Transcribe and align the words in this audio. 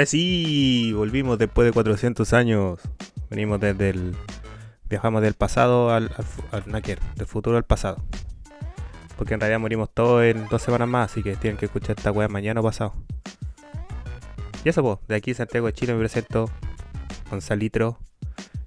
Ahora 0.00 0.06
sí, 0.06 0.94
volvimos 0.94 1.38
después 1.38 1.66
de 1.66 1.72
400 1.72 2.32
años. 2.32 2.80
Venimos 3.28 3.60
desde 3.60 3.90
el. 3.90 4.16
Viajamos 4.88 5.20
del 5.20 5.34
pasado 5.34 5.90
al, 5.90 6.10
al, 6.52 6.82
del 7.16 7.26
futuro 7.26 7.58
al 7.58 7.64
pasado. 7.64 8.02
Porque 9.18 9.34
en 9.34 9.40
realidad 9.40 9.60
morimos 9.60 9.90
todos 9.92 10.24
en 10.24 10.48
dos 10.48 10.62
semanas 10.62 10.88
más, 10.88 11.12
así 11.12 11.22
que 11.22 11.36
tienen 11.36 11.58
que 11.58 11.66
escuchar 11.66 11.96
esta 11.98 12.12
weá 12.12 12.28
mañana 12.28 12.60
o 12.60 12.62
pasado. 12.62 12.94
Y 14.64 14.70
eso, 14.70 14.82
pues, 14.82 15.06
de 15.06 15.16
aquí 15.16 15.34
Santiago 15.34 15.66
de 15.66 15.74
Chile 15.74 15.92
me 15.92 15.98
presento 15.98 16.48
Gonzalitro. 17.30 17.98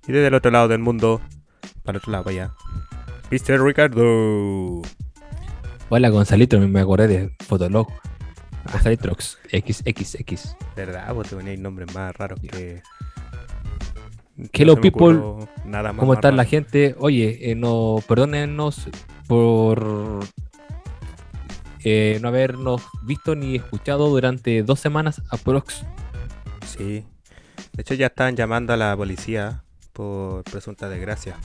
Y 0.08 0.12
desde 0.12 0.28
el 0.28 0.36
otro 0.36 0.52
lado 0.52 0.68
del 0.68 0.82
mundo, 0.82 1.20
para 1.82 1.96
el 1.96 1.98
otro 1.98 2.12
lado, 2.12 2.30
allá, 2.30 2.54
Mr. 3.32 3.60
Ricardo. 3.60 4.84
Hola, 5.90 6.10
Gonzalito, 6.10 6.60
me 6.60 6.80
acordé 6.80 7.08
de 7.08 7.36
Fotolog. 7.44 7.88
Gonzalitrox, 8.72 9.38
XXX. 9.52 10.56
¿Verdad? 10.76 11.14
Vos 11.14 11.28
te 11.28 11.36
ponéis 11.36 11.60
nombres 11.60 11.94
más 11.94 12.16
raros 12.16 12.40
que. 12.40 12.82
Hello, 14.52 14.80
people. 14.80 15.20
Nada 15.66 15.94
más 15.94 16.00
¿Cómo 16.00 16.14
está 16.14 16.32
la 16.32 16.46
gente? 16.46 16.96
Oye, 17.00 17.52
eh, 17.52 17.56
no, 17.56 17.98
perdónennos 18.08 18.88
por 19.28 20.22
eh, 21.84 22.18
no 22.22 22.30
habernos 22.30 22.82
visto 23.04 23.36
ni 23.36 23.56
escuchado 23.56 24.10
durante 24.10 24.64
dos 24.64 24.80
semanas 24.80 25.22
a 25.30 25.38
Prox. 25.38 25.84
Sí. 26.66 27.06
De 27.74 27.82
hecho, 27.82 27.94
ya 27.94 28.08
estaban 28.08 28.36
llamando 28.36 28.74
a 28.74 28.78
la 28.78 28.96
policía 28.96 29.64
por 29.92 30.44
presunta 30.44 30.88
desgracia. 30.90 31.36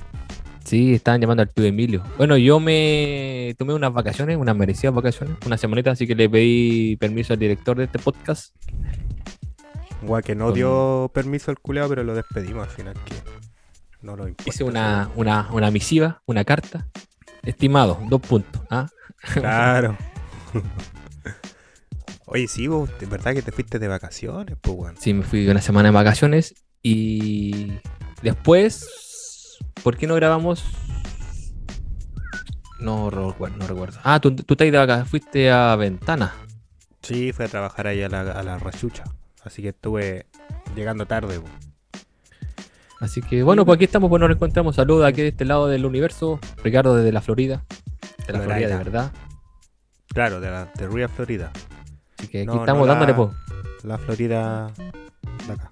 Sí, 0.68 0.92
estaban 0.92 1.19
llamando 1.19 1.42
al 1.42 1.48
tío 1.48 1.64
Emilio. 1.64 2.05
Bueno, 2.19 2.36
yo 2.36 2.61
me 2.61 3.55
tomé 3.56 3.72
unas 3.72 3.91
vacaciones, 3.91 4.36
unas 4.36 4.55
merecidas 4.55 4.94
vacaciones, 4.94 5.38
una 5.47 5.56
semanita, 5.56 5.92
así 5.92 6.06
que 6.06 6.14
le 6.14 6.28
pedí 6.28 6.97
permiso 6.97 7.33
al 7.33 7.38
director 7.38 7.78
de 7.78 7.84
este 7.84 7.98
podcast. 7.98 8.55
Guau, 10.02 10.20
que 10.20 10.34
no 10.34 10.52
dio 10.52 11.11
permiso 11.14 11.50
al 11.50 11.58
culeado, 11.58 11.89
pero 11.89 12.05
lo 12.05 12.14
despedimos 12.14 12.69
al 12.69 12.74
final. 12.74 12.94
Que 13.06 13.14
no 14.02 14.14
lo 14.14 14.28
importa. 14.28 14.50
Hice 14.50 14.62
una, 14.62 15.08
una, 15.16 15.48
una 15.52 15.70
misiva, 15.70 16.20
una 16.27 16.44
carta. 16.44 16.86
Estimado, 17.44 17.98
dos 18.06 18.20
puntos. 18.20 18.61
¿ah? 18.69 18.89
Claro. 19.33 19.96
Oye, 22.27 22.46
sí, 22.46 22.66
vos, 22.66 22.91
¿de 23.00 23.06
verdad 23.06 23.33
que 23.33 23.41
te 23.41 23.52
fuiste 23.52 23.78
de 23.78 23.89
vacaciones, 23.89 24.58
pues, 24.61 24.77
bueno? 24.77 24.98
Sí, 25.00 25.14
me 25.14 25.24
fui 25.24 25.48
una 25.48 25.62
semana 25.62 25.89
de 25.89 25.94
vacaciones 25.94 26.55
y 26.83 27.72
después, 28.20 28.86
¿por 29.83 29.97
qué 29.97 30.06
no 30.06 30.14
grabamos? 30.14 30.64
No, 32.81 33.11
recuerdo, 33.11 33.56
no 33.56 33.67
recuerdo. 33.67 33.98
Ah, 34.05 34.20
tú, 34.20 34.34
tú 34.34 34.56
te 34.56 34.70
vacaciones, 34.70 35.11
fuiste 35.11 35.51
a 35.51 35.75
Ventana. 35.77 36.34
Sí, 37.03 37.33
fui 37.33 37.45
a 37.45 37.48
trabajar 37.48 37.86
ahí 37.86 38.03
a 38.03 38.09
la, 38.09 38.20
a 38.20 38.42
la 38.42 38.59
rachucha, 38.59 39.05
así 39.45 39.62
que 39.62 39.69
estuve 39.69 40.27
llegando 40.77 41.06
tarde, 41.06 41.41
pues. 41.41 41.53
Así 43.01 43.23
que 43.23 43.42
bueno, 43.42 43.64
pues 43.64 43.77
aquí 43.77 43.84
estamos, 43.84 44.09
pues 44.09 44.20
nos 44.20 44.31
encontramos. 44.31 44.75
Saludos 44.75 45.06
aquí 45.06 45.23
de 45.23 45.29
este 45.29 45.45
lado 45.45 45.69
del 45.69 45.86
universo. 45.86 46.41
Ricardo 46.62 46.97
desde 46.97 47.12
la 47.12 47.20
Florida. 47.20 47.64
De 48.27 48.33
la 48.33 48.41
Florida, 48.41 48.69
de 48.69 48.77
verdad. 48.77 49.12
Claro, 50.09 50.41
de 50.41 50.51
la 50.51 50.73
de 50.75 50.89
Ría 50.89 51.09
Florida. 51.09 51.53
Así 52.19 52.29
que 52.29 52.42
aquí 52.42 52.56
estamos 52.56 52.89
dándole, 52.89 53.14
pues. 53.14 53.31
La 53.84 53.98
Florida 53.98 54.73
de 55.47 55.53
acá. 55.53 55.70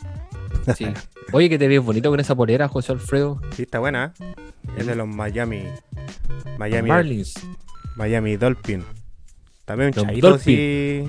Sí. 0.75 0.87
Oye, 1.33 1.49
que 1.49 1.59
te 1.59 1.69
ves 1.69 1.83
bonito 1.83 2.11
con 2.11 2.21
esa 2.21 2.35
polera, 2.35 2.69
José 2.69 2.93
Alfredo. 2.93 3.41
Sí, 3.55 3.63
está 3.63 3.79
buena. 3.79 4.15
¿eh? 4.21 4.35
Es 4.79 4.87
de 4.87 4.95
los 4.95 5.07
Miami. 5.07 5.65
Miami. 6.59 6.89
Marlins. 6.89 7.35
Miami 7.97 8.37
Dolphin. 8.37 8.85
También 9.65 9.93
un 9.97 10.07
chaito, 10.07 10.39
sí. 10.39 11.05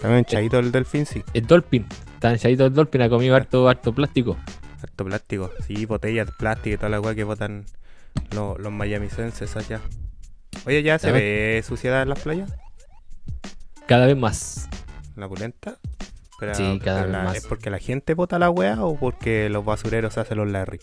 También 0.00 0.18
un 0.18 0.24
chaito 0.24 0.58
el 0.58 0.72
Dolphin, 0.72 1.06
sí. 1.06 1.22
El 1.32 1.46
Dolphin. 1.46 1.86
Está 2.14 2.36
chaito 2.36 2.66
el 2.66 2.74
Dolphin, 2.74 3.02
ha 3.02 3.08
comido 3.08 3.34
harto, 3.36 3.68
harto 3.68 3.94
plástico. 3.94 4.36
Harto 4.82 5.04
plástico. 5.04 5.50
Sí, 5.66 5.86
botellas 5.86 6.26
de 6.26 6.32
plástico 6.32 6.74
y 6.74 6.76
toda 6.76 6.88
la 6.90 7.00
weá 7.00 7.14
que 7.14 7.24
botan 7.24 7.64
los, 8.34 8.58
los 8.58 8.72
miamicenses 8.72 9.56
allá. 9.56 9.80
Oye, 10.66 10.82
¿ya 10.82 10.98
se 10.98 11.12
ve 11.12 11.62
suciedad 11.66 12.02
en 12.02 12.10
las 12.10 12.20
playas? 12.20 12.52
Cada 13.86 14.06
vez 14.06 14.16
más. 14.16 14.68
¿La 15.16 15.28
pulenta? 15.28 15.78
Sí, 16.52 16.80
cada 16.82 17.02
vez 17.02 17.12
más. 17.12 17.36
¿Es 17.36 17.46
porque 17.46 17.70
la 17.70 17.78
gente 17.78 18.14
bota 18.14 18.38
la 18.38 18.50
weá 18.50 18.82
o 18.82 18.96
porque 18.96 19.48
los 19.48 19.64
basureros 19.64 20.18
hacen 20.18 20.38
los 20.38 20.48
Larry? 20.48 20.80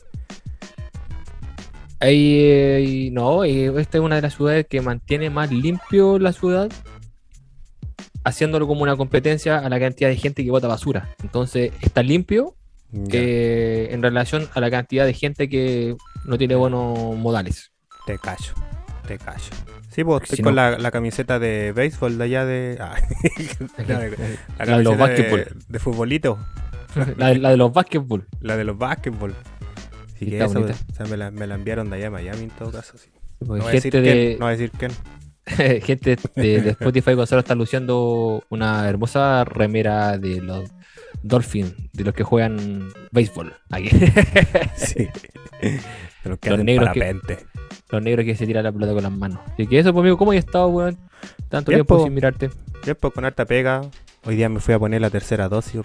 Ahí, 1.99 3.09
no, 3.11 3.43
esta 3.43 3.97
es 3.97 4.03
una 4.03 4.17
de 4.17 4.21
las 4.21 4.35
ciudades 4.35 4.67
que 4.67 4.81
mantiene 4.81 5.29
más 5.31 5.51
limpio 5.51 6.19
la 6.19 6.31
ciudad, 6.31 6.69
haciéndolo 8.23 8.67
como 8.67 8.83
una 8.83 8.95
competencia 8.95 9.57
a 9.57 9.69
la 9.69 9.79
cantidad 9.79 10.09
de 10.09 10.15
gente 10.15 10.43
que 10.43 10.51
bota 10.51 10.67
basura. 10.67 11.15
Entonces, 11.23 11.71
está 11.81 12.03
limpio 12.03 12.55
eh, 13.11 13.89
en 13.91 14.03
relación 14.03 14.47
a 14.53 14.59
la 14.59 14.69
cantidad 14.69 15.05
de 15.05 15.13
gente 15.13 15.49
que 15.49 15.95
no 16.25 16.37
tiene 16.37 16.55
buenos 16.55 17.17
modales. 17.17 17.71
Te 18.05 18.19
callo. 18.19 18.53
Te 19.07 19.17
callo. 19.17 19.76
Sí, 19.97 20.03
pues 20.03 20.21
estoy 20.25 20.43
con 20.43 20.55
la, 20.55 20.91
camiseta 20.91 21.39
de 21.39 21.71
béisbol 21.71 22.19
de 22.19 22.23
allá 22.23 22.45
de. 22.45 22.77
Ah, 24.59 24.65
la, 24.65 24.77
de 24.77 24.83
los 24.83 24.95
básquetbol. 24.95 25.47
De, 25.67 25.79
futbolito. 25.79 26.37
la, 27.17 27.33
de 27.33 27.57
los 27.57 27.73
básquetbol. 27.73 28.27
La 28.39 28.57
de 28.57 28.63
los 28.63 28.77
básquetbol. 28.77 29.33
Sí, 30.15 30.27
que 30.27 30.37
eso, 30.37 30.59
o 30.59 30.93
sea, 30.93 31.07
me, 31.07 31.17
la, 31.17 31.31
me 31.31 31.47
la 31.47 31.55
enviaron 31.55 31.89
de 31.89 31.95
allá 31.95 32.07
a 32.07 32.11
Miami 32.11 32.43
en 32.43 32.49
todo 32.51 32.71
caso. 32.71 32.95
Sí. 32.99 33.09
Pues 33.39 33.57
no, 33.57 33.63
voy 33.63 33.81
gente 33.81 34.01
de... 34.01 34.35
no 34.39 34.45
voy 34.45 34.53
a 34.53 34.57
decir 34.57 34.71
quién. 34.77 34.91
gente 35.81 36.15
de, 36.35 36.61
de 36.61 36.69
Spotify 36.69 37.13
Gonzalo 37.15 37.39
está 37.39 37.55
luciendo 37.55 38.43
una 38.49 38.87
hermosa 38.87 39.45
remera 39.45 40.19
de 40.19 40.41
los 40.41 40.69
Dolphins, 41.23 41.73
de 41.93 42.03
los 42.03 42.13
que 42.13 42.23
juegan 42.23 42.89
béisbol. 43.11 43.51
Aquí. 43.71 43.89
sí. 44.75 45.09
De 46.23 46.29
los 46.31 46.39
que 46.39 46.49
los 46.49 46.63
negros 46.63 46.89
que, 46.93 47.45
los 47.89 48.01
negros 48.01 48.25
que 48.25 48.35
se 48.35 48.45
tiran 48.45 48.63
la 48.63 48.71
pelota 48.71 48.93
con 48.93 49.03
las 49.03 49.11
manos. 49.11 49.39
Así 49.53 49.67
que 49.67 49.79
eso, 49.79 49.93
pues, 49.93 50.03
amigo, 50.03 50.17
¿cómo 50.17 50.31
has 50.31 50.37
estado, 50.37 50.67
weón? 50.67 50.97
Tanto 51.49 51.71
tiempo 51.71 52.03
sin 52.03 52.13
mirarte. 52.13 52.49
Tiempo 52.83 53.11
con 53.11 53.25
harta 53.25 53.45
pega. 53.45 53.81
Hoy 54.25 54.35
día 54.35 54.49
me 54.49 54.59
fui 54.59 54.73
a 54.73 54.79
poner 54.79 55.01
la 55.01 55.09
tercera 55.09 55.47
dosis 55.47 55.81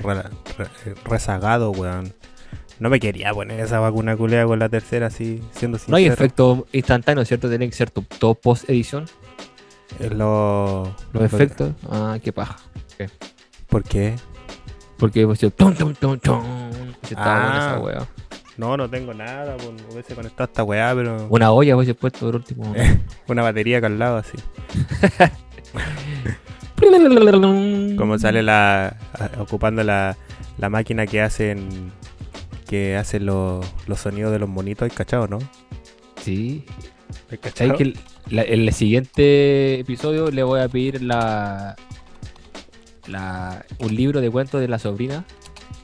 rezagado, 1.04 1.70
weón. 1.70 2.12
No 2.80 2.90
me 2.90 2.98
quería 2.98 3.32
poner 3.32 3.60
esa 3.60 3.78
vacuna 3.78 4.16
culea 4.16 4.44
con 4.44 4.58
la 4.58 4.68
tercera, 4.68 5.06
así, 5.06 5.40
siendo 5.52 5.78
sincero. 5.78 5.92
No 5.92 5.96
hay 5.98 6.06
efecto 6.06 6.66
instantáneo, 6.72 7.24
¿cierto? 7.24 7.48
Tiene 7.48 7.68
que 7.68 7.74
ser 7.76 7.90
todo 7.90 8.34
post 8.34 8.68
edición. 8.68 9.04
los 10.00 10.88
efectos. 11.14 11.74
Ah, 11.88 12.18
qué 12.22 12.32
paja. 12.32 12.56
¿Por 13.68 13.84
qué? 13.84 14.16
Porque 14.96 15.24
pues, 15.26 15.38
tum, 15.40 15.74
tum, 15.74 15.94
tum, 15.94 16.18
tum, 16.18 16.42
ah. 17.16 17.78
esa 17.78 18.06
no, 18.56 18.76
no 18.76 18.88
tengo 18.88 19.14
nada, 19.14 19.56
pues 19.56 19.70
hubiese 19.90 20.14
conectado 20.14 20.44
esta 20.44 20.62
weá, 20.62 20.94
pero. 20.94 21.26
Una 21.30 21.52
olla 21.52 21.76
hubiese 21.76 21.94
puesto 21.94 22.26
por 22.26 22.36
último. 22.36 22.74
Una 23.28 23.42
batería 23.42 23.78
acá 23.78 23.86
al 23.86 23.98
lado 23.98 24.18
así. 24.18 24.36
Como 27.96 28.18
sale 28.18 28.42
la. 28.42 28.96
ocupando 29.38 29.82
la, 29.82 30.16
la 30.58 30.68
máquina 30.68 31.06
que 31.06 31.22
hacen. 31.22 31.92
que 32.68 32.96
hace 32.96 33.20
los, 33.20 33.64
los 33.86 34.00
sonidos 34.00 34.32
de 34.32 34.38
los 34.38 34.48
monitos, 34.48 34.90
¿hay 34.90 34.94
cachado, 34.94 35.28
no? 35.28 35.38
Sí. 36.20 36.64
¿Hay 37.30 37.38
cachado? 37.38 37.76
que 37.76 37.94
en 38.30 38.60
el 38.60 38.72
siguiente 38.72 39.80
episodio 39.80 40.30
le 40.30 40.42
voy 40.42 40.60
a 40.60 40.68
pedir 40.68 41.02
la, 41.02 41.76
la 43.06 43.64
un 43.78 43.94
libro 43.94 44.20
de 44.20 44.30
cuentos 44.30 44.60
de 44.60 44.68
la 44.68 44.78
sobrina 44.78 45.24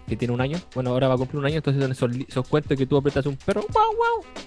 que 0.09 0.17
tiene 0.17 0.35
un 0.35 0.41
año. 0.41 0.59
Bueno, 0.75 0.91
ahora 0.91 1.09
va 1.09 1.15
a 1.15 1.19
cumplir 1.19 1.39
un 1.39 1.47
año, 1.47 1.57
entonces 1.57 1.83
son 1.83 1.93
esos, 1.93 2.29
esos 2.29 2.49
cuentos 2.49 2.77
que 2.77 2.87
tú 2.87 2.97
apretas 2.97 3.25
un 3.27 3.37
perro. 3.37 3.63
¡Wow, 3.73 3.97
wow! 3.97 4.39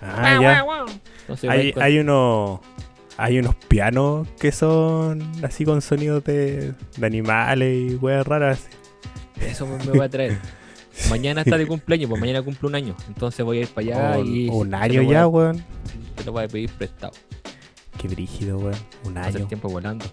Ah, 0.00 0.38
ya. 0.40 1.50
hay, 1.50 1.74
hay, 1.80 1.98
uno, 1.98 2.60
hay 3.16 3.38
unos 3.38 3.54
pianos 3.54 4.28
que 4.38 4.52
son 4.52 5.22
así 5.42 5.64
con 5.64 5.82
sonidos 5.82 6.24
de, 6.24 6.72
de 6.96 7.06
animales 7.06 7.92
y 7.92 7.94
weas 7.96 8.26
raras. 8.26 8.68
Eso 9.40 9.66
me, 9.66 9.78
voy 9.78 10.00
a 10.00 10.08
traer. 10.08 10.38
mañana 11.10 11.42
está 11.42 11.58
de 11.58 11.66
cumpleaños, 11.66 12.08
pues 12.08 12.20
mañana 12.20 12.42
cumple 12.42 12.68
un 12.68 12.74
año. 12.74 12.96
Entonces 13.08 13.44
voy 13.44 13.58
a 13.58 13.60
ir 13.62 13.68
para 13.68 14.14
allá 14.14 14.18
y. 14.20 14.48
Un 14.48 14.74
año 14.74 15.02
ya, 15.02 15.26
weón. 15.26 15.64
Te 16.16 16.24
lo 16.24 16.32
voy 16.32 16.44
a 16.44 16.48
pedir 16.48 16.70
prestado. 16.70 17.12
Qué 17.98 18.08
brígido, 18.08 18.58
weón. 18.58 18.78
Un 19.04 19.18
año. 19.18 19.38
el 19.38 19.46
tiempo 19.46 19.68
volando. 19.68 20.06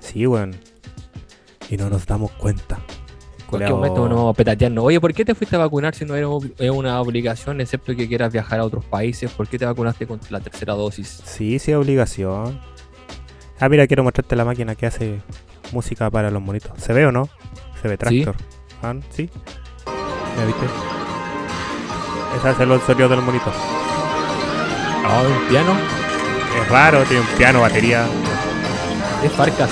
Sí, 0.00 0.26
weón. 0.26 0.56
Y 1.68 1.76
no 1.76 1.88
nos 1.88 2.06
damos 2.06 2.32
cuenta 2.32 2.80
cualquier 3.50 3.74
momento 3.74 4.08
no 4.08 4.16
vamos 4.16 4.34
a 4.34 4.36
petatearnos. 4.36 4.84
Oye, 4.84 5.00
¿por 5.00 5.12
qué 5.12 5.24
te 5.24 5.34
fuiste 5.34 5.56
a 5.56 5.58
vacunar 5.58 5.94
si 5.94 6.04
no 6.04 6.14
era 6.14 6.28
una 6.72 7.00
obligación, 7.00 7.60
excepto 7.60 7.94
que 7.94 8.08
quieras 8.08 8.32
viajar 8.32 8.60
a 8.60 8.64
otros 8.64 8.84
países? 8.84 9.30
¿Por 9.30 9.48
qué 9.48 9.58
te 9.58 9.66
vacunaste 9.66 10.06
con 10.06 10.20
la 10.30 10.40
tercera 10.40 10.74
dosis? 10.74 11.22
Sí, 11.24 11.58
sí, 11.58 11.72
obligación. 11.74 12.60
Ah, 13.58 13.68
mira, 13.68 13.86
quiero 13.86 14.02
mostrarte 14.04 14.36
la 14.36 14.44
máquina 14.44 14.74
que 14.74 14.86
hace 14.86 15.20
música 15.72 16.10
para 16.10 16.30
los 16.30 16.40
monitos. 16.40 16.72
¿Se 16.78 16.92
ve 16.92 17.06
o 17.06 17.12
no? 17.12 17.28
Se 17.82 17.88
ve 17.88 17.98
tractor. 17.98 18.34
Ah, 18.82 18.94
¿Sí? 19.10 19.28
¿Me 20.38 20.46
viste? 20.46 20.66
Ese 22.36 22.50
es 22.50 22.60
el 22.60 22.80
sonido 22.80 23.08
del 23.08 23.20
monito. 23.20 23.52
Ah, 25.04 25.22
un 25.26 25.48
piano. 25.48 25.72
Es 26.62 26.68
raro, 26.68 27.02
tiene 27.04 27.22
un 27.22 27.36
piano, 27.36 27.60
batería. 27.60 28.06
Es 29.24 29.32
Farcas. 29.32 29.70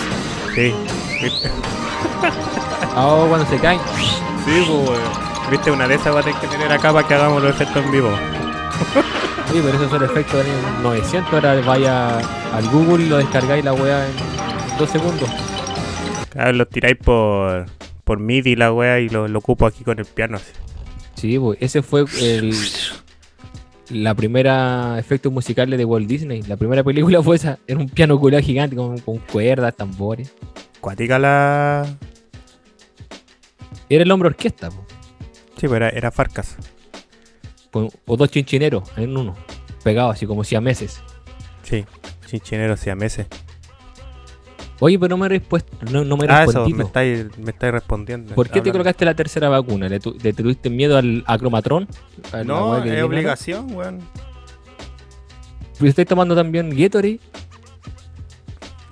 Sí. 0.54 0.74
Oh, 2.96 3.26
cuando 3.28 3.46
se 3.46 3.58
caen. 3.58 3.80
Sí, 4.44 4.64
pues. 4.66 5.00
Viste, 5.50 5.70
una 5.70 5.86
de 5.88 5.94
esas 5.94 6.14
va 6.14 6.20
a 6.20 6.22
tener 6.22 6.38
que 6.40 6.46
tener 6.48 6.70
acá 6.72 6.92
para 6.92 7.06
que 7.06 7.14
hagamos 7.14 7.42
los 7.42 7.52
efectos 7.52 7.84
en 7.84 7.92
vivo. 7.92 8.10
Sí, 9.50 9.60
pero 9.64 9.78
esos 9.78 9.90
son 9.90 10.04
efectos 10.04 10.44
de 10.44 10.52
900. 10.82 11.32
Ahora 11.32 11.60
vaya 11.62 12.18
al 12.54 12.68
Google 12.70 13.04
y 13.04 13.08
lo 13.08 13.16
descargáis 13.16 13.64
la 13.64 13.72
weá 13.72 14.06
en 14.06 14.78
dos 14.78 14.90
segundos. 14.90 15.28
Claro, 16.30 16.52
los 16.52 16.68
tiráis 16.68 16.96
por, 16.96 17.66
por 18.04 18.18
MIDI 18.18 18.56
la 18.56 18.72
wea 18.72 19.00
y 19.00 19.08
lo, 19.08 19.26
lo 19.26 19.38
ocupo 19.38 19.64
aquí 19.66 19.84
con 19.84 19.98
el 19.98 20.04
piano. 20.04 20.36
así. 20.36 20.52
Sí, 21.14 21.38
pues 21.38 21.58
ese 21.60 21.82
fue 21.82 22.04
el, 22.20 22.54
la 23.90 24.14
primera 24.14 24.96
efectos 24.98 25.32
musicales 25.32 25.78
de 25.78 25.84
Walt 25.84 26.06
Disney. 26.06 26.42
La 26.42 26.56
primera 26.56 26.84
película 26.84 27.22
fue 27.22 27.36
esa. 27.36 27.58
Era 27.66 27.78
un 27.78 27.88
piano 27.88 28.18
culiao 28.20 28.42
gigante 28.42 28.76
con, 28.76 28.98
con 28.98 29.18
cuerdas, 29.18 29.74
tambores. 29.74 30.32
Cuática 30.80 31.18
la. 31.18 31.86
Era 33.88 34.02
el 34.04 34.10
hombre 34.10 34.28
orquesta, 34.28 34.70
po. 34.70 34.84
Sí, 35.56 35.66
pero 35.68 35.76
era, 35.76 35.88
era 35.90 36.10
Farcas. 36.10 36.56
Con- 37.70 37.90
o 38.06 38.16
dos 38.16 38.30
chinchineros 38.30 38.82
en 38.96 39.16
uno. 39.16 39.34
Pegados 39.82 40.14
así 40.16 40.26
como 40.26 40.44
si 40.44 40.54
a 40.56 40.60
meses. 40.60 41.00
Sí, 41.62 41.84
chinchinero 42.26 42.76
siameses. 42.76 43.26
Oye, 44.80 44.96
pero 44.98 45.10
no 45.10 45.16
me 45.16 45.26
he 45.26 45.28
respuesto. 45.30 45.76
No, 45.90 46.04
no 46.04 46.16
me 46.16 46.26
Ah, 46.28 46.44
eso, 46.44 46.52
respondido. 46.52 46.78
me 46.78 46.84
estáis, 46.84 47.38
me 47.38 47.50
estáis 47.50 47.72
respondiendo. 47.72 48.34
¿Por 48.34 48.48
qué 48.48 48.60
te 48.60 48.70
colocaste 48.70 49.04
la 49.04 49.14
tercera 49.14 49.48
vacuna? 49.48 49.88
¿Le, 49.88 49.98
tu- 49.98 50.16
le 50.22 50.32
tuviste 50.32 50.70
miedo 50.70 50.96
al 50.96 51.24
acromatrón? 51.26 51.88
¿A 52.32 52.44
No, 52.44 52.76
es 52.76 52.82
eliminaron? 52.82 53.10
obligación, 53.10 53.74
weón. 53.74 53.98
¿Pero 55.78 55.88
estáis 55.90 56.06
tomando 56.08 56.34
también 56.36 56.70
Gatorade? 56.70 57.18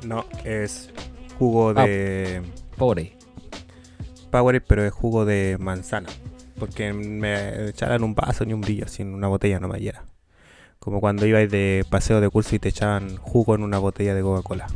No, 0.04 0.24
es 0.44 0.90
jugo 1.38 1.72
Ah. 1.76 1.84
de 1.86 2.42
Pobre. 2.76 3.15
Powerade, 4.38 4.64
pero 4.66 4.84
es 4.84 4.92
jugo 4.92 5.24
de 5.24 5.56
manzana. 5.60 6.08
Porque 6.58 6.92
me 6.92 7.68
echaran 7.68 8.02
un 8.02 8.14
vaso 8.14 8.44
ni 8.44 8.52
un 8.54 8.60
brillo, 8.62 8.88
sin 8.88 9.12
una 9.14 9.28
botella 9.28 9.60
no 9.60 9.68
me 9.68 9.78
hiera. 9.78 10.04
Como 10.78 11.00
cuando 11.00 11.26
ibais 11.26 11.50
de 11.50 11.84
paseo 11.90 12.20
de 12.20 12.28
curso 12.30 12.54
y 12.54 12.58
te 12.58 12.68
echaban 12.68 13.16
jugo 13.16 13.54
en 13.54 13.62
una 13.62 13.78
botella 13.78 14.14
de 14.14 14.22
Coca-Cola. 14.22 14.66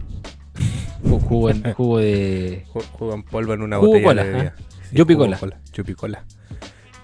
Ju- 1.04 1.20
Jugo, 1.20 1.50
en- 1.50 1.72
jugo 1.74 1.98
de. 1.98 2.64
Ju- 2.72 2.84
Jugo 2.92 3.14
en 3.14 3.22
polvo 3.22 3.54
en 3.54 3.62
una 3.62 3.76
Jugo 3.76 3.88
botella 3.88 4.06
cola, 4.08 4.24
de 4.24 4.30
bebida. 4.32 4.54
Sí, 4.90 4.96
Yupicola. 4.96 5.36
jugo 5.36 5.50
cola, 5.52 5.60
Yupicola. 5.72 6.24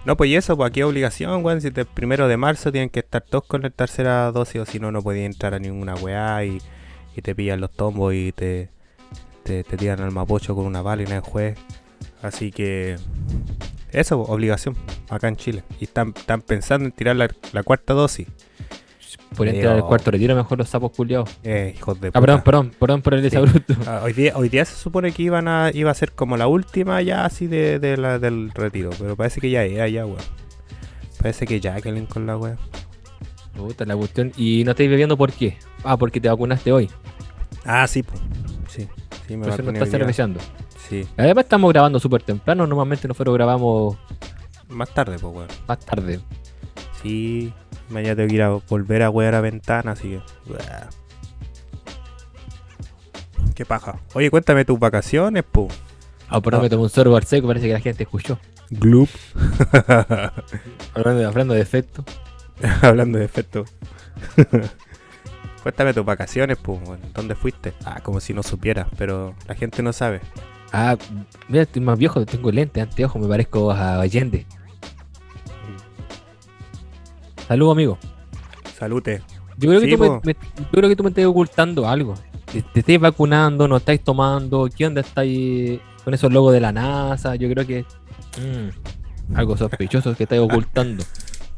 No, 0.04 0.16
pues 0.16 0.30
y 0.30 0.36
eso, 0.36 0.56
pues 0.56 0.68
aquí 0.70 0.80
es 0.80 0.86
obligación, 0.86 1.44
weón. 1.44 1.60
Si 1.60 1.70
te 1.70 1.84
primero 1.84 2.28
de 2.28 2.36
marzo 2.36 2.70
tienen 2.70 2.90
que 2.90 3.00
estar 3.00 3.22
todos 3.22 3.44
con 3.44 3.62
la 3.62 3.70
tercera 3.70 4.30
dosis, 4.32 4.60
o 4.60 4.66
si 4.66 4.78
no, 4.78 4.92
no 4.92 5.02
podías 5.02 5.26
entrar 5.26 5.54
a 5.54 5.58
ninguna 5.58 5.94
weá 5.94 6.44
y, 6.44 6.58
y 7.16 7.22
te 7.22 7.34
pillan 7.34 7.60
los 7.60 7.72
tombos 7.72 8.14
y 8.14 8.32
te, 8.32 8.70
te, 9.42 9.64
te 9.64 9.76
tiran 9.76 10.00
al 10.00 10.12
mapocho 10.12 10.54
con 10.54 10.64
una 10.66 10.82
bala 10.82 11.02
y 11.02 11.06
no 11.06 11.14
hay 11.14 11.20
juez. 11.24 11.58
Así 12.26 12.50
que 12.50 12.96
eso, 13.92 14.20
obligación, 14.20 14.74
acá 15.08 15.28
en 15.28 15.36
Chile. 15.36 15.62
Y 15.80 15.84
están, 15.84 16.12
están 16.16 16.42
pensando 16.42 16.86
en 16.86 16.92
tirar 16.92 17.14
la, 17.16 17.28
la 17.52 17.62
cuarta 17.62 17.94
dosis. 17.94 18.26
Por 19.36 19.48
entrar 19.48 19.72
al 19.74 19.78
Pero- 19.78 19.88
cuarto 19.88 20.10
retiro 20.10 20.34
mejor 20.34 20.58
los 20.58 20.68
sapos 20.68 20.92
culiados. 20.92 21.30
Eh, 21.44 21.74
hijos 21.76 22.00
de 22.00 22.08
Ah, 22.08 22.20
perdón, 22.20 22.38
puta. 22.38 22.44
perdón, 22.44 22.70
perdón 22.78 23.02
por 23.02 23.14
el 23.14 23.20
Sí. 23.20 23.24
desabruto. 23.30 23.74
Ah, 23.86 24.00
hoy, 24.04 24.12
día, 24.12 24.32
hoy 24.36 24.48
día 24.48 24.64
se 24.64 24.74
supone 24.76 25.12
que 25.12 25.22
iban 25.22 25.46
a, 25.46 25.70
iba 25.72 25.90
a 25.90 25.94
ser 25.94 26.12
como 26.12 26.36
la 26.36 26.46
última 26.46 27.00
ya 27.02 27.24
así 27.24 27.46
de, 27.46 27.78
de 27.78 27.96
la, 27.96 28.18
del 28.18 28.50
retiro, 28.54 28.90
pero 28.98 29.14
parece 29.16 29.40
que 29.40 29.50
ya 29.50 29.62
era 29.64 29.88
ya, 29.88 30.04
weón. 30.06 30.18
Parece 31.20 31.46
que 31.46 31.60
Jacqueline 31.60 32.06
con 32.06 32.26
la 32.26 32.36
weón. 32.36 32.58
Puta 33.56 33.84
la 33.84 33.96
cuestión. 33.96 34.32
¿Y 34.36 34.64
no 34.64 34.72
estáis 34.72 34.90
bebiendo 34.90 35.16
por 35.16 35.32
qué? 35.32 35.56
Ah, 35.84 35.96
porque 35.96 36.20
te 36.20 36.28
vacunaste 36.28 36.72
hoy. 36.72 36.90
Ah, 37.64 37.86
sí, 37.86 38.02
pues. 38.02 38.20
Sí, 38.68 38.86
sí, 39.26 39.36
me 39.36 39.48
eso 39.48 39.62
no 39.62 39.70
estás 39.70 39.90
cerveceando. 39.90 40.40
Sí, 40.88 41.06
Además 41.16 41.44
estamos 41.44 41.72
grabando 41.72 41.98
súper 41.98 42.22
temprano. 42.22 42.66
Normalmente 42.66 43.08
nosotros 43.08 43.34
grabamos 43.34 43.96
más 44.68 44.88
tarde, 44.90 45.18
pues, 45.18 45.34
weón. 45.34 45.48
más 45.66 45.78
tarde. 45.80 46.20
Sí, 47.02 47.52
mañana 47.88 48.16
tengo 48.16 48.28
que 48.28 48.34
ir 48.34 48.42
a 48.42 48.50
volver 48.50 49.02
a 49.02 49.10
wear 49.10 49.34
a 49.34 49.40
ventana, 49.40 49.92
así 49.92 50.10
que. 50.10 50.20
Buah. 50.46 50.88
Qué 53.54 53.64
paja. 53.64 53.98
Oye, 54.14 54.30
cuéntame 54.30 54.64
tus 54.64 54.78
vacaciones, 54.78 55.42
pu. 55.42 55.68
Ah, 56.28 56.40
perdón, 56.40 56.62
me 56.62 56.68
tomé 56.68 56.82
un 56.82 56.90
sorbo 56.90 57.16
al 57.16 57.24
seco. 57.24 57.46
Parece 57.46 57.66
que 57.66 57.72
la 57.72 57.80
gente 57.80 58.02
escuchó. 58.02 58.38
Gloop. 58.70 59.08
Hablando 60.94 61.20
de, 61.20 61.24
hablando 61.24 61.54
de 61.54 61.60
efecto. 61.60 62.04
Hablando 62.82 63.18
de 63.18 63.24
efecto. 63.24 63.64
Cuéntame 65.62 65.94
tus 65.94 66.04
vacaciones, 66.04 66.58
pues. 66.58 66.78
¿Dónde 67.14 67.34
fuiste? 67.34 67.72
Ah, 67.84 68.00
como 68.02 68.20
si 68.20 68.34
no 68.34 68.42
supiera, 68.42 68.88
pero 68.96 69.34
la 69.48 69.54
gente 69.54 69.82
no 69.82 69.92
sabe. 69.92 70.20
Ah, 70.78 70.96
mira, 71.48 71.62
estoy 71.62 71.80
más 71.80 71.98
viejo. 71.98 72.24
Tengo 72.26 72.50
lentes, 72.52 72.82
anteojos. 72.82 73.20
Me 73.22 73.26
parezco 73.28 73.70
a 73.70 74.00
Allende. 74.02 74.44
Saludos, 77.48 77.72
amigo. 77.72 77.98
Salute. 78.78 79.22
Yo 79.58 79.70
creo, 79.70 79.80
que 79.80 79.96
tú 79.96 79.98
me, 79.98 80.06
po. 80.08 80.20
me- 80.24 80.34
yo 80.34 80.70
creo 80.70 80.88
que 80.90 80.96
tú 80.96 81.02
me 81.02 81.08
estás 81.10 81.24
ocultando 81.24 81.88
algo. 81.88 82.14
Te, 82.52 82.60
te 82.62 82.80
estáis 82.80 83.00
vacunando, 83.00 83.66
no 83.68 83.76
estáis 83.78 84.02
tomando. 84.02 84.68
¿Qué 84.76 84.86
onda 84.86 85.00
estáis 85.00 85.80
con 86.04 86.12
esos 86.12 86.30
logos 86.32 86.52
de 86.52 86.60
la 86.60 86.72
NASA? 86.72 87.36
Yo 87.36 87.48
creo 87.48 87.66
que. 87.66 87.82
mm, 88.38 89.34
algo 89.36 89.56
sospechoso 89.56 90.14
que 90.14 90.24
estáis 90.24 90.42
ocultando. 90.42 91.04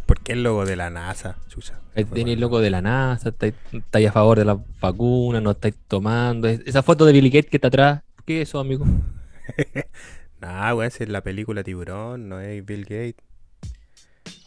¿Por 0.07 0.21
qué 0.21 0.33
el 0.35 0.43
logo 0.45 0.65
de 0.65 0.77
la 0.77 0.91
NASA? 0.91 1.37
Chucha. 1.49 1.81
Tenéis 1.95 2.35
el 2.37 2.41
logo 2.41 2.61
de 2.61 2.71
la 2.71 2.81
NASA, 2.81 3.31
estáis, 3.31 3.55
estáis 3.73 4.09
a 4.09 4.13
favor 4.13 4.39
de 4.39 4.45
la 4.45 4.57
vacuna, 4.81 5.41
no 5.41 5.51
estáis 5.51 5.75
tomando. 5.89 6.47
Es- 6.47 6.61
Esa 6.65 6.83
foto 6.85 7.05
de 7.05 7.13
Billy 7.13 7.31
Gates 7.31 7.51
que 7.51 7.57
está 7.57 7.67
atrás. 7.69 8.03
¿Qué 8.29 8.43
es 8.43 8.51
eso, 8.51 8.59
amigo? 8.61 8.85
Nah, 10.41 10.75
weón, 10.75 10.93
es 10.97 11.09
la 11.09 11.23
película 11.23 11.65
Tiburón, 11.65 12.29
no 12.29 12.39
es 12.41 12.63
Bill 12.65 12.83
Gates. 12.83 13.17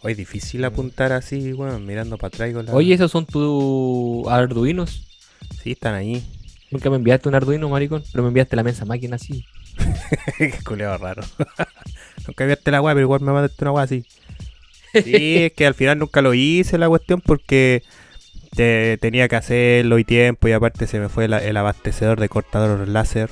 Hoy 0.03 0.13
difícil 0.13 0.63
apuntar 0.63 1.11
así, 1.11 1.51
weón, 1.51 1.83
mirando 1.87 2.17
para 2.19 2.27
atrás. 2.27 2.53
con 2.53 2.65
la- 2.67 2.73
Oye, 2.73 2.93
esos 2.93 3.11
son 3.11 3.25
tus 3.25 4.25
Arduinos. 4.27 5.07
Sí, 5.63 5.71
están 5.71 5.95
ahí. 5.95 6.23
Nunca 6.69 6.91
me 6.91 6.97
enviaste 6.97 7.27
un 7.27 7.33
Arduino, 7.35 7.67
maricón, 7.69 8.03
pero 8.11 8.23
me 8.23 8.27
enviaste 8.27 8.55
la 8.55 8.61
mensa 8.63 8.85
máquina 8.85 9.15
así. 9.15 9.43
Qué 10.37 10.53
culeo 10.63 10.95
raro. 10.97 11.23
nunca 12.27 12.45
viste 12.45 12.69
la 12.71 12.81
weá, 12.81 12.93
pero 12.93 13.05
igual 13.05 13.21
me 13.21 13.31
mandaste 13.33 13.63
una 13.65 13.71
weá 13.71 13.83
así. 13.83 14.05
Sí, 14.93 15.37
es 15.37 15.53
que 15.53 15.65
al 15.65 15.73
final 15.73 15.97
nunca 15.97 16.21
lo 16.21 16.33
hice 16.35 16.77
la 16.77 16.87
cuestión 16.87 17.19
porque 17.19 17.81
te- 18.55 18.97
tenía 19.01 19.27
que 19.27 19.35
hacerlo 19.35 19.97
y 19.99 20.03
tiempo 20.05 20.47
y 20.47 20.51
aparte 20.51 20.85
se 20.87 20.99
me 20.99 21.09
fue 21.09 21.27
la- 21.27 21.43
el 21.43 21.57
abastecedor 21.57 22.19
de 22.19 22.29
cortador 22.29 22.87
láser. 22.87 23.29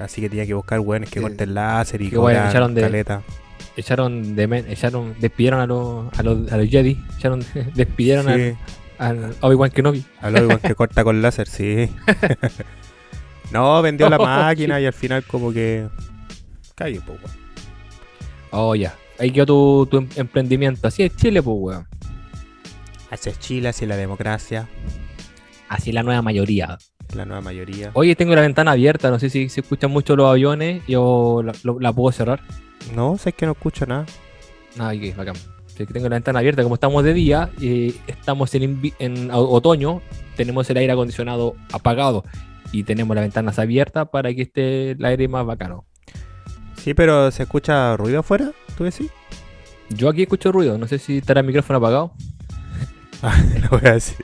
Así 0.00 0.20
que 0.20 0.28
tenía 0.28 0.46
que 0.46 0.54
buscar 0.54 0.80
weones 0.80 1.10
que 1.10 1.18
Sí. 1.20 1.22
corten 1.26 1.54
láser 1.54 2.02
y 2.02 2.10
Qué 2.10 2.18
bueno, 2.18 2.48
echaron 2.48 2.74
de- 2.74 2.80
caleta. 2.82 3.22
Echaron 3.76 4.34
de 4.34 4.46
men- 4.46 4.66
echaron, 4.68 5.14
despidieron 5.20 5.60
a 5.60 5.66
los, 5.66 6.06
a 6.18 6.22
los, 6.22 6.50
a 6.52 6.56
los 6.56 6.68
Jedi, 6.68 6.98
echaron, 7.16 7.44
despidieron 7.74 8.28
al, 8.28 8.40
Sí, 8.40 8.56
al 8.98 9.34
Obi-Wan 9.40 9.70
Kenobi. 9.70 10.04
a 10.20 10.30
lo 10.30 10.42
igual 10.42 10.60
que 10.60 10.74
corta 10.74 11.04
con 11.04 11.22
láser, 11.22 11.46
sí. 11.48 11.88
no, 13.52 13.80
vendió 13.82 14.08
la 14.10 14.18
máquina 14.18 14.80
y 14.80 14.86
al 14.86 14.92
final 14.92 15.22
como 15.24 15.52
que 15.52 15.88
cayó, 16.74 17.00
pues, 17.06 17.18
weón. 17.22 17.36
Oh, 18.50 18.74
ya. 18.74 18.94
Ahí 19.18 19.30
quedó 19.30 19.46
tu, 19.46 19.86
tu 19.90 19.98
em- 19.98 20.08
emprendimiento. 20.16 20.88
Así 20.88 21.02
es 21.02 21.14
Chile, 21.16 21.42
pues, 21.42 21.56
weón. 21.58 21.86
Hacia 23.10 23.32
Chile, 23.38 23.68
hacia 23.70 23.86
la 23.86 23.96
democracia, 23.96 24.68
Así 25.68 25.92
la 25.92 26.02
nueva 26.02 26.22
mayoría. 26.22 26.78
La 27.14 27.24
nueva 27.24 27.40
mayoría. 27.40 27.90
Oye, 27.94 28.14
tengo 28.16 28.34
la 28.34 28.42
ventana 28.42 28.72
abierta. 28.72 29.10
No 29.10 29.18
sé 29.18 29.30
si 29.30 29.48
se 29.48 29.60
escuchan 29.60 29.90
mucho 29.90 30.14
los 30.16 30.28
aviones. 30.30 30.82
Yo 30.86 31.42
la, 31.44 31.52
lo- 31.62 31.80
la 31.80 31.92
puedo 31.92 32.12
cerrar. 32.12 32.40
No, 32.94 33.16
sé 33.18 33.32
que 33.32 33.46
no 33.46 33.52
escucho 33.52 33.86
nada. 33.86 34.06
Ah, 34.78 34.92
ok, 34.94 35.16
bacán. 35.16 35.34
Sí, 35.66 35.86
que 35.86 35.92
tengo 35.92 36.08
la 36.08 36.16
ventana 36.16 36.38
abierta. 36.40 36.62
Como 36.62 36.74
estamos 36.74 37.04
de 37.04 37.14
día, 37.14 37.50
y 37.60 37.94
estamos 38.06 38.52
en, 38.54 39.30
otoño, 39.32 40.02
tenemos 40.36 40.68
el 40.70 40.76
aire 40.76 40.92
acondicionado 40.92 41.54
apagado. 41.72 42.24
Y 42.72 42.82
tenemos 42.84 43.14
las 43.14 43.24
ventanas 43.24 43.58
abiertas 43.58 44.08
para 44.10 44.32
que 44.34 44.42
esté 44.42 44.90
el 44.92 45.04
aire 45.04 45.26
más 45.28 45.46
bacano. 45.46 45.84
Sí, 46.76 46.94
pero 46.94 47.30
¿se 47.30 47.44
escucha 47.44 47.96
ruido 47.96 48.20
afuera? 48.20 48.52
¿Tú 48.76 48.84
decís? 48.84 49.10
Yo 49.90 50.08
aquí 50.10 50.22
escucho 50.22 50.52
ruido. 50.52 50.76
No 50.78 50.86
sé 50.86 50.98
si 50.98 51.18
estará 51.18 51.40
el 51.40 51.46
micrófono 51.46 51.78
apagado. 51.78 52.12
Ah, 53.20 53.36
lo 53.62 53.76
voy 53.76 53.88
a 53.88 53.94
decir. 53.94 54.16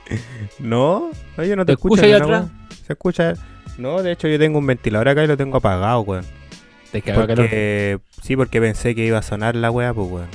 No, 0.57 1.11
no, 1.35 1.43
yo 1.43 1.57
no 1.57 1.65
te, 1.65 1.73
¿Te 1.73 1.73
escucho. 1.73 2.01
ahí 2.05 2.13
atrás? 2.13 2.45
Se 2.85 2.93
escucha. 2.93 3.33
No, 3.77 4.01
de 4.03 4.11
hecho 4.13 4.27
yo 4.27 4.37
tengo 4.39 4.59
un 4.59 4.67
ventilador 4.67 5.09
acá 5.09 5.23
y 5.23 5.27
lo 5.27 5.37
tengo 5.37 5.57
apagado, 5.57 6.01
weón. 6.01 6.25
Te. 6.91 7.01
Porque, 7.01 7.99
sí, 8.23 8.35
porque 8.37 8.61
pensé 8.61 8.95
que 8.95 9.05
iba 9.05 9.17
a 9.17 9.21
sonar 9.21 9.55
la 9.55 9.69
weá, 9.71 9.93
pues, 9.93 10.09
weón. 10.09 10.27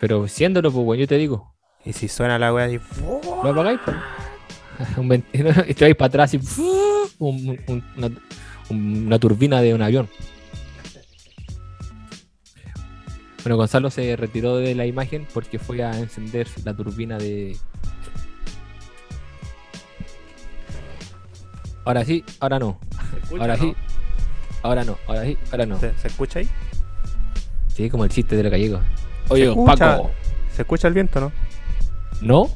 Pero 0.00 0.28
siéndolo, 0.28 0.70
pues, 0.70 0.84
weón, 0.86 1.00
yo 1.00 1.06
te 1.06 1.16
digo. 1.16 1.54
Y 1.84 1.92
si 1.92 2.08
suena 2.08 2.38
la 2.38 2.52
weá 2.52 2.66
así, 2.66 2.78
¿Lo 3.42 3.50
apagáis? 3.50 3.80
pues? 3.84 3.96
un 4.98 5.08
vent- 5.08 5.24
y 5.68 5.74
te 5.74 5.84
vais 5.84 5.94
para 5.96 6.08
atrás 6.08 6.34
y 6.34 6.38
un- 7.18 7.58
un- 7.68 7.84
una, 7.96 8.10
un- 8.70 9.04
una 9.06 9.18
turbina 9.18 9.62
de 9.62 9.72
un 9.74 9.82
avión. 9.82 10.08
Bueno, 13.42 13.56
Gonzalo 13.56 13.90
se 13.90 14.16
retiró 14.16 14.56
de 14.56 14.74
la 14.74 14.86
imagen 14.86 15.26
porque 15.34 15.58
fue 15.58 15.82
a 15.84 15.98
encender 15.98 16.46
la 16.64 16.74
turbina 16.74 17.18
de. 17.18 17.56
Ahora 21.84 22.04
sí, 22.04 22.24
ahora 22.40 22.58
no. 22.58 22.78
¿Se 23.10 23.18
escucha, 23.18 23.42
Ahora 23.42 23.56
no? 23.56 23.62
sí, 23.62 23.74
ahora 24.62 24.84
no. 24.84 24.98
Ahora 25.06 25.22
sí, 25.24 25.38
ahora 25.52 25.66
no. 25.66 25.78
¿Se, 25.80 25.92
se 25.98 26.08
escucha 26.08 26.38
ahí? 26.38 26.48
Sí, 27.74 27.90
como 27.90 28.04
el 28.04 28.10
chiste 28.10 28.36
de 28.36 28.42
los 28.42 28.52
gallegos. 28.52 28.80
Oye, 29.28 29.48
escucha? 29.48 29.76
Paco. 29.76 30.10
¿Se 30.54 30.62
escucha 30.62 30.88
el 30.88 30.94
viento, 30.94 31.20
no? 31.20 31.32
¿No? 32.20 32.48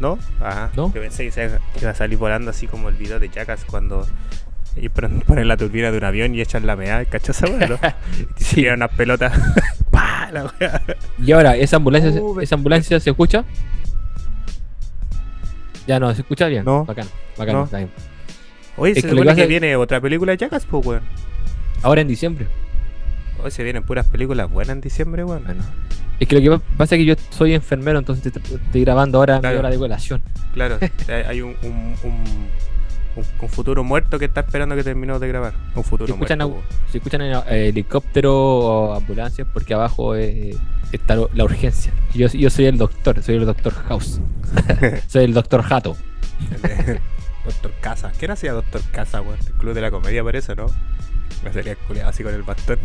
¿No? 0.00 0.18
Ajá. 0.40 0.70
¿No? 0.76 0.92
Yo 0.94 1.00
pensé 1.00 1.24
que 1.24 1.30
se 1.32 1.58
iba 1.80 1.90
a 1.90 1.94
salir 1.94 2.18
volando 2.18 2.50
así 2.50 2.66
como 2.66 2.88
el 2.88 2.94
video 2.96 3.18
de 3.18 3.28
Jackass 3.28 3.64
cuando 3.64 4.06
y 4.76 4.88
pon- 4.88 5.22
ponen 5.26 5.46
la 5.46 5.56
turbina 5.56 5.90
de 5.92 5.98
un 5.98 6.04
avión 6.04 6.34
y 6.34 6.40
echan 6.40 6.66
la 6.66 6.74
meada, 6.74 7.04
¿cachai 7.04 7.30
esa 7.30 7.46
weá, 7.46 7.66
no? 7.68 7.78
Y 8.38 8.44
Sí. 8.44 8.54
tiran 8.56 8.76
unas 8.76 8.90
pelotas. 8.92 9.32
¡Pah! 9.90 10.30
La 10.32 10.44
weá. 10.46 10.82
Y 11.18 11.30
ahora, 11.32 11.56
¿esa 11.56 11.76
ambulancia, 11.76 12.12
se- 12.12 12.20
Uh, 12.20 12.40
¿esa 12.40 12.54
ambulancia 12.56 12.98
se 12.98 13.10
escucha? 13.10 13.44
Ya 15.86 16.00
no, 16.00 16.12
¿se 16.14 16.22
escucha 16.22 16.46
bien? 16.48 16.64
No. 16.64 16.84
Bacán, 16.84 17.06
bacán, 17.36 17.54
No. 17.54 17.64
está 17.64 17.78
bien. 17.78 17.90
Oye, 18.76 18.92
Es 18.92 18.96
se 18.98 19.02
que 19.02 19.10
supone 19.10 19.34
que 19.34 19.46
viene 19.46 19.76
otra 19.76 20.00
película 20.00 20.32
de 20.32 20.38
Jackass, 20.38 20.66
pues, 20.66 20.84
weón. 20.86 21.02
Ahora 21.82 22.00
en 22.00 22.08
diciembre. 22.08 22.46
Hoy 23.42 23.50
se 23.50 23.62
vienen 23.62 23.82
puras 23.82 24.06
películas 24.06 24.50
buenas 24.50 24.74
en 24.74 24.80
diciembre, 24.80 25.22
weón. 25.24 25.44
Bueno. 25.44 25.62
Es 26.20 26.28
que 26.28 26.36
lo 26.36 26.40
que 26.40 26.50
pa- 26.58 26.76
pasa 26.78 26.94
es 26.94 27.00
que 27.00 27.04
yo 27.04 27.14
soy 27.30 27.54
enfermero, 27.54 27.98
entonces 27.98 28.32
te- 28.32 28.40
te- 28.40 28.54
estoy 28.54 28.80
grabando 28.84 29.18
ahora 29.18 29.40
Claro. 29.40 29.54
mi 29.56 29.58
hora 29.60 29.70
de 29.70 29.78
colación. 29.78 30.22
Claro, 30.54 30.78
hay- 31.28 31.40
un, 31.42 31.56
un, 31.62 31.94
un, 32.04 33.48
futuro 33.48 33.84
muerto 33.84 34.18
que 34.18 34.24
está 34.24 34.40
esperando 34.40 34.74
que 34.74 34.82
terminemos 34.82 35.20
de 35.20 35.28
grabar. 35.28 35.52
Un 35.76 35.84
futuro 35.84 36.06
Si 36.06 36.12
escuchan, 36.12 36.38
muerto. 36.38 36.62
si 36.90 36.98
escuchan 36.98 37.20
eh, 37.22 37.68
helicóptero 37.68 38.34
o 38.34 38.94
ambulancia, 38.94 39.44
porque 39.44 39.74
abajo 39.74 40.16
eh, 40.16 40.56
está 40.92 41.14
la 41.16 41.44
urgencia. 41.44 41.92
Yo, 42.14 42.26
yo 42.28 42.48
soy 42.50 42.64
el 42.66 42.78
doctor, 42.78 43.22
soy 43.22 43.36
el 43.36 43.44
doctor 43.46 43.72
House. 43.88 44.20
soy 45.08 45.24
el 45.24 45.34
doctor 45.34 45.62
Jato. 45.62 45.96
Doctor 47.44 47.72
Casa. 47.80 48.12
¿Qué 48.18 48.26
hacía 48.26 48.52
Doctor 48.52 48.82
Casa, 48.92 49.20
weón? 49.20 49.38
El 49.46 49.52
club 49.54 49.74
de 49.74 49.80
la 49.80 49.90
comedia 49.90 50.22
por 50.22 50.36
eso, 50.36 50.54
¿no? 50.54 50.66
Me 51.42 51.52
salía 51.52 51.76
culiado 51.76 52.10
así 52.10 52.22
con 52.22 52.34
el 52.34 52.42
bastón. 52.42 52.78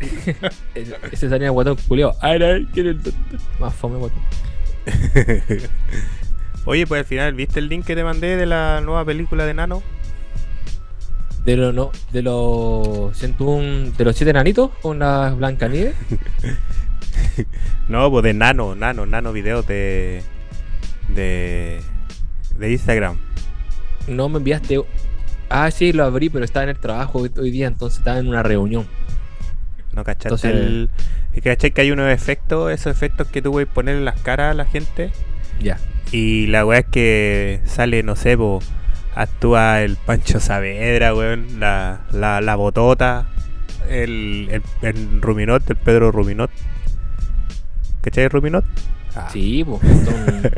Ese 1.12 1.28
salía 1.28 1.50
guatón 1.50 1.76
culiao. 1.88 2.14
Ay, 2.20 2.42
ay, 2.42 2.68
¿quién 2.72 2.86
es 2.86 2.92
el 2.96 3.02
doctor? 3.02 3.40
Más 3.60 3.74
fome 3.74 3.98
guatón. 3.98 4.18
Oye, 6.64 6.86
pues 6.86 7.00
al 7.00 7.04
final, 7.04 7.34
¿viste 7.34 7.60
el 7.60 7.68
link 7.68 7.84
que 7.84 7.94
te 7.94 8.04
mandé 8.04 8.36
de 8.36 8.46
la 8.46 8.80
nueva 8.80 9.04
película 9.04 9.46
de 9.46 9.54
Nano? 9.54 9.82
De 11.44 11.56
los 11.56 11.74
no, 11.74 11.90
de 12.12 12.22
los 12.22 13.16
101, 13.16 13.92
de 13.96 14.04
los 14.04 14.14
siete 14.14 14.32
nanitos 14.32 14.70
con 14.82 14.98
la 14.98 15.34
Blancanieves. 15.36 15.94
No, 17.88 18.08
pues 18.10 18.22
de 18.22 18.34
Nano, 18.34 18.74
Nano, 18.76 19.04
Nano 19.04 19.32
videos 19.32 19.66
de. 19.66 20.22
de. 21.08 21.80
de 22.56 22.70
Instagram. 22.70 23.18
No 24.10 24.28
me 24.28 24.38
enviaste. 24.38 24.80
Ah, 25.48 25.70
sí, 25.70 25.92
lo 25.92 26.04
abrí, 26.04 26.28
pero 26.28 26.44
estaba 26.44 26.64
en 26.64 26.70
el 26.70 26.78
trabajo 26.78 27.20
hoy, 27.36 27.50
día, 27.50 27.66
entonces 27.66 27.98
estaba 27.98 28.18
en 28.18 28.28
una 28.28 28.42
reunión. 28.42 28.86
¿No 29.92 30.04
cachaste 30.04 30.28
Entonces- 30.28 30.54
el.? 30.54 30.90
Cachai 31.44 31.70
que 31.70 31.80
hay 31.82 31.90
unos 31.92 32.10
efectos, 32.12 32.72
esos 32.72 32.90
efectos 32.90 33.28
que 33.28 33.40
tú 33.40 33.52
puedes 33.52 33.68
poner 33.68 33.96
en 33.96 34.04
las 34.04 34.20
caras 34.20 34.50
a 34.50 34.54
la 34.54 34.64
gente. 34.64 35.12
Ya. 35.60 35.78
Y 36.10 36.48
la 36.48 36.66
weá 36.66 36.80
es 36.80 36.86
que 36.86 37.60
sale, 37.66 38.02
no 38.02 38.16
sé, 38.16 38.36
po, 38.36 38.60
actúa 39.14 39.82
el 39.82 39.96
Pancho 39.96 40.40
Saavedra, 40.40 41.14
weón, 41.14 41.60
la, 41.60 42.00
la, 42.10 42.40
la 42.40 42.56
botota, 42.56 43.28
el, 43.88 44.48
el, 44.50 44.62
el 44.82 45.22
Ruminot, 45.22 45.70
el 45.70 45.76
Pedro 45.76 46.10
Ruminot. 46.10 46.50
¿Cachai 48.02 48.28
Ruminot? 48.28 48.64
Ah. 49.14 49.28
Sí, 49.32 49.62
po, 49.64 49.80
don, 49.82 50.52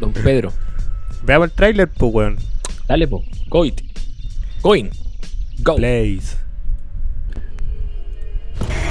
don 0.00 0.12
Pedro. 0.12 0.52
Veamos 1.24 1.48
el 1.48 1.52
tráiler, 1.54 1.88
pues, 1.88 2.12
weón. 2.14 2.36
Dale, 2.88 3.06
po. 3.08 3.22
Go 3.48 3.64
it. 3.64 3.82
Going. 4.62 4.90
Go. 5.62 5.76
Blaze. 5.76 6.36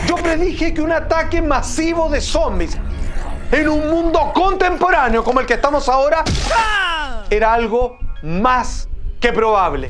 Yo 0.08 0.16
predije 0.18 0.74
que 0.74 0.82
un 0.82 0.92
ataque 0.92 1.42
masivo 1.42 2.10
de 2.10 2.20
zombies 2.22 2.78
en 3.52 3.70
un 3.70 3.90
mundo 3.90 4.32
contemporáneo 4.34 5.24
como 5.24 5.40
el 5.40 5.46
que 5.46 5.54
estamos 5.54 5.88
ahora 5.88 6.24
era 7.30 7.54
algo 7.54 7.98
más 8.24 8.88
que 9.20 9.32
probable. 9.32 9.90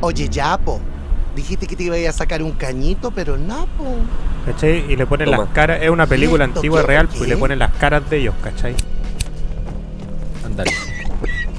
Oye, 0.00 0.28
ya, 0.28 0.58
po. 0.58 0.80
Dijiste 1.34 1.66
que 1.66 1.76
te 1.76 1.84
iba 1.84 1.96
a 2.08 2.12
sacar 2.12 2.42
un 2.42 2.52
cañito, 2.52 3.10
pero 3.10 3.36
no, 3.36 3.66
po. 3.78 3.96
¿Cachai? 4.46 4.90
Y 4.90 4.96
le 4.96 5.06
ponen 5.06 5.26
Toma. 5.26 5.38
las 5.44 5.48
caras, 5.50 5.80
es 5.82 5.90
una 5.90 6.06
película 6.06 6.44
¿Esto 6.46 6.58
antigua 6.60 6.80
qué? 6.80 6.86
real, 6.86 7.08
pues, 7.08 7.20
y 7.22 7.26
le 7.26 7.36
ponen 7.36 7.58
las 7.58 7.72
caras 7.74 8.08
de 8.08 8.18
ellos, 8.18 8.34
¿cachai? 8.42 8.74
Ándale. 10.44 10.70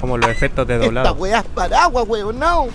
Como 0.00 0.16
los 0.16 0.28
efectos 0.30 0.66
de 0.66 0.74
Esta 0.74 0.86
doblado. 0.86 1.14
weá 1.14 1.40
es 1.40 1.44
paraguas, 1.46 2.04
weón, 2.08 2.38
no. 2.38 2.66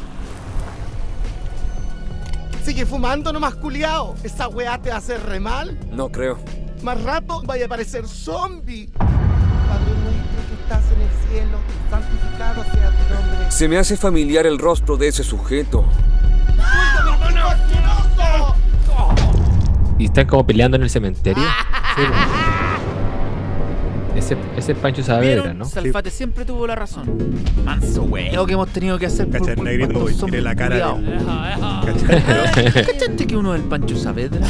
Sigue 2.63 2.86
fumando 2.86 3.32
nomás 3.34 3.56
culiao. 3.56 4.15
Esa 4.24 4.48
weá 4.48 4.77
te 4.82 4.92
hace 4.92 5.18
re 5.18 5.39
mal. 5.39 5.77
No 5.92 6.10
creo. 6.10 6.38
Más 6.82 7.01
rato 7.03 7.42
vaya 7.46 7.65
a 7.65 7.70
parecer 7.70 8.08
zombie. 8.08 8.89
Padre 8.98 9.94
nuestro 10.03 10.42
que 10.50 10.53
estás 10.63 10.84
en 10.94 11.01
el 11.01 11.10
cielo, 11.30 11.58
santificado 11.89 12.63
sea 12.63 12.89
tu 12.89 13.13
nombre. 13.13 13.51
Se 13.51 13.68
me 13.68 13.77
hace 13.77 13.96
familiar 13.98 14.46
el 14.46 14.60
rostro 14.60 14.98
de 14.98 15.08
ese 15.10 15.24
sujeto. 15.24 15.86
¡Asqueroso! 16.60 18.56
Y 19.98 20.06
están 20.06 20.27
como 20.27 20.46
peleando 20.46 20.75
en 20.77 20.84
el 20.84 20.89
cementerio. 20.89 21.44
Sí, 21.96 22.01
po. 22.08 22.62
Ese, 24.15 24.38
ese 24.55 24.72
es 24.74 24.77
Pancho 24.77 25.03
Saavedra. 25.03 25.53
¿no? 25.53 25.65
Salfate 25.65 26.10
siempre 26.12 26.46
tuvo 26.46 26.67
la 26.67 26.75
razón. 26.75 27.34
Manso 27.65 28.03
huevo 28.03 28.46
que 28.46 28.53
hemos 28.53 28.70
tenido 28.70 28.98
que 29.00 29.08
hacer 29.08 29.29
Cacha, 29.29 29.51
el 29.51 29.55
culpa 29.58 29.72
negrito, 29.72 29.93
zombies 29.93 30.17
tiene 30.20 30.41
la 30.41 30.55
cara. 30.55 30.96
¿Cachai? 31.86 32.86
¿Cachaste 32.86 33.27
que 33.27 33.36
uno 33.38 33.55
es 33.55 33.62
el 33.62 33.67
Pancho 33.67 33.98
Saavedra? 33.98 34.46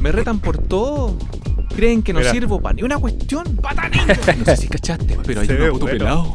Me 0.00 0.12
retan 0.12 0.38
por 0.38 0.58
todo. 0.58 1.16
Creen 1.74 2.02
que 2.02 2.12
no 2.12 2.20
Mira. 2.20 2.30
sirvo 2.30 2.60
para 2.60 2.74
ni 2.74 2.82
una 2.82 2.98
cuestión. 2.98 3.44
No 4.38 4.44
sé 4.44 4.56
si 4.56 4.68
cachaste, 4.68 5.18
pero 5.24 5.40
hay 5.40 5.46
Se 5.46 5.54
un 5.62 5.70
puto 5.72 5.86
bueno. 5.86 5.98
pelado. 5.98 6.34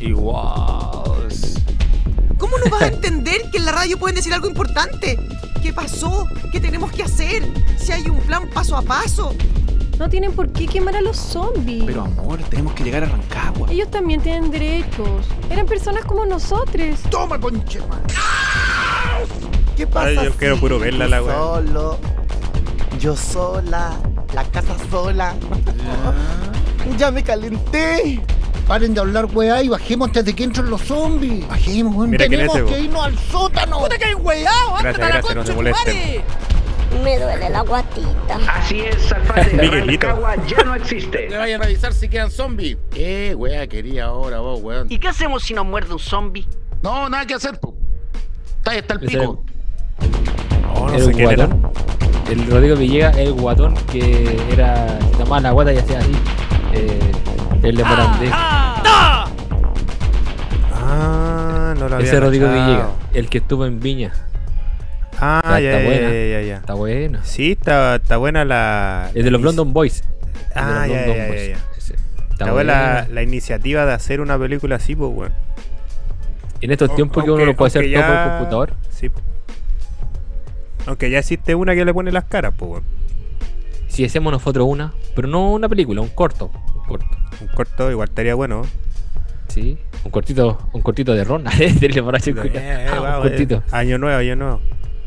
Igual. 0.00 1.01
¿Cómo 2.42 2.58
no 2.58 2.68
vas 2.72 2.82
a 2.82 2.86
entender 2.88 3.48
que 3.52 3.58
en 3.58 3.66
la 3.66 3.70
radio 3.72 3.96
pueden 3.96 4.16
decir 4.16 4.34
algo 4.34 4.48
importante? 4.48 5.16
¿Qué 5.62 5.72
pasó? 5.72 6.26
¿Qué 6.50 6.58
tenemos 6.58 6.90
que 6.90 7.04
hacer? 7.04 7.44
Si 7.78 7.92
hay 7.92 8.08
un 8.08 8.18
plan 8.18 8.50
paso 8.50 8.76
a 8.76 8.82
paso. 8.82 9.32
No 9.96 10.08
tienen 10.08 10.32
por 10.32 10.52
qué 10.52 10.66
quemar 10.66 10.96
a 10.96 11.00
los 11.00 11.16
zombies. 11.16 11.84
Pero 11.86 12.02
amor, 12.02 12.40
tenemos 12.50 12.74
que 12.74 12.82
llegar 12.82 13.04
a 13.04 13.06
Rancagua. 13.06 13.70
Ellos 13.70 13.88
también 13.92 14.20
tienen 14.20 14.50
derechos. 14.50 15.24
Eran 15.50 15.66
personas 15.66 16.04
como 16.04 16.26
nosotros. 16.26 16.98
Toma, 17.10 17.38
conche, 17.38 17.78
man. 17.86 18.02
¿Qué 19.76 19.86
pasa? 19.86 20.08
Ay, 20.08 20.16
yo 20.16 20.32
quiero 20.32 20.58
puro 20.58 20.80
verla, 20.80 21.06
la 21.06 21.22
weá. 21.22 21.36
Solo. 21.36 21.98
Yo 22.98 23.14
sola. 23.14 23.96
La 24.34 24.42
casa 24.46 24.74
sola. 24.90 25.36
ya 26.98 27.12
me 27.12 27.22
calenté. 27.22 28.20
Paren 28.66 28.94
de 28.94 29.00
hablar, 29.00 29.26
weá, 29.26 29.62
y 29.62 29.68
bajemos 29.68 30.08
antes 30.08 30.24
de 30.24 30.34
que 30.34 30.44
entren 30.44 30.70
los 30.70 30.82
zombies. 30.82 31.46
Bajemos, 31.48 31.94
weón. 31.94 32.10
Mira 32.10 32.26
Tenemos 32.26 32.56
es 32.56 32.62
ese, 32.62 32.74
que 32.74 32.80
irnos 32.80 33.04
al 33.04 33.18
sótano. 33.18 33.78
¡Puta 33.80 33.98
que 33.98 34.04
hay 34.04 34.14
weao! 34.14 34.76
Gracias, 34.80 35.08
gracias, 35.08 35.34
no 35.34 35.46
se 35.46 35.54
molesten. 35.54 36.24
Me 37.02 37.18
duele 37.18 37.48
la 37.48 37.62
guatita. 37.62 38.38
Así 38.48 38.80
es, 38.80 39.02
Salfate. 39.02 39.56
Miguelito. 39.62 40.06
Rancagua 40.06 40.36
ya 40.46 40.62
no 40.64 40.74
existe. 40.74 41.28
Le 41.28 41.38
vayan 41.38 41.62
a 41.62 41.64
revisar 41.64 41.92
si 41.92 42.08
quedan 42.08 42.30
zombies. 42.30 42.76
Eh, 42.94 43.34
weá, 43.36 43.66
quería 43.66 44.04
ahora 44.04 44.40
vos, 44.40 44.60
weón. 44.62 44.86
¿Y 44.90 44.98
qué 44.98 45.08
hacemos 45.08 45.42
si 45.42 45.54
nos 45.54 45.64
muerde 45.64 45.92
un 45.94 45.98
zombie? 45.98 46.46
No, 46.82 47.08
nada 47.08 47.26
que 47.26 47.34
hacer, 47.34 47.58
po. 47.58 47.74
Está 48.58 48.72
ahí 48.72 48.78
está 48.78 48.94
el 48.94 49.00
pico. 49.00 49.42
No 50.74 50.94
el 50.94 51.04
sé 51.04 51.12
quién 51.12 51.30
era. 51.30 51.48
El 52.30 52.46
Rodrigo 52.50 52.76
Villegas, 52.76 53.16
el 53.16 53.32
guatón 53.32 53.74
que 53.90 54.38
era. 54.52 54.98
Se 55.00 55.16
tomaba 55.16 55.40
la 55.40 55.50
guata 55.50 55.72
y 55.72 55.78
hacía 55.78 55.98
así. 55.98 56.12
Eh, 56.74 57.11
el 57.62 57.76
de 57.76 57.84
Morandé. 57.84 58.30
Ah, 60.74 61.74
no 61.78 61.88
lo 61.88 61.96
había 61.96 62.06
Ese 62.08 62.20
Rodrigo. 62.20 62.48
Villegas, 62.48 62.88
el 63.14 63.28
que 63.28 63.38
estuvo 63.38 63.66
en 63.66 63.80
Viña. 63.80 64.12
Ah, 65.20 65.40
Ya 65.44 65.60
ya, 65.60 65.70
está 65.70 65.82
ya, 65.82 65.84
buena. 65.88 66.42
ya. 66.42 66.56
Está 66.56 66.74
bueno. 66.74 67.18
Sí, 67.22 67.52
está, 67.52 67.96
está 67.96 68.16
buena 68.16 68.44
la. 68.44 69.10
Es 69.14 69.24
de 69.24 69.30
los 69.30 69.40
London 69.40 69.72
Boys. 69.72 70.02
El 70.54 70.62
Ah, 70.62 70.86
ya, 70.86 71.06
ya, 71.06 71.16
ya, 71.16 71.34
ya. 71.34 71.56
Está 72.30 72.50
buena 72.52 72.72
la, 72.72 73.04
buena. 73.06 73.22
iniciativa 73.22 73.86
de 73.86 73.92
hacer 73.92 74.20
una 74.20 74.36
película 74.38 74.76
así, 74.76 74.96
pues, 74.96 75.10
weón. 75.14 75.32
En 76.60 76.70
estos 76.72 76.94
tiempos 76.94 77.24
que 77.24 77.30
uno 77.30 77.44
lo 77.44 77.54
puede 77.56 77.68
hacer 77.68 77.92
todo 77.92 78.02
por 78.06 78.28
computador. 78.30 78.74
Sí. 78.90 79.10
Aunque 80.86 81.10
ya 81.10 81.18
existe 81.20 81.54
una 81.54 81.74
que 81.74 81.84
le 81.84 81.94
pone 81.94 82.10
las 82.10 82.24
caras, 82.24 82.52
pues, 82.56 82.70
weón. 82.72 82.84
Si 83.88 84.04
hacemos 84.04 84.32
nosotros 84.32 84.66
una, 84.68 84.92
pero 85.14 85.28
no 85.28 85.52
una 85.52 85.68
película, 85.68 86.00
un 86.00 86.08
corto. 86.08 86.50
Un 86.92 86.98
corto. 86.98 87.16
Un 87.40 87.48
corto 87.48 87.90
igual 87.90 88.08
estaría 88.08 88.34
bueno. 88.34 88.62
Sí. 89.48 89.78
Un 90.04 90.10
cortito, 90.10 90.68
un 90.72 90.82
cortito 90.82 91.12
de 91.14 91.24
ron. 91.24 91.44
Eh, 91.58 91.74
eh, 91.80 92.86
Ah, 92.90 92.98
wow, 93.00 93.16
un 93.22 93.28
cortito. 93.28 93.62
año 93.70 93.98
nuevo, 93.98 94.18
año 94.18 94.36
nuevo. 94.36 94.60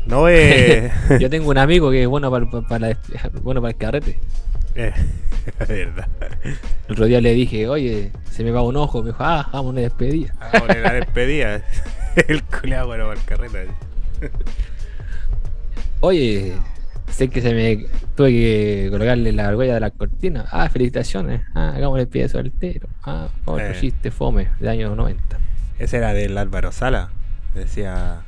No 0.06 0.28
eh, 0.30 0.90
Yo 1.20 1.28
tengo 1.28 1.50
un 1.50 1.58
amigo 1.58 1.90
que 1.90 2.02
es 2.02 2.08
bueno 2.08 2.30
para, 2.30 2.46
bueno 3.42 3.60
para 3.60 3.70
el 3.72 3.76
carrete. 3.76 4.18
eh, 4.76 4.92
es 5.60 5.68
verdad. 5.68 6.08
El 6.42 6.92
otro 6.92 7.06
día 7.06 7.20
le 7.20 7.32
dije, 7.34 7.68
oye, 7.68 8.12
se 8.30 8.44
me 8.44 8.50
va 8.52 8.62
un 8.62 8.76
ojo. 8.76 9.02
Me 9.02 9.08
dijo, 9.10 9.22
ah, 9.24 9.48
vamos 9.52 9.66
a 9.66 9.70
una 9.70 9.80
despedida. 9.80 10.32
Ahora 10.52 10.74
la 10.80 10.92
despedida. 10.94 11.62
el 12.28 12.42
culeado 12.44 12.86
bueno 12.88 13.06
para 13.08 13.18
el 13.20 13.26
carrete. 13.26 13.66
Oye, 16.00 16.54
sé 17.10 17.28
que 17.28 17.40
se 17.40 17.54
me 17.54 17.86
tuve 18.14 18.30
que 18.30 18.88
colocarle 18.90 19.32
la 19.32 19.48
argolla 19.48 19.74
de 19.74 19.80
la 19.80 19.90
cortina. 19.90 20.44
Ah, 20.50 20.68
felicitaciones. 20.68 21.42
Ah, 21.54 21.72
hagamos 21.76 21.98
el 22.00 22.08
pie 22.08 22.28
soltero. 22.28 22.88
Ah, 23.04 23.28
otro 23.44 23.64
Eh. 23.66 23.76
chiste 23.80 24.10
fome 24.10 24.48
de 24.60 24.68
años 24.68 24.96
90. 24.96 25.38
Ese 25.78 25.96
era 25.98 26.12
del 26.12 26.36
Álvaro 26.38 26.72
Sala. 26.72 27.10
Decía, 27.54 28.22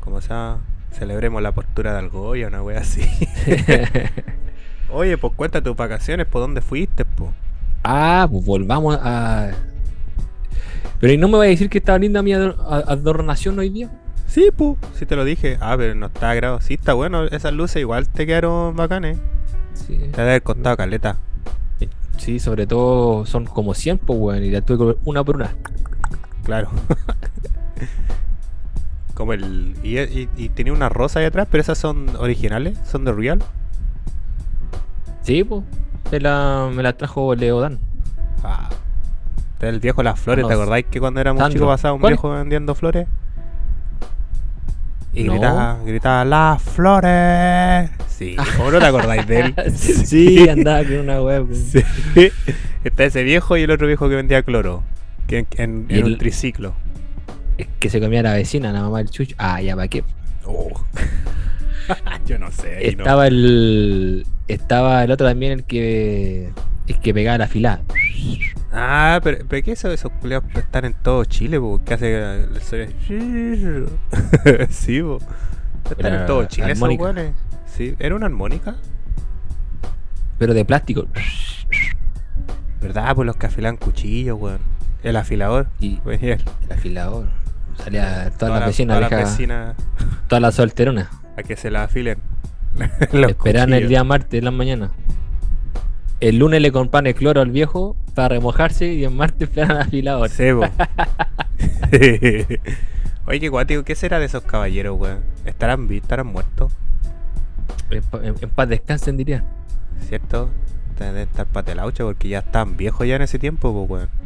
¿cómo 0.00 0.20
se 0.20 0.28
llama? 0.30 0.60
Celebremos 0.92 1.42
la 1.42 1.52
postura 1.52 1.92
de 1.92 1.98
Algoya, 2.00 2.48
una 2.48 2.62
wea 2.62 2.80
así. 2.80 3.02
Oye, 4.90 5.16
pues 5.16 5.32
cuenta 5.34 5.62
tus 5.62 5.74
vacaciones, 5.76 6.26
¿por 6.26 6.42
dónde 6.42 6.60
fuiste, 6.60 7.04
po? 7.04 7.32
Ah, 7.82 8.28
pues 8.30 8.44
volvamos 8.44 8.98
a. 9.00 9.50
Pero 11.00 11.12
¿y 11.12 11.16
no 11.16 11.28
me 11.28 11.38
va 11.38 11.44
a 11.44 11.46
decir 11.48 11.68
que 11.70 11.78
estaba 11.78 11.98
linda 11.98 12.22
mi 12.22 12.32
adornación 12.32 13.58
hoy 13.58 13.70
día? 13.70 13.90
Sí, 14.32 14.50
pu, 14.56 14.78
sí 14.94 15.04
te 15.04 15.14
lo 15.14 15.24
dije. 15.26 15.58
Ah, 15.60 15.74
pero 15.76 15.94
no 15.94 16.06
está 16.06 16.32
grado. 16.34 16.60
Sí, 16.62 16.74
está 16.74 16.94
bueno. 16.94 17.24
Esas 17.24 17.52
luces 17.52 17.76
igual 17.80 18.08
te 18.08 18.26
quedaron 18.26 18.74
bacanes. 18.74 19.18
Sí. 19.74 19.96
Te 19.98 20.06
debe 20.06 20.22
haber 20.22 20.42
costado 20.42 20.76
caleta. 20.76 21.16
Sí, 22.16 22.38
sobre 22.38 22.66
todo 22.66 23.26
son 23.26 23.44
como 23.44 23.74
100, 23.74 23.98
pues, 23.98 24.18
weón. 24.18 24.42
Y 24.44 24.50
la 24.50 24.62
tuve 24.62 24.78
que 24.78 24.84
ver 24.84 24.96
una 25.04 25.22
por 25.24 25.36
una. 25.36 25.50
Claro. 26.44 26.70
Como 29.14 29.34
el. 29.34 29.76
Y, 29.82 29.98
y- 30.00 30.28
y 30.36 30.48
tenía 30.48 30.72
una 30.72 30.88
rosa 30.88 31.20
ahí 31.20 31.26
atrás, 31.26 31.46
pero 31.50 31.60
esas 31.60 31.76
son 31.78 32.16
originales, 32.16 32.78
son 32.86 33.04
de 33.04 33.12
real. 33.12 33.42
Sí, 35.22 35.44
pues. 35.44 35.62
Me 36.10 36.20
la, 36.20 36.70
me 36.74 36.82
la 36.82 36.94
trajo 36.94 37.34
Leodan. 37.34 37.78
Ah. 38.42 38.70
El 39.60 39.78
viejo 39.80 40.02
Las 40.02 40.18
Flores, 40.18 40.42
No 40.42 40.48
¿te 40.48 40.54
acordáis 40.54 40.86
que 40.86 40.98
cuando 41.00 41.20
éramos 41.20 41.46
chicos 41.50 41.68
pasaba 41.68 41.94
un 41.94 42.00
¿Cuál? 42.00 42.14
viejo 42.14 42.30
vendiendo 42.30 42.74
flores? 42.74 43.06
Y 45.14 45.24
No. 45.24 45.32
gritaba, 45.32 45.78
gritaba, 45.84 46.24
¡Las 46.24 46.62
Flores! 46.62 47.90
Sí, 48.08 48.36
¿cómo 48.56 48.70
no 48.70 48.78
te 48.78 48.86
acordáis 48.86 49.26
de 49.26 49.40
él? 49.40 49.54
sí, 49.74 50.48
andaba 50.48 50.82
con 50.84 50.98
una 51.00 51.20
web. 51.20 51.46
Sí. 51.52 51.82
Está 52.84 53.04
ese 53.04 53.22
viejo 53.22 53.56
y 53.56 53.62
el 53.62 53.70
otro 53.70 53.86
viejo 53.86 54.08
que 54.08 54.14
vendía 54.16 54.42
cloro. 54.42 54.82
Que 55.26 55.38
en, 55.56 55.86
en 55.88 56.04
un 56.04 56.12
el- 56.12 56.18
triciclo. 56.18 56.74
Que 57.78 57.90
se 57.90 58.00
comía 58.00 58.22
la 58.22 58.32
vecina, 58.34 58.72
la 58.72 58.80
mamá 58.80 58.98
del 58.98 59.10
chucho. 59.10 59.34
Ah, 59.38 59.60
ya, 59.60 59.76
¿para 59.76 59.86
qué? 59.88 60.02
Oh. 60.44 60.70
Yo 62.26 62.38
no 62.38 62.50
sé. 62.50 62.70
no. 62.96 63.02
Estaba 63.02 63.26
el. 63.26 64.26
Estaba 64.48 65.04
el 65.04 65.10
otro 65.10 65.26
también, 65.26 65.52
el 65.52 65.64
que. 65.64 66.50
El 66.88 66.98
que 67.00 67.14
pegaba 67.14 67.38
la 67.38 67.46
filada. 67.48 67.82
Ah, 68.72 69.20
pero, 69.22 69.44
pero 69.48 69.62
¿qué 69.62 69.72
eso? 69.72 69.90
Esos 69.90 70.10
culeados 70.20 70.48
están 70.54 70.84
en 70.86 70.94
todo 70.94 71.24
Chile, 71.26 71.60
po, 71.60 71.80
¿qué 71.84 71.94
hace 71.94 72.42
el 72.42 72.60
sonido? 72.62 73.86
Sí, 74.70 75.02
po. 75.02 75.18
Están 75.90 76.06
Era 76.06 76.20
en 76.22 76.26
todo 76.26 76.44
Chile 76.46 76.72
esos 76.72 76.88
weones. 76.88 77.34
Sí, 77.66 77.94
¿era 77.98 78.14
una 78.14 78.26
armónica? 78.26 78.76
Pero 80.38 80.54
de 80.54 80.64
plástico. 80.64 81.06
¿Verdad? 82.80 83.14
Pues 83.14 83.26
los 83.26 83.36
que 83.36 83.46
afilan 83.46 83.76
cuchillos, 83.76 84.38
weón. 84.40 84.58
El 85.02 85.16
afilador. 85.16 85.66
Y 85.80 86.00
el- 86.06 86.40
afilador. 86.70 87.28
Salía 87.82 88.30
toda 88.38 88.60
la- 88.60 88.66
vecinas, 88.66 88.96
todas 88.98 89.00
las 89.00 89.10
viejas, 89.10 89.30
vecinas 89.38 89.76
todas 90.28 90.42
las 90.42 90.54
solteronas. 90.54 91.08
a 91.36 91.42
que 91.42 91.56
se 91.56 91.70
la 91.70 91.84
afilen. 91.84 92.18
Los 93.12 93.30
Esperaban 93.30 93.72
el 93.74 93.88
día 93.88 94.02
martes 94.04 94.38
en 94.38 94.44
la 94.44 94.50
mañana. 94.50 94.90
El 96.22 96.38
lunes 96.38 96.62
le 96.62 96.70
compraban 96.72 97.06
el 97.08 97.14
cloro 97.14 97.40
al 97.40 97.50
viejo 97.50 97.96
para 98.14 98.28
remojarse 98.28 98.92
y 98.92 99.04
el 99.04 99.10
martes 99.10 99.50
al 99.68 99.80
afilador. 99.82 100.28
Sí, 100.30 100.44
po. 100.52 100.62
Oye, 103.26 103.40
qué 103.40 103.48
guático, 103.48 103.84
¿qué 103.84 103.94
será 103.94 104.18
de 104.18 104.26
esos 104.26 104.42
caballeros, 104.42 104.98
weón? 104.98 105.20
¿Estarán 105.44 105.88
vivos? 105.88 106.02
¿Estarán 106.04 106.26
muertos? 106.28 106.72
En, 107.90 108.02
pa- 108.02 108.24
en- 108.24 108.34
en 108.40 108.50
paz 108.50 108.68
descansen, 108.68 109.16
dirían. 109.16 109.44
¿Cierto? 110.08 110.50
Deben 110.98 111.22
estar 111.22 111.46
patelaucha 111.46 112.04
porque 112.04 112.28
ya 112.28 112.40
estaban 112.40 112.76
viejos 112.76 113.06
ya 113.06 113.16
en 113.16 113.22
ese 113.22 113.38
tiempo, 113.38 113.86
pues, 113.86 114.02
weón. 114.02 114.21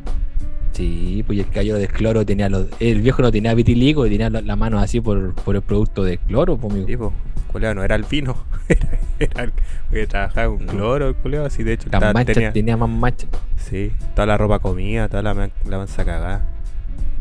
Sí, 0.77 1.25
pues 1.27 1.39
el 1.39 1.47
caballero 1.49 1.79
de 1.79 1.89
cloro 1.89 2.25
tenía 2.27 2.49
los. 2.49 2.67
El 2.81 3.01
viejo 3.01 3.23
no 3.23 3.33
tenía 3.33 3.55
vitiligo 3.55 4.07
y 4.07 4.11
tenía 4.11 4.29
la- 4.31 4.43
las 4.43 4.59
manos 4.59 4.83
así 4.83 5.01
por, 5.01 5.35
por 5.35 5.57
el 5.57 5.63
producto 5.63 6.05
de 6.05 6.19
cloro, 6.19 6.57
pues, 6.59 6.73
amigo. 6.73 6.87
Sí, 6.87 6.97
pues, 6.97 7.11
culeado, 7.51 7.75
no 7.77 7.83
era 7.85 7.95
el 7.97 8.05
vino. 8.05 8.37
Era, 8.69 8.89
era 9.21 9.43
el. 9.45 9.53
Porque 9.89 10.07
trabajaba 10.09 10.49
con 10.49 10.67
cloro, 10.67 11.09
el 11.09 11.15
culeado, 11.15 11.47
así 11.47 11.63
de 11.63 11.75
hecho. 11.75 11.85
Las 11.91 11.95
estaba- 12.01 12.13
manchas, 12.13 12.35
tenía, 12.35 12.53
tenía 12.53 12.77
más 12.77 12.89
manchas. 12.91 13.31
Sí, 13.57 13.93
toda 14.15 14.27
la 14.27 14.37
ropa 14.37 14.59
comida, 14.59 15.09
toda 15.09 15.23
la, 15.23 15.35
la 15.35 15.79
mansa 15.79 16.05
cagada. 16.05 16.45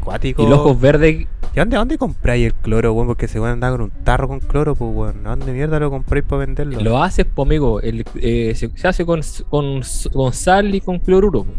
Cuático. 0.03 0.43
Y 0.43 0.47
los 0.49 0.59
ojos 0.59 0.79
verdes. 0.81 1.27
¿Y 1.53 1.57
dónde, 1.59 1.77
dónde 1.77 1.97
compráis 1.97 2.47
el 2.47 2.53
cloro, 2.53 2.91
weón? 2.93 3.07
Porque 3.07 3.27
se 3.29 3.39
van 3.39 3.49
a 3.51 3.53
andar 3.53 3.71
con 3.71 3.81
un 3.81 3.89
tarro 4.03 4.27
con 4.27 4.39
cloro, 4.41 4.75
pues, 4.75 4.91
weón. 4.93 5.25
¿A 5.25 5.29
dónde 5.35 5.53
mierda 5.53 5.79
lo 5.79 5.89
compráis 5.89 6.25
para 6.25 6.39
venderlo? 6.45 6.81
Lo 6.81 7.01
haces, 7.01 7.25
pues, 7.33 7.45
amigo. 7.47 7.79
El, 7.81 8.03
eh, 8.15 8.53
se, 8.55 8.69
se 8.75 8.87
hace 8.87 9.05
con, 9.05 9.21
con, 9.49 9.81
con 10.11 10.33
sal 10.33 10.75
y 10.75 10.81
con 10.81 10.99
cloruro. 10.99 11.43
pues. 11.45 11.57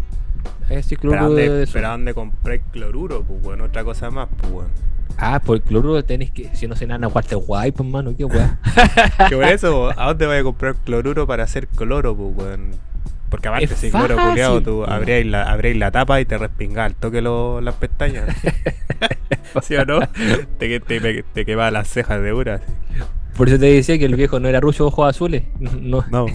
Ese 0.68 0.96
¿Pero 0.96 1.12
de, 1.12 1.18
dónde, 1.18 1.48
de 1.50 1.66
pero 1.66 2.62
cloruro, 2.72 3.22
pues, 3.22 3.44
weón? 3.44 3.60
Otra 3.60 3.84
cosa 3.84 4.10
más, 4.10 4.28
pues, 4.36 4.52
weón. 4.52 4.68
Ah, 5.18 5.40
por 5.44 5.56
el 5.56 5.62
cloruro 5.62 6.04
tenés 6.04 6.30
que. 6.30 6.54
Si 6.54 6.66
no 6.66 6.76
se 6.76 6.86
nada, 6.86 7.08
Walter 7.08 7.38
White, 7.46 7.72
pues, 7.72 7.88
mano. 7.88 8.14
Qué 8.16 8.24
weá. 8.24 8.58
Que 9.28 9.36
por 9.36 9.44
eso, 9.44 9.90
¿a 9.98 10.08
dónde 10.08 10.26
vais 10.26 10.40
a 10.40 10.44
comprar 10.44 10.74
cloruro 10.76 11.26
para 11.26 11.44
hacer 11.44 11.68
cloro, 11.68 12.14
pues, 12.16 12.36
weón? 12.36 12.70
Porque 13.30 13.48
aparte, 13.48 13.64
Es 13.64 13.72
si 13.80 13.90
cloro 13.90 14.16
culiado, 14.16 14.62
tú 14.62 14.78
pues. 14.84 14.90
abríais 14.90 15.26
la, 15.26 15.50
abríais 15.50 15.76
la 15.76 15.90
tapa 15.90 16.20
y 16.20 16.24
te 16.24 16.38
respingás 16.38 16.86
al 16.86 16.94
toque 16.94 17.20
lo- 17.20 17.60
las 17.60 17.74
pestañas. 17.74 18.24
¿Sí 19.62 19.74
o 19.74 19.84
no? 19.84 20.00
Te, 20.58 20.80
te, 20.80 21.22
te, 21.22 21.44
quemaba 21.44 21.70
las 21.70 21.88
cejas 21.88 22.22
de 22.22 22.32
una. 22.32 22.60
Por 23.36 23.48
eso 23.48 23.58
te 23.58 23.66
decía 23.66 23.98
que 23.98 24.04
el 24.04 24.14
viejo 24.14 24.38
no 24.38 24.48
era 24.48 24.60
ruso 24.60 24.86
ojos 24.86 25.08
azules. 25.10 25.42
No. 25.58 26.04
No. 26.10 26.26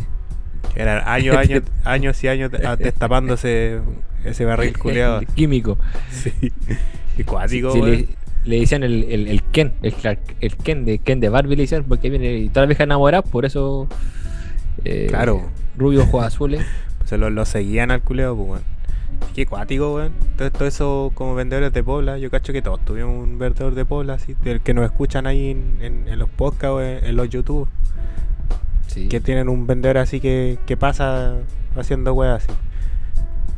Eran 0.76 1.08
años, 1.08 1.36
años, 1.38 1.64
años 1.84 2.24
y 2.24 2.28
años 2.28 2.52
de- 2.52 2.76
destapándose 2.78 3.80
ese 4.24 4.46
barril 4.46 4.78
culiado. 4.78 5.20
El 5.20 5.28
químico. 5.36 5.78
Sí. 6.12 6.32
Y 7.18 7.24
cuático, 7.24 7.72
Sí, 7.74 7.82
le, 7.82 8.08
le 8.46 8.60
decían 8.62 8.84
el, 8.84 9.04
el, 9.04 9.28
el 9.28 9.44
Ken, 9.44 9.74
el, 9.82 9.94
el 10.40 10.56
Ken 10.58 10.86
de 10.86 11.00
Ken 11.00 11.20
de 11.20 11.30
Barbie 11.30 11.56
le 11.56 11.64
decían 11.64 11.84
porque 11.84 12.10
viene 12.10 12.34
y 12.38 12.50
todas 12.50 12.64
las 12.64 12.70
viejas 12.70 12.86
enamoradas, 12.86 13.30
por 13.30 13.46
eso 13.46 13.88
eh, 14.86 15.08
Claro. 15.10 15.50
rubio 15.78 16.04
ojos 16.04 16.24
azules. 16.26 16.66
Se 17.06 17.18
lo, 17.18 17.30
lo 17.30 17.44
seguían 17.46 17.92
al 17.92 18.02
culeo, 18.02 18.36
pues, 18.36 18.50
weón. 18.50 18.62
Qué 19.36 19.46
cuático, 19.46 19.94
weón. 19.96 20.14
Todo, 20.38 20.50
todo 20.52 20.68
eso 20.68 21.12
como 21.14 21.36
vendedores 21.36 21.74
de 21.74 21.84
Pobla. 21.84 22.18
Yo 22.18 22.32
cacho 22.32 22.54
que 22.54 22.62
todos 22.62 22.80
tuvimos 22.86 23.18
un 23.22 23.38
vendedor 23.38 23.76
de 23.76 23.84
Pobla, 23.86 24.14
así, 24.14 24.36
del 24.44 24.62
que 24.62 24.74
nos 24.74 24.86
escuchan 24.86 25.28
ahí 25.28 25.52
en, 25.52 25.78
en- 25.82 26.08
en 26.08 26.18
los 26.20 26.30
podcasts 26.30 26.66
o 26.74 26.82
en, 26.82 27.04
en 27.06 27.16
los 27.18 27.30
YouTube. 27.30 27.68
Sí. 28.92 29.08
Que 29.08 29.22
tienen 29.22 29.48
un 29.48 29.68
vendedor 29.68 30.00
así 30.00 30.20
que, 30.20 30.60
que 30.66 30.76
pasa 30.76 31.36
haciendo 31.78 32.14
weas 32.14 32.44
así. 32.44 32.54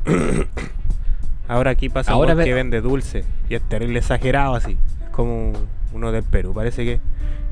Ahora 1.47 1.71
aquí 1.71 1.89
pasa 1.89 2.11
Ahora 2.11 2.35
uno 2.35 2.43
que 2.43 2.53
vende 2.53 2.81
dulce. 2.81 3.25
Y 3.49 3.55
es 3.55 3.63
terrible 3.63 3.99
exagerado 3.99 4.53
así. 4.53 4.77
Es 5.03 5.09
como 5.09 5.53
uno 5.91 6.11
del 6.11 6.23
Perú. 6.23 6.53
Parece 6.53 6.85
que 6.85 6.99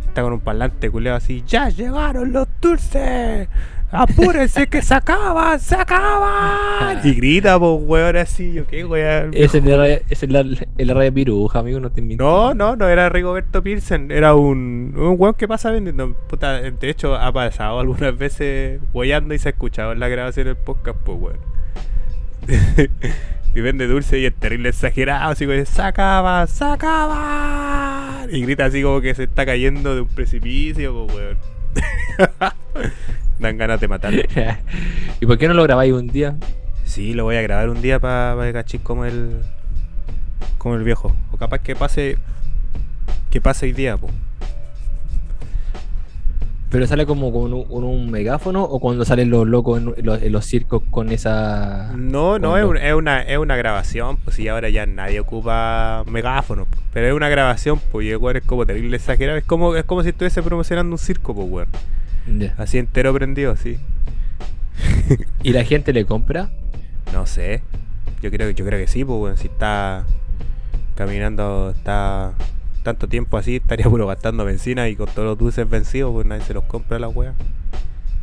está 0.08 0.22
con 0.22 0.34
un 0.34 0.42
parlante 0.42 0.92
culeado 0.92 1.18
así. 1.18 1.44
¡Ya 1.48 1.70
llegaron 1.70 2.32
los 2.32 2.48
dulces! 2.62 3.48
¡Apúrense 3.92 4.68
que 4.68 4.82
se 4.82 4.94
acaban! 4.94 5.60
¡Se 5.60 5.76
acaban! 5.76 7.00
y 7.04 7.14
grita, 7.14 7.60
pues 7.60 7.80
weón, 7.82 8.16
así. 8.16 8.54
Yo 8.54 8.66
qué 8.66 8.86
weón. 8.86 9.32
Es 9.34 9.54
el 9.54 9.66
de 9.66 10.04
es 10.10 10.24
el, 10.24 10.68
el 10.78 10.88
de 10.88 11.12
piruja, 11.12 11.60
amigo, 11.60 11.80
no 11.80 11.92
te 11.92 12.02
miento. 12.02 12.24
No, 12.24 12.54
no, 12.54 12.76
no 12.76 12.88
era 12.88 13.10
Rigoberto 13.10 13.62
Pilsen, 13.62 14.12
era 14.12 14.34
un, 14.34 14.94
un 14.96 15.16
weón 15.18 15.34
que 15.34 15.48
pasa 15.48 15.72
vendiendo. 15.72 16.14
Puta, 16.28 16.62
de 16.62 16.90
hecho, 16.90 17.16
ha 17.16 17.32
pasado 17.34 17.80
algunas 17.82 18.18
veces 18.18 18.80
weyando 18.94 19.34
y 19.34 19.40
se 19.40 19.50
ha 19.50 19.52
escuchado 19.52 19.92
en 19.92 20.00
la 20.00 20.08
grabación 20.08 20.48
del 20.48 20.56
podcast, 20.56 20.98
pues 21.04 21.18
weón. 21.20 21.40
y 23.54 23.62
vende 23.62 23.88
dulce 23.88 24.20
y 24.20 24.26
es 24.26 24.34
terrible 24.34 24.70
exagerado, 24.70 25.32
así 25.32 25.46
como 25.46 25.66
¡Se 25.66 25.82
acaba! 25.82 26.48
¡Se 26.48 26.64
acaba! 26.64 28.26
Y 28.32 28.42
grita 28.42 28.66
así 28.66 28.82
como 28.82 29.02
que 29.02 29.14
se 29.14 29.24
está 29.24 29.46
cayendo 29.46 29.96
de 29.96 30.02
un 30.02 30.08
precipicio, 30.08 31.06
pues 31.06 31.16
weón. 31.16 31.38
Dan 33.42 33.58
ganas 33.58 33.82
de 33.82 33.88
matarlo. 33.88 34.22
¿Y 35.20 35.26
por 35.26 35.38
qué 35.38 35.48
no 35.48 35.54
lo 35.56 35.64
grabáis 35.64 35.92
un 35.94 36.08
día? 36.08 36.36
Sí, 36.86 37.14
lo 37.14 37.24
voy 37.24 37.36
a 37.38 37.42
grabar 37.42 37.70
un 37.70 37.82
día 37.82 38.00
para 38.00 38.36
pa 38.36 38.46
que 38.46 38.54
cachis 38.54 38.82
como 38.82 39.04
el. 39.06 39.38
como 40.58 40.76
el 40.76 40.84
viejo. 40.84 41.16
O 41.32 41.38
capaz 41.38 41.60
que 41.60 41.76
pase. 41.76 42.18
que 43.30 43.42
pase 43.42 43.66
hoy 43.66 43.74
día, 43.74 43.98
pues. 43.98 44.14
¿Pero 46.70 46.88
sale 46.88 47.06
como 47.06 47.34
con 47.34 47.52
un, 47.54 47.66
con 47.66 47.84
un 47.84 48.10
megáfono 48.10 48.64
o 48.64 48.80
cuando 48.80 49.04
salen 49.04 49.30
los 49.30 49.46
locos 49.46 49.82
en, 49.82 49.94
en 49.98 50.06
los, 50.06 50.22
en 50.22 50.32
los 50.32 50.46
circos 50.46 50.82
con 50.90 51.12
esa. 51.12 51.92
No, 51.98 52.40
no, 52.40 52.58
es, 52.58 52.64
un- 52.64 52.78
es 52.78 52.94
una, 52.94 53.22
es 53.24 53.38
una 53.38 53.58
grabación, 53.58 54.16
pues 54.24 54.40
y 54.40 54.48
ahora 54.48 54.70
ya 54.70 54.86
nadie 54.86 55.20
ocupa 55.20 56.06
megáfono, 56.08 56.68
pero 56.94 57.08
es 57.08 57.14
una 57.14 57.28
grabación, 57.28 57.82
pues 57.92 58.08
y 58.08 58.12
es 58.12 58.18
como 58.46 58.66
terrible 58.66 58.96
exagerado, 58.96 59.38
es 59.38 59.44
como, 59.44 59.76
es 59.76 59.84
como 59.84 60.02
si 60.02 60.10
estuviese 60.10 60.42
promocionando 60.42 60.94
un 60.94 60.98
circo, 60.98 61.36
pues 61.36 61.48
weón. 61.50 61.68
Así 62.58 62.78
entero 62.78 63.14
prendido, 63.14 63.56
sí. 63.56 63.78
¿Y 65.44 65.52
la 65.52 65.64
gente 65.64 65.94
le 65.94 66.06
compra? 66.06 66.50
No 67.14 67.26
sé. 67.26 67.62
Yo 68.22 68.32
creo, 68.32 68.50
yo 68.52 68.66
creo 68.66 68.80
que 68.80 68.88
sí, 68.88 69.04
pues 69.04 69.20
weón, 69.20 69.38
si 69.38 69.48
está 69.48 70.06
caminando, 70.96 71.74
está 71.76 72.34
tanto 72.84 73.08
tiempo 73.08 73.38
así, 73.38 73.58
estaría 73.58 73.86
puro 73.90 74.08
gastando 74.08 74.46
benzina 74.46 74.88
y 74.90 74.96
con 74.96 75.08
todos 75.08 75.26
los 75.26 75.38
dulces 75.38 75.70
vencidos, 75.70 76.12
pues 76.14 76.26
nadie 76.26 76.44
se 76.44 76.54
los 76.54 76.64
compra 76.66 76.98
a 76.98 77.00
la 77.00 77.10
wea. 77.10 77.34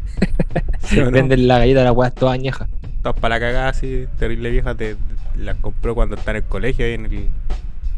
¿Sí 0.80 1.00
no? 1.00 1.10
Venden 1.10 1.48
la 1.48 1.58
galleta 1.58 1.80
de 1.80 1.84
la 1.84 1.92
weá 1.92 2.10
toda 2.10 2.32
añeja. 2.32 2.68
Todas 3.02 3.18
para 3.18 3.36
la 3.36 3.40
cagada 3.40 3.68
así, 3.68 4.06
terrible 4.18 4.50
vieja, 4.50 4.74
te, 4.74 4.96
las 5.36 5.56
compró 5.56 5.94
cuando 5.94 6.16
está 6.16 6.32
en 6.32 6.38
el 6.38 6.44
colegio 6.44 6.84
ahí 6.84 6.94
en 6.94 7.06
el, 7.06 7.28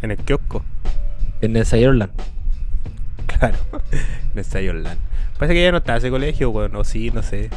en 0.02 0.10
el 0.10 0.16
kiosco. 0.18 0.64
Venden 1.40 1.64
Sayerland. 1.64 2.12
Claro, 3.26 3.58
en 3.92 4.38
el 4.38 4.44
Sayonland. 4.44 4.98
Parece 5.40 5.54
que 5.54 5.62
ya 5.62 5.72
no 5.72 5.78
está 5.78 5.96
ese 5.96 6.10
colegio, 6.10 6.50
bueno, 6.52 6.80
o 6.80 6.84
sí, 6.84 7.10
no 7.10 7.22
sé. 7.22 7.48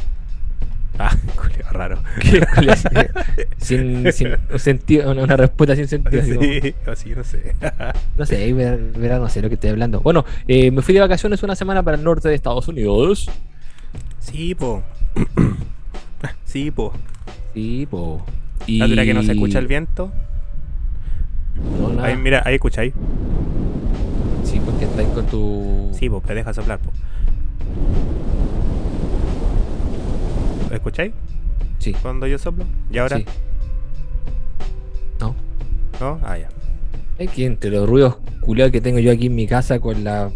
Ah, 0.97 1.13
culio 1.35 1.65
raro. 1.69 2.01
sin, 3.57 4.09
sin 4.13 4.29
un 4.49 4.57
sentido, 4.57 5.11
una, 5.11 5.23
una 5.23 5.35
respuesta 5.35 5.75
sin 5.75 5.89
sentido. 5.89 6.21
así 6.21 6.61
Sí, 6.61 6.75
o 6.87 6.95
sí, 6.95 7.13
no 7.13 7.25
sé. 7.25 7.55
No 8.17 8.25
sé, 8.25 8.37
ahí 8.37 8.53
verá, 8.53 9.19
no 9.19 9.27
sé 9.27 9.41
lo 9.41 9.49
que 9.49 9.55
estoy 9.55 9.71
hablando. 9.71 9.99
Bueno, 9.99 10.23
eh, 10.47 10.71
me 10.71 10.81
fui 10.81 10.93
de 10.93 11.01
vacaciones 11.01 11.43
una 11.43 11.57
semana 11.57 11.83
para 11.83 11.97
el 11.97 12.05
norte 12.05 12.29
de 12.29 12.35
Estados 12.35 12.69
Unidos. 12.69 13.29
Sí, 14.19 14.55
po. 14.55 14.81
Sí, 16.45 16.71
po. 16.71 16.93
Sí, 17.53 17.85
po. 17.91 18.25
¿La 18.65 18.87
dura 18.87 19.03
que 19.03 19.13
no 19.13 19.23
se 19.23 19.33
escucha 19.33 19.59
el 19.59 19.67
viento? 19.67 20.09
No. 21.77 22.01
Ahí, 22.01 22.15
mira, 22.15 22.43
ahí 22.45 22.55
escucháis. 22.55 22.93
Sí, 24.45 24.61
porque 24.63 24.85
estáis 24.85 25.09
con 25.09 25.25
tu. 25.25 25.89
Sí, 25.99 26.09
po, 26.09 26.21
pero 26.21 26.35
deja 26.35 26.53
soplar, 26.53 26.79
po. 30.69 30.75
¿Escucháis? 30.75 31.13
Sí. 31.79 31.93
Cuando 32.01 32.27
yo 32.27 32.37
soplo. 32.37 32.65
¿Y 32.91 32.97
ahora? 32.97 33.17
Sí. 33.17 33.25
No. 35.19 35.35
¿No? 35.99 36.19
Ah, 36.23 36.37
ya. 36.37 36.49
Es 37.17 37.29
que 37.31 37.45
entre 37.45 37.69
los 37.69 37.87
ruidos 37.87 38.17
culiados 38.41 38.71
que 38.71 38.81
tengo 38.81 38.99
yo 38.99 39.11
aquí 39.11 39.27
en 39.27 39.35
mi 39.35 39.47
casa 39.47 39.79
con 39.79 40.03
la. 40.03 40.29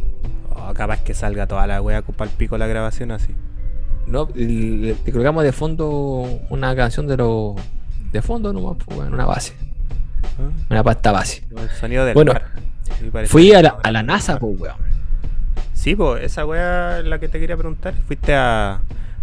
Oh, 0.56 0.74
capaz 0.74 1.02
que 1.04 1.13
salga 1.13 1.48
toda 1.48 1.66
la 1.68 1.82
wea 1.82 2.02
para 2.02 2.30
el 2.30 2.38
pico 2.38 2.58
la 2.58 2.68
grabación 2.68 3.12
así. 3.12 3.34
No, 4.06 4.30
el- 4.36 4.96
te 5.04 5.12
colocamos 5.12 5.44
de 5.44 5.52
fondo 5.52 6.40
una 6.50 6.76
canción 6.76 7.08
de 7.08 7.18
los. 7.18 7.56
De 8.12 8.22
fondo 8.22 8.54
nomás, 8.54 8.78
pues, 8.86 8.96
bueno, 8.98 9.13
una 9.13 9.26
base. 9.26 9.54
Una 10.70 10.84
pasta 10.84 11.12
base. 11.12 11.44
El 11.56 11.70
sonido 11.70 12.06
del 12.06 12.13
Bueno, 12.13 12.34
mar. 12.34 12.46
Sí, 13.00 13.10
Fui 13.28 13.52
a 13.54 13.62
la, 13.62 13.78
a 13.84 13.92
la 13.92 14.02
NASA, 14.04 14.40
pues, 14.40 14.60
weón. 14.60 14.76
Sí, 15.88 15.95
pues, 15.95 16.21
esa 16.21 16.45
wea 16.45 17.00
es 17.00 17.06
la 17.06 17.17
que 17.17 17.30
te 17.30 17.39
quería 17.39 17.56
preguntar. 17.56 17.93
Fuiste 18.08 18.36
a. 18.36 18.82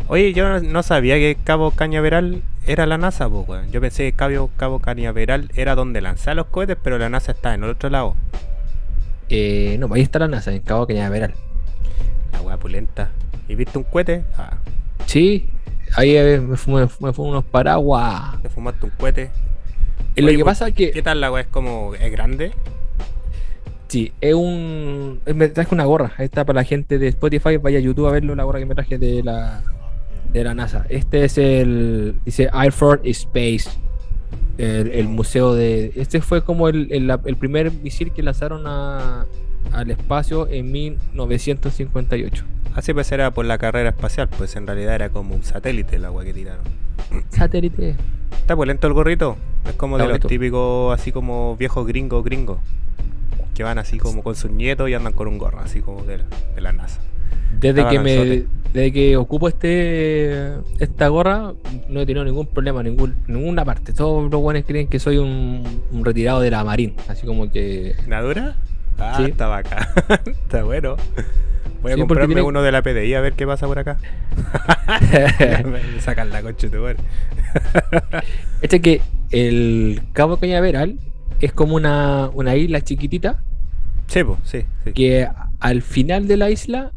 Oye, 0.09 0.33
yo 0.33 0.61
no, 0.61 0.83
sabía 0.83 1.17
que 1.17 1.37
Cabo 1.45 1.73
Cañaveral 1.73 2.41
era 2.67 2.87
la 2.87 2.97
NASA, 2.97 3.29
pues, 3.29 3.47
weón. 3.47 3.71
Yo 3.71 3.83
pensé 3.83 4.05
que 4.05 4.17
Cabo, 4.17 4.49
Cabo 4.57 4.79
Cañaveral 4.79 5.51
era 5.57 5.75
donde 5.75 6.01
lanzaba 6.01 6.37
los 6.37 6.47
cohetes, 6.47 6.79
pero 6.83 6.97
la 6.97 7.11
NASA 7.11 7.33
está 7.33 7.53
en 7.53 7.65
el 7.65 7.69
otro 7.69 7.91
lado. 7.91 8.17
Eh, 9.29 9.77
no, 9.79 9.89
pues 9.89 9.99
ahí 9.99 10.05
está 10.05 10.19
la 10.19 10.29
NASA, 10.29 10.55
en 10.55 10.63
Cabo 10.63 10.87
Cañaveral. 10.87 11.35
La 12.33 12.41
wea 12.41 12.57
pulenta. 12.57 13.11
¿Y 13.47 13.57
viste 13.57 13.77
un 13.77 13.85
cohete? 13.85 14.25
Ah, 14.39 14.57
Sí, 15.05 15.51
ahí 15.95 16.17
eh, 16.17 16.41
me 16.41 16.57
fumé, 16.57 16.89
me 16.99 17.13
fumé 17.13 17.29
unos 17.29 17.45
paraguas. 17.45 18.41
te 18.41 18.49
fumaste 18.49 18.87
un 18.87 18.93
cohete. 18.93 19.31
Eh, 20.17 20.23
Lo 20.23 20.29
Oye, 20.29 20.39
que 20.39 20.45
pues, 20.45 20.57
pasa 20.57 20.69
es 20.69 20.75
que. 20.75 20.93
¿Qué 20.93 21.03
tal 21.03 21.21
la 21.21 21.31
wea? 21.31 21.43
¿Es 21.43 21.49
como. 21.49 21.95
¿Es 21.95 22.11
grande? 22.11 22.53
Sí, 23.95 24.13
es 24.21 24.35
un. 24.35 25.21
Me 25.37 25.47
traje 25.47 25.73
una 25.73 25.85
gorra. 25.85 26.13
Está 26.19 26.45
para 26.45 26.63
la 26.63 26.65
gente 26.65 26.99
de 26.99 27.07
Spotify. 27.07 27.59
Vaya 27.59 27.79
a 27.79 27.81
YouTube 27.81 28.09
a 28.09 28.11
verlo, 28.11 28.35
la 28.35 28.43
gorra 28.43 28.59
que 28.59 28.67
me 28.67 28.75
traje 28.75 28.99
de 28.99 29.23
la, 29.23 29.63
de 30.33 30.43
la 30.43 30.53
NASA. 30.53 30.85
Este 30.89 31.25
es 31.25 31.39
el. 31.39 32.17
Dice 32.25 32.51
Air 32.53 32.73
Force 32.73 33.09
Space. 33.09 33.71
El, 34.59 34.91
el 34.91 35.07
museo 35.07 35.55
de. 35.55 35.93
Este 35.95 36.21
fue 36.21 36.43
como 36.43 36.69
el, 36.69 36.89
el- 36.91 37.09
el 37.25 37.37
primer 37.37 37.71
misil 37.71 38.11
que 38.11 38.25
lanzaron 38.25 38.65
a- 38.67 39.27
al 39.71 39.91
espacio 39.93 40.49
en 40.49 40.73
1958. 40.73 42.45
Así 42.75 42.93
pues 42.93 43.13
era 43.13 43.31
por 43.31 43.45
la 43.45 43.59
carrera 43.59 43.91
espacial, 43.91 44.29
pues 44.37 44.57
en 44.57 44.67
realidad 44.67 44.97
era 44.97 45.09
como 45.11 45.37
un 45.37 45.45
satélite 45.45 46.01
la 46.01 46.11
wea 46.11 46.25
que 46.25 46.35
tiraron. 46.35 46.65
Satélite. 47.31 47.95
Está 48.33 48.57
pulento 48.57 48.89
el 48.89 48.93
gorrito. 48.93 49.37
Es 49.69 49.75
como 49.75 49.99
Está 49.99 50.09
de 50.09 50.19
los 50.19 50.27
típicos, 50.29 50.99
así 50.99 51.13
como 51.13 51.57
viejos 51.57 51.87
gringos 51.87 52.25
gringos. 52.25 52.59
Que 53.55 53.63
van 53.63 53.79
así 53.79 53.99
como 53.99 54.23
con 54.23 54.35
sus 54.35 54.51
nietos 54.51 54.89
y 54.91 54.95
andan 54.95 55.13
con 55.13 55.29
un 55.29 55.39
gorro, 55.39 55.61
así 55.61 55.81
como 55.81 56.03
de 56.05 56.19
la, 56.19 56.25
de 56.55 56.61
la 56.61 56.73
NASA. 56.73 57.01
Desde 57.61 57.87
que 57.89 57.99
me 58.01 58.45
desde 58.73 58.93
que 58.93 59.17
ocupo 59.17 59.47
este 59.49 60.55
esta 60.81 61.07
gorra, 61.09 61.53
no 61.89 62.01
he 62.01 62.07
tenido 62.07 62.25
ningún 62.25 62.49
problema 62.49 62.81
en 62.81 62.87
ningún, 62.87 63.15
ninguna 63.29 63.65
parte. 63.65 63.93
Todos 63.93 64.29
los 64.31 64.41
buenos 64.41 64.65
creen 64.67 64.89
que 64.89 64.99
soy 64.99 65.19
un, 65.19 65.83
un 65.93 66.05
retirado 66.05 66.41
de 66.41 66.51
la 66.51 66.65
Marín. 66.65 66.95
Así 67.09 67.25
como 67.27 67.51
que. 67.53 67.95
¿Nadura? 68.09 68.57
Ah, 68.99 69.15
Sí. 69.19 69.25
está 69.31 69.47
bacán. 69.47 69.87
está 70.27 70.65
bueno. 70.65 70.97
Voy 71.83 71.93
a 71.93 71.95
Sí, 71.95 72.01
comprarme 72.01 72.35
tiene- 72.35 72.43
uno 72.43 72.63
de 72.63 72.73
la 72.73 72.83
PDI 72.83 73.15
a 73.15 73.21
ver 73.21 73.35
qué 73.35 73.47
pasa 73.47 73.67
por 73.69 73.79
acá. 73.79 73.99
Me 75.65 76.01
sacan 76.01 76.31
la 76.31 76.43
concha 76.43 76.67
de. 76.69 76.97
Este 78.63 78.81
que 78.81 79.01
el 79.31 80.01
Cabo 80.13 80.39
Cañaveral 80.39 80.99
es 81.45 81.53
como 81.53 81.77
una, 81.77 82.31
una 82.33 82.57
isla 82.57 82.81
chiquitita 82.81 83.43
Sí, 84.07 84.21
sí, 84.45 84.65
sí. 84.85 84.93
que 84.93 85.29
al 85.61 85.83
final 85.83 86.29
de 86.29 86.37
la 86.37 86.51
isla. 86.51 86.93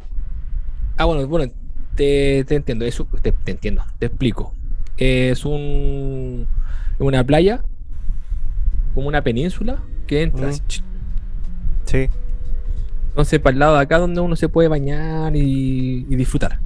Ah, 0.97 1.05
bueno, 1.05 1.25
bueno, 1.27 1.51
te, 1.95 2.43
te 2.45 2.55
entiendo, 2.55 2.85
eso, 2.85 3.07
te, 3.21 3.31
te 3.31 3.51
entiendo, 3.51 3.83
te 3.99 4.07
explico. 4.07 4.53
Es 4.97 5.45
un 5.45 6.47
una 6.99 7.23
playa, 7.23 7.61
como 8.93 9.07
una 9.07 9.21
península 9.21 9.83
que 10.05 10.23
entra. 10.23 10.47
Mm. 10.47 10.53
Sí. 11.85 12.09
Entonces, 13.09 13.39
para 13.39 13.53
el 13.53 13.59
lado 13.59 13.75
de 13.75 13.81
acá 13.81 13.99
donde 13.99 14.21
uno 14.21 14.35
se 14.35 14.49
puede 14.49 14.67
bañar 14.67 15.35
y, 15.35 16.05
y 16.09 16.15
disfrutar. 16.15 16.59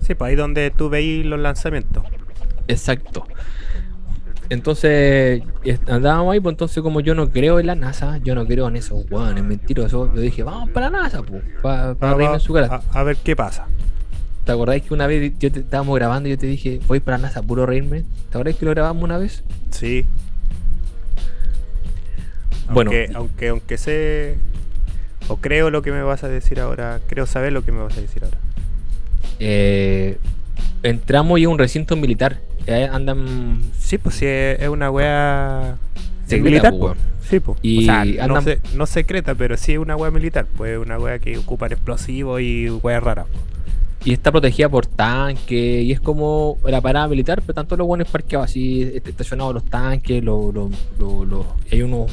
Sí, 0.00 0.14
pues 0.14 0.30
ahí 0.30 0.36
donde 0.36 0.70
tú 0.70 0.88
veis 0.88 1.24
los 1.24 1.38
lanzamientos. 1.38 2.04
Exacto. 2.68 3.26
Entonces, 4.50 5.42
andábamos 5.86 6.32
ahí, 6.34 6.40
pues 6.40 6.52
entonces 6.54 6.82
como 6.82 7.00
yo 7.00 7.14
no 7.14 7.30
creo 7.30 7.58
en 7.60 7.68
la 7.68 7.74
NASA, 7.76 8.18
yo 8.18 8.34
no 8.34 8.44
creo 8.46 8.66
en 8.68 8.76
esos 8.76 9.04
hueones 9.10 9.44
mentirosos, 9.44 10.10
yo 10.14 10.20
dije, 10.20 10.42
vamos 10.42 10.70
para 10.70 10.90
la 10.90 11.02
NASA, 11.02 11.22
pues, 11.22 11.42
para 11.62 11.94
Va- 11.94 12.14
reírme 12.14 12.24
va- 12.30 12.34
en 12.34 12.40
su 12.40 12.52
cara. 12.52 12.82
a, 12.92 13.00
a 13.00 13.02
ver 13.04 13.16
qué 13.16 13.36
pasa. 13.36 13.66
¿Te 14.44 14.52
acordáis 14.52 14.82
que 14.82 14.92
una 14.92 15.06
vez 15.06 15.32
yo 15.38 15.52
te, 15.52 15.60
estábamos 15.60 15.94
grabando 15.96 16.28
y 16.28 16.32
yo 16.32 16.38
te 16.38 16.46
dije, 16.46 16.80
voy 16.88 16.98
para 17.00 17.18
la 17.18 17.28
NASA, 17.28 17.42
puro 17.42 17.64
reírme? 17.64 18.00
¿Te 18.00 18.36
acordáis 18.38 18.56
que 18.56 18.64
lo 18.64 18.72
grabamos 18.72 19.04
una 19.04 19.18
vez? 19.18 19.44
Sí. 19.70 20.04
Bueno. 22.72 22.90
Aunque, 22.90 23.12
aunque, 23.14 23.48
aunque 23.48 23.78
sé. 23.78 24.36
O 25.28 25.36
creo 25.36 25.70
lo 25.70 25.82
que 25.82 25.92
me 25.92 26.02
vas 26.02 26.24
a 26.24 26.28
decir 26.28 26.58
ahora. 26.60 27.00
Creo 27.06 27.26
saber 27.26 27.52
lo 27.52 27.64
que 27.64 27.70
me 27.72 27.82
vas 27.82 27.96
a 27.96 28.00
decir 28.00 28.24
ahora. 28.24 28.38
Eh, 29.38 30.18
entramos 30.82 31.38
y 31.38 31.42
es 31.42 31.48
un 31.48 31.58
recinto 31.58 31.94
militar. 31.96 32.38
Eh, 32.70 32.88
andan 32.92 33.60
Sí, 33.78 33.98
pues 33.98 34.14
sí, 34.16 34.26
es 34.26 34.68
una 34.68 34.90
wea. 34.90 35.76
Secreta, 36.26 36.44
militar, 36.44 36.74
pues, 36.78 36.96
pues. 36.96 37.28
Sí, 37.28 37.40
pues. 37.40 37.58
Y 37.62 37.78
o 37.78 37.82
sea, 37.86 38.04
no, 38.28 38.36
andan- 38.36 38.44
se- 38.44 38.76
no 38.76 38.86
secreta, 38.86 39.34
pero 39.34 39.56
sí 39.56 39.72
es 39.72 39.78
una 39.78 39.96
wea 39.96 40.10
militar. 40.10 40.46
Pues 40.56 40.78
una 40.78 40.98
wea 40.98 41.18
que 41.18 41.36
ocupan 41.38 41.72
explosivos 41.72 42.40
y 42.40 42.68
wea 42.70 43.00
rara. 43.00 43.26
y 44.02 44.12
está 44.14 44.32
protegida 44.32 44.66
por 44.70 44.86
tanques 44.86 45.84
y 45.84 45.92
es 45.92 46.00
como 46.00 46.56
la 46.64 46.80
parada 46.80 47.06
militar, 47.06 47.42
pero 47.42 47.52
tanto 47.52 47.76
los 47.76 47.86
buenos 47.86 48.08
parqueados 48.08 48.48
así, 48.48 48.80
est- 48.82 49.06
estacionados 49.08 49.52
los 49.52 49.64
tanques, 49.64 50.24
los, 50.24 50.54
los, 50.54 50.70
los- 51.28 51.46
hay 51.70 51.82
unos 51.82 52.10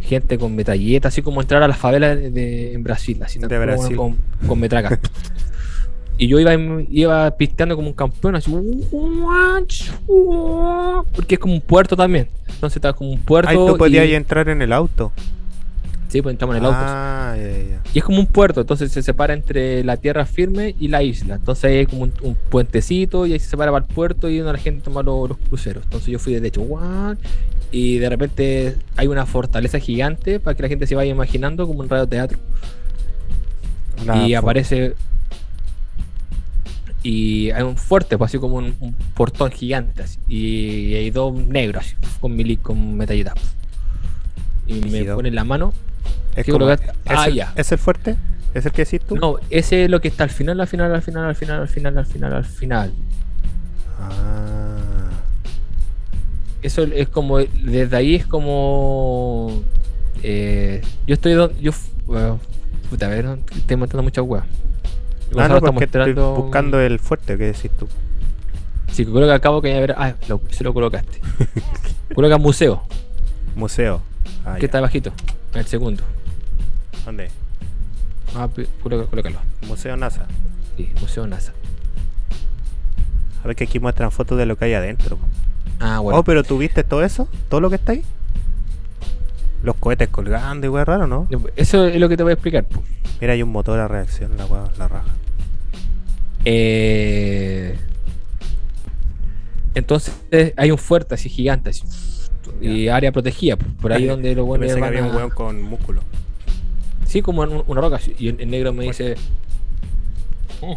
gente 0.00 0.38
con 0.38 0.56
metralletas, 0.56 1.12
así 1.12 1.22
como 1.22 1.40
entrar 1.40 1.62
a 1.62 1.68
las 1.68 1.76
favelas 1.78 2.16
de, 2.18 2.30
de- 2.32 2.72
en 2.74 2.82
Brasil, 2.82 3.20
así 3.22 3.38
De 3.38 3.58
Brasil. 3.58 3.94
con, 3.96 4.16
con 4.46 4.58
metracas. 4.58 4.98
y 6.18 6.26
yo 6.28 6.38
iba, 6.40 6.52
iba 6.90 7.30
pisteando 7.36 7.76
como 7.76 7.88
un 7.88 7.94
campeón, 7.94 8.34
así, 8.36 8.50
porque 11.14 11.34
es 11.36 11.38
como 11.38 11.54
un 11.54 11.60
puerto 11.60 11.96
también. 11.96 12.28
Entonces 12.48 12.76
está 12.76 12.92
como 12.92 13.10
un 13.12 13.20
puerto. 13.20 13.50
Ahí 13.50 13.56
tú 13.56 13.76
podías 13.76 14.06
y- 14.06 14.14
entrar 14.14 14.48
en 14.48 14.60
el 14.62 14.72
auto. 14.72 15.12
Sí, 16.08 16.22
pues 16.22 16.32
entramos 16.32 16.56
en 16.56 16.62
el 16.62 16.66
auto. 16.66 16.78
Ah. 16.80 17.36
Y 17.92 17.98
es 17.98 18.04
como 18.04 18.18
un 18.18 18.26
puerto, 18.26 18.62
entonces 18.62 18.90
se 18.90 19.02
separa 19.02 19.34
entre 19.34 19.84
la 19.84 19.98
tierra 19.98 20.24
firme 20.24 20.74
y 20.80 20.88
la 20.88 21.02
isla. 21.02 21.34
Entonces 21.34 21.64
ahí 21.66 21.76
hay 21.76 21.86
como 21.86 22.02
un, 22.04 22.12
un 22.22 22.34
puentecito 22.48 23.26
y 23.26 23.34
ahí 23.34 23.38
se 23.38 23.50
separa 23.50 23.70
para 23.70 23.84
el 23.86 23.92
puerto 23.94 24.28
y 24.30 24.38
donde 24.38 24.54
la 24.54 24.58
gente 24.58 24.82
toma 24.84 25.02
lo- 25.02 25.28
los 25.28 25.36
cruceros. 25.36 25.84
Entonces 25.84 26.08
yo 26.08 26.18
fui 26.18 26.34
de 26.34 26.48
hecho, 26.48 26.62
"What?", 26.62 27.18
y 27.70 27.98
de 27.98 28.08
repente 28.08 28.76
hay 28.96 29.06
una 29.06 29.26
fortaleza 29.26 29.78
gigante 29.78 30.40
para 30.40 30.56
que 30.56 30.62
la 30.62 30.68
gente 30.70 30.86
se 30.86 30.94
vaya 30.94 31.10
imaginando 31.10 31.66
como 31.66 31.80
un 31.80 31.88
radioteatro. 31.90 32.38
Una 34.02 34.26
y 34.26 34.34
aparece. 34.34 34.94
Y 37.02 37.50
hay 37.52 37.62
un 37.62 37.76
fuerte, 37.76 38.18
pues 38.18 38.30
así 38.30 38.38
como 38.38 38.56
un, 38.56 38.74
un 38.80 38.92
portón 39.14 39.50
gigante. 39.52 40.02
así, 40.02 40.18
y 40.28 40.94
hay 40.94 41.10
dos 41.10 41.32
negros 41.34 41.84
así, 41.86 41.96
con, 42.20 42.34
mili, 42.36 42.56
con 42.56 42.96
metralletas. 42.96 43.34
Y 44.66 44.74
me 44.80 45.04
ponen 45.04 45.34
la 45.34 45.44
mano. 45.44 45.72
Es, 46.34 46.44
sí, 46.46 46.52
como- 46.52 46.66
colocar- 46.66 46.94
¿es 47.04 47.12
Ah, 47.16 47.26
el, 47.28 47.34
ya. 47.34 47.52
¿Es 47.56 47.70
el 47.72 47.78
fuerte? 47.78 48.16
¿Es 48.54 48.66
el 48.66 48.72
que 48.72 48.84
decís 48.84 49.00
tú? 49.00 49.14
No, 49.16 49.36
ese 49.50 49.84
es 49.84 49.90
lo 49.90 50.00
que 50.00 50.08
está 50.08 50.24
al 50.24 50.30
final, 50.30 50.60
al 50.60 50.66
final, 50.66 50.92
al 50.94 51.02
final, 51.02 51.24
al 51.26 51.34
final, 51.36 51.60
al 51.60 51.68
final, 51.68 51.98
al 51.98 52.06
final, 52.06 52.32
al 52.32 52.44
final. 52.44 52.92
Ah. 54.00 54.76
Eso 56.62 56.82
es 56.82 57.08
como, 57.08 57.38
desde 57.38 57.96
ahí 57.96 58.14
es 58.16 58.26
como 58.26 59.62
Eh, 60.22 60.82
yo 61.06 61.14
estoy. 61.14 61.34
Yo, 61.60 61.70
bueno, 62.06 62.40
puta, 62.90 63.06
a 63.06 63.10
ver, 63.10 63.38
estoy 63.54 63.76
montando 63.76 64.02
muchas 64.02 64.24
weas. 64.26 64.44
Ah, 65.36 65.48
no, 65.48 65.60
porque 65.60 65.84
estoy 65.84 66.12
buscando 66.14 66.80
el 66.80 66.98
fuerte, 66.98 67.36
¿qué 67.36 67.44
decís 67.46 67.70
tú? 67.78 67.88
Si 68.92 69.04
coloca 69.04 69.34
a 69.34 69.38
cabo 69.38 69.60
Cañaveral. 69.60 69.96
Ah, 69.98 70.14
lo, 70.28 70.40
se 70.50 70.64
lo 70.64 70.72
colocaste. 70.72 71.20
coloca 72.14 72.38
museo, 72.38 72.82
Museo. 73.54 74.00
Ah, 74.44 74.56
que 74.58 74.66
está 74.66 74.80
bajito. 74.80 75.12
En 75.52 75.60
el 75.60 75.66
segundo. 75.66 76.02
¿Dónde? 77.04 77.30
Ah, 78.34 78.48
coloca- 78.82 79.06
colócalo. 79.10 79.38
Museo 79.66 79.96
NASA. 79.96 80.26
Sí, 80.76 80.90
Museo 81.00 81.26
NASA. 81.26 81.52
A 83.42 83.46
ver 83.46 83.56
que 83.56 83.64
aquí 83.64 83.78
muestran 83.78 84.10
fotos 84.10 84.38
de 84.38 84.46
lo 84.46 84.56
que 84.56 84.64
hay 84.66 84.74
adentro. 84.74 85.18
Ah, 85.80 86.00
bueno. 86.00 86.18
Oh, 86.18 86.24
pero 86.24 86.42
¿tú 86.42 86.58
viste 86.58 86.82
todo 86.84 87.04
eso? 87.04 87.28
¿Todo 87.48 87.60
lo 87.60 87.68
que 87.70 87.76
está 87.76 87.92
ahí? 87.92 88.02
Los 89.62 89.74
cohetes 89.76 90.08
colgando 90.08 90.66
y 90.66 90.70
weá 90.70 90.84
raro, 90.84 91.06
¿no? 91.06 91.26
Eso 91.56 91.86
es 91.86 91.98
lo 92.00 92.08
que 92.08 92.16
te 92.16 92.22
voy 92.22 92.30
a 92.30 92.34
explicar. 92.34 92.66
Mira, 93.20 93.32
hay 93.32 93.42
un 93.42 93.50
motor 93.50 93.78
a 93.80 93.88
reacción, 93.88 94.36
la 94.36 94.46
weá, 94.46 94.64
la 94.78 94.88
raja. 94.88 95.08
Eh, 96.44 97.76
entonces 99.74 100.14
hay 100.56 100.70
un 100.70 100.78
fuerte 100.78 101.14
así 101.14 101.28
gigante 101.28 101.70
así, 101.70 101.82
y 102.60 102.88
área 102.88 103.12
protegida, 103.12 103.56
po, 103.56 103.66
por 103.80 103.92
ahí 103.92 104.06
donde 104.06 104.34
los 104.34 104.46
buenos 104.46 104.66
pensé 104.66 104.80
que 104.80 104.86
había 104.86 105.04
un 105.04 105.14
weón 105.16 105.30
con 105.30 105.62
músculo. 105.62 106.00
Sí, 107.06 107.22
como 107.22 107.44
en 107.44 107.50
un- 107.52 107.64
una 107.66 107.80
roca. 107.80 108.00
Y 108.18 108.28
el, 108.28 108.40
el 108.40 108.50
negro 108.50 108.72
me 108.72 108.84
dice. 108.84 109.14
"Oh". 110.60 110.76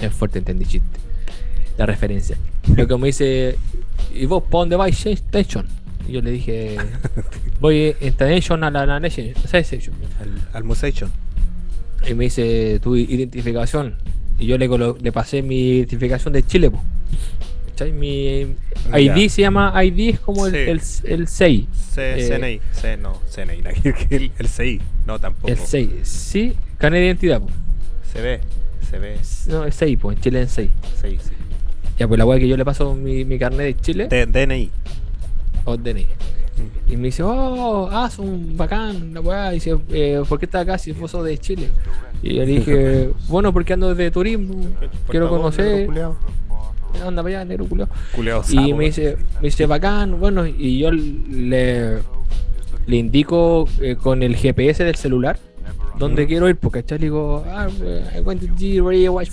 Es 0.00 0.12
fuerte, 0.12 0.38
entendí 0.38 0.64
chiste. 0.64 0.98
La 1.76 1.84
referencia. 1.86 2.36
Lo 2.74 2.86
que 2.86 2.96
me 2.96 3.08
dice. 3.08 3.56
¿Y 4.14 4.24
vos 4.26 4.42
para 4.44 4.60
dónde 4.60 4.76
vais? 4.76 5.04
Station. 5.06 5.66
Y 6.10 6.14
yo 6.14 6.22
le 6.22 6.32
dije. 6.32 6.76
Voy 7.60 7.94
en 8.00 8.08
Station 8.08 8.64
a 8.64 8.70
la, 8.70 8.98
Nation. 8.98 9.28
Al, 10.20 10.30
al 10.52 10.64
Musation. 10.64 11.10
Y 12.08 12.14
me 12.14 12.24
dice 12.24 12.80
tu 12.82 12.96
identificación. 12.96 13.94
Y 14.38 14.46
yo 14.46 14.58
le, 14.58 14.68
le 15.00 15.12
pasé 15.12 15.42
mi 15.42 15.76
identificación 15.76 16.32
de 16.32 16.42
Chile. 16.42 16.70
po. 16.70 16.82
Mi. 17.94 18.40
ID 18.94 19.28
se 19.30 19.40
llama 19.42 19.72
ID, 19.82 20.10
es 20.14 20.20
como 20.20 20.46
el, 20.46 20.80
Sí. 20.80 21.02
el, 21.06 21.20
el 21.20 21.28
6. 21.28 21.64
C, 21.94 22.12
Eh, 22.18 22.28
CNI. 22.38 22.60
C, 22.72 22.96
no, 22.98 23.18
CNI. 23.34 23.62
El, 24.10 24.32
el 24.38 24.48
CI. 24.48 24.80
No, 25.06 25.18
tampoco. 25.18 25.48
El 25.48 25.56
6. 25.58 25.88
Sí, 26.02 26.54
carnet 26.76 27.00
de 27.00 27.06
identidad. 27.06 27.40
po. 27.40 27.48
Se 28.12 28.20
ve. 28.20 28.40
Se 28.90 28.98
ve. 28.98 29.16
No, 29.46 29.64
el 29.64 29.72
6, 29.72 29.98
pues 30.00 30.16
en 30.16 30.22
Chile 30.22 30.40
en 30.42 30.48
6. 30.48 30.70
Sí, 31.00 31.18
sí. 31.22 31.30
Ya, 31.98 32.06
pues 32.08 32.18
la 32.18 32.26
weá 32.26 32.38
que 32.38 32.48
yo 32.48 32.56
le 32.58 32.64
paso 32.66 32.94
mi, 32.94 33.24
mi 33.24 33.38
carnet 33.38 33.76
de 33.76 33.80
Chile 33.82 34.08
D- 34.08 34.26
DNI. 34.26 34.70
O 35.64 35.76
DNI. 35.76 36.06
Y 36.88 36.96
me 36.96 37.04
dice, 37.04 37.22
oh, 37.22 37.88
ah, 37.90 38.10
son 38.10 38.56
bacán, 38.56 39.14
la 39.14 39.20
weá. 39.20 39.50
Dice, 39.50 39.78
eh, 39.90 40.22
¿por 40.28 40.38
qué 40.38 40.44
estás 40.44 40.62
acá 40.62 40.76
si 40.76 40.92
vos 40.92 41.10
sos 41.10 41.24
de 41.24 41.38
Chile? 41.38 41.68
Y 42.22 42.34
yo 42.34 42.44
le 42.44 42.46
dije, 42.46 43.10
bueno, 43.28 43.52
porque 43.52 43.72
ando 43.72 43.94
de 43.94 44.10
turismo, 44.10 44.66
quiero 45.08 45.28
conocer. 45.28 45.88
Anda 47.06 47.22
para 47.22 47.36
allá, 47.36 47.44
negro 47.44 47.66
culiao. 47.66 47.88
Culeado 48.14 48.42
Y 48.50 48.74
me 48.74 48.86
dice, 48.86 49.16
me 49.36 49.48
dice, 49.48 49.66
bacán, 49.66 50.18
bueno, 50.18 50.46
y 50.46 50.78
yo 50.80 50.90
le, 50.90 51.98
le 52.86 52.96
indico 52.96 53.68
eh, 53.80 53.96
con 53.96 54.22
el 54.22 54.36
GPS 54.36 54.84
del 54.84 54.96
celular 54.96 55.38
dónde 56.00 56.26
quiero 56.26 56.48
ir, 56.48 56.56
porque 56.56 56.82
¿cachai? 56.82 56.98
Le 56.98 57.04
digo, 57.04 57.44
ah, 57.46 57.68
I 58.16 58.20
want 58.20 58.40
to 58.40 58.46
do 58.46 59.12
watch 59.12 59.28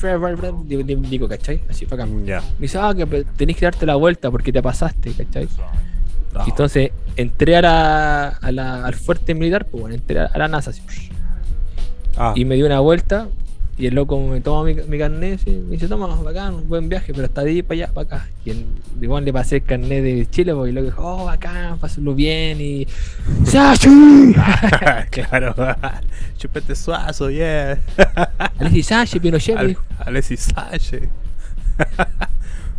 le, 0.68 0.94
indico, 0.94 1.28
¿cachai? 1.28 1.62
Así 1.70 1.86
bacán. 1.86 2.14
Me 2.24 2.42
dice, 2.60 2.78
ah, 2.78 2.94
que 2.94 3.06
tenés 3.38 3.56
que 3.56 3.66
darte 3.66 3.86
la 3.86 3.96
vuelta 3.96 4.30
porque 4.30 4.52
te 4.52 4.62
pasaste, 4.62 5.12
¿cachai? 5.12 5.48
Ah. 6.36 6.44
Y 6.46 6.50
Entonces 6.52 6.92
entré 7.16 7.56
a 7.58 7.62
la, 7.62 8.28
a 8.28 8.52
la- 8.52 8.86
al 8.86 8.94
fuerte 8.96 9.34
militar, 9.34 9.66
pues 9.66 9.82
bueno, 9.82 9.96
entré 9.96 10.20
a 10.20 10.38
la 10.38 10.48
NASA 10.48 10.70
así, 10.72 10.82
Ah. 12.18 12.34
y 12.36 12.46
me 12.46 12.56
dio 12.56 12.66
una 12.66 12.80
vuelta. 12.80 13.28
Y 13.80 13.86
el 13.86 13.94
loco 13.94 14.20
me 14.20 14.42
toma 14.42 14.64
mi, 14.64 14.74
mi 14.74 14.98
carnet 14.98 15.40
y 15.46 15.52
me 15.52 15.74
dice, 15.74 15.88
toma, 15.88 16.08
bacán, 16.08 16.68
buen 16.68 16.90
viaje, 16.90 17.14
pero 17.14 17.26
hasta 17.28 17.44
de 17.44 17.52
ahí 17.52 17.62
para 17.62 17.76
allá, 17.84 17.94
para 17.94 18.08
acá. 18.08 18.28
Y 18.44 18.50
el, 18.50 18.66
igual 19.00 19.24
le 19.24 19.32
pasé 19.32 19.58
el 19.58 19.64
carnet 19.66 20.04
de 20.04 20.26
Chile, 20.32 20.52
porque 20.56 20.70
el 20.70 20.76
loco 20.78 20.86
dijo, 20.88 21.04
oh, 21.06 21.26
bacán, 21.26 21.78
pásenlo 21.78 22.16
bien 22.16 22.60
y... 22.60 22.88
¡Sashi! 23.46 24.34
claro. 25.12 25.54
Chupete 26.38 26.74
suazo, 26.76 27.30
yeah. 27.30 27.78
Alexis 28.58 28.88
Sashi, 28.88 29.20
Pinochet, 29.20 29.54
me 29.54 29.62
Al- 29.62 29.68
dijo. 29.68 29.84
Alexis 30.00 30.40
Sache. 30.40 31.10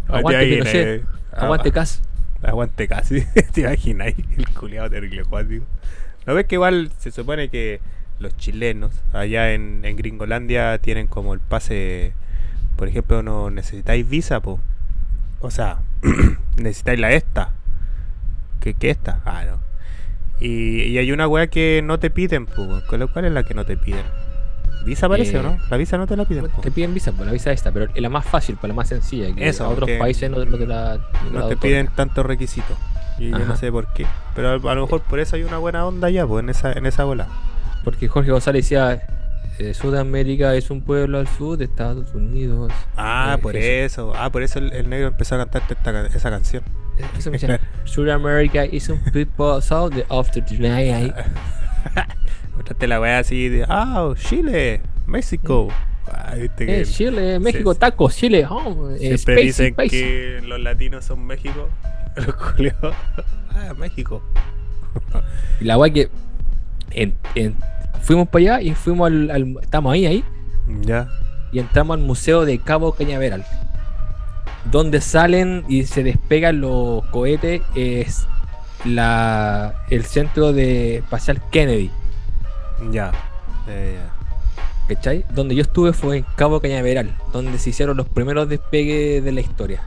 Aguante 0.09 0.47
Pinochet, 0.47 0.85
viene. 0.87 1.03
aguante 1.33 1.71
Cas. 1.71 2.01
Aguante 2.43 2.89
casi. 2.89 3.23
¿Te 3.53 3.63
imaginas? 3.63 4.15
El 4.37 4.49
culiado 4.55 4.91
terrible 4.91 5.25
cuático. 5.25 5.65
¿No 6.27 6.35
ves 6.35 6.47
que 6.47 6.57
igual 6.57 6.91
se 6.99 7.11
supone 7.11 7.49
que 7.49 7.81
los 8.19 8.37
chilenos 8.37 8.93
allá 9.13 9.53
en, 9.53 9.85
en 9.85 9.97
Gringolandia 9.97 10.79
tienen 10.79 11.07
como 11.07 11.35
el 11.35 11.41
pase? 11.41 12.13
Por 12.77 12.89
ejemplo, 12.89 13.23
no 13.23 13.51
necesitáis 13.51 14.09
visa, 14.09 14.41
po. 14.41 14.61
O 15.41 15.51
sea, 15.51 15.79
necesitáis 16.57 17.01
la 17.01 17.13
esta. 17.13 17.53
¿Qué, 18.61 18.75
qué 18.75 18.91
esta? 18.91 19.21
Ah, 19.25 19.45
no. 19.45 19.59
Y, 20.41 20.83
y 20.83 20.99
hay 20.99 21.11
una 21.11 21.27
weá 21.27 21.49
que 21.49 21.83
no 21.83 21.99
te 21.99 22.11
piden, 22.11 22.47
po. 22.47 22.83
¿Cuál 22.89 23.11
cuál 23.11 23.25
es 23.25 23.33
la 23.33 23.43
que 23.43 23.55
no 23.55 23.65
te 23.65 23.77
piden? 23.77 24.05
¿Visa 24.85 25.09
parece 25.09 25.37
Eh, 25.37 25.41
o 25.41 25.43
no? 25.43 25.59
La 25.71 25.77
visa 25.77 25.99
no 25.99 26.07
te 26.07 26.17
la 26.17 26.25
piden, 26.25 26.49
po. 26.49 26.61
Te 26.63 26.71
piden 26.71 26.95
visa, 26.95 27.13
pues 27.13 27.27
la 27.27 27.33
visa 27.33 27.53
esta, 27.53 27.73
pero 27.73 27.87
es 27.93 28.01
la 28.01 28.09
más 28.09 28.25
fácil, 28.25 28.57
pues 28.61 28.69
la 28.69 28.75
más 28.75 28.89
sencilla. 28.89 29.35
Que 29.35 29.49
Eso, 29.49 29.65
a 29.65 29.69
otros 29.69 29.91
países 29.99 30.31
no, 30.31 30.45
no 30.45 30.57
te 30.57 30.67
la. 30.67 30.99
no 31.33 31.49
te 31.49 31.55
la 31.55 31.61
piden 31.61 31.89
tantos 31.89 32.25
requisitos. 32.25 32.77
Y 33.19 33.31
yo 33.31 33.39
no 33.41 33.57
sé 33.57 33.71
por 33.73 33.93
qué. 33.93 34.07
Pero 34.35 34.49
a, 34.51 34.53
a 34.55 34.75
lo 34.75 34.83
mejor 34.83 35.03
por 35.03 35.19
eso 35.19 35.37
hay 35.37 35.43
una 35.43 35.59
buena 35.59 35.85
onda 35.85 36.09
ya, 36.09 36.27
pues, 36.27 36.43
en 36.45 36.51
esa, 36.51 36.73
en 36.73 36.87
esa 36.87 37.05
bola. 37.05 37.27
Porque 37.85 38.07
Jorge 38.09 38.31
González 38.31 38.65
decía: 38.65 39.03
eh, 39.59 39.75
Sudamérica 39.75 40.55
es 40.55 40.71
un 40.71 40.83
pueblo 40.83 41.19
al 41.19 41.27
sur 41.27 41.59
de 41.59 41.65
Estados 41.65 42.15
Unidos. 42.15 42.73
Ah, 42.97 43.35
Eh, 43.37 43.43
por 43.43 43.57
eso. 43.57 44.13
Ah, 44.15 44.31
por 44.31 44.43
eso 44.43 44.61
el, 44.61 44.73
el 44.73 44.89
negro 44.89 45.09
empezó 45.09 45.35
a 45.35 45.39
cantar 45.39 45.63
esta 45.69 46.07
esa 46.07 46.31
canción. 46.31 46.63
Eso 47.17 47.31
me 47.31 47.39
Sudamérica 47.85 48.65
is 48.65 48.89
un 48.89 49.01
people 49.13 49.61
south 49.61 49.95
of 50.09 50.31
the 50.31 50.41
United 50.51 51.13
Mostraste 52.59 52.87
la 52.87 53.01
weá 53.01 53.19
así 53.21 53.49
de, 53.49 53.65
ah, 53.69 54.13
Chile, 54.17 54.83
México. 55.07 55.69
Ah, 56.07 56.35
viste 56.37 56.67
que 56.67 56.81
Eh, 56.81 56.85
Chile, 56.85 57.39
México, 57.39 57.73
sí, 57.73 57.79
tacos, 57.81 58.15
Chile, 58.17 58.47
oh, 58.49 58.91
eh, 58.91 58.99
siempre 59.19 59.35
spicy, 59.35 59.47
dicen 59.47 59.75
que 59.89 60.41
los 60.47 60.61
latinos 60.61 61.05
son 61.05 61.25
México. 61.27 61.69
Los 62.17 62.35
culiados. 62.35 62.95
Ah, 63.51 63.75
México. 63.79 64.23
Y 65.61 65.65
la 65.65 65.79
weá 65.79 65.93
que 65.93 66.09
en- 66.91 67.15
en- 67.37 67.55
fuimos 68.03 68.27
para 68.29 68.57
allá 68.57 68.61
y 68.63 68.75
fuimos 68.75 69.07
al, 69.07 69.31
al- 69.31 69.57
Estamos 69.63 69.93
ahí, 69.93 70.07
ahí. 70.07 70.25
Ya. 70.81 71.09
Y 71.53 71.61
entramos 71.61 71.97
al 71.97 72.03
Museo 72.03 72.45
de 72.45 72.59
Cabo 72.59 72.93
Cañaveral. 72.93 73.45
Donde 74.71 75.01
salen 75.01 75.65
y 75.69 75.85
se 75.85 76.03
despegan 76.03 76.61
los 76.61 77.05
cohetes 77.07 77.63
es 77.77 78.27
la, 78.85 79.75
el 79.91 80.05
centro 80.05 80.53
de 80.53 80.97
espacial 80.97 81.41
Kennedy. 81.53 81.91
Ya. 82.91 83.13
Eh, 83.69 83.99
ya. 83.99 84.95
¿Cachai? 84.95 85.25
Donde 85.35 85.55
yo 85.55 85.63
estuve 85.63 85.93
fue 85.93 86.19
en 86.19 86.25
Cabo 86.37 86.61
Cañaveral, 86.61 87.15
donde 87.33 87.59
se 87.59 87.71
hicieron 87.71 87.97
los 87.97 88.09
primeros 88.09 88.49
despegues 88.49 89.23
de 89.23 89.33
la 89.33 89.41
historia. 89.41 89.83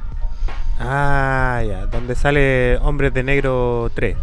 Ah, 0.79 1.63
ya. 1.67 1.85
Donde 1.87 2.15
sale 2.15 2.77
Hombres 2.77 3.13
de 3.13 3.23
Negro 3.23 3.89
3. 3.95 4.15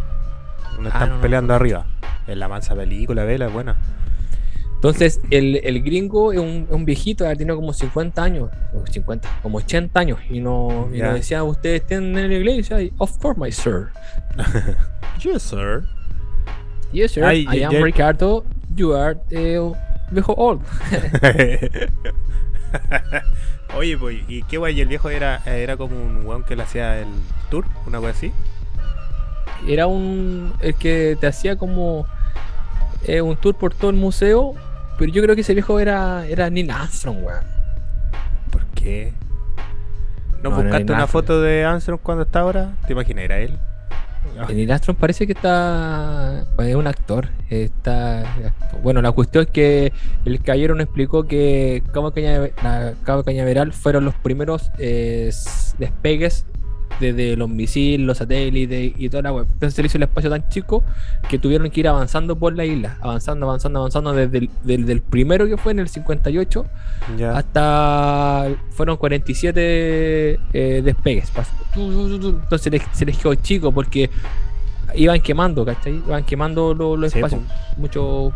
Donde 0.76 0.90
Ah, 0.90 0.92
están 0.94 1.08
no, 1.10 1.14
no, 1.16 1.20
peleando 1.20 1.48
no. 1.52 1.54
arriba. 1.56 1.86
En 2.26 2.38
la 2.38 2.48
mansa 2.48 2.74
película, 2.76 3.24
vela, 3.24 3.46
es 3.46 3.52
buena. 3.52 3.76
Entonces, 4.74 5.20
el, 5.30 5.56
el 5.64 5.82
gringo 5.82 6.32
es 6.32 6.38
un, 6.38 6.68
un 6.70 6.84
viejito, 6.84 7.24
ya 7.24 7.34
tiene 7.34 7.52
como 7.56 7.72
50 7.72 8.22
años, 8.22 8.48
o 8.72 8.86
50, 8.86 9.28
como 9.42 9.58
80 9.58 9.98
años, 9.98 10.20
y, 10.30 10.38
no, 10.38 10.88
y 10.92 10.98
Ya. 10.98 11.06
nos 11.06 11.14
decía, 11.16 11.42
¿ustedes 11.42 11.84
tienen 11.84 12.16
en 12.16 12.28
la 12.30 12.36
iglesia? 12.36 12.80
Y, 12.80 12.92
of 12.98 13.18
course, 13.18 13.40
my 13.40 13.50
sir. 13.50 13.88
Yes, 15.20 15.42
sir. 15.42 15.82
Yes, 16.92 17.10
sir. 17.12 17.24
Ay, 17.24 17.44
I 17.52 17.64
am 17.64 17.82
Ricardo. 17.82 18.44
You 18.74 18.94
are 18.94 19.18
eh, 19.30 19.60
viejo 20.10 20.34
old. 20.34 20.62
Oye, 23.76 23.96
pues, 23.98 24.18
¿y 24.28 24.42
qué 24.44 24.58
guay? 24.58 24.80
¿El 24.80 24.88
viejo 24.88 25.10
era, 25.10 25.42
era 25.44 25.76
como 25.76 25.96
un 25.96 26.24
weón 26.26 26.44
que 26.44 26.56
le 26.56 26.62
hacía 26.62 26.98
el 27.00 27.08
tour? 27.50 27.64
¿Una 27.86 28.00
wea 28.00 28.10
así? 28.10 28.32
Era 29.66 29.86
un. 29.86 30.52
El 30.60 30.74
que 30.74 31.16
te 31.20 31.26
hacía 31.26 31.56
como. 31.56 32.06
eh, 33.04 33.20
un 33.20 33.36
tour 33.36 33.54
por 33.54 33.74
todo 33.74 33.90
el 33.90 33.96
museo. 33.96 34.54
Pero 34.98 35.12
yo 35.12 35.22
creo 35.22 35.34
que 35.34 35.42
ese 35.42 35.54
viejo 35.54 35.78
era, 35.78 36.26
era 36.26 36.50
Neil 36.50 36.70
Armstrong, 36.70 37.22
weón. 37.22 37.44
¿Por 38.50 38.64
qué? 38.74 39.12
¿No, 40.42 40.50
buscaste 40.50 40.92
una 40.92 41.06
foto 41.06 41.40
de 41.40 41.64
Armstrong 41.64 42.00
cuando 42.02 42.24
está 42.24 42.40
ahora? 42.40 42.72
¿Te 42.86 42.92
imaginas? 42.92 43.24
¿Era 43.24 43.38
él? 43.38 43.58
Neil 44.48 44.70
Armstrong 44.70 44.96
parece 44.96 45.26
que 45.26 45.32
está. 45.32 46.46
Es 46.58 46.74
un 46.74 46.86
actor. 46.86 47.28
Está. 47.50 48.24
Bueno, 48.82 49.02
la 49.02 49.12
cuestión 49.12 49.44
es 49.44 49.50
que 49.50 49.92
el 50.24 50.40
caballero 50.42 50.74
nos 50.74 50.84
explicó 50.84 51.26
que 51.26 51.82
Cabo, 51.92 52.12
Cañaveral 52.12 53.72
fueron 53.72 54.04
los 54.04 54.14
primeros 54.14 54.70
eh, 54.78 55.30
despegues 55.78 56.44
desde 57.00 57.36
los 57.36 57.48
misiles, 57.48 58.06
los 58.06 58.18
satélites 58.18 58.92
y 58.98 59.08
toda 59.08 59.22
la 59.22 59.32
web. 59.32 59.46
Entonces 59.52 59.74
se 59.74 59.82
le 59.82 59.86
hizo 59.86 59.98
el 59.98 60.02
espacio 60.04 60.30
tan 60.30 60.48
chico 60.48 60.82
que 61.28 61.38
tuvieron 61.38 61.70
que 61.70 61.80
ir 61.80 61.88
avanzando 61.88 62.36
por 62.36 62.54
la 62.56 62.64
isla, 62.64 62.96
avanzando, 63.00 63.46
avanzando, 63.46 63.78
avanzando 63.80 64.12
desde 64.14 64.48
el, 64.66 65.00
primero 65.02 65.46
que 65.46 65.56
fue 65.56 65.72
en 65.72 65.78
el 65.80 65.88
58 65.88 66.66
Ya. 67.18 67.36
hasta 67.36 68.48
fueron 68.72 68.96
47 68.96 70.38
eh, 70.52 70.82
despegues. 70.84 71.30
Entonces 71.76 72.60
se 72.62 72.70
les, 72.70 72.82
se 72.92 73.04
les 73.06 73.16
quedó 73.18 73.34
chico 73.36 73.72
porque 73.72 74.10
iban 74.94 75.20
quemando, 75.20 75.64
¿cachai? 75.64 75.94
Iban 76.06 76.24
quemando 76.24 76.74
lo- 76.74 76.96
los 76.96 77.12
Sí, 77.12 77.18
espacios. 77.18 77.42
Mucho. 77.76 78.32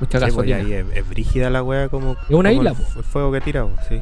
Mucha 0.00 0.18
Sí, 0.18 0.24
gasolina. 0.26 0.58
es, 0.60 0.84
es 0.94 1.08
brígida 1.08 1.50
la 1.50 1.62
wea 1.62 1.88
como. 1.88 2.12
Es 2.12 2.18
una 2.30 2.50
como 2.50 2.60
isla, 2.62 2.70
el, 2.70 2.98
el 2.98 3.04
fuego 3.04 3.32
que 3.32 3.40
tira, 3.40 3.66
sí. 3.88 4.00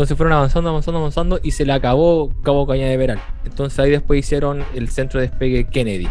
Entonces 0.00 0.16
fueron 0.16 0.32
avanzando, 0.32 0.70
avanzando, 0.70 0.98
avanzando 1.00 1.40
y 1.42 1.50
se 1.50 1.66
le 1.66 1.74
acabó 1.74 2.32
Cabo 2.42 2.66
Cañaveral. 2.66 3.18
Entonces 3.44 3.78
ahí 3.80 3.90
después 3.90 4.18
hicieron 4.20 4.64
el 4.74 4.88
centro 4.88 5.20
de 5.20 5.26
despegue 5.28 5.64
Kennedy. 5.64 6.08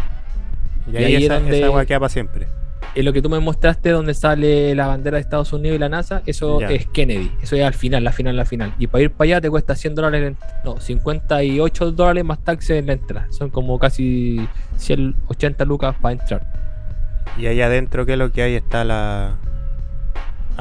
Y 0.86 0.92
Y 0.92 0.98
ahí, 0.98 1.04
ahí 1.16 1.24
es 1.24 1.30
donde- 1.30 1.60
esa 1.68 1.86
queda 1.88 2.00
para 2.00 2.10
siempre. 2.10 2.46
En 2.94 3.04
lo 3.06 3.14
que 3.14 3.24
tú 3.24 3.32
me 3.32 3.40
mostraste 3.40 3.90
donde 3.90 4.14
sale 4.14 4.76
la 4.76 4.86
bandera 4.86 5.16
de 5.18 5.22
Estados 5.22 5.52
Unidos 5.54 5.76
y 5.78 5.80
la 5.80 5.90
NASA, 5.90 6.22
eso 6.28 6.60
Ya. 6.60 6.70
es 6.70 6.86
Kennedy. 6.86 7.32
Eso 7.42 7.56
es 7.56 7.64
al 7.64 7.74
final, 7.74 8.04
la 8.04 8.12
final, 8.12 8.36
la 8.38 8.46
final. 8.46 8.76
Y 8.78 8.86
para 8.86 9.06
ir 9.06 9.10
para 9.10 9.26
allá 9.26 9.42
te 9.42 9.50
cuesta 9.50 9.74
100 9.76 9.96
dólares, 9.96 10.36
no, 10.64 10.80
58 10.80 11.92
dólares 11.92 12.24
más 12.24 12.44
taxes 12.44 12.78
en 12.78 12.86
la 12.86 12.94
entrada. 12.94 13.26
Son 13.32 13.50
como 13.50 13.80
casi 13.80 14.48
180 14.78 15.66
lucas 15.66 15.96
para 16.00 16.12
entrar. 16.14 16.46
Y 17.40 17.48
ahí 17.48 17.60
adentro, 17.60 18.06
¿qué 18.06 18.12
es 18.12 18.20
lo 18.20 18.32
que 18.32 18.44
hay? 18.44 18.54
Está 18.54 18.84
la. 18.84 19.38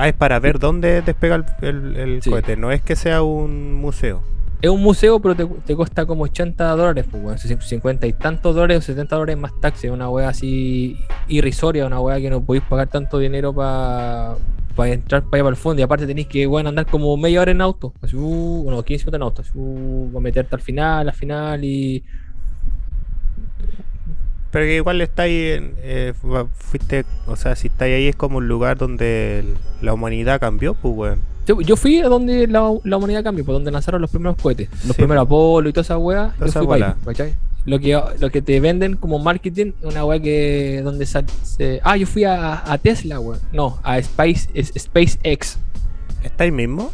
Ah, 0.00 0.06
es 0.08 0.14
para 0.14 0.38
ver 0.38 0.58
dónde 0.60 1.02
despega 1.02 1.34
el, 1.34 1.44
el- 1.60 1.96
el 1.96 2.22
Sí. 2.22 2.30
cohete. 2.30 2.56
No 2.56 2.70
es 2.70 2.80
que 2.82 2.94
sea 2.94 3.22
un 3.22 3.74
museo. 3.74 4.22
Es 4.62 4.70
un 4.70 4.82
museo, 4.82 5.20
pero 5.20 5.34
te, 5.36 5.44
te 5.46 5.74
cuesta 5.76 6.06
como 6.06 6.22
80 6.24 6.70
dólares, 6.76 7.04
pues, 7.10 7.22
weón. 7.22 7.38
50 7.38 8.06
y 8.06 8.12
tantos 8.12 8.54
dólares 8.54 8.78
o 8.78 8.82
70 8.82 9.16
dólares 9.16 9.38
más 9.38 9.52
taxes. 9.60 9.90
Una 9.90 10.08
wea 10.10 10.28
así 10.28 10.96
irrisoria, 11.28 11.86
una 11.86 12.00
wea 12.00 12.20
que 12.20 12.30
no 12.30 12.42
podéis 12.42 12.64
pagar 12.64 12.88
tanto 12.88 13.18
dinero 13.18 13.52
para 13.54 14.36
entrar 14.92 15.22
para 15.24 15.36
allá 15.38 15.44
para 15.44 15.48
el 15.50 15.56
fondo. 15.56 15.80
Y 15.80 15.82
aparte 15.82 16.06
tenéis 16.06 16.28
que 16.28 16.46
weón, 16.46 16.66
andar 16.68 16.86
como 16.86 17.16
media 17.16 17.40
hora 17.40 17.50
en 17.50 17.60
auto. 17.60 17.92
Así, 18.02 18.16
uh, 18.16 18.62
bueno, 18.64 18.82
15 18.84 19.04
minutos 19.04 19.18
en 19.18 19.22
auto. 19.22 19.42
Así, 19.42 19.50
uh, 19.54 20.16
a 20.16 20.20
meterte 20.20 20.54
al 20.54 20.60
final, 20.62 21.08
al 21.08 21.14
final 21.14 21.64
y. 21.64 22.04
Pero 24.58 24.66
que 24.70 24.74
igual 24.76 25.00
estáis 25.00 25.56
en, 25.56 25.74
eh, 25.78 26.12
fu- 26.20 26.48
fuiste, 26.52 27.04
o 27.28 27.36
sea, 27.36 27.54
si 27.54 27.68
estáis 27.68 27.94
ahí 27.94 28.08
es 28.08 28.16
como 28.16 28.38
un 28.38 28.48
lugar 28.48 28.76
donde 28.76 29.38
el- 29.38 29.54
la 29.82 29.94
humanidad 29.94 30.40
cambió, 30.40 30.74
pues, 30.74 30.94
weón. 30.96 31.20
Yo, 31.46 31.60
yo 31.60 31.76
fui 31.76 32.00
a 32.00 32.08
donde 32.08 32.48
la, 32.48 32.72
la 32.82 32.96
humanidad 32.96 33.22
cambió, 33.22 33.44
por 33.44 33.54
donde 33.54 33.70
lanzaron 33.70 34.00
los 34.02 34.10
primeros 34.10 34.36
cohetes, 34.36 34.68
los 34.84 34.96
Sí, 34.96 35.02
primeros 35.02 35.22
Apolo 35.26 35.68
y 35.68 35.72
toda 35.72 35.82
esa. 35.82 35.94
Toda 35.94 36.32
Yo 36.40 36.52
fui 36.52 36.66
para 36.66 36.86
ahí. 36.86 37.34
Lo 37.66 37.78
que, 37.78 38.02
lo 38.18 38.30
que 38.30 38.42
te 38.42 38.58
venden 38.58 38.96
como 38.96 39.20
marketing 39.20 39.72
una 39.82 40.04
wea 40.04 40.18
que. 40.20 40.80
donde 40.82 41.06
se- 41.06 41.80
Ah, 41.84 41.96
yo 41.96 42.06
fui 42.08 42.24
a, 42.24 42.68
a 42.70 42.78
Tesla, 42.78 43.20
wea. 43.20 43.38
No, 43.52 43.78
a 43.84 43.98
Space, 43.98 44.50
es- 44.54 44.72
SpaceX. 44.76 45.58
¿Está 46.24 46.42
ahí 46.44 46.50
mismo? 46.50 46.90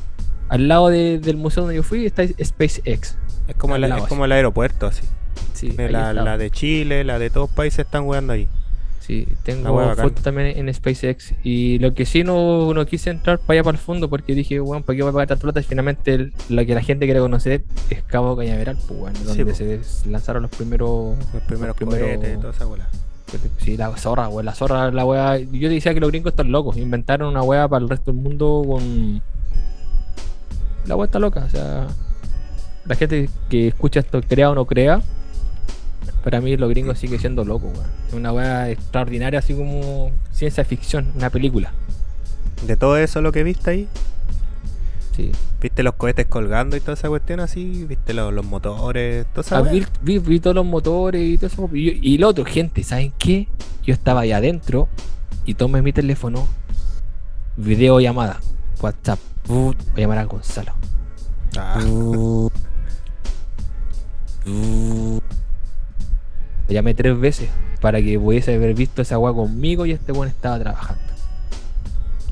Al 0.51 0.69
lado 0.69 0.91
de- 0.91 1.19
del 1.19 1.39
museo 1.39 1.63
donde 1.63 1.77
yo 1.77 1.83
fui 1.83 2.05
está 2.05 2.25
SpaceX. 2.27 3.17
Es 3.49 3.55
como, 3.57 3.75
el, 3.77 3.85
es 3.85 4.03
como 4.05 4.27
el 4.27 4.33
aeropuerto, 4.33 4.87
así. 4.87 5.03
Sí, 5.53 5.69
la, 5.91 6.39
de 6.39 6.51
Chile, 6.51 7.05
la 7.05 7.19
de 7.19 7.31
todos 7.31 7.49
los 7.49 7.57
países 7.57 7.81
están 7.81 8.05
jugando 8.05 8.33
ahí. 8.33 8.49
Sí, 9.01 9.29
tengo 9.43 9.69
fotos 10.05 10.23
también 10.23 10.57
en 10.57 10.73
SpaceX. 10.73 11.35
Y 11.43 11.79
lo 11.79 11.93
que 11.93 12.07
sí 12.07 12.25
no, 12.25 12.73
no 12.73 12.87
quise 12.87 13.11
entrar 13.11 13.39
para 13.39 13.59
allá 13.59 13.65
para 13.65 13.77
el 13.77 13.83
fondo 13.85 14.09
porque 14.09 14.35
dije, 14.35 14.59
bueno, 14.61 14.83
¿para 14.83 14.97
qué 14.97 15.03
voy 15.03 15.11
a 15.11 15.13
pagar 15.13 15.29
tanta 15.29 15.43
plata? 15.43 15.61
Y 15.61 15.65
finalmente 15.65 16.15
el- 16.15 16.33
lo 16.49 16.65
que 16.65 16.75
la 16.75 16.81
gente 16.83 17.05
quiere 17.05 17.21
conocer 17.21 17.65
es 17.91 18.03
Cabo 18.05 18.35
Cañaveral, 18.35 18.79
pues 18.89 18.99
bueno, 18.99 19.19
donde 19.25 19.45
po. 19.45 19.55
se 19.55 19.81
lanzaron 20.09 20.43
los 20.43 20.51
primeros. 20.51 21.19
Los 21.35 21.43
primeros 21.43 21.69
los 21.69 21.77
primeros- 21.77 22.41
toda 22.41 22.53
esa 22.55 22.65
bola. 22.65 22.89
Sí, 23.59 23.77
la 23.77 23.95
zorra, 23.97 24.29
weón, 24.29 24.47
la 24.47 24.55
zorra, 24.55 24.91
la 24.91 25.05
wea. 25.05 25.39
Yo 25.39 25.69
decía 25.69 25.93
que 25.93 26.01
los 26.01 26.11
gringos 26.11 26.33
están 26.33 26.51
locos. 26.53 26.77
Inventaron 26.79 27.29
una 27.29 27.43
wea 27.43 27.69
para 27.69 27.83
el 27.83 27.89
resto 27.91 28.13
del 28.13 28.21
mundo 28.23 28.63
con. 28.67 29.21
La 30.87 30.97
wea 30.97 31.07
está 31.07 31.19
loca, 31.19 31.45
o 31.45 31.51
sea. 31.51 31.89
La 32.87 32.95
gente 32.95 33.29
que 33.49 33.69
escucha 33.69 34.01
esto, 34.01 34.21
crea 34.23 34.51
o 34.51 34.55
no 34.55 34.65
crea. 34.67 35.03
Para 36.23 36.41
mí, 36.41 36.57
los 36.57 36.71
gringos 36.71 36.99
sigue 36.99 37.19
siendo 37.19 37.45
locos, 37.45 37.73
weón. 37.75 37.87
Es 38.09 38.15
una 38.15 38.33
wea 38.33 38.71
extraordinaria, 38.71 39.39
así 39.41 39.55
como 39.55 40.11
ciencia 40.33 40.65
ficción, 40.65 41.13
una 41.17 41.31
película. 41.31 41.73
De 42.67 42.77
todo 42.77 42.97
eso 42.97 43.21
lo 43.21 43.31
que 43.33 43.43
viste 43.43 43.71
ahí, 43.71 43.89
Sí. 45.15 45.31
viste 45.61 45.83
los 45.83 45.95
cohetes 45.95 46.27
colgando 46.27 46.77
y 46.77 46.81
toda 46.81 46.95
esa 46.95 47.09
cuestión 47.09 47.41
así, 47.41 47.85
viste 47.89 48.15
los, 48.15 48.33
los 48.33 48.45
motores, 48.45 49.27
toda 49.35 49.43
esa 49.47 49.59
Ah, 49.59 49.63
vi- 50.03 50.19
vi 50.19 50.41
todos 50.41 50.57
los 50.57 50.65
motores 50.67 51.23
y 51.23 51.37
todo 51.39 51.47
eso. 51.47 51.69
Y, 51.73 52.01
y 52.15 52.19
lo 52.19 52.29
otro, 52.29 52.45
gente, 52.45 52.83
¿saben 52.83 53.13
qué? 53.19 53.47
Yo 53.85 53.93
estaba 53.95 54.23
ahí 54.23 54.33
adentro 54.33 54.89
y 55.45 55.55
tomé 55.55 55.83
mi 55.83 55.93
teléfono, 55.93 56.49
videollamada, 57.57 58.41
WhatsApp. 58.81 59.19
Voy 59.47 59.77
a 59.97 60.01
llamar 60.01 60.19
a 60.19 60.25
Gonzalo. 60.25 60.73
Ah, 61.57 61.79
Lo 66.69 66.75
llamé 66.75 66.95
tres 66.95 67.19
veces 67.19 67.49
para 67.81 68.01
que 68.01 68.19
pudiese 68.19 68.55
haber 68.55 68.75
visto 68.75 69.03
esa 69.03 69.17
agua 69.17 69.35
conmigo 69.35 69.85
y 69.87 69.93
este 69.93 70.13
weón 70.13 70.29
estaba 70.29 70.59
trabajando. 70.59 71.03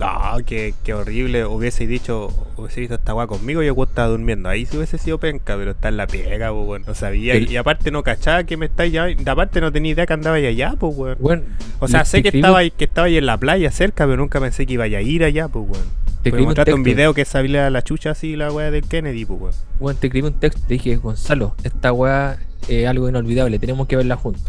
no, 0.00 0.38
qué, 0.44 0.74
qué 0.82 0.94
horrible. 0.94 1.44
Hubiese 1.44 1.86
dicho, 1.86 2.28
hubiese 2.56 2.80
visto 2.80 2.94
esta 2.96 3.14
weá 3.14 3.26
conmigo 3.26 3.62
y 3.62 3.66
yo 3.66 3.82
estaba 3.84 4.08
durmiendo. 4.08 4.48
Ahí 4.48 4.66
sí 4.66 4.76
hubiese 4.76 4.98
sido 4.98 5.18
penca, 5.18 5.56
pero 5.56 5.72
está 5.72 5.88
en 5.88 5.96
la 5.98 6.06
pega, 6.06 6.50
pues, 6.50 6.66
weón. 6.66 6.82
No 6.86 6.94
sabía. 6.94 7.34
El- 7.34 7.50
Y 7.50 7.56
aparte 7.56 7.90
no 7.90 8.02
cachaba 8.02 8.42
que 8.44 8.56
me 8.56 8.66
estáis 8.66 8.92
ya. 8.92 9.06
Aparte 9.26 9.60
no 9.60 9.70
tenía 9.70 9.92
idea 9.92 10.06
que 10.06 10.12
andaba 10.14 10.36
allá, 10.36 10.74
pues, 10.78 10.96
weón. 10.96 11.18
Bueno, 11.20 11.42
O 11.78 11.86
sea, 11.86 12.04
sé 12.04 12.22
que 12.22 12.30
estaba, 12.30 12.58
ahí, 12.58 12.70
que 12.70 12.84
estaba 12.84 13.06
ahí 13.06 13.16
en 13.16 13.26
la 13.26 13.36
playa 13.38 13.70
cerca, 13.70 14.04
pero 14.04 14.16
nunca 14.16 14.40
pensé 14.40 14.66
que 14.66 14.72
iba 14.72 14.84
a 14.84 14.88
ir 14.88 15.22
allá, 15.24 15.48
pues, 15.48 15.66
weón. 15.68 16.01
Te 16.22 16.28
escribí 16.28 16.72
un 16.74 16.82
video 16.82 17.14
que 17.14 17.24
sabía 17.24 17.68
la 17.70 17.82
chucha 17.82 18.10
así, 18.10 18.36
la 18.36 18.52
weá 18.52 18.70
del 18.70 18.84
Kennedy, 18.84 19.24
pues, 19.24 19.40
weón. 19.40 19.54
Bueno, 19.80 19.98
te 19.98 20.06
escribí 20.06 20.26
un 20.26 20.34
texto 20.34 20.60
te 20.66 20.74
dije, 20.74 20.96
Gonzalo, 20.96 21.54
esta 21.64 21.92
weá 21.92 22.38
es 22.68 22.86
algo 22.86 23.08
inolvidable, 23.08 23.58
tenemos 23.58 23.86
que 23.88 23.96
verla 23.96 24.16
juntos. 24.16 24.44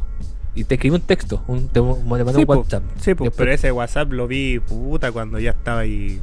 Y 0.56 0.66
te 0.66 0.76
escribí 0.76 0.96
un 0.96 1.02
texto, 1.02 1.44
un, 1.48 1.68
te, 1.70 1.82
mandé 1.82 2.32
Sí, 2.34 2.40
un 2.42 2.46
po, 2.46 2.54
WhatsApp. 2.58 2.84
Sí, 3.00 3.16
pues, 3.16 3.32
pero 3.36 3.52
ese 3.52 3.72
WhatsApp 3.72 4.12
lo 4.12 4.28
vi, 4.28 4.60
puta, 4.60 5.12
cuando 5.12 5.40
ya 5.40 5.50
estaba 5.52 5.80
ahí. 5.80 6.22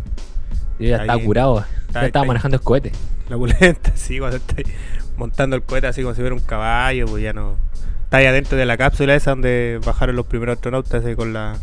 Yo 0.79 0.87
ya 0.87 0.97
estaba 0.99 1.19
ahí- 1.19 1.25
curado, 1.27 1.65
está- 1.89 2.01
ya 2.03 2.07
estaba 2.07 2.25
manejando 2.27 2.57
el 2.57 2.63
cohete. 2.63 2.93
La 3.29 3.37
pulenta, 3.37 3.91
sí, 3.97 4.19
cuando 4.21 4.37
está 4.37 4.55
ahí 4.59 4.65
montando 5.17 5.57
el 5.57 5.63
cohete 5.63 5.89
así 5.89 6.03
como 6.03 6.15
si 6.15 6.21
fuera 6.21 6.35
un 6.35 6.41
caballo, 6.41 7.07
pues 7.07 7.23
ya 7.25 7.33
no. 7.33 7.57
Está 8.05 8.19
ahí 8.19 8.27
adentro 8.27 8.57
de 8.57 8.67
la 8.67 8.77
cápsula 8.77 9.15
esa 9.17 9.31
donde 9.33 9.81
bajaron 9.85 10.15
los 10.17 10.27
primeros 10.27 10.55
astronautas 10.57 11.03
con 11.17 11.33
la. 11.33 11.57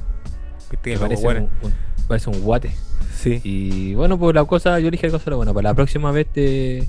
Viste 0.70 0.92
Me 0.92 0.98
parece, 1.00 1.26
un, 1.28 1.38
un- 1.62 1.74
parece 2.08 2.30
un 2.30 2.42
guate. 2.42 2.74
Sí. 3.18 3.42
Y 3.44 3.94
bueno, 3.96 4.18
pues 4.20 4.36
la 4.36 4.46
cosa, 4.46 4.80
yo 4.80 4.92
dije 4.92 5.08
a 5.08 5.10
Gonzalo, 5.10 5.38
bueno, 5.38 5.54
para 5.54 5.70
la 5.70 5.74
próxima 5.74 6.12
vez 6.12 6.28
te... 6.32 6.88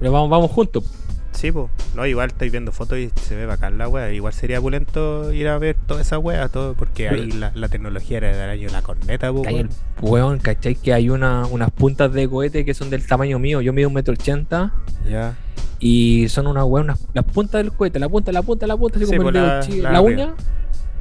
Vamos, 0.00 0.30
vamos 0.30 0.50
juntos. 0.50 0.84
Sí, 1.32 1.50
pues. 1.50 1.66
No, 1.96 2.06
igual 2.06 2.28
estoy 2.28 2.48
viendo 2.50 2.70
fotos 2.70 2.96
y 2.98 3.10
se 3.20 3.34
ve 3.34 3.44
bacán 3.44 3.76
la 3.76 3.88
wea. 3.88 4.12
Igual 4.12 4.32
sería 4.32 4.60
pulento 4.60 5.32
ir 5.32 5.48
a 5.48 5.58
ver 5.58 5.76
toda 5.86 6.00
esa 6.00 6.16
wea, 6.18 6.48
todo, 6.48 6.74
porque 6.74 7.08
ahí 7.08 7.32
la, 7.32 7.50
la 7.56 7.68
tecnología 7.68 8.18
era 8.18 8.36
del 8.36 8.50
año 8.50 8.68
la 8.70 8.82
corneta, 8.82 9.32
pues. 9.32 9.52
Weón. 9.52 9.68
weón, 10.00 10.38
¿cachai? 10.38 10.76
Que 10.76 10.92
hay 10.92 11.10
una, 11.10 11.44
unas 11.46 11.70
puntas 11.72 12.12
de 12.12 12.28
cohete 12.28 12.64
que 12.64 12.72
son 12.72 12.88
del 12.88 13.04
tamaño 13.06 13.40
mío. 13.40 13.60
Yo 13.60 13.72
mido 13.72 13.88
un 13.88 13.94
metro 13.94 14.14
ochenta 14.14 14.72
Ya. 15.10 15.36
y 15.80 16.28
son 16.28 16.46
unas 16.46 16.64
weón, 16.64 16.86
unas- 16.86 17.04
las 17.14 17.24
puntas 17.24 17.62
del 17.64 17.72
cohete, 17.72 17.98
la 17.98 18.08
punta, 18.08 18.30
la 18.30 18.42
punta, 18.42 18.66
la 18.68 18.76
punta, 18.76 18.96
así 18.98 19.06
Sí, 19.06 19.16
como 19.16 19.28
el 19.30 19.34
dedo 19.34 19.46
la- 19.46 19.52
la 19.60 19.90
la, 19.92 19.98
arriba. 19.98 20.34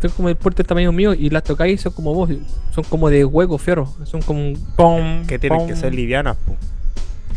Son 0.03 0.11
como 0.11 0.27
el 0.27 0.35
puerto 0.35 0.57
del 0.57 0.67
tamaño 0.67 0.91
mío 0.91 1.13
y 1.13 1.29
las 1.29 1.43
tocáis 1.43 1.79
son 1.79 1.93
como 1.93 2.13
vos, 2.13 2.29
son 2.75 2.83
como 2.83 3.09
de 3.09 3.23
hueco, 3.23 3.57
fierro. 3.57 3.87
Son 4.03 4.21
como 4.21 4.41
un 4.49 5.25
Que 5.27 5.39
tienen 5.39 5.59
pom. 5.59 5.67
que 5.69 5.77
ser 5.77 5.93
livianas, 5.93 6.35
pues. 6.45 6.57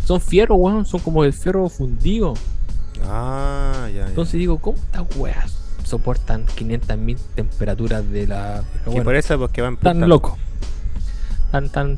Son 0.05 0.21
fierro, 0.21 0.57
weón, 0.57 0.85
son 0.85 0.99
como 0.99 1.23
el 1.23 1.33
fierro 1.33 1.69
fundido. 1.69 2.35
Ah, 3.05 3.87
ya. 3.95 4.01
ya. 4.01 4.07
Entonces 4.09 4.35
digo, 4.35 4.59
¿cómo 4.59 4.79
estas 4.79 5.17
weas 5.17 5.57
soportan 5.85 6.45
500.000 6.47 7.17
temperaturas 7.37 8.11
de 8.11 8.27
la. 8.27 8.65
y 8.85 8.91
Bueno, 8.91 9.05
por 9.05 9.15
eso, 9.15 9.39
porque 9.39 9.63
van 9.63 9.77
tan 9.77 10.01
loco. 10.09 10.37
Tan, 11.53 11.69
tan, 11.69 11.97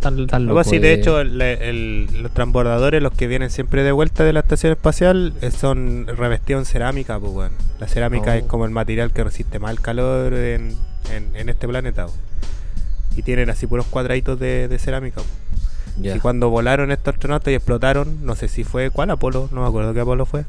de 0.78 0.92
hecho, 0.92 1.20
el- 1.20 1.40
el- 1.40 2.22
los 2.22 2.32
transbordadores, 2.32 3.02
los 3.02 3.12
que 3.12 3.26
vienen 3.26 3.50
siempre 3.50 3.82
de 3.82 3.92
vuelta 3.92 4.22
de 4.24 4.32
la 4.32 4.40
estación 4.40 4.72
espacial, 4.72 5.32
eh, 5.40 5.50
son 5.50 6.06
revestidos 6.06 6.60
en 6.60 6.66
cerámica, 6.66 7.18
pues, 7.18 7.32
weón. 7.32 7.52
La 7.80 7.88
cerámica 7.88 8.32
Oh. 8.32 8.34
es 8.34 8.44
como 8.44 8.66
el 8.66 8.70
material 8.70 9.10
que 9.12 9.24
resiste 9.24 9.58
más 9.58 9.70
el 9.72 9.80
calor 9.80 10.34
en, 10.34 10.76
en- 11.12 11.34
en 11.34 11.48
este 11.48 11.66
planeta. 11.66 12.06
Y 13.16 13.22
tienen 13.22 13.50
así 13.50 13.66
puros 13.66 13.86
cuadraditos 13.86 14.38
de, 14.38 14.68
de 14.68 14.78
cerámica. 14.78 15.22
Y 16.00 16.20
cuando 16.20 16.50
volaron 16.50 16.92
estos 16.92 17.14
astronautas 17.14 17.50
y 17.50 17.54
explotaron, 17.56 18.24
no 18.24 18.36
sé 18.36 18.46
si 18.46 18.62
fue, 18.62 18.90
¿cuál 18.90 19.10
Apolo? 19.10 19.48
No 19.50 19.62
me 19.62 19.66
acuerdo 19.68 19.92
qué 19.94 20.00
Apolo 20.00 20.26
fue. 20.26 20.44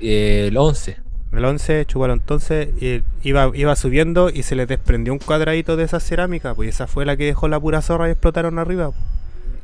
Eh, 0.00 0.46
el 0.48 0.56
11. 0.56 0.96
El 1.32 1.44
11, 1.44 1.84
chúpalo 1.86 2.14
entonces, 2.14 2.70
y 2.80 3.02
iba, 3.22 3.50
iba 3.54 3.76
subiendo 3.76 4.30
y 4.30 4.42
se 4.44 4.54
les 4.56 4.66
desprendió 4.66 5.12
un 5.12 5.18
cuadradito 5.18 5.76
de 5.76 5.84
esa 5.84 6.00
cerámica, 6.00 6.54
pues 6.54 6.70
esa 6.70 6.86
fue 6.86 7.04
la 7.04 7.16
que 7.16 7.24
dejó 7.26 7.48
la 7.48 7.60
pura 7.60 7.82
zorra 7.82 8.08
y 8.08 8.12
explotaron 8.12 8.58
arriba. 8.58 8.90
pues. 8.92 9.02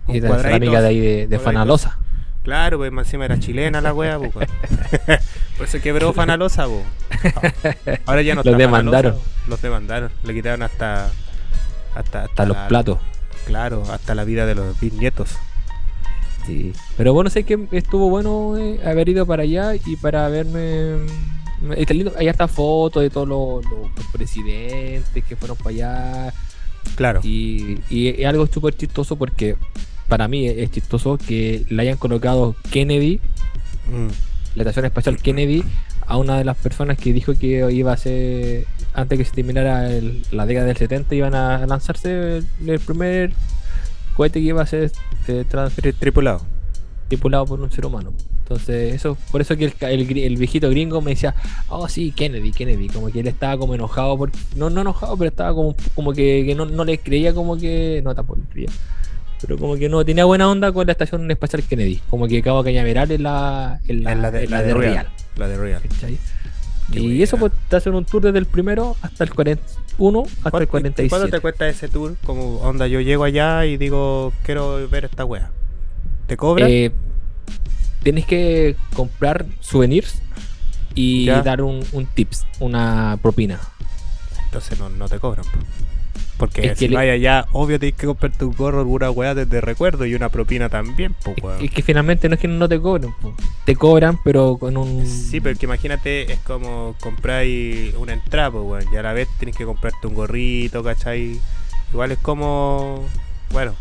Un 0.08 0.16
Y 0.16 0.20
la 0.20 0.28
cuadradito 0.28 0.58
cerámica 0.58 0.80
de 0.82 0.88
ahí 0.88 1.00
de, 1.00 1.26
de. 1.26 1.38
Fanalosa. 1.38 1.98
Claro, 2.42 2.76
pues 2.76 2.92
encima 2.92 3.24
era 3.24 3.38
chilena 3.40 3.80
la 3.80 3.94
wea, 3.94 4.18
pues, 4.18 4.34
weón. 4.36 4.48
Por 5.56 5.66
eso 5.66 5.80
quebró 5.80 6.12
Fanalosa, 6.12 6.66
po. 6.66 6.82
Ahora 8.06 8.20
ya 8.20 8.34
no 8.34 8.42
Los 8.42 8.46
está 8.52 8.58
demandaron. 8.58 9.12
Fanalosa, 9.14 9.48
Los 9.48 9.62
demandaron. 9.62 10.10
Le 10.24 10.34
quitaron 10.34 10.62
hasta. 10.62 11.10
Hasta, 11.94 12.24
Hasta 12.24 12.44
los 12.44 12.56
la- 12.56 12.68
platos. 12.68 12.98
Claro, 13.46 13.82
hasta 13.90 14.14
la 14.14 14.24
vida 14.24 14.44
de 14.46 14.54
los 14.56 14.78
bisnietos. 14.78 15.30
Sí. 16.46 16.72
Pero 16.98 17.14
bueno, 17.14 17.30
sé 17.30 17.44
que 17.44 17.66
estuvo 17.72 18.10
bueno 18.10 18.58
eh, 18.58 18.80
haber 18.84 19.08
ido 19.08 19.24
para 19.24 19.44
allá 19.44 19.74
y 19.74 19.96
para 19.96 20.28
verme. 20.28 20.96
Está 21.76 21.94
lindo. 21.94 22.12
Allá 22.18 22.30
está 22.30 22.48
fotos 22.48 23.02
de 23.02 23.10
todos 23.10 23.28
los, 23.28 23.64
presidentes 24.12 25.24
que 25.24 25.36
fueron 25.36 25.56
para 25.56 25.70
allá. 25.70 26.34
Claro. 26.96 27.20
Y, 27.22 27.80
y 27.90 28.08
es 28.08 28.26
algo 28.26 28.46
súper 28.46 28.76
chistoso 28.76 29.16
porque 29.16 29.56
para 30.08 30.28
mí 30.28 30.46
es 30.46 30.70
chistoso 30.70 31.16
que 31.18 31.64
le 31.68 31.82
hayan 31.82 31.96
colocado 31.96 32.54
Kennedy, 32.70 33.20
Mm. 33.86 34.08
la 34.56 34.62
estación 34.62 34.86
espacial 34.86 35.18
Kennedy, 35.18 35.62
a 36.06 36.16
una 36.16 36.38
de 36.38 36.44
las 36.44 36.56
personas 36.56 36.96
que 36.98 37.12
dijo 37.12 37.34
que 37.34 37.70
iba 37.72 37.92
a 37.92 37.96
ser, 37.98 38.66
antes 38.94 39.18
que 39.18 39.24
se 39.26 39.32
terminara 39.32 39.90
el- 39.92 40.22
la 40.30 40.46
década 40.46 40.66
del 40.66 40.76
70, 40.76 41.14
iban 41.14 41.34
a 41.34 41.66
lanzarse 41.66 42.38
el, 42.38 42.46
el 42.66 42.80
primer 42.80 43.32
cohete 44.16 44.40
que 44.40 44.46
iba 44.46 44.62
a 44.62 44.66
ser 44.66 44.90
eh, 45.28 45.44
Tripulado. 45.98 46.40
tripulado 47.08 47.44
por 47.46 47.60
un 47.60 47.70
ser 47.70 47.84
humano. 47.86 48.12
Entonces, 48.44 48.94
eso, 48.94 49.16
por 49.32 49.40
eso 49.40 49.56
que 49.56 49.64
el, 49.64 49.74
el, 49.80 50.18
el 50.18 50.36
viejito 50.36 50.68
gringo 50.68 51.00
me 51.00 51.12
decía, 51.12 51.34
oh 51.68 51.88
sí, 51.88 52.12
Kennedy, 52.12 52.52
Kennedy, 52.52 52.88
como 52.88 53.10
que 53.10 53.20
él 53.20 53.26
estaba 53.26 53.56
como 53.56 53.74
enojado, 53.74 54.18
por, 54.18 54.30
no, 54.54 54.68
no 54.68 54.82
enojado, 54.82 55.16
pero 55.16 55.30
estaba 55.30 55.54
como, 55.54 55.74
como 55.94 56.12
que, 56.12 56.44
que 56.46 56.54
no, 56.54 56.66
no 56.66 56.84
le 56.84 56.98
creía 56.98 57.32
como 57.32 57.56
que, 57.56 58.02
no 58.04 58.14
tampoco 58.14 58.40
le 58.40 58.52
creía, 58.52 58.68
pero 59.40 59.56
como 59.56 59.76
que 59.76 59.88
no 59.88 60.04
tenía 60.04 60.26
buena 60.26 60.50
onda 60.50 60.70
con 60.72 60.84
la 60.86 60.92
estación 60.92 61.30
espacial 61.30 61.62
Kennedy, 61.62 62.02
como 62.10 62.28
que 62.28 62.42
Cabo 62.42 62.62
Cañaveral 62.62 63.10
es 63.12 63.20
la, 63.20 63.80
es 63.88 63.96
la, 64.02 64.12
En 64.12 64.20
la 64.20 64.30
de, 64.30 64.44
es 64.44 64.50
la 64.50 64.62
de 64.62 64.74
Real. 64.74 65.08
La 65.36 65.48
de 65.48 65.56
Real. 65.56 65.80
¿cachai? 65.82 66.18
Qué 66.92 67.00
Y 67.00 67.02
buena. 67.06 67.24
eso 67.24 67.38
pues 67.38 67.52
te 67.70 67.76
hacen 67.76 67.94
un 67.94 68.04
tour 68.04 68.22
desde 68.24 68.38
el 68.40 68.44
primero 68.46 68.94
hasta 69.00 69.24
el 69.24 69.32
41, 69.34 70.22
hasta 70.44 70.58
el 70.58 70.68
¿Cuánto- 70.68 70.68
¿Cuánto 70.68 70.68
47. 70.70 71.30
te 71.30 71.40
cuesta 71.40 71.66
ese 71.66 71.88
tour? 71.88 72.14
Como 72.26 72.56
onda, 72.58 72.86
yo 72.88 73.00
llego 73.00 73.24
allá 73.24 73.64
y 73.64 73.78
digo, 73.78 74.34
quiero 74.44 74.86
ver 74.90 75.06
esta 75.06 75.24
wea. 75.24 75.50
¿Te 76.26 76.36
cobran? 76.36 76.68
Eh, 76.70 76.90
tienes 78.04 78.24
que 78.26 78.76
comprar 78.94 79.46
souvenirs 79.60 80.22
y 80.94 81.24
Ya. 81.24 81.42
dar 81.42 81.62
un, 81.62 81.84
un 81.92 82.06
tips, 82.06 82.46
una 82.60 83.18
propina. 83.20 83.58
Entonces 84.44 84.78
no, 84.78 84.88
no 84.88 85.08
te 85.08 85.18
cobran. 85.18 85.44
po. 85.44 85.58
Porque 86.36 86.66
Es 86.66 86.78
si 86.78 86.88
que 86.88 86.94
vaya 86.94 87.12
allá, 87.12 87.46
obvio 87.52 87.78
tienes 87.78 87.96
que 87.96 88.06
comprar 88.06 88.32
tu 88.36 88.52
gorro, 88.52 88.80
alguna 88.80 89.08
weá 89.10 89.34
desde 89.36 89.60
recuerdo 89.60 90.04
y 90.04 90.14
una 90.16 90.28
propina 90.30 90.68
también, 90.68 91.14
pues 91.24 91.36
weón. 91.40 91.64
Es 91.64 91.70
que 91.70 91.80
finalmente 91.82 92.28
no 92.28 92.34
es 92.34 92.40
que 92.40 92.48
no 92.48 92.68
te 92.68 92.80
cobren, 92.80 93.12
po. 93.20 93.34
te 93.64 93.76
cobran, 93.76 94.18
pero 94.24 94.56
con 94.58 94.76
un. 94.76 95.06
Sí, 95.06 95.40
pero 95.40 95.56
que 95.58 95.66
imagínate, 95.66 96.32
es 96.32 96.40
como 96.40 96.96
comprar 97.00 97.44
una 97.98 98.12
entrada, 98.14 98.50
pues, 98.50 98.64
weón. 98.64 98.84
Y 98.92 98.96
a 98.96 99.02
la 99.02 99.12
vez 99.12 99.28
tienes 99.38 99.56
que 99.56 99.64
comprarte 99.64 100.06
un 100.08 100.14
gorrito, 100.14 100.82
¿cachai? 100.82 101.38
Igual 101.92 102.10
es 102.12 102.18
como. 102.18 103.04
Bueno, 103.52 103.74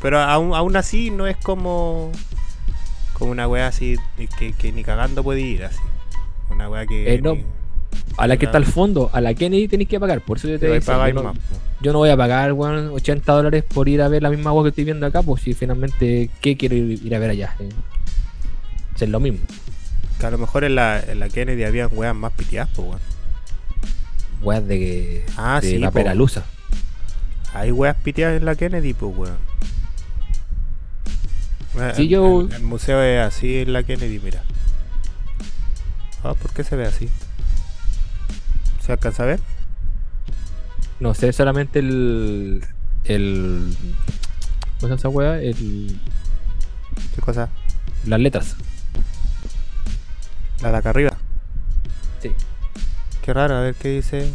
pero 0.00 0.18
aún, 0.18 0.54
aún 0.54 0.76
así 0.76 1.10
no 1.10 1.26
es 1.26 1.36
como. 1.36 2.10
Como 3.18 3.32
una 3.32 3.48
weá 3.48 3.66
así 3.66 3.96
que, 4.38 4.52
que 4.52 4.72
ni 4.72 4.84
cagando 4.84 5.22
puede 5.24 5.40
ir, 5.40 5.64
así. 5.64 5.78
Una 6.50 6.68
weá 6.68 6.86
que. 6.86 7.14
Eh, 7.14 7.20
no, 7.20 7.34
ni- 7.34 7.44
A 8.16 8.26
la 8.26 8.36
que 8.36 8.46
está 8.46 8.58
al 8.58 8.64
fondo, 8.66 9.10
a 9.12 9.20
la 9.20 9.34
Kennedy 9.34 9.68
tenés 9.68 9.88
que 9.88 9.98
pagar, 10.00 10.20
por 10.22 10.38
eso 10.38 10.48
yo 10.48 10.58
te 10.58 10.66
yo, 10.80 11.12
no, 11.14 11.34
yo 11.80 11.92
no 11.92 11.98
voy 11.98 12.10
a 12.10 12.16
pagar 12.16 12.52
weón, 12.52 12.88
80 12.90 13.32
dólares 13.32 13.64
por 13.64 13.88
ir 13.88 14.02
a 14.02 14.08
ver 14.08 14.22
la 14.22 14.30
misma 14.30 14.50
agua 14.50 14.62
que 14.64 14.68
estoy 14.70 14.84
viendo 14.84 15.06
acá, 15.06 15.22
pues 15.22 15.42
si 15.42 15.54
finalmente, 15.54 16.30
¿qué 16.40 16.56
quiero 16.56 16.74
ir, 16.74 17.14
a 17.14 17.18
ver 17.18 17.30
allá? 17.30 17.54
Eh, 17.60 17.68
Es 19.00 19.08
lo 19.08 19.20
mismo, 19.20 19.38
Que 20.18 20.26
a 20.26 20.30
lo 20.30 20.38
mejor 20.38 20.64
en 20.64 20.74
la, 20.74 21.00
en 21.00 21.20
la 21.20 21.28
Kennedy 21.28 21.62
habían 21.64 21.88
weas 21.92 22.14
más 22.14 22.32
piteadas, 22.32 22.70
pues, 22.74 22.88
weón. 22.88 23.00
weas 24.42 24.66
de, 24.66 25.24
Ah, 25.36 25.60
de 25.62 25.70
sí, 25.70 25.78
la 25.78 25.90
po. 25.90 25.94
peraluza. 25.98 26.44
Hay 27.54 27.70
weas 27.72 27.96
piteadas 28.02 28.36
en 28.38 28.44
la 28.44 28.54
Kennedy, 28.56 28.94
pues, 28.94 29.16
weón. 29.16 29.36
Sí, 31.94 32.02
el- 32.02 32.08
yo- 32.08 32.40
El, 32.42 32.52
el 32.54 32.62
museo 32.62 33.02
es 33.02 33.20
así 33.26 33.58
en 33.58 33.72
la 33.72 33.82
Kennedy, 33.82 34.18
mira. 34.20 34.42
Ah, 36.24 36.34
¿por 36.34 36.52
qué 36.52 36.64
se 36.64 36.76
ve 36.76 36.86
así? 36.86 37.08
¿Se 38.84 38.92
alcanza 38.92 39.22
a 39.22 39.26
ver? 39.26 39.40
No 41.00 41.14
sé, 41.14 41.32
solamente 41.32 41.78
el. 41.78 42.64
el 43.04 43.76
¿Cómo 44.80 44.88
llama 44.88 44.96
esa 44.98 45.08
wea? 45.08 45.40
El, 45.40 46.00
¿Qué 47.14 47.20
cosa? 47.20 47.48
las 48.06 48.18
letras. 48.20 48.56
La 50.62 50.70
de 50.72 50.76
acá 50.78 50.90
arriba. 50.90 51.16
Sí. 52.22 52.32
Qué 53.22 53.32
raro, 53.34 53.56
a 53.56 53.60
ver 53.60 53.74
qué 53.74 53.90
dice. 53.90 54.32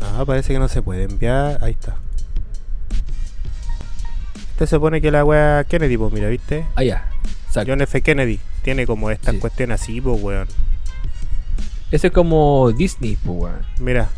Ah, 0.00 0.24
parece 0.26 0.52
que 0.52 0.58
no 0.58 0.68
se 0.68 0.82
puede 0.82 1.04
enviar. 1.04 1.58
Ahí 1.62 1.72
está. 1.72 1.96
Se 4.60 4.66
supone 4.66 5.00
que 5.00 5.10
la 5.10 5.24
wea 5.24 5.64
Kennedy, 5.64 5.96
pues 5.96 6.12
mira, 6.12 6.28
¿viste? 6.28 6.64
Ah, 6.76 6.84
ya. 6.84 7.08
Exacto. 7.48 7.72
John 7.72 7.80
F. 7.80 8.00
Kennedy. 8.02 8.38
Tiene 8.62 8.86
como 8.86 9.10
estas 9.10 9.34
Sí. 9.34 9.40
cuestiones 9.40 9.80
así, 9.80 10.00
pues, 10.02 10.22
weón. 10.22 10.46
Ese 11.90 12.08
es 12.08 12.12
como 12.12 12.70
Disney, 12.70 13.16
pues, 13.24 13.38
weón. 13.40 13.66
Mira, 13.80 14.10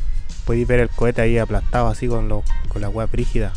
podéis 0.45 0.67
ver 0.67 0.81
el 0.81 0.89
cohete 0.91 1.23
ahí 1.23 1.39
aplastado 1.39 1.87
así 1.89 2.09
con, 2.09 2.29
los 2.29 2.43
con 2.69 2.83
la 2.83 2.89
wea 2.89 3.07
brígida. 3.07 3.53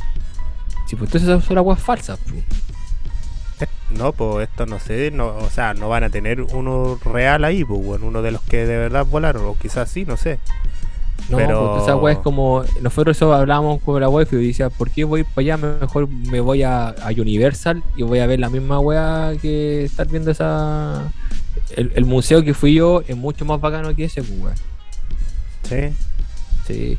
Sí, 0.87 0.95
pues 0.95 1.13
entonces 1.13 1.43
son 1.43 1.55
las 1.55 1.65
weas 1.65 1.81
falsas, 1.81 2.19
pues. 2.29 2.43
Eh, 3.61 3.67
No, 3.97 4.13
pues 4.13 4.47
esto 4.47 4.65
no 4.67 4.79
sé, 4.79 5.09
no, 5.11 5.27
o 5.37 5.49
sea, 5.49 5.73
no 5.73 5.89
van 5.89 6.03
a 6.03 6.09
tener 6.11 6.41
uno 6.41 6.99
real 7.03 7.43
ahí, 7.45 7.65
pues, 7.65 7.81
weón. 7.83 8.03
Uno 8.03 8.21
de 8.21 8.29
los 8.31 8.41
que 8.41 8.67
de 8.67 8.77
verdad 8.77 9.05
volaron, 9.07 9.43
o 9.45 9.55
quizás 9.57 9.89
sí, 9.89 10.05
no 10.05 10.17
sé. 10.17 10.37
No, 11.29 11.37
Pero- 11.37 11.71
pues 11.71 11.83
esa 11.83 11.95
wea 11.95 12.13
es 12.13 12.19
como. 12.19 12.63
Nosotros 12.81 13.17
eso 13.17 13.33
hablábamos 13.33 13.81
con 13.81 13.99
la 13.99 14.07
wifi 14.09 14.35
y 14.35 14.47
decía, 14.47 14.69
¿por 14.69 14.91
qué 14.91 15.03
voy 15.05 15.23
para 15.23 15.55
allá? 15.55 15.57
Mejor 15.57 16.07
me 16.07 16.39
voy 16.39 16.61
a, 16.63 16.89
a 16.89 17.09
Universal 17.09 17.83
y 17.97 18.03
voy 18.03 18.19
a 18.19 18.27
ver 18.27 18.39
la 18.39 18.49
misma 18.49 18.79
wea 18.79 19.33
que 19.41 19.85
estar 19.85 20.07
viendo 20.07 20.29
esa. 20.31 21.11
El, 21.75 21.91
el 21.95 22.05
museo 22.05 22.43
que 22.43 22.53
fui 22.53 22.75
yo 22.75 23.01
es 23.07 23.17
mucho 23.17 23.43
más 23.43 23.59
bacano 23.59 23.95
que 23.95 24.03
ese, 24.05 24.21
pues, 24.21 24.39
weón. 24.39 24.55
Sí. 25.67 25.95
Sí. 26.67 26.97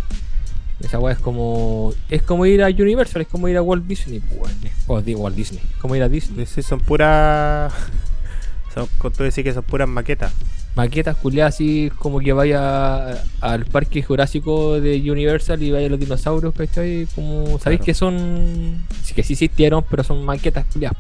Esa 0.81 0.99
weá 0.99 1.15
es 1.15 1.21
como. 1.21 1.93
Es 2.11 2.23
como 2.23 2.47
ir 2.47 2.65
a 2.65 2.67
Universal, 2.67 3.23
es 3.23 3.29
como 3.29 3.47
ir 3.49 3.57
a 3.57 3.63
Walt 3.63 3.87
Disney, 3.87 4.19
pues, 4.21 4.41
weón. 4.41 4.57
O 4.89 5.01
digo 5.03 5.21
Walt 5.21 5.37
Disney. 5.37 5.63
Es 5.71 5.77
como 5.77 5.95
ir 5.95 6.03
a 6.03 6.09
Disney. 6.09 6.47
Sí, 6.47 6.63
son 6.63 6.81
puras. 6.81 7.73
Son, 8.75 8.87
con 8.99 9.11
tú 9.11 9.23
decís 9.23 9.43
que 9.43 9.55
son 9.55 9.63
puras 9.63 9.89
maquetas. 9.89 10.33
Maquetas 10.77 11.17
culiadas 11.17 11.55
así 11.55 11.91
como 11.99 12.21
que 12.21 12.33
vaya 12.35 13.23
al 13.41 13.65
parque 13.65 14.03
jurásico 14.03 14.79
de 14.79 15.11
Universal 15.11 15.63
y 15.63 15.71
vaya 15.71 15.87
a 15.87 15.91
los 15.91 15.99
dinosaurios, 15.99 16.55
¿cachai? 16.55 17.09
Como. 17.15 17.59
Sabéis 17.59 17.79
Claro. 17.81 17.85
que 17.85 17.95
son. 17.95 18.85
Sí 19.03 19.15
que 19.15 19.23
sí 19.23 19.33
existieron, 19.33 19.83
pero 19.91 20.05
son 20.05 20.23
maquetas 20.25 20.67
culiadas. 20.73 20.99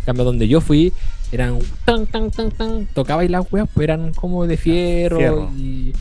En 0.00 0.06
cambio, 0.06 0.24
donde 0.24 0.48
yo 0.48 0.60
fui, 0.62 0.92
eran 1.30 1.58
tan, 1.84 2.06
tan, 2.06 2.30
tan, 2.30 2.50
tan. 2.50 2.86
Tocabais 2.86 3.30
las 3.30 3.44
weas, 3.52 3.68
pues 3.72 3.84
eran 3.84 4.14
como 4.14 4.46
de 4.46 4.56
fierro, 4.56 5.18
Fierro. 5.18 5.50
y. 5.56 5.92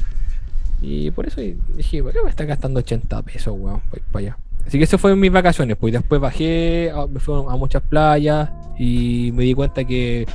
Y 0.84 1.12
por 1.12 1.28
eso 1.28 1.42
dije, 1.76 2.02
¿por 2.02 2.12
qué 2.12 2.20
me 2.24 2.30
está 2.32 2.44
gastando 2.46 2.80
80 2.80 3.22
pesos, 3.22 3.54
weón? 3.56 3.82
Para 4.12 4.26
allá. 4.26 4.38
Así 4.66 4.78
que 4.78 4.86
eso 4.86 4.98
fue 4.98 5.12
en 5.12 5.20
mis 5.20 5.32
vacaciones, 5.32 5.76
pues 5.78 5.92
y 5.92 5.98
después 5.98 6.20
bajé, 6.22 6.92
me 7.12 7.20
fui 7.20 7.36
a 7.36 7.56
muchas 7.56 7.84
playas 7.84 8.50
y 8.80 9.32
me 9.34 9.44
di 9.44 9.54
cuenta 9.54 9.84
que. 9.84 10.26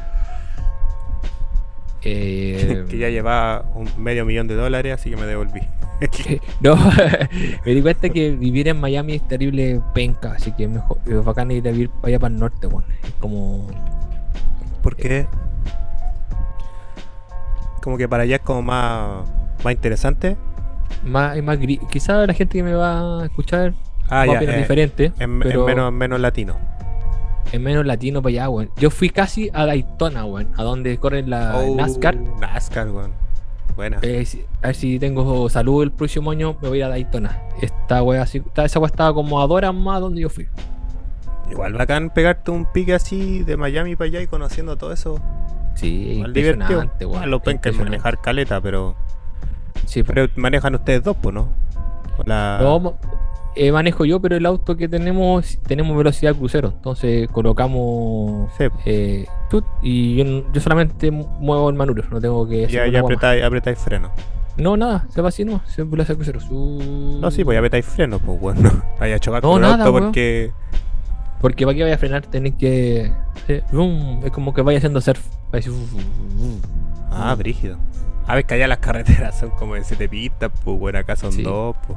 Eh, 2.03 2.85
que 2.89 2.99
ya 2.99 3.09
llevaba 3.09 3.65
un 3.75 3.89
medio 3.97 4.25
millón 4.25 4.47
de 4.49 4.55
dólares, 4.55 4.95
así 4.95 5.11
que 5.11 5.17
me 5.17 5.27
devolví. 5.27 5.61
no, 6.61 6.77
me 7.65 7.75
di 7.75 7.83
cuenta 7.83 8.09
que 8.11 8.31
vivir 8.33 8.69
en 8.69 8.79
Miami 8.81 9.15
es 9.15 9.27
terrible 9.27 9.81
penca, 9.95 10.33
así 10.33 10.53
que 10.53 10.65
es 10.65 10.71
mejor, 10.71 10.99
es 11.07 11.25
bacán 11.25 11.51
ir 11.51 11.67
a 11.67 11.73
vivir 11.73 11.91
allá 12.03 12.19
para 12.19 12.35
el 12.35 12.41
norte, 12.41 12.67
weón. 12.67 12.85
Es 13.03 13.13
como. 13.21 13.67
¿Por 14.83 14.95
qué? 14.97 15.27
Como 17.83 17.97
que 17.97 18.09
para 18.09 18.25
allá 18.25 18.37
es 18.37 18.43
como 18.43 18.63
más, 18.63 19.29
más 19.65 19.73
interesante. 19.73 20.37
Más, 21.05 21.37
es 21.37 21.43
más 21.43 21.59
gris. 21.59 21.81
Quizás 21.91 22.27
la 22.27 22.35
gente 22.35 22.59
que 22.59 22.63
me 22.63 22.75
va 22.75 23.23
a 23.23 23.25
escuchar 23.27 23.75
Ah, 24.09 24.25
va 24.27 24.41
ya. 24.41 24.55
eh, 24.55 24.59
diferente, 24.59 25.07
es, 25.07 25.21
es 25.21 25.29
pero 25.43 25.65
menos, 25.67 25.93
menos 25.93 26.21
latino. 26.21 26.57
Es 27.53 27.61
menos 27.61 27.87
latino 27.87 28.21
para 28.23 28.31
allá, 28.31 28.49
weón. 28.51 28.71
Yo 28.77 28.91
fui 28.91 29.11
casi 29.11 29.51
a 29.53 29.67
Daytona, 29.67 30.25
weón, 30.25 30.49
a 30.57 30.63
donde 30.63 30.97
corren 30.99 31.31
la 31.31 31.57
Oh, 31.57 31.75
NASCAR. 31.77 32.17
NASCAR, 32.41 32.91
weón. 32.91 33.13
Buena. 33.77 33.99
Eh, 34.03 34.27
a 34.63 34.69
ver 34.69 34.75
si 34.75 34.99
tengo 34.99 35.49
salud 35.51 35.83
el 35.83 35.93
próximo 35.93 36.31
año, 36.31 36.57
me 36.63 36.69
voy 36.69 36.79
a 36.79 36.81
ir 36.81 36.85
a 36.85 36.89
Daytona. 36.89 37.39
Esta 37.61 38.01
esta- 38.25 38.65
esa 38.65 38.79
wea 38.79 38.87
estaba 38.87 39.13
como 39.15 39.41
a 39.41 39.47
dos 39.47 39.57
horas 39.57 39.75
más 39.75 40.01
donde 40.01 40.23
yo 40.23 40.31
fui. 40.31 40.49
Igual 41.51 41.75
bacán 41.75 42.11
pegarte 42.11 42.51
un 42.51 42.65
pique 42.67 42.95
así 42.95 43.43
de 43.45 43.57
Miami 43.57 43.95
para 43.95 44.09
allá 44.09 44.23
y 44.23 44.27
conociendo 44.27 44.77
todo 44.77 44.93
eso. 44.93 45.21
Sí, 45.75 46.13
Igual 46.15 46.33
divertido. 46.33 46.63
impresionante, 46.65 47.05
weón. 47.07 47.23
Ah, 47.23 47.27
lo 47.27 47.41
penca 47.41 47.69
es 47.69 47.75
impresionante. 47.75 47.91
manejar 47.99 48.21
caleta, 48.23 48.61
pero. 48.61 48.97
Sí, 49.85 50.03
Pero 50.03 50.27
manejan 50.37 50.75
ustedes 50.75 51.05
dos, 51.05 51.17
pues, 51.21 51.35
¿no? 51.35 51.51
La... 52.25 52.59
No, 52.63 52.97
eh, 53.57 53.73
manejo 53.73 54.05
yo, 54.05 54.21
pero 54.21 54.37
el 54.37 54.47
auto 54.47 54.77
que 54.77 54.89
tenemos, 54.89 55.59
tenemos 55.67 55.97
velocidad 55.97 56.35
crucero. 56.35 56.73
Entonces 56.77 57.29
colocamos 57.31 58.51
Sí. 58.59 58.65
eh, 58.85 59.27
y 59.83 60.17
yo, 60.17 60.53
yo 60.53 60.61
solamente 60.61 61.11
muevo 61.11 61.69
el 61.71 61.77
manubrio, 61.77 62.05
no 62.11 62.21
tengo 62.21 62.47
que 62.49 62.67
Ya, 62.69 62.87
ya 62.87 63.01
apretáis, 63.01 63.43
apretáis 63.43 63.79
freno. 63.79 64.11
No, 64.57 64.77
nada, 64.77 65.07
se 65.11 65.21
va 65.21 65.29
así, 65.29 65.45
no, 65.45 65.61
se 65.67 65.83
velocidad 65.85 66.17
crucero. 66.17 66.41
Su- 66.41 67.19
No, 67.21 67.31
sí, 67.31 67.45
pues 67.45 67.55
ya 67.57 67.59
apretáis 67.61 67.85
freno, 67.87 68.19
pues 68.19 68.41
bueno. 68.41 68.71
Vaya 69.01 69.17
a 69.17 69.19
chocar 69.19 69.43
No, 69.43 69.51
con 69.51 69.65
el 69.65 69.71
nada, 69.71 69.85
auto 69.85 69.93
weón. 69.93 70.05
porque. 70.07 70.53
Porque 71.41 71.67
para 71.67 71.77
que 71.77 71.83
vaya 71.83 71.95
a 71.97 71.99
frenar 71.99 72.23
tenés 72.27 72.55
que. 72.55 73.13
es 74.25 74.31
como 74.33 74.55
que 74.55 74.63
vaya 74.63 74.79
haciendo 74.79 75.01
surf. 75.03 75.21
Ah, 77.11 77.35
brígido. 77.35 77.77
A 78.29 78.35
ver, 78.35 78.45
que 78.45 78.55
allá 78.55 78.67
las 78.67 78.79
carreteras 78.79 79.39
son 79.39 79.51
como 79.51 79.75
de 79.75 79.85
7 79.85 80.09
pistas, 80.09 80.51
pues 80.65 80.79
bueno, 80.79 80.99
acá 80.99 81.15
son 81.15 81.31
Sí. 81.33 81.43
dos, 81.43 81.77
pues. 81.87 81.97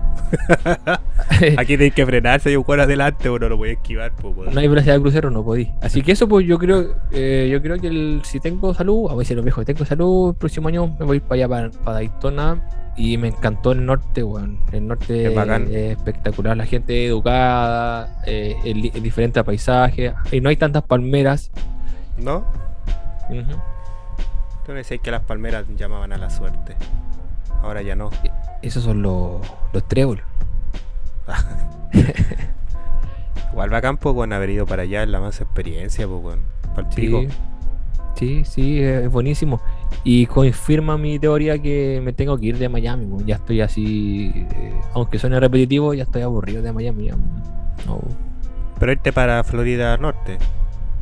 Aquí 1.58 1.76
tenéis 1.78 1.94
que 1.94 2.06
frenarse 2.06 2.52
y 2.52 2.56
un 2.56 2.64
cuero 2.64 2.84
adelante, 2.84 3.30
bueno, 3.30 3.50
lo 3.50 3.58
voy 3.58 3.70
a 3.70 3.72
esquivar, 3.74 4.12
pues 4.12 4.36
bueno. 4.36 4.52
No 4.52 4.60
hay 4.60 4.68
velocidad 4.68 4.96
de 4.96 5.02
crucero, 5.02 5.32
no 5.32 5.44
podí. 5.44 5.72
Así 5.82 6.02
que 6.04 6.12
eso, 6.12 6.28
pues 6.28 6.46
yo 6.46 6.60
creo, 6.60 6.96
eh, 7.12 7.50
yo 7.52 7.62
creo 7.62 7.80
que 7.80 7.88
el- 7.88 8.22
si 8.24 8.40
tengo 8.40 8.74
salud, 8.76 9.10
a 9.12 9.16
ver 9.16 9.26
si 9.26 9.34
lo 9.34 9.42
viejo, 9.42 9.62
si 9.62 9.66
tengo 9.66 9.86
salud, 9.86 10.30
el 10.30 10.36
próximo 10.36 10.68
año 10.68 10.96
me 11.00 11.06
voy 11.06 11.20
para 11.20 11.36
allá, 11.36 11.48
para, 11.50 11.70
para 11.84 11.94
Daytona. 11.96 12.62
Y 12.98 13.18
me 13.18 13.30
encantó 13.30 13.72
el 13.72 13.86
norte, 13.86 14.24
weón. 14.24 14.60
El 14.74 14.86
norte 14.88 15.28
Es 15.28 15.98
espectacular. 15.98 16.58
La 16.58 16.66
gente 16.66 17.06
educada, 17.06 18.22
eh, 18.26 18.58
el, 18.66 18.92
el 18.94 19.02
diferente 19.02 19.42
paisaje. 19.42 20.14
Y 20.34 20.42
no 20.42 20.50
hay 20.50 20.58
tantas 20.58 20.84
palmeras. 20.84 21.50
¿No? 22.18 22.40
Ujú. 23.30 23.58
Tú 24.70 24.76
decías 24.76 25.00
que 25.02 25.10
las 25.10 25.24
palmeras 25.24 25.66
llamaban 25.76 26.14
a 26.14 26.20
la 26.20 26.30
suerte. 26.30 26.76
Ahora 27.64 27.82
ya 27.82 27.96
no. 27.96 28.12
Esos 28.62 28.84
son 28.84 29.02
los, 29.02 29.42
los 29.74 29.88
tréboles. 29.88 30.24
Igual 33.52 33.72
bacán, 33.72 33.98
pues, 33.98 34.14
bueno, 34.14 34.36
haber 34.36 34.52
ido 34.52 34.68
para 34.68 34.84
allá 34.84 35.02
es 35.02 35.10
la 35.10 35.20
más 35.20 35.42
experiencia, 35.42 36.08
pues, 36.08 36.38
pico. 36.94 37.22
Sí, 38.14 38.14
sí, 38.14 38.46
sí, 38.46 38.80
es 38.80 39.12
buenísimo. 39.12 39.60
Y 40.04 40.28
confirma 40.28 41.00
mi 41.00 41.18
teoría 41.18 41.58
que 41.58 42.00
me 42.04 42.14
tengo 42.14 42.38
que 42.38 42.46
ir 42.46 42.60
de 42.60 42.70
Miami. 42.70 43.08
Ya 43.26 43.38
estoy 43.38 43.62
así, 43.62 44.32
eh, 44.36 44.80
aunque 44.94 45.18
suene 45.18 45.40
repetitivo, 45.40 45.96
ya 45.96 46.04
estoy 46.04 46.22
aburrido 46.22 46.62
de 46.62 46.74
Miami. 46.74 47.10
No. 47.88 48.02
Pero 48.78 48.92
irte 48.92 49.12
para 49.12 49.44
Florida 49.44 49.98
Norte. 49.98 50.38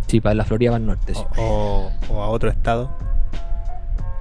Sí, 0.07 0.21
para 0.21 0.35
la 0.35 0.45
Florida 0.45 0.71
para 0.71 0.79
el 0.79 0.87
norte. 0.87 1.13
sí. 1.13 1.23
O, 1.35 1.91
o 2.09 2.21
a 2.21 2.29
otro 2.29 2.49
estado. 2.49 3.06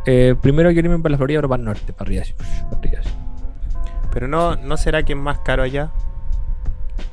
Eh, 0.06 0.34
primero 0.40 0.70
quiero 0.72 0.88
irme 0.90 1.02
para 1.02 1.12
la 1.12 1.16
Florida, 1.18 1.38
pero 1.38 1.48
para 1.48 1.60
el 1.60 1.64
norte, 1.64 1.92
para 1.92 2.08
arriba. 2.08 2.24
para 2.70 2.78
arriba. 2.78 3.00
Pero 4.12 4.28
no, 4.28 4.56
¿no 4.56 4.76
será 4.76 5.02
que 5.02 5.12
es 5.12 5.18
más 5.18 5.40
caro 5.40 5.62
allá? 5.62 5.90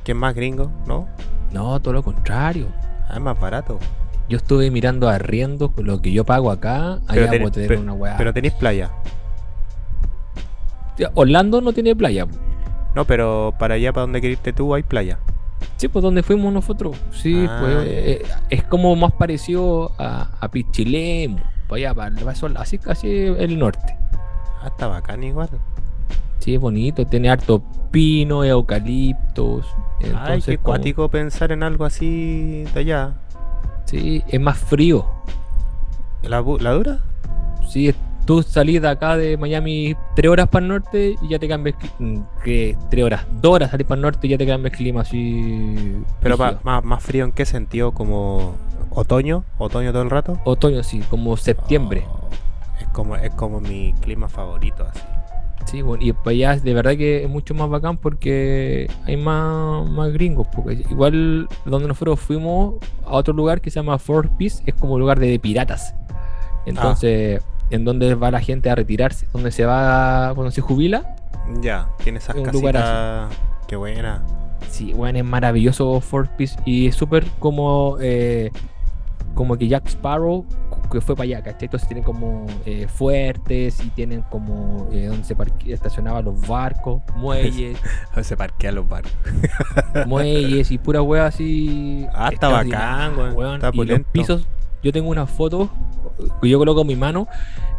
¿Que 0.04 0.12
es 0.12 0.18
más 0.18 0.34
gringo? 0.34 0.70
¿No? 0.86 1.06
No, 1.52 1.80
todo 1.80 1.94
lo 1.94 2.02
contrario. 2.02 2.68
Ah, 3.08 3.14
es 3.16 3.20
más 3.20 3.38
barato. 3.38 3.78
Yo 4.28 4.38
estuve 4.38 4.70
mirando 4.70 5.08
arriendo 5.08 5.70
con 5.70 5.86
lo 5.86 6.00
que 6.00 6.12
yo 6.12 6.24
pago 6.24 6.50
acá. 6.50 7.00
Allá 7.08 7.28
ten- 7.28 7.42
puedo 7.42 7.52
tener 7.52 7.68
pero- 7.68 7.80
una 7.80 7.92
weá. 7.92 8.16
pero 8.16 8.32
tenéis 8.32 8.54
playa. 8.54 8.90
Orlando 11.14 11.60
no 11.60 11.72
tiene 11.72 11.94
playa. 11.96 12.26
No, 12.94 13.04
pero 13.04 13.52
para 13.58 13.74
allá, 13.74 13.92
para 13.92 14.02
donde 14.02 14.20
querés 14.20 14.38
irte 14.38 14.52
tú, 14.52 14.72
hay 14.74 14.84
playa. 14.84 15.18
Sí, 15.76 15.88
pues 15.88 16.02
donde 16.02 16.22
fuimos 16.22 16.52
nosotros. 16.52 16.96
Sí, 17.12 17.46
Ah, 17.48 17.58
pues 17.60 17.76
eh, 17.88 18.22
es 18.50 18.62
como 18.64 18.94
más 18.94 19.12
parecido 19.12 19.92
a, 19.98 20.28
a 20.40 20.48
Pichilemu. 20.48 21.38
Para 21.68 21.76
allá, 21.78 21.94
para, 21.94 22.14
para 22.16 22.32
eso, 22.32 22.48
así 22.56 22.78
casi 22.78 23.08
el 23.10 23.58
norte. 23.58 23.96
Ah, 24.62 24.68
está 24.68 24.86
bacán 24.86 25.22
igual. 25.22 25.48
Sí, 26.40 26.54
es 26.54 26.60
bonito, 26.60 27.06
tiene 27.06 27.30
harto 27.30 27.62
pino, 27.90 28.44
eucaliptos. 28.44 29.66
Ay, 30.00 30.10
Entonces, 30.10 30.44
qué 30.44 30.58
como- 30.58 30.64
cuático 30.76 31.08
pensar 31.08 31.52
en 31.52 31.62
algo 31.62 31.84
así 31.84 32.64
de 32.74 32.80
allá. 32.80 33.12
Sí, 33.86 34.22
es 34.28 34.40
más 34.40 34.58
frío. 34.58 35.06
¿La, 36.22 36.42
la 36.60 36.70
dura? 36.72 36.98
Sí, 37.68 37.94
tú 38.26 38.42
salís 38.42 38.80
de 38.82 38.88
acá 38.88 39.16
de 39.16 39.36
Miami 39.36 39.94
tres 40.16 40.30
horas 40.30 40.48
para 40.48 40.64
el 40.64 40.68
norte 40.68 41.16
y 41.22 41.28
ya 41.28 41.38
te 41.38 41.48
cambias. 41.48 41.76
que 42.42 42.76
tres 42.90 43.04
horas? 43.04 43.26
Dos 43.40 43.52
horas 43.54 43.70
salís 43.70 43.86
para 43.86 43.96
el 43.96 44.02
norte 44.02 44.26
y 44.26 44.30
ya 44.30 44.38
te 44.38 44.46
cambias 44.46 44.72
el 44.72 44.76
clima 44.78 45.00
así. 45.02 45.96
Pero 46.20 46.36
pa- 46.38 46.58
más, 46.62 46.84
más 46.84 47.02
frío 47.02 47.24
en 47.24 47.32
qué 47.32 47.44
sentido? 47.46 47.92
¿Como 47.92 48.54
otoño? 48.94 49.44
¿Otoño 49.58 49.92
todo 49.92 50.02
el 50.02 50.10
rato? 50.10 50.38
Otoño, 50.44 50.82
sí, 50.82 51.00
como 51.10 51.36
septiembre. 51.36 52.06
Oh, 52.08 52.28
es, 52.80 52.88
como, 52.88 53.16
es 53.16 53.34
como 53.34 53.60
mi 53.60 53.92
clima 54.00 54.28
favorito, 54.28 54.86
así. 54.88 55.00
Sí, 55.66 55.82
bueno, 55.82 56.04
y 56.04 56.12
para 56.12 56.30
allá 56.30 56.56
de 56.56 56.74
verdad 56.74 56.92
que 56.92 57.24
es 57.24 57.30
mucho 57.30 57.54
más 57.54 57.70
bacán 57.70 57.96
porque 57.96 58.90
hay 59.06 59.16
más, 59.16 59.88
más 59.88 60.12
gringos. 60.12 60.46
Porque 60.54 60.84
igual 60.90 61.48
donde 61.64 61.88
nosotros 61.88 62.20
fuimos 62.20 62.74
a 63.04 63.14
otro 63.14 63.32
lugar 63.32 63.60
que 63.60 63.70
se 63.70 63.76
llama 63.76 63.98
Fort 63.98 64.30
Peace 64.36 64.62
es 64.66 64.74
como 64.74 64.98
lugar 64.98 65.18
de, 65.18 65.38
piratas. 65.38 65.94
Entonces, 66.66 67.42
en 67.70 67.84
donde 67.84 68.14
va 68.14 68.30
la 68.30 68.40
gente 68.40 68.70
a 68.70 68.74
retirarse, 68.74 69.26
donde 69.32 69.50
se 69.50 69.64
va 69.64 70.32
cuando 70.34 70.50
se 70.50 70.60
jubila. 70.60 71.16
Ya, 71.60 71.88
tiene 72.02 72.18
esas 72.18 72.36
Es 72.36 72.42
casitas. 72.42 73.34
Qué 73.66 73.76
buena. 73.76 74.22
Sí, 74.68 74.92
bueno, 74.92 75.18
es 75.18 75.24
maravilloso 75.24 76.00
Fort 76.00 76.30
Peace 76.36 76.56
y 76.64 76.88
es 76.88 76.94
súper 76.94 77.24
como 77.38 77.96
eh, 78.00 78.50
como 79.34 79.56
que 79.56 79.68
Jack 79.68 79.88
Sparrow 79.88 80.46
que 80.90 81.00
fue 81.00 81.16
para 81.16 81.24
allá, 81.24 81.42
¿cachai? 81.42 81.64
Entonces 81.64 81.88
tienen 81.88 82.04
como 82.04 82.46
eh, 82.64 82.86
fuertes 82.88 83.84
y 83.84 83.90
tienen 83.90 84.22
como 84.22 84.88
eh, 84.92 85.06
donde 85.06 85.24
se 85.24 85.36
estacionaban 85.72 86.24
los 86.24 86.46
barcos, 86.46 87.02
muelles. 87.16 87.78
Se 88.22 88.36
parquean 88.36 88.76
los 88.76 88.88
barcos. 88.88 89.12
muelles 90.06 90.70
y 90.70 90.78
pura 90.78 91.02
wea 91.02 91.26
así. 91.26 92.06
Ah, 92.12 92.30
está 92.32 92.48
bacán, 92.48 93.16
weón, 93.16 93.56
está 93.56 93.70
Y 93.72 93.84
los 93.84 94.00
pisos, 94.12 94.46
yo 94.82 94.92
tengo 94.92 95.10
unas 95.10 95.30
fotos 95.30 95.68
que 96.40 96.48
yo 96.48 96.58
coloco 96.58 96.84
mi 96.84 96.96
mano 96.96 97.26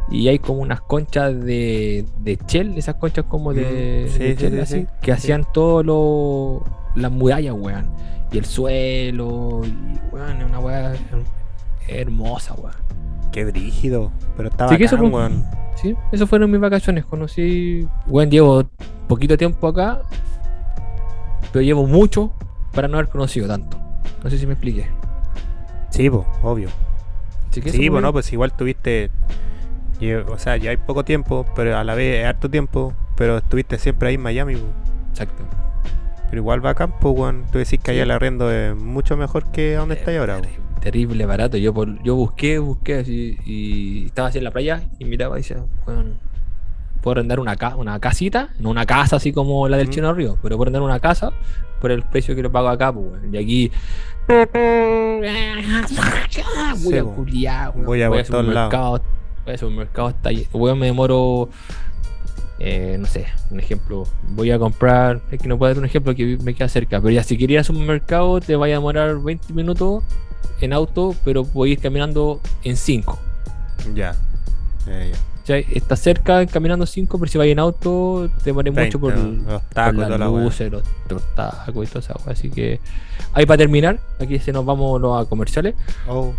y 0.10 0.28
hay 0.28 0.40
como 0.40 0.60
unas 0.60 0.82
conchas 0.82 1.34
de, 1.44 2.06
de 2.20 2.38
Shell, 2.48 2.78
esas 2.78 2.96
conchas 2.96 3.26
como 3.26 3.54
de, 3.54 4.08
Mm, 4.08 4.12
sí, 4.12 4.20
de 4.20 4.36
sí, 4.36 4.42
Shell, 4.42 4.54
sí, 4.54 4.60
así, 4.60 4.82
sí, 4.82 4.88
que 5.02 5.12
hacían 5.12 5.46
todo 5.54 5.84
lo. 5.84 6.64
las 6.96 7.12
murallas, 7.12 7.56
weón. 7.58 7.90
Y 8.32 8.38
el 8.40 8.46
suelo, 8.46 9.62
y 9.64 10.14
weón, 10.14 10.44
una 10.44 10.60
wea 10.60 10.94
hermosa, 11.88 12.54
weón. 12.56 12.76
Qué 13.32 13.46
brígido. 13.46 14.12
Pero 14.38 14.50
está 14.50 14.66
Así 14.66 14.78
que 14.78 14.86
bacán, 14.86 15.06
eso, 15.06 15.16
weón. 15.16 15.46
Sí, 15.76 15.96
eso 16.12 16.28
fueron 16.28 16.52
mis 16.52 16.60
vacaciones. 16.60 17.06
Conocí, 17.06 17.88
weón, 18.08 18.30
llevo 18.30 18.64
poquito 19.08 19.38
tiempo 19.38 19.68
acá, 19.68 20.02
pero 21.52 21.64
llevo 21.64 21.86
mucho 21.86 22.32
para 22.74 22.88
no 22.88 22.98
haber 22.98 23.10
conocido 23.10 23.48
tanto. 23.48 23.78
No 24.24 24.30
sé 24.30 24.38
si 24.38 24.48
me 24.48 24.54
expliqué. 24.54 24.88
Sí, 25.90 26.10
po, 26.10 26.26
obvio. 26.44 26.70
Sí, 27.52 27.90
weón. 27.90 28.12
pues 28.12 28.32
igual 28.34 28.54
tuviste. 28.54 29.10
O 30.30 30.38
sea, 30.38 30.58
ya 30.58 30.72
hay 30.72 30.78
poco 30.78 31.06
tiempo, 31.06 31.46
pero 31.56 31.78
a 31.78 31.84
la 31.84 31.96
vez 31.96 32.20
es 32.20 32.26
harto 32.26 32.50
tiempo. 32.50 32.94
Pero 33.16 33.38
estuviste 33.38 33.80
siempre 33.80 34.10
ahí 34.10 34.16
en 34.16 34.22
Miami, 34.22 34.56
po. 34.56 34.68
Exacto. 35.12 35.44
Pero 36.30 36.42
igual 36.42 36.60
bacán, 36.60 36.94
pues, 37.00 37.18
weón. 37.18 37.46
Tú 37.52 37.60
decís 37.60 37.80
que 37.82 37.92
allá 37.92 38.04
el 38.04 38.12
arriendo 38.12 38.52
es 38.52 38.76
mucho 38.76 39.16
mejor 39.16 39.52
que 39.52 39.76
donde 39.76 39.96
estáis 39.96 40.20
ahora, 40.20 40.40
po. 40.40 40.65
Terrible 40.86 41.26
barato. 41.26 41.58
Yo 41.58 41.74
por- 41.74 42.02
yo 42.04 42.14
busqué, 42.16 42.60
busqué 42.60 43.00
así 43.00 43.38
y 43.44 44.06
estaba 44.06 44.28
así 44.28 44.38
en 44.38 44.44
la 44.44 44.52
playa 44.52 44.84
y 45.00 45.06
miraba 45.06 45.36
y 45.38 45.42
decía, 45.42 45.58
weón, 45.88 46.20
puedo 47.02 47.14
arrendar 47.18 47.40
una, 47.40 47.56
ca- 47.56 47.76
una 47.76 48.00
casita, 48.00 48.50
no 48.60 48.70
una 48.70 48.86
casa 48.86 49.16
así 49.16 49.34
como 49.34 49.68
la 49.68 49.78
del 49.78 49.88
Mm. 49.88 49.92
Chino 49.92 50.14
Río, 50.14 50.38
pero 50.44 50.58
puedo 50.58 50.66
arrendar 50.66 50.84
una 50.84 51.00
casa 51.00 51.32
por 51.82 51.90
el 51.92 52.04
precio 52.04 52.36
que 52.36 52.44
lo 52.44 52.52
pago 52.52 52.68
acá, 52.70 52.94
pues. 52.94 53.08
Y 53.32 53.36
aquí. 53.38 53.72
Voy 54.28 54.44
Sí, 56.78 56.98
a 57.00 57.04
culiar. 57.04 57.74
Voy 57.74 58.02
a 58.04 58.10
Voy 58.10 58.20
al 58.20 58.26
supermercado, 58.26 60.10
está 60.10 60.30
ahí. 60.30 60.48
Weón, 60.54 60.78
me 60.80 60.86
demoro. 60.88 61.50
eh, 62.58 62.96
no 63.00 63.06
sé, 63.06 63.26
un 63.52 63.60
ejemplo. 63.60 64.06
Voy 64.30 64.50
a 64.52 64.58
comprar. 64.60 65.20
Es 65.32 65.42
que 65.42 65.48
no 65.48 65.58
puedo 65.58 65.74
dar 65.74 65.80
un 65.80 65.86
ejemplo 65.86 66.16
que 66.16 66.38
me 66.42 66.54
queda 66.54 66.70
cerca. 66.70 67.02
Pero 67.02 67.10
ya, 67.12 67.22
si 67.24 67.38
querías 67.38 67.68
ir 67.68 67.74
al 67.74 67.76
supermercado, 67.76 68.40
te 68.40 68.56
vaya 68.56 68.76
a 68.76 68.78
demorar 68.78 69.18
20 69.20 69.52
minutos 69.54 70.04
en 70.62 70.74
auto, 70.74 71.16
pero 71.24 71.44
voy 71.44 71.70
a 71.70 71.74
ir 71.74 71.80
caminando 71.80 72.42
en 72.64 72.78
5. 72.78 73.20
Ya. 73.94 74.16
Ya. 74.86 75.18
Ya 75.46 75.58
está 75.58 75.96
cerca 75.96 76.44
caminando 76.48 76.88
5, 76.88 77.20
pero 77.20 77.32
si 77.32 77.38
vais 77.38 77.52
en 77.52 77.60
auto, 77.60 78.30
te 78.40 78.46
demoré 78.46 78.72
mucho 78.72 79.00
por, 79.00 79.14
30, 79.14 79.52
los 79.52 79.62
tacos 79.70 80.08
por 80.08 80.20
las 80.20 80.32
luces, 80.32 80.72
los, 80.72 80.82
los 81.08 81.22
tacos 81.36 81.88
y 81.88 81.88
todo 81.88 82.00
eso. 82.00 82.20
Así 82.26 82.50
que 82.50 82.80
ahí 83.32 83.46
para 83.46 83.60
terminar, 83.60 84.00
aquí 84.20 84.40
se 84.40 84.52
nos 84.52 84.66
vamos 84.66 85.00
los 85.00 85.22
a 85.22 85.30
comerciales. 85.30 85.76
Oh, 86.08 86.34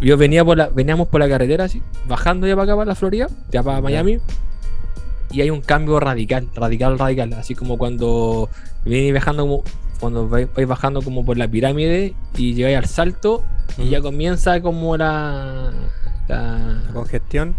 Yo 0.00 0.16
venía 0.16 0.46
por 0.46 0.56
la, 0.56 0.68
veníamos 0.70 1.08
por 1.08 1.20
la 1.20 1.28
carretera 1.28 1.64
así, 1.64 1.82
bajando 2.06 2.46
ya 2.46 2.54
para 2.54 2.64
acá, 2.64 2.76
para 2.76 2.86
la 2.86 2.94
Florida, 2.94 3.28
ya 3.50 3.62
para 3.62 3.82
Miami. 3.82 4.18
Y 5.30 5.42
hay 5.42 5.50
un 5.50 5.60
cambio 5.60 6.00
radical, 6.00 6.48
radical, 6.54 6.98
radical. 6.98 7.34
Así 7.34 7.54
como 7.54 7.76
cuando 7.76 8.48
venís 8.86 9.12
bajando 9.12 9.42
como, 9.42 9.62
cuando 10.00 10.28
vais, 10.28 10.48
vais 10.54 10.66
bajando 10.68 11.02
como 11.02 11.24
por 11.24 11.36
la 11.36 11.48
pirámide 11.48 12.14
y 12.36 12.54
llegáis 12.54 12.76
al 12.78 12.86
salto 12.86 13.44
y 13.76 13.88
ya 13.88 14.00
comienza 14.00 14.60
como 14.60 14.96
la, 14.96 15.70
la 16.28 16.82
congestión. 16.92 17.54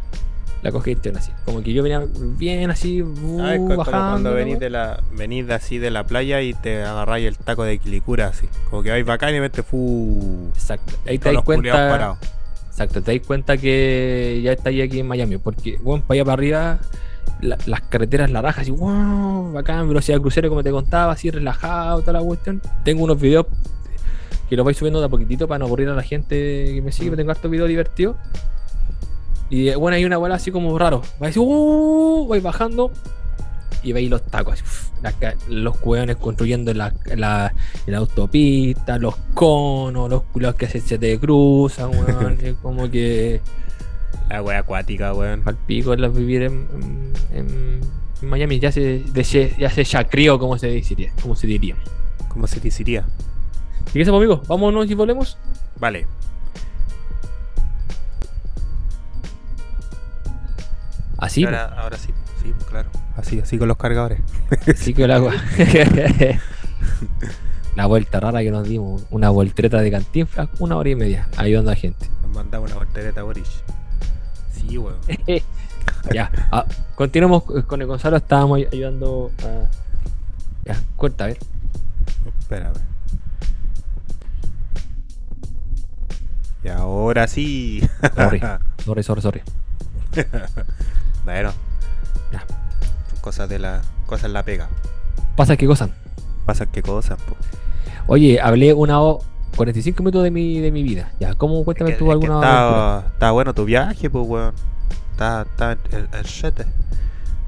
La 0.62 0.74
congestión 0.74 1.16
así. 1.16 1.32
Como 1.46 1.64
que 1.64 1.72
yo 1.72 1.82
venía 1.84 2.04
bien 2.38 2.70
así, 2.70 3.02
uh, 3.02 3.42
Ah, 3.42 3.54
es 3.56 3.60
como 3.62 3.78
bajando. 3.78 4.10
cuando 4.12 4.34
venís 4.34 4.60
de 4.60 4.70
la 4.70 5.02
venís 5.14 5.48
de 5.48 5.54
así 5.54 5.78
de 5.78 5.90
la 5.90 6.04
playa 6.06 6.42
y 6.42 6.54
te 6.54 6.84
agarráis 6.84 7.28
el 7.28 7.38
taco 7.38 7.64
de 7.64 7.78
Quilicura 7.78 8.28
así. 8.28 8.48
Como 8.70 8.84
que 8.84 8.90
vais 8.90 9.06
bacán 9.06 9.34
y 9.34 9.40
vete 9.40 9.64
fu. 9.64 10.50
Exacto. 10.54 10.94
Ahí 11.08 11.18
te 11.18 11.32
das 11.32 11.44
cuenta. 11.44 12.18
Exacto, 12.72 13.02
te 13.02 13.18
das 13.18 13.26
cuenta 13.26 13.56
que 13.58 14.42
ya 14.44 14.52
estáis 14.52 14.84
aquí 14.84 15.00
en 15.00 15.08
Miami. 15.08 15.38
Porque, 15.38 15.78
bueno, 15.82 16.04
para 16.06 16.16
allá 16.18 16.26
para 16.26 16.34
arriba, 16.34 16.80
la- 17.42 17.58
las 17.66 17.82
carreteras 17.82 18.30
la 18.32 18.42
raja 18.42 18.62
así, 18.62 18.72
wow, 18.72 19.52
bacán, 19.54 19.88
velocidad 19.88 20.18
de 20.18 20.22
crucero, 20.22 20.50
como 20.50 20.64
te 20.64 20.72
contaba, 20.72 21.14
así 21.14 21.30
relajado, 21.32 22.02
toda 22.02 22.14
la 22.14 22.22
cuestión. 22.22 22.62
Tengo 22.84 23.04
unos 23.04 23.20
videos 23.20 23.46
que 24.50 24.56
los 24.56 24.64
voy 24.64 24.74
subiendo 24.74 25.00
de 25.00 25.06
a 25.06 25.10
poquitito 25.10 25.48
para 25.48 25.60
no 25.60 25.66
aburrir 25.66 25.90
a 25.90 25.94
la 25.94 26.02
gente 26.04 26.36
que 26.74 26.82
me 26.84 26.92
sigue, 26.92 27.10
pero 27.12 27.18
tengo 27.18 27.32
hartos 27.32 27.50
videos 27.52 27.70
divertidos. 27.70 28.16
Y 29.50 29.70
eh, 29.70 29.76
bueno, 29.76 29.96
hay 29.96 30.06
una 30.06 30.18
bola 30.18 30.36
así 30.36 30.52
como 30.52 30.78
raro. 30.78 31.02
Va 31.22 31.26
a 31.26 31.28
decir, 31.28 31.42
uh, 31.44 32.26
voy 32.28 32.40
bajando 32.40 32.92
y 33.82 33.94
veis 33.94 34.10
los 34.10 34.24
tacos, 34.24 34.56
así, 34.56 34.64
uf, 34.64 34.90
la 35.02 35.12
ca- 35.14 35.36
los 35.48 35.78
cueones 35.78 36.18
construyendo 36.18 36.74
la, 36.74 36.94
la, 37.16 37.54
la 37.88 37.98
autopista, 37.98 38.98
los 38.98 39.16
conos, 39.34 40.10
los 40.10 40.24
culos 40.24 40.56
que 40.56 40.68
se, 40.68 40.82
se 40.82 40.98
te 41.00 41.18
cruzan, 41.20 41.92
como 42.62 42.90
que 42.92 43.40
La 44.30 44.44
wea 44.44 44.60
acuática, 44.60 45.14
weón. 45.14 45.42
al 45.46 45.56
pico 45.56 45.96
las 45.96 46.14
vivir 46.14 46.44
en, 46.44 46.68
en- 47.34 47.80
en 48.22 48.30
Miami 48.30 48.60
ya 48.60 48.72
se, 48.72 49.00
de- 49.00 49.24
se- 49.24 49.56
ya 49.58 49.70
se 49.70 49.86
chacrió, 49.86 50.38
como 50.38 50.58
se 50.58 50.68
diría. 50.68 51.12
Como 51.22 51.36
se 51.36 51.48
diría. 51.48 51.76
¿Cómo 52.28 52.46
se 52.48 52.60
diría? 52.60 53.06
¿Y 53.90 53.94
qué 53.94 54.02
hacemos, 54.04 54.20
amigos? 54.20 54.48
Vámonos 54.48 54.90
y 54.90 54.94
volvemos. 54.94 55.38
Vale. 55.80 56.06
Así, 61.18 61.44
ahora, 61.44 61.66
ahora 61.78 61.98
sí, 61.98 62.14
sí, 62.42 62.54
claro. 62.70 62.90
Así, 63.18 63.40
así 63.40 63.58
con 63.58 63.68
los 63.68 63.78
cargadores. 63.78 64.22
así 64.68 64.94
que 64.94 65.04
el 65.04 65.12
agua. 65.12 65.34
la 67.76 67.86
vuelta 67.88 68.20
rara 68.20 68.40
que 68.42 68.52
nos 68.52 68.68
dimos. 68.68 69.04
Una 69.10 69.30
voltereta 69.30 69.80
de 69.82 69.92
cantinflas, 69.92 70.50
una 70.60 70.78
hora 70.78 70.90
y 70.90 70.96
media, 70.96 71.28
ayudando 71.36 71.72
a 71.72 71.76
gente. 71.76 72.08
Nos 72.22 72.32
mandaba 72.32 72.66
una 72.66 72.76
voltereta 72.76 73.24
Boris. 73.24 73.64
Sí, 74.60 74.78
weón. 74.78 74.98
ya, 76.14 76.32
ah, 76.52 76.66
continuamos 76.96 77.44
con 77.44 77.82
el 77.82 77.88
Gonzalo. 77.88 78.18
Estábamos 78.18 78.58
ay- 78.58 78.68
ayudando 78.72 79.32
a. 79.44 79.68
Ya, 80.66 80.80
cuenta, 80.96 81.24
a 81.26 81.28
ver. 81.28 81.40
Espérame. 82.40 82.74
Y 86.64 86.68
ahora 86.68 87.28
sí. 87.28 87.82
Sorry, 88.16 88.40
sorry, 88.86 89.04
sorry, 89.04 89.22
sorry. 89.22 89.42
bueno. 91.26 91.54
Ya. 92.32 92.44
Cosas 93.22 93.48
de 93.50 93.60
la. 93.60 93.82
Cosas 94.06 94.30
la 94.32 94.44
pega. 94.44 94.68
¿Pasa 95.36 95.56
qué 95.56 95.66
cosa? 95.68 95.90
Pasan 96.46 96.68
qué 96.72 96.82
cosas, 96.82 97.18
po. 97.22 97.36
Oye, 98.08 98.42
hablé 98.42 98.74
una. 98.74 98.98
45 99.56 100.04
minutos 100.04 100.24
de 100.24 100.32
mi, 100.32 100.60
de 100.60 100.72
mi 100.72 100.84
vida. 100.84 101.12
Ya, 101.20 101.36
¿cómo 101.36 101.64
cuéntame 101.66 101.92
Es 101.92 101.96
que- 101.98 102.00
tú 102.04 102.12
alguna? 102.12 102.36
Estaba, 102.36 103.04
estaba 103.14 103.32
bueno 103.34 103.54
tu 103.54 103.66
viaje, 103.66 104.10
pues, 104.10 104.26
weón. 104.28 104.54
Está, 105.12 105.42
está 105.42 105.74
el, 105.74 106.08
el 106.14 106.24
shete. 106.24 106.66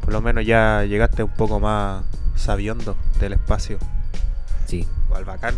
Por 0.02 0.12
lo 0.14 0.22
menos 0.22 0.46
ya 0.46 0.84
llegaste 0.84 1.24
un 1.24 1.30
poco 1.32 1.60
más 1.60 2.04
sabiondo 2.36 2.96
del 3.20 3.34
espacio. 3.34 3.78
Sí. 4.66 4.86
Al 5.16 5.26
bacán. 5.26 5.56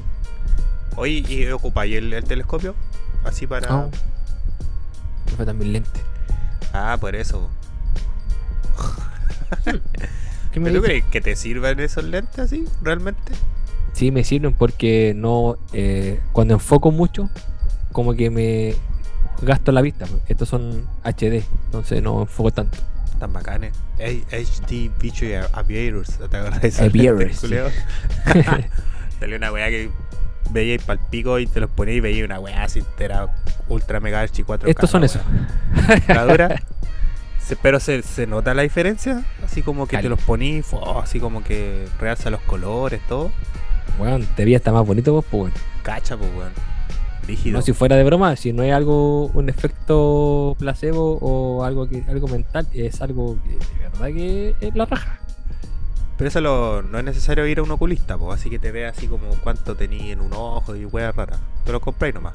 Oye, 0.96 1.24
¿y 1.28 1.48
ocupáis 1.50 1.96
el, 1.96 2.14
el 2.14 2.24
telescopio? 2.24 2.76
Así 3.24 3.48
para. 3.48 3.68
No. 3.70 3.84
No 3.86 5.36
fue 5.38 5.46
también 5.46 5.74
lente. 5.74 6.02
Ah, 6.74 6.98
por 7.00 7.16
eso. 7.16 7.50
¿Qué 10.52 10.60
me 10.60 10.70
¿Pero 10.70 10.82
tú 10.82 10.86
crees 10.86 11.04
que 11.06 11.22
te 11.22 11.36
sirvan 11.36 11.80
esos 11.80 12.04
lentes 12.04 12.38
así, 12.40 12.66
realmente? 12.82 13.34
Sí, 13.94 14.12
me 14.12 14.24
sirven 14.24 14.54
porque 14.54 15.14
no. 15.16 15.56
eh, 15.72 16.20
cuando 16.32 16.56
enfoco 16.56 16.92
mucho, 16.92 17.30
como 17.92 18.14
que 18.14 18.30
me 18.30 18.76
gasto 19.42 19.72
la 19.72 19.82
vista. 19.82 20.06
pues. 20.06 20.22
Estos 20.28 20.50
son 20.50 20.88
HD, 21.04 21.44
entonces 21.66 22.02
no 22.02 22.22
enfoco 22.22 22.52
tanto. 22.52 22.78
Tan 23.20 23.32
bacanes. 23.34 23.74
HD 24.00 24.92
Bicho 25.00 25.26
y 25.26 25.34
Aviators. 25.34 26.18
¿Te 26.18 26.38
acuerdas 26.38 26.62
de 26.62 26.86
Aviators, 26.86 27.40
culiao? 27.42 27.70
Salió 29.20 29.38
una 29.38 29.52
weá 29.52 29.70
que 29.70 29.90
veíais 30.50 30.84
para 30.84 31.00
el 31.02 31.08
pico 31.10 31.40
y 31.40 31.48
te 31.48 31.60
los 31.60 31.70
poníais 31.70 31.98
y 31.98 32.02
veíais 32.02 32.26
una 32.26 32.40
weá 32.40 32.64
así 32.64 32.80
entera 32.80 33.34
ultra 33.70 34.00
mega 34.00 34.20
archi 34.20 34.44
4K. 34.44 34.68
Estos 34.68 34.90
son 34.90 35.04
esos. 35.04 35.22
pero 37.62 37.80
se, 37.80 38.02
se 38.02 38.26
nota 38.26 38.54
la 38.54 38.64
diferencia, 38.64 39.24
así 39.46 39.62
como 39.62 39.86
que 39.86 39.98
Cali. 39.98 40.04
te 40.04 40.10
los 40.10 40.22
ponís, 40.22 40.66
fo, 40.66 41.00
así 41.00 41.20
como 41.20 41.44
que 41.44 41.88
realza 42.00 42.30
los 42.30 42.42
colores, 42.42 43.02
todo. 43.08 43.32
Bueno, 43.98 44.26
te 44.36 44.46
vi 44.46 44.56
hasta 44.56 44.72
más 44.72 44.86
bonito 44.86 45.14
vos, 45.14 45.26
pues 45.30 45.42
bueno. 45.54 45.56
Cacha, 45.84 46.18
pues 46.18 46.30
weón. 46.36 46.52
Rígido. 47.28 47.58
No, 47.58 47.62
si 47.62 47.72
fuera 47.74 47.96
de 47.96 48.04
broma, 48.04 48.36
si 48.36 48.52
no 48.52 48.64
es 48.64 48.74
algo, 48.74 49.28
un 49.28 49.48
efecto 49.48 50.56
placebo 50.60 51.18
o 51.22 51.64
algo 51.64 51.88
que 51.88 52.04
algo 52.10 52.28
mental, 52.28 52.68
es 52.74 53.02
algo 53.02 53.38
que 53.44 53.52
de 53.52 53.90
verdad 53.90 54.08
que 54.08 54.56
es 54.60 54.76
la 54.76 54.86
raja. 54.86 55.20
Pero 56.18 56.28
eso 56.28 56.42
lo- 56.42 56.82
no 56.84 57.00
es 57.00 57.06
necesario 57.06 57.48
ir 57.48 57.60
a 57.60 57.64
un 57.64 57.72
oculista, 57.72 58.18
pues 58.18 58.40
así 58.40 58.50
que 58.50 58.60
te 58.60 58.72
ve 58.72 58.86
así 58.88 59.08
como 59.08 59.30
cuánto 59.42 59.76
tenía 59.76 60.12
en 60.12 60.20
un 60.22 60.34
ojo 60.34 60.76
y 60.76 60.86
weá 60.86 61.12
rara. 61.14 61.40
Te 61.66 61.72
lo 61.72 61.80
compráis 61.80 62.14
nomás. 62.14 62.34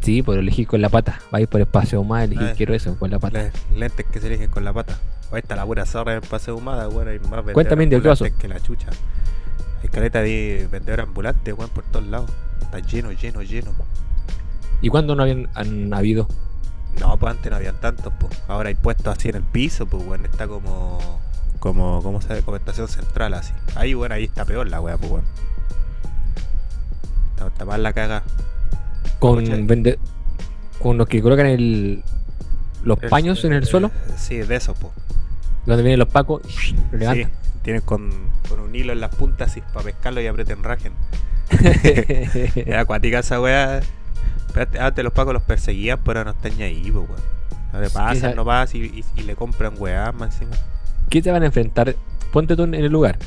Sí, 0.00 0.22
por 0.22 0.38
elegir 0.38 0.66
con 0.68 0.80
la 0.80 0.88
pata. 0.88 1.18
Vais 1.30 1.46
por 1.48 1.60
espacio 1.60 2.02
más, 2.04 2.24
elegir 2.24 2.48
Eh. 2.48 2.54
quiero 2.56 2.74
eso, 2.74 2.96
con 2.98 3.10
la 3.10 3.18
pata. 3.18 3.42
Le- 3.74 3.78
lentes 3.78 4.06
que 4.06 4.20
se 4.20 4.28
eligen 4.28 4.50
con 4.50 4.62
la 4.64 4.72
pata. 4.72 4.98
Ahí 5.32 5.40
está 5.40 5.56
la 5.56 5.66
pura 5.66 5.84
zorra 5.84 6.12
en 6.12 6.22
el 6.22 6.28
paseo 6.28 6.56
humada, 6.56 6.88
weón. 6.88 7.08
Hay 7.08 7.18
más 7.18 7.42
Cuéntame, 7.52 7.84
ambulantes 7.84 8.32
que 8.34 8.46
la 8.48 8.60
chucha. 8.60 8.86
Hay 9.84 9.88
caleta 9.90 10.22
de 10.22 10.66
vendedores 10.72 11.06
ambulantes, 11.06 11.54
weón, 11.56 11.68
por 11.70 11.84
todos 11.84 12.06
lados. 12.06 12.30
Está 12.62 12.78
lleno, 12.80 13.12
lleno, 13.12 13.42
lleno. 13.42 13.70
¿Y 14.80 14.88
cuándo 14.88 15.14
no 15.14 15.22
habían 15.22 15.48
han 15.54 15.92
habido? 15.92 16.26
No, 16.98 17.16
pues 17.18 17.34
antes 17.36 17.50
no 17.50 17.56
habían 17.58 17.76
tantos, 17.80 18.10
pues. 18.18 18.32
Ahora 18.48 18.70
hay 18.70 18.76
puestos 18.76 19.14
así 19.16 19.28
en 19.28 19.36
el 19.36 19.42
piso, 19.42 19.86
pues, 19.86 20.02
weón. 20.06 20.24
Está 20.24 20.48
como. 20.48 21.20
Como, 21.58 22.02
¿cómo 22.02 22.22
se? 22.22 22.40
Como 22.42 22.56
estación 22.56 22.88
central, 22.88 23.34
así. 23.34 23.52
Ahí, 23.74 23.92
bueno, 23.94 24.14
ahí 24.14 24.24
está 24.24 24.46
peor 24.46 24.68
la 24.68 24.80
weá, 24.80 24.96
pues, 24.96 25.12
weón. 25.12 25.24
Está, 27.34 27.46
está 27.48 27.64
mal 27.66 27.82
la 27.82 27.92
caga. 27.92 28.22
Con 29.18 29.44
vende 29.66 29.98
con 30.80 30.96
los 30.98 31.06
que 31.08 31.20
colocan 31.22 31.46
el 31.46 32.02
los 32.84 33.02
El- 33.02 33.08
paños 33.10 33.44
en 33.44 33.52
el 33.54 33.62
eh, 33.62 33.66
suelo, 33.66 33.90
Sí, 34.16 34.36
de 34.38 34.56
esos, 34.56 34.76
pues. 34.78 34.92
donde 35.66 35.82
vienen 35.82 35.98
los 35.98 36.08
pacos, 36.08 36.42
lo 36.42 36.50
Sí, 36.50 36.74
levantan. 36.92 37.30
Tienen 37.64 37.82
con, 37.82 38.10
con 38.48 38.60
un 38.60 38.72
hilo 38.76 38.92
en 38.92 39.00
las 39.00 39.12
puntas 39.14 39.50
así 39.50 39.60
para 39.72 39.86
pescarlo 39.86 40.20
y 40.20 40.28
aprieten 40.28 40.62
rajen. 40.62 40.92
Era 42.54 42.80
acuática 42.82 43.18
esa 43.18 43.40
weá. 43.40 43.80
Antes 44.78 45.02
los 45.02 45.12
pacos 45.12 45.32
los 45.34 45.42
perseguían, 45.42 45.98
pero 46.04 46.22
no 46.24 46.30
están 46.30 46.56
ni 46.56 46.62
ahí, 46.62 46.90
pues 46.92 47.08
weón. 47.08 47.20
No 47.72 47.80
le 47.80 47.90
pasan, 47.90 48.36
no 48.36 48.44
pasan 48.44 48.80
y, 48.80 48.84
y- 48.84 49.04
y 49.16 49.22
le 49.24 49.34
compran 49.34 49.74
weá 49.76 50.12
más 50.12 50.34
encima. 50.34 50.56
¿Qué 51.10 51.20
te 51.20 51.32
van 51.32 51.42
a 51.42 51.46
enfrentar? 51.46 51.96
Ponte 52.32 52.54
tú 52.54 52.62
en 52.62 52.74
el 52.74 52.86
lugar. 52.92 53.18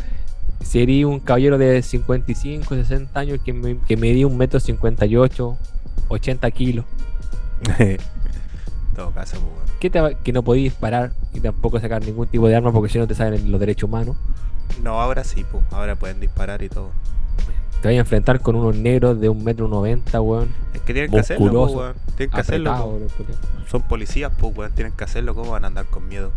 Si 0.64 0.82
eres 0.82 1.04
un 1.06 1.20
caballero 1.20 1.58
de 1.58 1.82
55, 1.82 2.76
60 2.76 3.20
años 3.20 3.40
que, 3.44 3.52
me, 3.54 3.78
que 3.80 3.98
medía 3.98 4.26
un 4.26 4.38
metro 4.38 4.60
58, 4.60 5.58
80 6.08 6.52
kilos, 6.52 6.86
todo 8.98 9.12
caso, 9.12 9.40
pues 9.40 9.54
weón. 9.56 9.78
¿qué 9.80 9.90
te 9.90 10.02
va- 10.02 10.14
que 10.14 10.34
no 10.34 10.44
podías 10.44 10.74
disparar 10.74 11.12
y 11.34 11.40
tampoco 11.40 11.80
sacar 11.80 12.04
ningún 12.04 12.28
tipo 12.28 12.48
de 12.50 12.56
arma 12.56 12.72
porque 12.74 12.92
si 12.92 12.98
no 13.00 13.08
te 13.08 13.16
salen 13.16 13.50
los 13.52 13.60
derechos 13.60 13.88
humanos? 13.88 14.18
No, 14.84 15.00
ahora 15.02 15.24
sí, 15.24 15.46
pues. 15.50 15.64
Ahora 15.72 15.96
pueden 15.96 16.20
disparar 16.20 16.62
y 16.64 16.70
todo. 16.70 16.92
Te 17.82 17.88
vas 17.90 17.96
a 17.96 18.00
enfrentar 18.00 18.42
con 18.42 18.56
unos 18.56 18.76
negros 18.76 19.20
de 19.22 19.30
un 19.30 19.44
metro 19.44 19.68
90, 19.68 20.20
weón. 20.20 20.50
Es 20.74 20.82
que 20.82 20.94
tienen 20.94 21.12
que 21.12 21.20
hacerlo, 21.20 21.52
pues, 21.52 21.74
weón. 21.76 21.94
Tienen 22.18 22.32
que 22.36 22.42
hacerlo. 22.42 22.72
apretado, 22.72 22.92
culiados. 23.18 23.70
Son 23.70 23.82
policías, 23.84 24.32
pues, 24.38 24.58
weón. 24.58 24.72
Tienen 24.74 24.94
que 24.94 25.04
hacerlo. 25.04 25.36
¿Cómo 25.36 25.52
van 25.52 25.64
a 25.64 25.68
andar 25.68 25.86
con 25.86 26.08
miedo? 26.10 26.32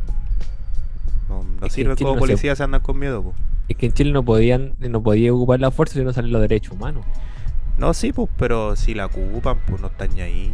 No, 1.28 1.42
no 1.60 1.66
Es 1.66 1.72
Chile 1.74 1.94
como 1.96 2.10
no 2.10 2.14
se- 2.14 2.20
policías 2.20 2.58
si 2.58 2.64
andan 2.64 2.80
con 2.82 2.98
miedo, 2.98 3.22
pues. 3.22 3.36
Es 3.68 3.76
que 3.76 3.86
en 3.86 3.92
Chile 3.92 4.12
no 4.12 4.22
podían, 4.24 4.74
no 4.80 5.00
podía 5.02 5.32
ocupar 5.32 5.60
la 5.60 5.70
fuerza 5.70 5.94
si 5.94 6.04
no 6.04 6.12
salen 6.12 6.32
los 6.32 6.40
derechos 6.42 6.72
humanos. 6.74 7.04
No, 7.78 7.94
sí, 7.94 8.12
pues, 8.12 8.28
pero 8.36 8.76
si 8.76 8.94
la 8.94 9.06
ocupan, 9.06 9.58
pues 9.66 9.80
no 9.80 9.86
están 9.88 10.12
ni 10.14 10.20
ahí. 10.20 10.52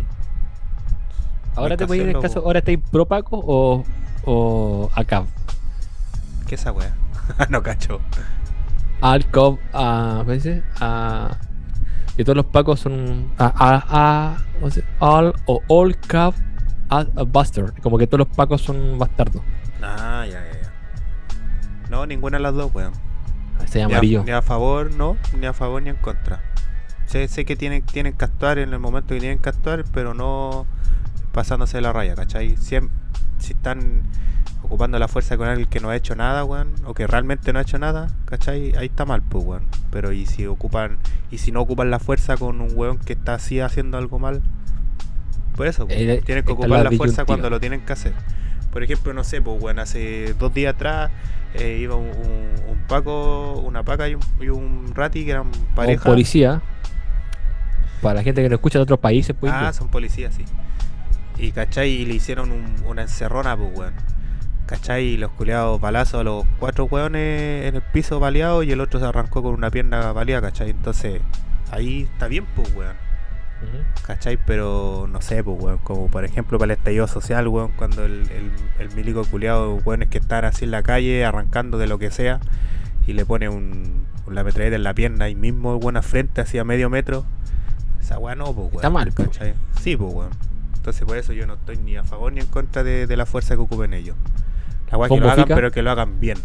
Ahora 1.56 1.76
te 1.76 1.86
ponen 1.86 2.10
en 2.10 2.16
el 2.16 2.22
caso, 2.22 2.40
ahora 2.44 2.58
estáis 2.60 2.78
pro 2.90 3.06
Paco 3.06 3.42
o, 3.44 3.84
o 4.24 4.90
ACAB. 4.94 5.26
¿Qué 6.46 6.54
esa 6.54 6.72
weá? 6.72 6.94
no 7.48 7.62
cacho. 7.62 8.00
Alcov, 9.00 9.58
a 9.72 10.22
veces, 10.26 10.62
a 10.80 11.36
que 12.16 12.24
todos 12.24 12.36
los 12.36 12.46
pacos 12.46 12.80
son 12.80 13.30
a, 13.36 13.46
a, 13.46 13.84
a 13.90 14.36
¿cómo 14.54 14.70
se 14.70 14.80
dice? 14.80 14.92
all 15.00 15.34
o 15.44 15.60
all 15.68 15.94
cab 15.98 16.32
a, 16.88 17.00
a 17.00 17.22
buster, 17.24 17.74
como 17.82 17.98
que 17.98 18.06
todos 18.06 18.26
los 18.26 18.36
pacos 18.36 18.62
son 18.62 18.98
bastardos. 18.98 19.42
Ah, 19.82 20.24
ya, 20.26 20.42
ya, 20.42 20.62
ya. 20.62 20.72
No, 21.90 22.06
ninguna 22.06 22.38
de 22.38 22.42
las 22.42 22.54
dos, 22.54 22.74
weón. 22.74 22.92
Ni 23.74 23.80
a, 23.80 23.84
amarillo. 23.86 24.24
ni 24.24 24.30
a 24.30 24.40
favor, 24.40 24.90
no, 24.92 25.16
ni 25.38 25.46
a 25.46 25.52
favor 25.52 25.82
ni 25.82 25.90
en 25.90 25.96
contra. 25.96 26.40
Sé, 27.06 27.28
sé 27.28 27.44
que 27.44 27.56
tienen, 27.56 27.82
tienen 27.82 28.14
que 28.14 28.24
actuar 28.24 28.58
en 28.58 28.72
el 28.72 28.78
momento 28.78 29.14
que 29.14 29.20
tienen 29.20 29.38
que 29.38 29.48
actuar, 29.48 29.84
pero 29.92 30.14
no 30.14 30.66
pasándose 31.36 31.80
la 31.80 31.92
raya, 31.92 32.14
¿cachai? 32.16 32.56
Si 32.56 32.74
están 33.52 34.02
ocupando 34.62 34.98
la 34.98 35.06
fuerza 35.06 35.36
con 35.36 35.46
alguien 35.46 35.68
que 35.68 35.78
no 35.80 35.90
ha 35.90 35.96
hecho 35.96 36.16
nada, 36.16 36.42
weón, 36.44 36.72
o 36.86 36.94
que 36.94 37.06
realmente 37.06 37.52
no 37.52 37.58
ha 37.58 37.62
hecho 37.62 37.78
nada, 37.78 38.08
¿cachai? 38.24 38.74
Ahí 38.76 38.86
está 38.86 39.04
mal, 39.04 39.20
pues, 39.22 39.44
weón. 39.44 39.62
Pero 39.92 40.12
y 40.12 40.24
si 40.26 40.46
ocupan, 40.46 40.96
y 41.30 41.38
si 41.38 41.52
no 41.52 41.60
ocupan 41.60 41.90
la 41.90 41.98
fuerza 42.00 42.36
con 42.38 42.60
un 42.60 42.70
weón 42.74 42.98
que 42.98 43.12
está 43.12 43.34
así 43.34 43.60
haciendo 43.60 43.98
algo 43.98 44.18
mal, 44.18 44.40
por 45.54 45.66
eso, 45.68 45.86
pues, 45.86 45.98
Eh, 46.00 46.22
tienen 46.24 46.42
que 46.44 46.52
ocupar 46.52 46.70
la 46.70 46.90
la 46.90 46.90
fuerza 46.96 47.24
cuando 47.26 47.48
lo 47.50 47.60
tienen 47.60 47.82
que 47.82 47.92
hacer. 47.92 48.14
Por 48.72 48.82
ejemplo, 48.82 49.12
no 49.12 49.22
sé, 49.24 49.40
pues, 49.42 49.62
weón, 49.62 49.78
hace 49.78 50.34
dos 50.38 50.52
días 50.54 50.74
atrás 50.74 51.10
eh, 51.54 51.78
iba 51.80 51.94
un, 51.94 52.06
un- 52.08 52.70
un 52.70 52.78
Paco, 52.88 53.58
una 53.64 53.82
Paca 53.82 54.08
y 54.08 54.14
un, 54.14 54.20
y 54.40 54.48
un 54.48 54.92
Rati 54.94 55.24
que 55.24 55.30
eran 55.32 55.46
O 55.48 55.74
pareja. 55.74 56.02
policía. 56.04 56.62
Para 58.02 58.14
la 58.16 58.22
gente 58.22 58.42
que 58.42 58.48
no 58.48 58.54
escucha 58.56 58.78
de 58.78 58.82
otros 58.84 58.98
países, 58.98 59.34
pues. 59.38 59.52
Ah, 59.54 59.72
son 59.72 59.88
policías, 59.88 60.34
sí. 60.34 60.44
Y 61.38 61.52
cachai, 61.52 61.90
y 61.90 62.06
le 62.06 62.14
hicieron 62.14 62.50
un- 62.52 62.76
una 62.86 63.02
encerrona, 63.02 63.56
pues, 63.56 63.70
weón. 63.76 63.94
¿Cachai? 64.66 65.04
Y 65.04 65.16
los 65.16 65.30
culeados 65.32 65.80
balazos 65.80 66.20
a 66.20 66.24
los 66.24 66.44
cuatro 66.58 66.86
weones 66.86 67.66
en 67.66 67.76
el 67.76 67.82
piso 67.82 68.18
baleados 68.18 68.64
y 68.64 68.72
el 68.72 68.80
otro 68.80 68.98
se 68.98 69.06
arrancó 69.06 69.42
con 69.42 69.54
una 69.54 69.70
pierna 69.70 70.12
baleada, 70.12 70.42
¿cachai? 70.50 70.70
Entonces, 70.70 71.20
ahí 71.70 72.02
está 72.10 72.26
bien, 72.26 72.46
pues, 72.56 72.74
weón. 72.74 72.96
¿Cachai? 74.06 74.38
Pero 74.44 75.08
no 75.10 75.20
sé, 75.22 75.42
pues, 75.44 75.56
weón. 75.60 75.78
Como 75.78 76.08
por 76.08 76.24
ejemplo 76.24 76.58
para 76.58 76.72
el 76.72 76.78
estallido 76.78 77.06
social, 77.06 77.46
weón. 77.48 77.70
Cuando 77.76 78.04
el, 78.04 78.28
el, 78.30 78.50
el 78.78 78.94
milico 78.96 79.24
culeado, 79.24 79.74
weones 79.84 80.08
que 80.08 80.18
están 80.18 80.44
así 80.44 80.64
en 80.64 80.70
la 80.72 80.82
calle, 80.82 81.24
arrancando 81.24 81.78
de 81.78 81.86
lo 81.86 81.98
que 81.98 82.10
sea, 82.10 82.40
y 83.06 83.12
le 83.12 83.24
pone 83.24 83.48
un, 83.48 84.04
una 84.26 84.42
metralleta 84.42 84.76
en 84.76 84.82
la 84.82 84.94
pierna 84.94 85.26
ahí 85.26 85.34
mismo, 85.36 85.78
buena 85.78 86.02
frente, 86.02 86.40
así 86.40 86.58
a 86.58 86.64
medio 86.64 86.90
metro. 86.90 87.24
Esa 88.00 88.18
weá 88.18 88.34
no, 88.34 88.46
pues, 88.46 88.56
weón. 88.56 88.74
Está 88.76 88.90
mal, 88.90 89.12
pues. 89.12 89.28
¿cachai? 89.28 89.54
Sí, 89.80 89.96
pues, 89.96 90.12
weón. 90.12 90.30
Entonces, 90.86 91.04
por 91.04 91.16
eso 91.16 91.32
yo 91.32 91.48
no 91.48 91.54
estoy 91.54 91.78
ni 91.78 91.96
a 91.96 92.04
favor 92.04 92.32
ni 92.32 92.38
en 92.40 92.46
contra 92.46 92.84
de, 92.84 93.08
de 93.08 93.16
la 93.16 93.26
fuerza 93.26 93.56
que 93.56 93.60
ocupen 93.62 93.92
ellos. 93.92 94.16
La 94.88 94.98
weá 94.98 95.10
que 95.10 95.18
lo 95.18 95.26
¿Bombo 95.26 95.30
hagan, 95.30 95.48
fica? 95.48 95.54
pero 95.54 95.72
que 95.72 95.82
lo 95.82 95.90
hagan 95.90 96.20
bien. 96.20 96.38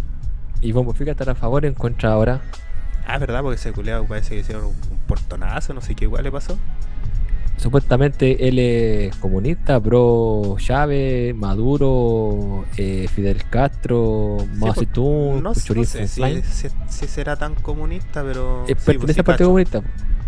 Y 0.62 0.72
Bombo 0.72 0.94
Fica 0.94 1.12
estará 1.12 1.34
a 1.34 1.36
favor 1.36 1.64
o 1.64 1.68
en 1.68 1.76
contra 1.76 2.12
ahora. 2.12 2.42
Ah, 3.06 3.20
¿verdad? 3.20 3.42
Porque 3.44 3.56
ese 3.58 3.72
culeado 3.72 4.06
parece 4.08 4.34
que 4.36 4.42
hicieron 4.42 4.66
un, 4.66 4.76
un 4.92 4.98
portonazo, 5.08 5.74
no 5.76 5.82
sé 5.82 5.94
qué 5.96 6.06
igual 6.06 6.24
le 6.24 6.32
pasó. 6.32 6.58
Supuestamente 7.58 8.48
él 8.48 8.58
es 8.58 9.16
comunista, 9.18 9.80
pro 9.80 10.56
Chávez, 10.58 11.36
Maduro, 11.36 12.66
eh, 12.78 13.08
Fidel 13.14 13.44
Castro, 13.50 14.38
Mao 14.56 14.74
Sí, 14.74 14.74
pues, 14.74 14.88
Zedong, 14.90 15.44
no, 15.44 15.54
no 15.54 15.86
sé 15.86 16.08
si, 16.88 17.08
será 17.08 17.36
tan 17.38 17.56
comunista, 17.56 18.24
pero. 18.24 18.64
Eh, 18.68 18.76
sí, 18.78 18.92
pues, 18.98 18.98
pertenece 18.98 19.14
sí 19.14 19.20
al 19.20 19.26
Partido 19.26 19.50
cacho. 19.50 19.50
Comunista. 19.50 19.84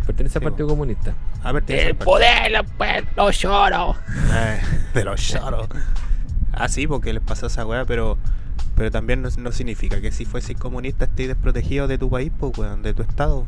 Pertenece 0.06 0.38
al 0.38 0.44
Sí, 0.44 0.50
Partido 0.50 0.68
Comunista. 0.68 1.14
Ah, 1.44 1.50
El 1.52 1.56
al 1.58 1.64
partido. 1.64 1.96
poder, 2.06 2.66
pues, 2.78 3.04
los 3.16 3.40
lloros. 3.40 3.96
Eh, 4.34 4.60
de 4.94 5.04
los 5.06 5.22
choros. 5.22 5.68
Ah, 6.52 6.68
sí, 6.70 6.88
porque 6.88 7.14
les 7.14 7.24
pasó 7.24 7.48
esa 7.48 7.66
weá, 7.66 7.86
pero. 7.86 8.18
Pero 8.76 8.90
también 8.90 9.22
no, 9.22 9.30
no 9.38 9.52
significa 9.52 10.02
que 10.02 10.12
si 10.12 10.26
fueses 10.26 10.58
comunista 10.58 11.06
estés 11.06 11.28
desprotegido 11.28 11.88
de 11.88 11.98
tu 12.00 12.10
país, 12.10 12.32
pues, 12.40 12.58
weón, 12.58 12.82
de 12.82 12.94
tu 12.96 13.04
estado. 13.04 13.46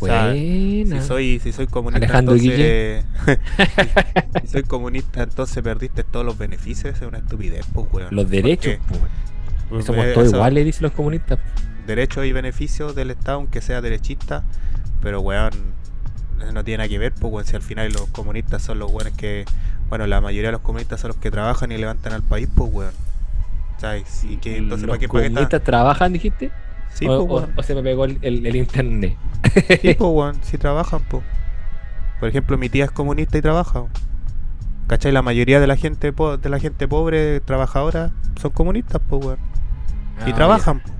O 0.00 0.06
sea, 0.06 0.28
Buena. 0.28 1.00
si 1.00 1.06
soy, 1.06 1.38
si 1.40 1.52
soy 1.52 1.66
comunista, 1.68 2.04
Alejandro 2.06 2.34
entonces. 2.36 3.04
si, 3.24 4.40
si 4.42 4.46
soy 4.48 4.62
comunista, 4.64 5.22
entonces 5.22 5.62
perdiste 5.62 6.02
todos 6.04 6.24
los 6.26 6.36
beneficios. 6.38 6.94
Es 6.94 7.02
una 7.06 7.18
estupidez, 7.18 7.64
pues, 7.72 7.86
weón. 7.92 8.08
Los 8.14 8.28
derechos, 8.30 8.74
pues. 8.88 9.00
eh, 9.00 9.84
Somos 9.84 10.06
todos 10.12 10.26
eso- 10.28 10.36
iguales, 10.36 10.64
dicen 10.64 10.82
los 10.84 10.92
comunistas. 10.92 11.38
derechos 11.86 12.26
y 12.26 12.32
beneficios 12.32 12.94
del 12.94 13.10
Estado, 13.12 13.38
aunque 13.38 13.60
sea 13.60 13.80
derechista, 13.80 14.44
pero 15.02 15.20
weón, 15.20 15.50
no 16.52 16.64
tiene 16.64 16.78
nada 16.78 16.88
que 16.88 16.98
ver, 16.98 17.12
pues 17.12 17.32
weón, 17.32 17.46
si 17.46 17.56
al 17.56 17.62
final 17.62 17.92
los 17.92 18.06
comunistas 18.08 18.62
son 18.62 18.78
los 18.78 18.90
weones 18.90 19.14
que, 19.14 19.44
bueno, 19.88 20.06
la 20.06 20.20
mayoría 20.20 20.48
de 20.48 20.52
los 20.52 20.60
comunistas 20.62 21.00
son 21.00 21.08
los 21.08 21.16
que 21.16 21.30
trabajan 21.30 21.72
y 21.72 21.78
levantan 21.78 22.12
al 22.12 22.22
país, 22.22 22.48
pues 22.54 22.70
weón. 22.72 22.92
¿Sabes? 23.78 24.24
Y 24.24 24.36
que 24.38 24.56
entonces, 24.56 24.86
¿Los 24.86 24.96
¿para 24.96 24.98
qué, 25.00 25.08
para 25.08 25.22
qué 25.24 25.28
comunistas 25.30 25.62
trabajan, 25.64 26.12
dijiste? 26.12 26.50
Sí, 26.94 27.06
o, 27.06 27.26
pues 27.26 27.44
o- 27.56 27.62
se 27.62 27.74
me 27.74 27.82
pegó 27.82 28.04
el, 28.06 28.18
el- 28.22 28.44
el 28.46 28.56
internet. 28.56 29.16
Sí, 29.80 29.94
pues 29.94 29.98
weón, 30.00 30.36
sí 30.42 30.58
trabajan, 30.58 31.00
pues. 31.08 31.22
Por 32.18 32.28
ejemplo, 32.28 32.58
mi 32.58 32.68
tía 32.68 32.86
es 32.86 32.90
comunista 32.90 33.38
y 33.38 33.42
trabaja. 33.42 33.84
¿Cachai? 34.88 35.12
La 35.12 35.22
mayoría 35.22 35.60
de 35.60 35.66
la 35.66 35.76
gente 35.76 36.12
po- 36.12 36.36
de 36.38 36.48
la 36.48 36.58
gente 36.58 36.88
pobre, 36.88 37.40
trabajadora, 37.40 38.10
son 38.40 38.50
comunistas, 38.50 39.00
pues 39.08 39.24
weón. 39.24 39.38
Y 40.26 40.30
Ah, 40.30 40.34
trabajan. 40.34 40.80
po. 40.80 40.90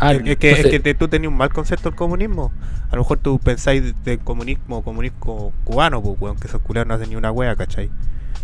Ah, 0.00 0.12
es, 0.12 0.18
es 0.24 0.36
que, 0.36 0.50
es 0.50 0.56
entonces- 0.58 0.70
que 0.70 0.80
te- 0.80 0.94
tú 0.94 1.08
tenías 1.08 1.30
un 1.30 1.36
mal 1.38 1.52
concepto 1.52 1.90
del 1.90 1.96
comunismo. 1.96 2.52
A 2.90 2.96
lo 2.96 3.02
mejor 3.02 3.18
tú 3.18 3.38
pensáis 3.38 3.82
de, 3.82 3.94
de 4.04 4.18
comunismo, 4.18 4.82
comunismo 4.82 5.52
cubano, 5.64 6.02
pues, 6.02 6.16
weón, 6.20 6.36
que 6.38 6.46
esos 6.48 6.62
culeros 6.62 6.86
no 6.88 6.94
hacen 6.94 7.10
ni 7.10 7.16
una 7.16 7.30
wea, 7.32 7.54
¿cachai? 7.56 7.90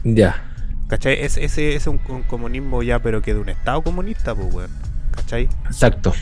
Ya. 0.04 0.42
¿Cachai? 0.88 1.20
Es, 1.22 1.36
ese 1.38 1.74
es 1.74 1.86
un, 1.86 1.98
un 2.08 2.22
comunismo 2.24 2.82
ya, 2.82 2.98
pero 2.98 3.22
que 3.22 3.32
de 3.34 3.40
un 3.40 3.48
estado 3.48 3.82
comunista, 3.82 4.34
pues, 4.34 4.52
weón. 4.52 4.70
¿Cachai? 5.12 5.48
Exacto. 5.66 6.12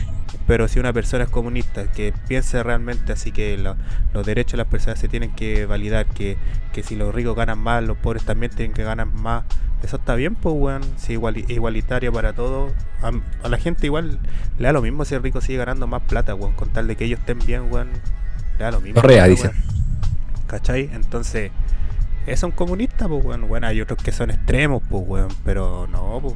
Pero 0.47 0.67
si 0.67 0.79
una 0.79 0.91
persona 0.91 1.23
es 1.23 1.29
comunista, 1.29 1.89
que 1.91 2.13
piense 2.27 2.61
realmente 2.63 3.13
así 3.13 3.31
que 3.31 3.57
lo- 3.57 3.75
los 4.13 4.25
derechos 4.25 4.53
de 4.53 4.57
las 4.57 4.67
personas 4.67 4.99
se 4.99 5.07
tienen 5.07 5.31
que 5.35 5.65
validar, 5.65 6.05
que, 6.05 6.37
que 6.73 6.83
si 6.83 6.95
los 6.95 7.13
ricos 7.15 7.35
ganan 7.35 7.59
más, 7.59 7.83
los 7.83 7.97
pobres 7.97 8.23
también 8.23 8.51
tienen 8.51 8.73
que 8.73 8.83
ganar 8.83 9.07
más, 9.07 9.43
eso 9.83 9.97
está 9.97 10.15
bien, 10.15 10.35
pues, 10.35 10.55
weón. 10.57 10.81
Si 10.97 11.13
igual, 11.13 11.37
igualitario 11.49 12.11
para 12.13 12.33
todos, 12.33 12.71
a, 13.01 13.11
a 13.45 13.49
la 13.49 13.57
gente 13.57 13.85
igual 13.85 14.19
le 14.57 14.65
da 14.65 14.73
lo 14.73 14.81
mismo 14.81 15.05
si 15.05 15.15
el 15.15 15.23
rico 15.23 15.41
sigue 15.41 15.57
ganando 15.59 15.87
más 15.87 16.01
plata, 16.03 16.35
weón, 16.35 16.53
con 16.53 16.69
tal 16.69 16.87
de 16.87 16.95
que 16.95 17.05
ellos 17.05 17.19
estén 17.19 17.39
bien, 17.39 17.71
weón, 17.71 17.89
le 18.57 18.63
da 18.63 18.71
lo 18.71 18.81
mismo. 18.81 19.01
Correa, 19.01 19.27
dicen. 19.27 19.51
¿Cachai? 20.47 20.89
Entonces, 20.93 21.51
es 22.27 22.43
un 22.43 22.51
comunista, 22.51 23.07
pues, 23.07 23.23
weón. 23.25 23.47
Bueno, 23.47 23.67
hay 23.67 23.81
otros 23.81 24.01
que 24.01 24.11
son 24.11 24.29
extremos, 24.29 24.81
pues, 24.89 25.03
weón. 25.07 25.29
Pero 25.43 25.87
no, 25.91 26.19
pues. 26.21 26.35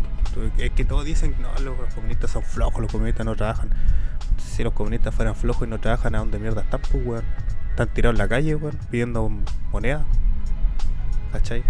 Es 0.57 0.71
que 0.71 0.85
todos 0.85 1.05
dicen, 1.05 1.35
no, 1.39 1.49
los, 1.63 1.93
comunistas 1.93 2.31
son 2.31 2.43
flojos, 2.43 2.81
los 2.81 2.91
comunistas 2.91 3.25
no 3.25 3.35
trabajan. 3.35 3.69
Si 4.37 4.63
los 4.63 4.73
comunistas 4.73 5.13
fueran 5.13 5.35
flojos 5.35 5.67
y 5.67 5.69
no 5.69 5.79
trabajan, 5.79 6.15
¿a 6.15 6.19
dónde 6.19 6.39
mierda 6.39 6.61
están, 6.61 6.81
pues, 6.91 7.05
weón? 7.05 7.23
Están 7.69 7.89
tirados 7.89 8.15
en 8.15 8.17
la 8.19 8.27
calle, 8.27 8.55
weón, 8.55 8.77
pidiendo 8.89 9.31
moneda. 9.71 10.05
¿Cachai? 11.31 11.63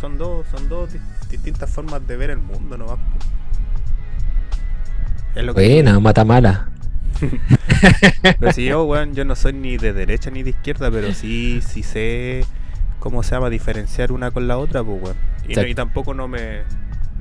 Son 0.00 0.18
dos, 0.18 0.46
son 0.50 0.68
dos 0.68 0.92
di- 0.92 1.00
distintas 1.30 1.70
formas 1.70 2.06
de 2.06 2.16
ver 2.16 2.30
el 2.30 2.38
mundo, 2.38 2.76
¿no? 2.76 2.98
Es 5.34 5.44
lo 5.44 5.54
que 5.54 5.60
Buena, 5.66 5.98
mata 6.00 6.24
mala. 6.24 6.68
pero 8.40 8.52
si 8.52 8.64
yo, 8.66 8.84
weón, 8.86 9.14
yo 9.14 9.24
no 9.24 9.34
soy 9.36 9.52
ni 9.52 9.76
de 9.76 9.92
derecha 9.92 10.30
ni 10.30 10.42
de 10.42 10.50
izquierda, 10.50 10.90
pero 10.90 11.12
sí, 11.14 11.60
sí 11.66 11.82
sé 11.82 12.44
cómo 12.98 13.22
se 13.22 13.34
llama 13.34 13.48
diferenciar 13.50 14.12
una 14.12 14.30
con 14.30 14.46
la 14.48 14.58
otra, 14.58 14.82
pues, 14.82 15.02
weón. 15.02 15.16
Y, 15.48 15.54
no- 15.54 15.66
y 15.66 15.74
tampoco 15.74 16.14
no 16.14 16.28
me, 16.28 16.62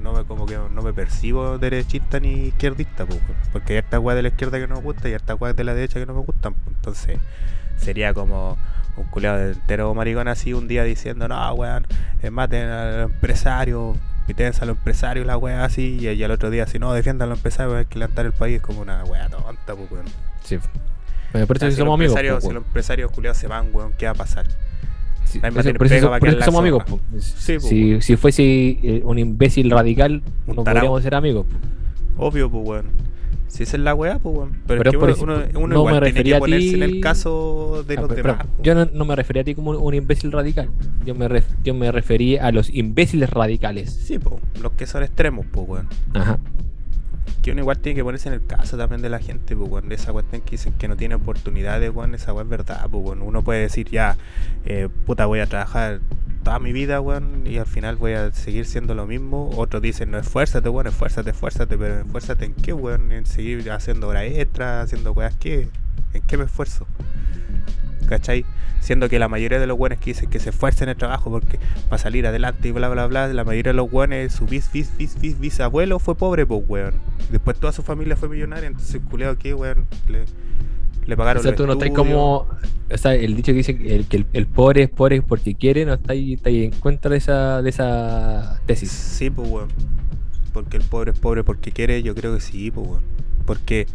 no 0.01 0.13
me, 0.13 0.23
como 0.25 0.45
que 0.45 0.57
no 0.57 0.81
me 0.81 0.93
percibo 0.93 1.57
derechista 1.57 2.19
ni 2.19 2.47
izquierdista, 2.47 3.05
pues. 3.05 3.19
Porque 3.53 3.73
hay 3.73 3.79
harta 3.79 3.99
weá 3.99 4.15
de 4.15 4.23
la 4.23 4.27
izquierda 4.29 4.59
que 4.59 4.67
no 4.67 4.75
me 4.75 4.81
gusta 4.81 5.07
y 5.09 5.13
harta 5.13 5.35
weá 5.35 5.53
de 5.53 5.63
la 5.63 5.73
derecha 5.73 5.99
que 5.99 6.05
no 6.05 6.13
me 6.13 6.21
gustan, 6.21 6.53
pues. 6.53 6.75
Entonces, 6.75 7.19
sería 7.77 8.13
como 8.13 8.57
un 8.97 9.05
culiado 9.05 9.51
entero 9.51 9.93
maricón 9.95 10.27
así 10.27 10.53
un 10.53 10.67
día 10.67 10.83
diciendo, 10.83 11.27
no, 11.27 11.53
weón, 11.53 11.87
eh, 12.21 12.29
maten 12.29 12.67
al 12.67 13.01
empresario, 13.03 13.95
pítense 14.27 14.63
a 14.63 14.65
los 14.65 14.75
empresarios, 14.77 15.25
la 15.25 15.37
weá 15.37 15.63
así, 15.63 15.97
y, 16.01 16.09
y 16.09 16.23
al 16.23 16.31
otro 16.31 16.49
día, 16.49 16.67
si 16.67 16.77
no, 16.79 16.91
defiendan 16.93 17.27
a 17.27 17.29
los 17.29 17.39
empresarios, 17.39 17.75
hay 17.75 17.85
que 17.85 17.99
levantar 17.99 18.25
el 18.25 18.33
país, 18.33 18.57
es 18.57 18.61
como 18.61 18.81
una 18.81 19.03
weá 19.05 19.29
tonta, 19.29 19.75
pues, 19.75 19.91
weón. 19.91 20.05
Sí. 20.43 20.59
Bueno, 21.31 21.47
por 21.47 21.55
eso 21.57 21.65
Ah, 21.67 21.71
si 21.71 21.77
somos 21.77 21.93
amigos. 21.93 22.13
po, 22.13 22.41
si 22.41 22.47
los 22.53 22.63
empresarios 22.65 23.11
culiados 23.11 23.37
se 23.37 23.47
van, 23.47 23.69
weón, 23.71 23.93
¿qué 23.97 24.05
va 24.05 24.11
a 24.11 24.15
pasar? 24.15 24.45
Sí, 25.31 25.39
por 25.39 25.87
eso- 25.87 26.09
por 26.09 26.19
por 26.19 26.43
somos 26.43 26.59
amigos. 26.61 26.83
po, 26.83 26.99
si, 27.19 28.01
si 28.01 28.15
fuese 28.15 28.43
eh, 28.43 29.01
un 29.05 29.17
imbécil 29.19 29.69
radical, 29.71 30.21
Un 30.47 30.55
no 30.55 30.63
tarao. 30.63 30.81
podríamos 30.81 31.03
ser 31.03 31.15
amigos. 31.15 31.45
po. 32.15 32.27
Obvio, 32.27 32.49
pues, 32.49 32.67
weón. 32.67 32.85
Si 33.47 33.63
esa 33.63 33.75
es 33.75 33.83
la 33.83 33.93
weá, 33.93 34.17
pues, 34.19 34.33
weón. 34.35 34.51
Pero, 34.65 34.81
Pero 34.81 35.09
es 35.09 35.17
que 35.17 35.23
uno, 35.23 35.33
uno, 35.35 35.43
uno 35.55 35.67
no 35.67 35.75
igual 35.79 35.95
me 35.95 35.99
tiene 35.99 36.09
refería 36.11 36.31
que 36.33 36.37
a 36.37 36.39
ponerse 36.39 36.75
en 36.75 36.83
el 36.83 37.01
caso 37.01 37.83
de 37.87 37.95
Ah, 37.97 38.01
los 38.01 38.09
pero- 38.09 38.23
demás. 38.29 38.45
pero 38.47 38.63
yo 38.63 38.75
no, 38.75 38.89
no 38.93 39.05
me 39.05 39.15
refería 39.15 39.41
a 39.41 39.45
ti 39.45 39.55
como 39.55 39.71
un, 39.71 39.77
un 39.77 39.93
imbécil 39.93 40.31
radical. 40.31 40.69
Yo 41.05 41.15
me, 41.15 41.27
ref- 41.27 41.43
yo 41.63 41.73
me 41.73 41.91
refería 41.91 42.45
a 42.47 42.51
los 42.53 42.69
imbéciles 42.73 43.29
radicales. 43.29 43.91
Sí, 43.91 44.19
pues, 44.19 44.35
los 44.61 44.71
que 44.73 44.85
son 44.87 45.03
extremos, 45.03 45.45
pues, 45.51 45.67
weón. 45.67 45.87
Ajá. 46.13 46.39
Que 47.41 47.51
uno 47.51 47.61
igual 47.61 47.79
tiene 47.79 47.95
que 47.95 48.03
ponerse 48.03 48.29
en 48.29 48.35
el 48.35 48.45
caso 48.45 48.77
también 48.77 49.01
de 49.01 49.09
la 49.09 49.19
gente, 49.19 49.55
pues. 49.55 49.87
De 49.87 49.95
esa 49.95 50.11
cuestión 50.11 50.41
que 50.41 50.51
dicen 50.51 50.73
que 50.73 50.87
no 50.87 50.95
tiene 50.95 51.15
oportunidades, 51.15 51.91
weón. 51.93 52.15
Esa 52.15 52.33
weá 52.33 52.43
es 52.43 52.49
verdad, 52.49 52.87
pues, 52.89 53.03
weón. 53.03 53.21
Uno 53.21 53.43
puede 53.43 53.61
decir, 53.61 53.89
ya, 53.89 54.17
eh, 54.65 54.89
puta, 55.05 55.25
voy 55.25 55.39
a 55.39 55.47
trabajar 55.47 56.01
toda 56.43 56.59
mi 56.59 56.71
vida, 56.73 57.01
weón, 57.01 57.43
y 57.45 57.57
al 57.57 57.65
final 57.65 57.95
voy 57.95 58.13
a 58.13 58.31
seguir 58.31 58.65
siendo 58.65 58.95
lo 58.95 59.05
mismo. 59.05 59.49
Otros 59.55 59.81
dicen, 59.81 60.11
no, 60.11 60.17
esfuérzate, 60.17 60.69
weón, 60.69 60.87
esfuérzate, 60.87 61.31
esfuérzate, 61.31 61.77
pero 61.77 62.01
esfuérzate 62.01 62.45
en 62.45 62.53
qué, 62.53 62.73
weón, 62.73 63.11
en 63.11 63.25
seguir 63.25 63.69
haciendo 63.71 64.07
horas 64.07 64.23
extras, 64.25 64.85
haciendo 64.85 65.13
weas, 65.13 65.35
¿qué? 65.37 65.67
¿En 66.13 66.21
qué 66.23 66.37
me 66.37 66.45
esfuerzo? 66.45 66.87
¿Cachai? 68.07 68.45
Siendo 68.79 69.07
que 69.09 69.19
la 69.19 69.27
mayoría 69.27 69.59
de 69.59 69.67
los 69.67 69.77
weones 69.79 69.99
que 69.99 70.11
dicen 70.11 70.29
que 70.29 70.39
se 70.39 70.49
esfuercen 70.49 70.85
en 70.85 70.89
el 70.93 70.97
trabajo 70.97 71.29
porque 71.29 71.59
para 71.89 72.01
salir 72.01 72.25
adelante 72.25 72.67
y 72.67 72.71
bla 72.71 72.89
bla 72.89 73.05
bla, 73.07 73.27
la 73.27 73.43
mayoría 73.43 73.71
de 73.71 73.77
los 73.77 73.91
weones, 73.91 74.33
su 74.33 74.45
bis, 74.45 74.71
bis, 74.71 74.91
bis, 74.97 75.19
bis, 75.19 75.39
bisabuelo 75.39 75.99
fue 75.99 76.15
pobre, 76.15 76.45
pues 76.45 76.61
weón. 76.67 76.93
Después 77.31 77.57
toda 77.59 77.71
su 77.73 77.83
familia 77.83 78.15
fue 78.15 78.27
millonaria, 78.29 78.67
entonces 78.67 79.01
culeado 79.09 79.37
que 79.37 79.53
weón, 79.53 79.85
le- 80.09 80.25
Le 81.07 81.17
pagaron 81.17 81.39
O 81.41 81.43
sea, 81.43 81.55
tú 81.55 81.65
no 81.65 81.73
estás 81.73 81.89
como. 81.91 82.47
O 82.93 82.97
sea, 82.97 83.15
el 83.15 83.35
dicho 83.35 83.51
que 83.53 83.57
dice 83.57 83.77
que 83.77 83.95
el, 83.95 84.05
que 84.07 84.17
el, 84.17 84.25
el 84.33 84.45
pobre 84.47 84.83
es 84.83 84.89
pobre 84.89 85.21
porque 85.21 85.55
quiere, 85.55 85.85
no 85.85 85.93
está 85.93 86.13
ahí, 86.13 86.33
está 86.33 86.49
ahí 86.49 86.65
en 86.65 86.71
contra 86.71 87.09
de 87.11 87.17
esa, 87.17 87.61
de 87.61 87.69
esa 87.69 88.61
tesis. 88.65 88.91
Sí, 88.91 89.29
pues, 89.29 89.47
weón. 89.49 89.69
Porque 90.53 90.77
el 90.77 90.83
pobre 90.83 91.11
es 91.11 91.19
pobre 91.19 91.43
porque 91.43 91.71
quiere, 91.71 92.03
yo 92.03 92.13
creo 92.13 92.35
que 92.35 92.41
sí, 92.41 92.69
pues, 92.71 92.85
weón. 92.87 93.01
Porque 93.45 93.87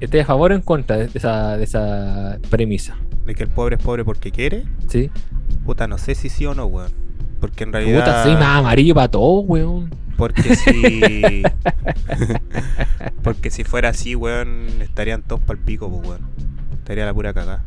¿Estás 0.00 0.22
a 0.22 0.24
favor 0.26 0.52
o 0.52 0.54
en 0.54 0.60
contra 0.62 0.96
de 0.96 1.10
esa, 1.14 1.56
de 1.56 1.64
esa 1.64 2.38
premisa? 2.50 2.96
de 3.24 3.34
que 3.34 3.42
el 3.42 3.48
pobre 3.48 3.76
es 3.76 3.82
pobre 3.82 4.04
porque 4.04 4.30
quiere, 4.30 4.64
¿Sí? 4.88 5.10
puta, 5.64 5.86
no 5.86 5.98
sé 5.98 6.14
si 6.14 6.28
sí 6.28 6.46
o 6.46 6.54
no, 6.54 6.66
weón. 6.66 6.92
Porque 7.40 7.64
en 7.64 7.72
realidad. 7.72 8.00
Puta, 8.00 8.22
soy 8.22 8.34
más 8.34 8.58
amarillo 8.58 8.94
para 8.94 9.08
todo, 9.08 9.40
weón. 9.40 9.90
Porque 10.16 10.54
si. 10.54 11.42
porque 13.22 13.50
si 13.50 13.64
fuera 13.64 13.90
así, 13.90 14.14
weón, 14.14 14.66
estarían 14.80 15.22
todos 15.22 15.42
pa'l 15.42 15.58
pico, 15.58 15.90
pues, 15.90 16.08
weón. 16.08 16.20
Estaría 16.78 17.04
la 17.04 17.14
pura 17.14 17.32
cagada. 17.34 17.64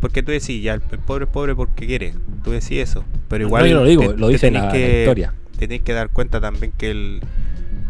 Porque 0.00 0.22
tú 0.22 0.32
decís, 0.32 0.62
ya, 0.62 0.74
el, 0.74 0.80
pobre 0.80 1.26
es 1.26 1.30
pobre 1.30 1.54
porque 1.54 1.86
quiere. 1.86 2.14
Tú 2.42 2.50
decís 2.50 2.78
eso. 2.78 3.04
Pero 3.28 3.44
igual. 3.44 3.62
No, 3.64 3.68
yo 3.68 3.76
lo 3.80 3.84
digo, 3.84 4.12
te- 4.12 4.18
lo 4.18 4.28
dice 4.28 4.50
la, 4.50 4.66
la 4.72 4.78
historia. 4.78 5.34
Te 5.52 5.68
tenés 5.68 5.82
que 5.82 5.92
dar 5.92 6.08
cuenta 6.10 6.40
también 6.40 6.72
que 6.76 6.90
el. 6.90 7.20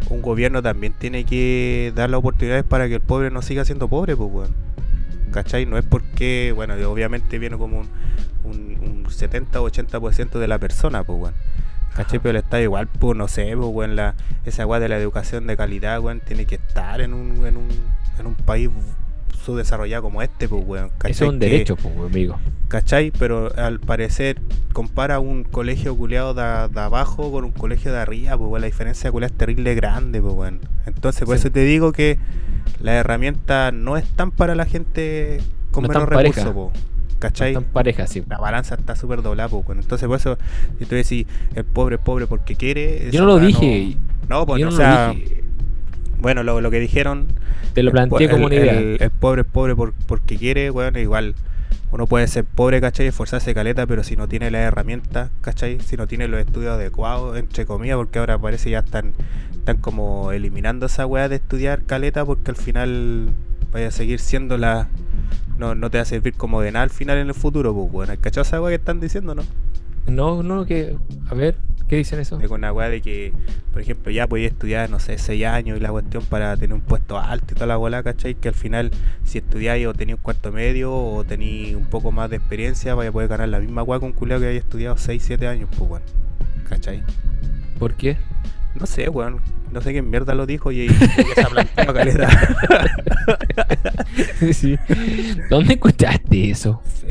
Un 0.09 0.21
gobierno 0.21 0.61
también 0.61 0.93
tiene 0.93 1.25
que 1.25 1.91
dar 1.95 2.09
las 2.09 2.19
oportunidades 2.19 2.63
para 2.63 2.87
que 2.87 2.95
el 2.95 3.01
pobre 3.01 3.31
no 3.31 3.41
siga 3.41 3.65
siendo 3.65 3.87
pobre, 3.87 4.15
pues, 4.15 4.29
weón. 4.31 4.53
¿Cachai? 5.31 5.65
No 5.65 5.77
es 5.77 5.85
porque, 5.85 6.51
bueno, 6.55 6.75
obviamente 6.89 7.39
viene 7.39 7.57
como 7.57 7.79
un, 7.79 7.89
un, 8.43 9.05
un 9.05 9.11
70 9.11 9.61
o 9.61 9.69
80% 9.69 10.39
de 10.39 10.47
la 10.47 10.59
persona, 10.59 11.03
pues, 11.03 11.19
weón. 11.19 11.33
¿Cachai? 11.95 12.19
Pero 12.19 12.31
el 12.31 12.43
Estado 12.43 12.63
igual, 12.63 12.87
pues, 12.87 13.17
no 13.17 13.27
sé, 13.27 13.55
pues, 13.55 13.69
weón, 13.69 13.95
la, 13.95 14.15
esa 14.45 14.65
weá 14.65 14.79
de 14.79 14.89
la 14.89 14.97
educación 14.97 15.47
de 15.47 15.57
calidad, 15.57 15.99
weón, 15.99 16.19
tiene 16.19 16.45
que 16.45 16.55
estar 16.55 17.01
en 17.01 17.13
un, 17.13 17.45
en 17.45 17.57
un, 17.57 17.69
en 18.19 18.27
un 18.27 18.35
país 18.35 18.69
subdesarrollado 19.43 20.03
como 20.03 20.21
este, 20.21 20.47
pues, 20.49 20.63
weón. 20.65 20.91
es 21.05 21.21
un 21.21 21.39
Que- 21.39 21.45
derecho, 21.49 21.75
pues, 21.75 21.93
amigo. 21.97 22.37
¿Cachai? 22.67 23.11
Pero 23.11 23.51
al 23.55 23.79
parecer 23.79 24.41
compara 24.73 25.19
un 25.19 25.43
colegio 25.43 25.95
culeado 25.95 26.33
de, 26.33 26.41
de 26.73 26.79
abajo 26.79 27.31
con 27.31 27.43
un 27.43 27.51
colegio 27.51 27.91
de 27.91 27.99
arriba, 27.99 28.35
pues 28.37 28.49
weón, 28.49 28.61
la 28.61 28.67
diferencia 28.67 29.11
culeada 29.11 29.31
es 29.31 29.37
terrible 29.37 29.75
grande, 29.75 30.21
pues 30.21 30.33
weón. 30.33 30.59
Entonces 30.87 31.23
por 31.25 31.35
Sí. 31.37 31.41
eso 31.41 31.51
te 31.51 31.59
digo 31.61 31.91
que 31.91 32.17
las 32.79 32.95
herramientas 32.95 33.73
no 33.73 33.97
están 33.97 34.31
para 34.31 34.55
la 34.55 34.65
gente 34.65 35.39
con 35.71 35.83
No 35.83 35.89
menos 35.89 36.09
recursos, 36.09 36.51
po. 36.53 36.71
¿Cachai? 37.19 37.49
Están 37.51 37.63
parejas, 37.65 38.09
sí. 38.09 38.23
La 38.27 38.37
balanza 38.37 38.75
está 38.75 38.95
súper 38.95 39.21
doblada, 39.21 39.49
pues. 39.49 39.65
Entonces 39.79 40.07
por 40.07 40.17
eso, 40.17 40.37
si 40.79 40.85
tú 40.85 40.95
decís 40.95 41.25
el 41.55 41.63
pobre 41.65 41.95
es 41.95 42.01
pobre 42.01 42.25
porque 42.27 42.55
quiere. 42.55 43.09
Yo 43.11 43.21
no 43.21 43.27
lo 43.27 43.39
dije. 43.39 43.97
No, 44.27 44.45
pues 44.45 44.59
yo 44.61 44.67
o 44.67 44.71
no 44.71 44.77
sea, 44.77 45.07
lo 45.09 45.13
dije. 45.13 45.43
Bueno, 46.23 46.41
lo, 46.41 46.59
lo 46.61 46.71
que 46.71 46.79
dijeron 46.79 47.27
Te 47.75 47.83
lo 47.83 47.89
el 47.89 47.93
planteé 47.93 48.27
como 48.29 48.47
una 48.47 48.55
idea. 48.55 48.79
El, 48.79 48.97
el 48.99 49.09
pobre 49.11 49.41
es 49.41 49.47
pobre 49.47 49.75
por- 49.75 49.93
porque 50.07 50.37
quiere, 50.37 50.71
weón, 50.71 50.95
igual. 50.97 51.35
Uno 51.91 52.07
puede 52.07 52.27
ser 52.27 52.43
pobre, 52.45 52.81
¿cachai? 52.81 53.05
Esforzarse 53.05 53.53
caleta, 53.53 53.85
pero 53.85 54.03
si 54.03 54.15
no 54.15 54.27
tiene 54.27 54.49
las 54.49 54.61
herramientas, 54.61 55.29
¿cachai? 55.41 55.79
Si 55.81 55.95
no 55.95 56.07
tiene 56.07 56.27
los 56.27 56.39
estudios 56.39 56.73
adecuados, 56.73 57.37
entre 57.37 57.67
comillas, 57.67 57.97
porque 57.97 58.17
ahora 58.17 58.39
parece 58.39 58.71
ya 58.71 58.79
están, 58.79 59.13
están 59.51 59.77
como 59.77 60.31
eliminando 60.31 60.87
esa 60.87 61.05
weá 61.05 61.29
de 61.29 61.35
estudiar 61.35 61.83
caleta, 61.83 62.25
porque 62.25 62.49
al 62.49 62.57
final 62.57 63.29
vaya 63.71 63.89
a 63.89 63.91
seguir 63.91 64.19
siendo 64.19 64.57
la. 64.57 64.87
No, 65.59 65.75
no 65.75 65.91
te 65.91 65.99
va 65.99 66.01
a 66.01 66.05
servir 66.05 66.33
como 66.33 66.61
de 66.61 66.71
nada 66.71 66.83
al 66.83 66.89
final 66.89 67.19
en 67.19 67.27
el 67.27 67.35
futuro, 67.35 67.75
pues, 67.75 67.93
weón. 67.93 68.17
¿Cachai 68.19 68.41
esa 68.41 68.59
weá 68.59 68.71
que 68.71 68.75
están 68.81 68.99
diciendo, 68.99 69.35
no? 69.35 69.43
No, 70.07 70.41
no, 70.41 70.65
que. 70.65 70.97
A 71.29 71.35
ver, 71.35 71.57
¿qué 71.93 71.97
dicen 71.97 72.19
eso? 72.19 72.37
De 72.37 72.47
con 72.47 72.61
una 72.61 72.73
weá 72.73 72.89
de 72.89 73.01
que, 73.01 73.33
por 73.71 73.79
ejemplo, 73.79 74.11
ya 74.11 74.25
podías 74.25 74.51
estudiar, 74.51 74.89
no 74.89 74.99
sé, 74.99 75.19
6 75.19 75.45
años 75.45 75.77
y 75.77 75.79
la 75.79 75.91
cuestión 75.91 76.25
para 76.25 76.57
tener 76.57 76.73
un 76.73 76.81
puesto 76.81 77.19
alto 77.19 77.45
y 77.51 77.53
toda 77.53 77.67
la 77.67 77.77
bola, 77.77 78.01
¿cachai? 78.01 78.33
Que 78.33 78.47
al 78.47 78.55
final, 78.55 78.89
si 79.23 79.37
estudiáis 79.37 79.85
o 79.85 79.93
tenéis 79.93 80.17
un 80.17 80.23
cuarto 80.23 80.51
medio 80.51 80.91
o 80.91 81.23
tenéis 81.23 81.75
un 81.75 81.85
poco 81.85 82.11
más 82.11 82.31
de 82.31 82.37
experiencia, 82.37 82.95
vais 82.95 83.09
a 83.09 83.11
poder 83.11 83.29
ganar 83.29 83.47
la 83.49 83.59
misma 83.59 83.83
weá 83.83 83.99
con 83.99 84.09
un 84.09 84.15
culiao 84.15 84.39
que 84.39 84.47
haya 84.47 84.57
estudiado 84.57 84.97
6, 84.97 85.21
7 85.23 85.47
años, 85.47 85.69
pues, 85.77 85.87
weón. 85.87 86.01
¿cachai? 86.67 87.03
¿Por 87.77 87.93
qué? 87.93 88.17
No 88.73 88.87
sé, 88.87 89.07
weón. 89.09 89.39
No 89.73 89.81
sé 89.81 89.91
qué 89.91 90.01
mierda 90.01 90.33
lo 90.35 90.45
dijo 90.45 90.71
y, 90.71 90.85
y 90.85 90.89
ha 91.43 91.49
planteado 91.49 91.93
caleta. 91.93 92.29
sí. 94.53 94.77
¿Dónde 95.49 95.73
escuchaste 95.73 96.49
eso? 96.51 96.81
Sí. 97.01 97.07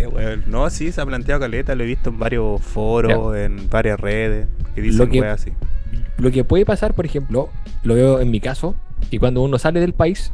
No, 0.47 0.69
sí, 0.71 0.93
se 0.93 1.01
ha 1.01 1.07
planteado 1.07 1.41
caleta, 1.41 1.75
lo 1.75 1.85
he 1.85 1.87
visto 1.87 2.11
en 2.11 2.19
varios 2.19 2.61
foros, 2.63 3.37
en 3.37 3.69
varias 3.69 3.99
redes, 3.99 4.47
que 4.75 4.83
dicen 4.83 4.99
Lo 4.99 5.09
que- 5.09 5.25
así. 5.27 5.53
Lo 6.19 6.31
que 6.31 6.45
puede 6.45 6.65
pasar, 6.65 6.95
por 6.95 7.05
ejemplo, 7.05 7.51
lo 7.83 7.95
veo 7.95 8.21
en 8.21 8.31
mi 8.31 8.41
caso, 8.41 8.75
que 9.11 9.19
cuando 9.19 9.43
uno 9.43 9.59
sale 9.59 9.81
del 9.81 9.93
país, 9.93 10.33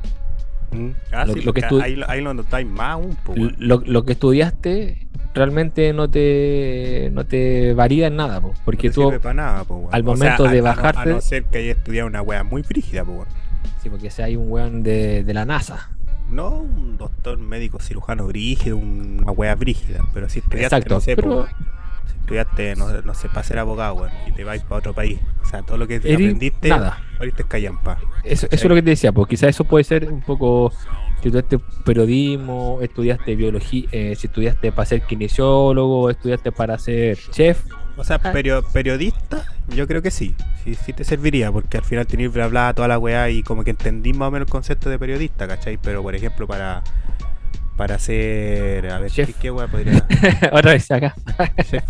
Mm. 0.70 0.90
Ah, 1.12 1.24
lo- 1.24 1.32
sí, 1.32 1.40
lo 1.40 1.54
que 1.54 1.64
ahí, 1.82 1.98
ahí 2.08 2.20
lo 2.20 2.34
notáis 2.34 2.66
más 2.68 2.98
weón. 3.26 3.56
lo, 3.58 3.82
lo 3.86 4.04
que 4.04 4.12
estudiaste 4.12 5.07
realmente 5.34 5.92
no 5.92 6.08
te 6.10 7.10
no 7.12 7.24
te 7.24 7.74
varía 7.74 8.06
en 8.08 8.16
nada, 8.16 8.40
po, 8.40 8.54
porque 8.64 8.88
no 8.88 8.94
tú 8.94 9.12
nada, 9.34 9.64
po, 9.64 9.88
al 9.92 10.02
O 10.08 10.16
sea, 10.16 10.30
momento 10.30 10.46
a- 10.46 10.50
de 10.52 10.58
a 10.58 10.62
no- 10.62 10.68
bajarte- 10.68 11.00
A 11.00 11.04
no, 11.14 11.20
ser 11.20 11.44
que 11.44 11.58
haya 11.58 11.72
estudiado 11.72 12.06
una 12.08 12.22
wea 12.22 12.42
muy 12.44 12.62
frígida, 12.62 13.04
po, 13.04 13.24
sí, 13.82 13.88
porque 13.90 14.10
si 14.10 14.22
hay 14.22 14.36
un 14.36 14.50
weón 14.50 14.82
de, 14.82 15.24
de 15.24 15.34
la 15.34 15.44
NASA. 15.44 15.90
No 16.30 16.50
un 16.58 16.98
doctor 16.98 17.38
médico 17.38 17.78
cirujano 17.80 18.26
brígido, 18.26 18.76
una 18.76 19.32
wea 19.32 19.54
brígida, 19.54 20.04
pero 20.12 20.28
si 20.28 20.40
estudiaste, 20.40 20.76
Exacto, 20.76 20.94
no 20.96 21.00
sé, 21.00 21.16
pero- 21.16 21.46
si 22.06 22.14
estudiaste, 22.20 22.76
no, 22.76 22.90
no 23.02 23.14
sé, 23.14 23.28
para 23.28 23.42
ser 23.44 23.58
abogado, 23.58 23.94
weón, 23.94 24.10
y 24.26 24.32
te 24.32 24.44
vais 24.44 24.62
para 24.62 24.80
otro 24.80 24.92
país. 24.92 25.18
O 25.42 25.46
sea, 25.46 25.62
todo 25.62 25.78
lo 25.78 25.86
que 25.86 26.00
Eri- 26.02 26.14
aprendiste, 26.14 26.68
nada. 26.68 26.98
ahorita 27.18 27.42
es 27.42 27.48
callampa. 27.48 27.98
Eso, 28.24 28.46
eso 28.50 28.54
es 28.54 28.64
lo 28.64 28.74
que 28.74 28.82
te 28.82 28.90
decía, 28.90 29.12
pues 29.12 29.28
quizás 29.28 29.48
eso 29.50 29.64
puede 29.64 29.84
ser 29.84 30.12
un 30.12 30.20
poco 30.20 30.70
si 31.22 31.28
estudiaste 31.28 31.58
periodismo, 31.84 32.78
estudiaste 32.82 33.34
biología, 33.36 33.88
eh, 33.92 34.14
si 34.16 34.26
estudiaste 34.28 34.70
para 34.72 34.86
ser 34.86 35.02
kinesiólogo, 35.02 36.10
estudiaste 36.10 36.52
para 36.52 36.78
ser 36.78 37.18
chef, 37.30 37.64
O 37.96 38.04
sea, 38.04 38.20
Ah. 38.22 38.32
perio- 38.32 38.62
periodista, 38.72 39.44
yo 39.74 39.88
creo 39.88 40.00
que 40.02 40.12
sí. 40.12 40.36
Sí, 40.62 40.76
sí 40.76 40.92
te 40.92 41.02
serviría, 41.02 41.50
porque 41.50 41.78
al 41.78 41.84
final 41.84 42.06
tenés 42.06 42.32
bla 42.32 42.46
bla 42.46 42.72
toda 42.72 42.86
la 42.86 42.96
weá 42.96 43.28
y 43.30 43.42
como 43.42 43.64
que 43.64 43.70
entendí 43.70 44.12
más 44.12 44.28
o 44.28 44.30
menos 44.30 44.46
el 44.46 44.52
concepto 44.52 44.88
de 44.88 45.00
periodista, 45.00 45.48
¿cachai? 45.48 45.78
Pero 45.82 46.00
por 46.02 46.14
ejemplo, 46.14 46.46
para 46.46 46.84
para 47.76 47.98
ser. 47.98 48.90
A 48.90 48.98
ver, 49.00 49.10
Chef. 49.10 49.26
¿qué, 49.28 49.34
qué 49.40 49.50
weá 49.50 49.66
podría. 49.66 50.04
otra 50.52 50.72
vez 50.72 50.88
acá. 50.92 51.14
chef. 51.68 51.82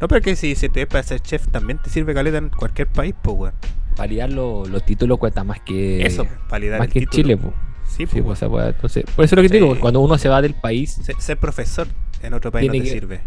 No, 0.00 0.08
pero 0.08 0.20
que 0.20 0.36
si, 0.36 0.54
si 0.54 0.68
te 0.68 0.86
para 0.86 1.02
ser 1.02 1.20
chef 1.20 1.46
también 1.48 1.78
te 1.78 1.88
sirve 1.90 2.12
caleta 2.12 2.36
en 2.38 2.50
cualquier 2.50 2.88
país, 2.88 3.14
pues, 3.22 3.36
weón. 3.38 3.54
Validar 3.96 4.30
lo- 4.30 4.66
los 4.66 4.84
títulos 4.84 5.18
cuesta 5.18 5.42
más 5.42 5.60
que 5.60 6.04
Eso, 6.04 6.26
validar 6.50 6.78
más 6.80 6.88
el 6.88 6.92
que 6.92 6.98
en 6.98 7.04
título. 7.06 7.22
Chile, 7.22 7.36
pues. 7.38 7.54
Sí, 7.96 8.06
Sí, 8.06 8.20
pues, 8.20 8.38
pues, 8.40 8.50
pues, 8.50 8.66
entonces, 8.74 9.04
por 9.14 9.24
eso 9.24 9.34
es 9.34 9.36
lo 9.36 9.42
que 9.42 9.48
te 9.48 9.58
Sí. 9.58 9.64
digo, 9.64 9.78
cuando 9.80 10.00
uno 10.00 10.18
se 10.18 10.28
va 10.28 10.42
del 10.42 10.54
país, 10.54 10.98
Se- 11.02 11.14
Ser 11.18 11.38
profesor 11.38 11.86
en 12.22 12.34
otro 12.34 12.52
país 12.52 12.66
no 12.66 12.72
te 12.72 12.80
que- 12.82 12.90
sirve. 12.90 13.20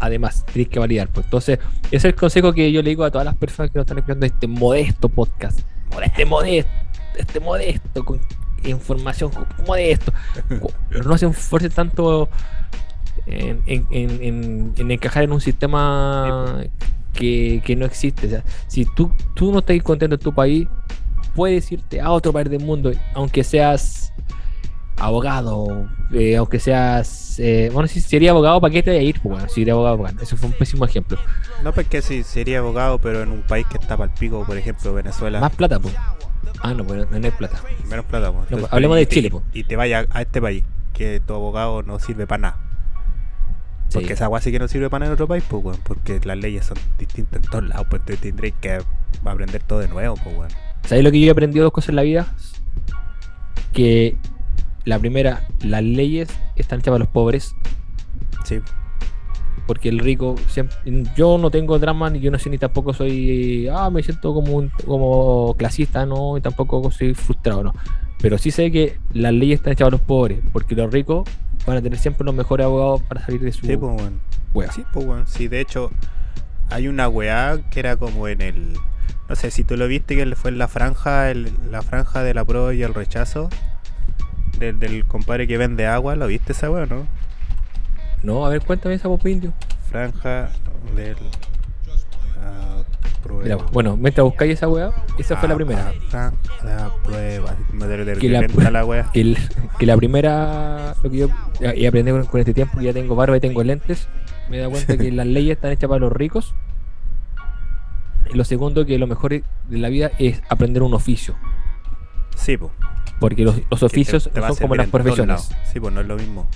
además 0.00 0.44
tienes 0.52 0.68
que 0.70 0.78
validar. 0.78 1.08
Pues. 1.08 1.26
Entonces, 1.26 1.58
ese 1.86 1.96
es 1.96 2.04
el 2.06 2.14
consejo 2.14 2.52
que 2.52 2.72
yo 2.72 2.82
le 2.82 2.90
digo 2.90 3.04
a 3.04 3.10
todas 3.10 3.24
las 3.24 3.34
personas 3.36 3.70
que 3.70 3.78
nos 3.78 3.84
están 3.84 3.98
escuchando 3.98 4.26
este 4.26 4.46
modesto 4.46 5.08
podcast. 5.08 5.60
Este 6.02 6.24
modesto, 6.24 6.70
este 7.18 7.38
modesto, 7.40 8.04
con 8.04 8.20
información 8.64 9.30
modesto. 9.66 10.12
No 11.04 11.18
se 11.18 11.26
esfuercen 11.26 11.70
tanto 11.70 12.28
en, 13.26 13.60
en- 13.66 13.86
en- 13.90 14.22
en- 14.22 14.72
en 14.76 14.90
encajar 14.90 15.24
en 15.24 15.32
un 15.32 15.40
sistema 15.40 16.62
que, 17.12 17.62
que 17.64 17.76
no 17.76 17.84
existe. 17.84 18.26
O 18.26 18.30
sea, 18.30 18.44
si 18.68 18.86
tú, 18.96 19.12
tú 19.34 19.52
no 19.52 19.58
estás 19.58 19.80
contento 19.82 20.14
en 20.14 20.20
tu 20.20 20.32
país, 20.34 20.66
puedes 21.34 21.70
irte 21.72 22.00
a 22.00 22.10
otro 22.10 22.32
país 22.32 22.48
del 22.50 22.64
mundo, 22.64 22.92
aunque 23.14 23.44
seas 23.44 24.12
abogado, 24.98 25.88
eh, 26.12 26.36
aunque 26.36 26.58
seas. 26.60 27.38
eh, 27.38 27.70
bueno, 27.72 27.88
si 27.88 28.00
sería 28.00 28.30
abogado, 28.30 28.60
¿para 28.60 28.72
qué 28.72 28.82
te 28.82 28.90
voy 28.90 28.98
a 29.00 29.02
ir? 29.02 29.20
Pues, 29.20 29.32
bueno, 29.34 29.48
si 29.48 29.54
sería 29.60 29.72
abogado, 29.74 29.96
bueno, 29.98 30.20
eso 30.22 30.36
fue 30.36 30.48
un 30.48 30.54
pésimo 30.54 30.84
ejemplo. 30.84 31.18
No, 31.64 31.72
porque 31.72 32.02
si 32.02 32.22
sería 32.22 32.58
abogado, 32.60 32.98
pero 32.98 33.22
en 33.22 33.30
un 33.30 33.42
país 33.42 33.66
que 33.66 33.78
está 33.78 33.96
para 33.96 34.12
el 34.12 34.18
pico, 34.18 34.44
por 34.44 34.56
ejemplo, 34.56 34.92
Venezuela. 34.94 35.40
Más 35.40 35.54
plata, 35.54 35.80
pues. 35.80 35.94
Ah, 36.60 36.74
no, 36.74 36.84
pues 36.84 37.10
no, 37.10 37.16
hay 37.16 37.30
plata. 37.32 37.60
Menos 37.88 38.04
plata, 38.04 38.30
pues. 38.30 38.44
Entonces, 38.44 38.60
pues, 38.68 38.72
hablemos 38.72 38.96
de 38.96 39.06
te- 39.06 39.14
Chile, 39.14 39.30
pues. 39.30 39.44
Y 39.52 39.64
te 39.64 39.76
vaya 39.76 40.06
a 40.10 40.22
este 40.22 40.40
país, 40.40 40.62
que 40.92 41.20
tu 41.20 41.34
abogado 41.34 41.82
no 41.82 41.98
sirve 41.98 42.26
para 42.26 42.38
nada. 42.42 42.56
Sí. 43.88 43.98
Porque 43.98 44.12
esa 44.14 44.24
agua 44.26 44.40
sí 44.40 44.50
que 44.52 44.58
no 44.58 44.68
sirve 44.68 44.88
para 44.88 45.00
nada 45.00 45.10
en 45.10 45.14
otro 45.14 45.26
país, 45.28 45.44
pues, 45.48 45.64
weón. 45.64 45.80
Porque 45.82 46.20
las 46.24 46.36
leyes 46.36 46.66
son 46.66 46.78
distintas 46.98 47.42
en 47.44 47.50
todos 47.50 47.64
lados, 47.64 47.86
pues 47.90 48.04
te 48.04 48.16
tendréis 48.16 48.54
que 48.60 48.78
aprender 49.24 49.62
todo 49.62 49.80
de 49.80 49.88
nuevo, 49.88 50.14
pues, 50.22 50.36
weón. 50.36 50.50
¿Sabes 50.84 51.04
lo 51.04 51.10
que 51.10 51.20
yo 51.20 51.26
he 51.26 51.30
aprendido 51.30 51.64
dos 51.64 51.72
cosas 51.72 51.90
en 51.90 51.96
la 51.96 52.02
vida? 52.02 52.26
Que 53.72 54.16
la 54.84 54.98
primera, 54.98 55.46
las 55.62 55.82
leyes 55.82 56.28
están 56.56 56.80
hechas 56.80 56.90
para 56.92 56.98
los 56.98 57.08
pobres, 57.08 57.54
Sí. 58.44 58.58
porque 59.66 59.88
el 59.88 60.00
rico 60.00 60.34
siempre, 60.48 60.76
yo 61.16 61.38
no 61.38 61.50
tengo 61.50 61.78
drama 61.78 62.10
ni 62.10 62.18
yo 62.18 62.30
no 62.32 62.38
sé 62.38 62.50
ni 62.50 62.58
tampoco 62.58 62.92
soy 62.92 63.68
ah 63.68 63.88
me 63.90 64.02
siento 64.02 64.34
como 64.34 64.54
un, 64.54 64.70
como 64.84 65.54
clasista 65.56 66.04
no 66.04 66.36
y 66.36 66.40
tampoco 66.40 66.90
soy 66.90 67.14
frustrado 67.14 67.62
no 67.62 67.72
pero 68.20 68.36
sí 68.38 68.50
sé 68.50 68.72
que 68.72 68.98
las 69.12 69.32
leyes 69.32 69.60
están 69.60 69.74
hechas 69.74 69.86
para 69.86 69.92
los 69.92 70.00
pobres 70.00 70.40
porque 70.52 70.74
los 70.74 70.92
ricos 70.92 71.28
van 71.64 71.76
a 71.76 71.82
tener 71.82 71.96
siempre 72.00 72.24
los 72.24 72.34
mejores 72.34 72.66
abogados 72.66 73.02
para 73.02 73.24
salir 73.24 73.40
de 73.40 73.52
su 73.52 73.64
Sí, 73.64 73.76
pues, 73.76 74.02
wea. 74.52 74.72
Sí, 74.72 74.82
pues, 74.92 75.06
weón. 75.06 75.26
Sí, 75.28 75.46
de 75.46 75.60
hecho, 75.60 75.92
hay 76.68 76.88
una 76.88 77.08
weá 77.08 77.60
que 77.70 77.78
era 77.78 77.94
como 77.96 78.26
en 78.26 78.40
el. 78.42 78.74
No 79.28 79.36
sé 79.36 79.50
si 79.50 79.64
tú 79.64 79.76
lo 79.76 79.86
viste, 79.88 80.14
que 80.16 80.36
fue 80.36 80.50
en 80.50 80.58
la 80.58 80.68
franja, 80.68 81.30
el- 81.30 81.52
la 81.70 81.82
franja 81.82 82.22
del 82.22 82.38
apruebo 82.38 82.72
y 82.72 82.82
el 82.82 82.94
rechazo. 82.94 83.48
del, 84.58 84.78
del 84.78 85.04
compadre 85.06 85.48
que 85.48 85.58
vende 85.58 85.86
agua, 85.88 86.14
¿lo 86.14 86.26
viste 86.28 86.52
esa 86.52 86.70
weá, 86.70 86.86
no? 86.86 87.06
No, 88.22 88.46
a 88.46 88.50
ver, 88.50 88.60
cuéntame 88.60 88.94
esa 88.94 89.08
Popo 89.08 89.26
Indio. 89.28 89.52
Franja 89.90 90.50
del. 90.94 91.16
ah, 92.40 92.82
prueba. 93.22 93.42
Mira, 93.42 93.56
bueno, 93.72 93.96
mientras 93.96 94.24
buscáis 94.24 94.52
esa 94.52 94.68
weá, 94.68 94.90
esa 95.18 95.36
fue 95.36 95.48
la 95.48 95.54
Ah, 95.54 95.56
primera. 95.56 95.88
ah, 95.88 95.92
franja 96.08 96.34
la 96.64 96.92
prueba. 97.02 97.56
De- 97.72 98.04
de- 98.04 98.16
Que 98.18 98.28
de- 98.28 98.32
la, 98.32 98.40
de- 98.42 98.70
la 98.70 98.84
weá. 98.84 99.10
que, 99.12 99.20
el- 99.22 99.38
que 99.78 99.86
la 99.86 99.96
primera, 99.96 100.94
lo 101.02 101.10
que 101.10 101.16
yo 101.16 101.28
y 101.74 101.86
aprendí 101.86 102.12
con, 102.12 102.24
con 102.26 102.38
este 102.40 102.54
tiempo, 102.54 102.78
que 102.78 102.84
ya 102.84 102.92
tengo 102.92 103.16
barba 103.16 103.36
y 103.36 103.40
tengo 103.40 103.64
lentes, 103.64 104.08
me 104.48 104.56
he 104.58 104.60
dado 104.60 104.70
cuenta 104.72 104.96
que 104.96 105.10
las 105.10 105.26
leyes 105.26 105.56
están 105.56 105.72
hechas 105.72 105.88
para 105.88 106.00
los 106.00 106.12
ricos. 106.12 106.54
Lo 108.32 108.44
segundo, 108.44 108.86
que 108.86 108.98
lo 108.98 109.06
mejor 109.06 109.30
de 109.32 109.42
la 109.68 109.88
vida 109.88 110.10
es 110.18 110.42
aprender 110.48 110.82
un 110.82 110.94
oficio. 110.94 111.34
Sí, 112.36 112.56
pues. 112.56 112.72
Porque 113.20 113.44
los, 113.44 113.60
los 113.70 113.82
oficios 113.82 114.30
te 114.32 114.40
son 114.40 114.56
como 114.56 114.74
las 114.74 114.88
profesiones. 114.88 115.50
Sí, 115.72 115.78
pues 115.78 115.92
no 115.92 116.00
es 116.00 116.06
lo 116.06 116.16
mismo. 116.16 116.48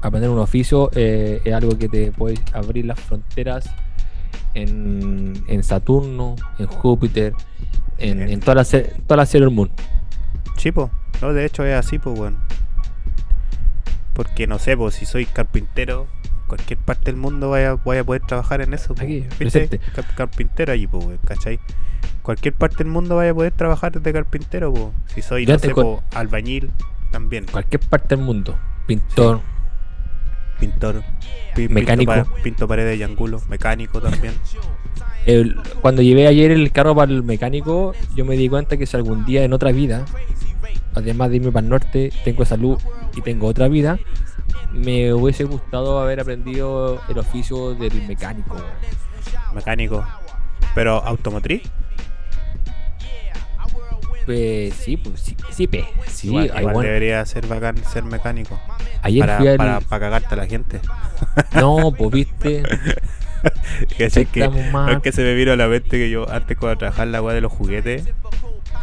Aprender 0.00 0.30
un 0.30 0.38
oficio 0.38 0.90
eh, 0.94 1.40
es 1.44 1.54
algo 1.54 1.76
que 1.78 1.88
te 1.88 2.12
puede 2.12 2.38
abrir 2.52 2.86
las 2.86 2.98
fronteras 2.98 3.70
en, 4.54 5.44
en 5.48 5.62
Saturno, 5.62 6.36
en 6.58 6.66
Júpiter, 6.66 7.34
en, 7.98 8.20
en 8.22 8.40
toda 8.40 8.54
la, 8.54 8.64
toda 8.64 9.16
la 9.16 9.26
Sailor 9.26 9.50
Moon. 9.50 9.70
Sí, 10.56 10.72
pues. 10.72 10.90
No, 11.20 11.32
de 11.32 11.44
hecho 11.44 11.64
es 11.64 11.74
así, 11.74 11.98
pues, 11.98 12.18
weón. 12.18 12.36
Porque 14.12 14.46
no 14.46 14.58
sé, 14.58 14.76
pues, 14.76 14.94
si 14.94 15.06
soy 15.06 15.26
carpintero, 15.26 16.06
cualquier 16.56 16.78
parte 16.80 17.04
del 17.06 17.16
mundo 17.16 17.48
vaya, 17.48 17.72
voy 17.82 17.96
a 17.96 18.04
poder 18.04 18.20
trabajar 18.26 18.60
en 18.60 18.74
eso. 18.74 18.94
Aquí, 19.00 19.22
presente. 19.38 19.78
Car- 19.78 20.04
carpintero 20.14 20.72
allí, 20.74 20.86
pues, 20.86 21.06
¿cachai? 21.24 21.58
Cualquier 22.20 22.52
parte 22.54 22.78
del 22.78 22.88
mundo 22.88 23.16
vaya 23.16 23.30
a 23.30 23.34
poder 23.34 23.52
trabajar 23.52 23.98
de 23.98 24.12
carpintero, 24.12 24.70
pues. 24.72 24.86
Si 25.14 25.22
soy, 25.22 25.46
no 25.46 25.58
sé, 25.58 25.70
po, 25.70 26.02
albañil, 26.14 26.70
también. 27.10 27.46
Cualquier 27.50 27.80
parte 27.80 28.16
del 28.16 28.24
mundo. 28.24 28.54
Pintor, 28.86 29.40
Pintor. 30.60 31.02
pi- 31.54 31.68
Mecánico. 31.68 32.12
Pinto, 32.12 32.30
pa- 32.30 32.42
pinto 32.42 32.68
paredes 32.68 32.98
y 33.00 33.02
ángulo. 33.02 33.40
Mecánico 33.48 34.00
también. 34.02 34.34
El- 35.24 35.56
cuando 35.80 36.02
llevé 36.02 36.26
ayer 36.26 36.50
el 36.50 36.70
carro 36.70 36.94
para 36.94 37.10
el 37.10 37.22
mecánico, 37.22 37.94
yo 38.14 38.24
me 38.26 38.36
di 38.36 38.48
cuenta 38.50 38.76
que 38.76 38.84
si 38.86 38.94
algún 38.96 39.24
día 39.24 39.42
en 39.44 39.52
otra 39.54 39.72
vida, 39.72 40.04
además 40.94 41.30
de 41.30 41.36
irme 41.36 41.52
para 41.52 41.64
el 41.64 41.70
norte, 41.70 42.12
tengo 42.24 42.44
salud 42.44 42.78
y 43.16 43.20
tengo 43.22 43.46
otra 43.46 43.68
vida, 43.68 43.98
me 44.72 45.12
hubiese 45.12 45.44
gustado 45.44 46.00
haber 46.00 46.20
aprendido 46.20 47.00
el 47.08 47.18
oficio 47.18 47.74
del 47.74 48.06
mecánico. 48.06 48.56
Mecánico. 49.54 50.06
Pero 50.74 51.02
automotriz. 51.04 51.62
Pues 54.24 54.74
sí, 54.74 54.96
pues 54.96 55.20
sí, 55.20 55.36
sí, 55.50 55.66
pe, 55.66 55.84
sí, 56.06 56.28
igual 56.28 56.80
debería 56.80 57.26
ser 57.26 57.44
bacán 57.48 57.76
ser 57.84 58.04
mecánico. 58.04 58.58
Ayer 59.02 59.20
para, 59.26 59.38
fui 59.38 59.48
al- 59.48 59.56
para, 59.56 59.80
para 59.80 60.00
cagarte 60.00 60.34
a 60.34 60.36
la 60.38 60.46
gente. 60.46 60.80
No, 61.54 61.92
pues 61.96 62.10
viste. 62.10 62.62
que, 63.96 64.10
Sí, 64.10 64.26
que, 64.26 64.44
es 64.44 64.98
que 65.02 65.12
se 65.12 65.22
me 65.22 65.34
vino 65.34 65.52
a 65.52 65.56
la 65.56 65.66
mente 65.66 65.98
que 65.98 66.08
yo 66.10 66.30
antes 66.30 66.56
cuando 66.56 66.78
trabajaba 66.78 67.04
en 67.04 67.12
la 67.12 67.22
weá 67.22 67.34
de 67.34 67.40
los 67.40 67.50
juguetes 67.50 68.04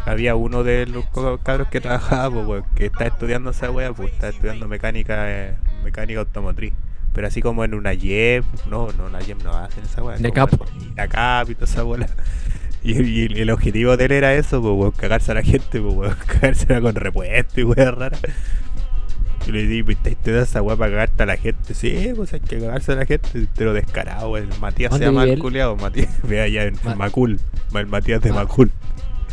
había 0.06 0.34
uno 0.34 0.62
de 0.64 0.86
los 0.86 1.04
cabros 1.42 1.68
que 1.68 1.80
trabajaba 1.80 2.30
pues, 2.34 2.46
weón, 2.46 2.64
que 2.74 2.86
está 2.86 3.06
estudiando 3.06 3.50
esa 3.50 3.70
weá 3.70 3.92
pues 3.92 4.12
está 4.12 4.28
estudiando 4.30 4.66
mecánica 4.68 5.30
eh, 5.30 5.54
mecánica 5.84 6.20
automotriz 6.20 6.72
pero 7.12 7.26
así 7.26 7.42
como 7.42 7.64
en 7.64 7.74
una 7.74 7.92
YEP 7.92 8.44
no 8.68 8.92
no 8.92 9.08
la 9.08 9.20
YEP 9.20 9.42
no 9.42 9.52
hacen 9.56 9.84
esa 9.84 10.02
weá 10.02 10.16
De 10.16 10.28
en 10.28 10.34
La 10.96 11.08
CAP 11.08 11.50
y 11.50 11.54
toda 11.54 11.66
esa 11.70 11.84
weá 11.84 12.06
y, 12.82 12.92
y 13.02 13.24
el- 13.26 13.36
el 13.38 13.50
objetivo 13.50 13.96
de 13.96 14.06
él 14.06 14.12
era 14.12 14.32
eso 14.34 14.60
pues 14.62 14.74
weón, 14.74 14.92
cagarse 14.92 15.32
a 15.32 15.34
la 15.34 15.42
gente 15.42 15.80
pues 15.80 15.94
weón, 15.94 16.16
cagársela 16.26 16.80
con 16.80 16.94
repuesto 16.94 17.60
y 17.60 17.64
weá 17.64 17.90
rara 17.90 18.18
y 19.46 19.52
le 19.52 19.66
dije, 19.66 19.84
pues 19.84 19.96
te 20.02 20.10
estudiando 20.10 20.42
esa 20.42 20.60
weá 20.62 20.76
para 20.76 20.90
cagarte 20.90 21.22
a 21.22 21.26
la 21.26 21.36
gente. 21.38 21.72
Sí, 21.72 22.12
pues 22.14 22.34
hay 22.34 22.40
que 22.40 22.58
cagarse 22.60 22.92
a 22.92 22.96
la 22.96 23.06
gente, 23.06 23.46
pero 23.56 23.72
descarado, 23.72 24.36
el 24.36 24.48
Matías 24.60 24.90
se 24.92 24.98
¿Dónde 24.98 25.06
llama 25.06 25.24
el 25.24 25.30
él? 25.30 25.38
culiado, 25.38 25.76
Matías, 25.76 26.10
ve 26.24 26.42
allá 26.42 26.64
en 26.64 26.76
Ma- 26.84 26.94
Macul, 26.94 27.40
el 27.74 27.86
Matías 27.86 28.20
de 28.20 28.30
Ah. 28.30 28.34
Macul. 28.34 28.70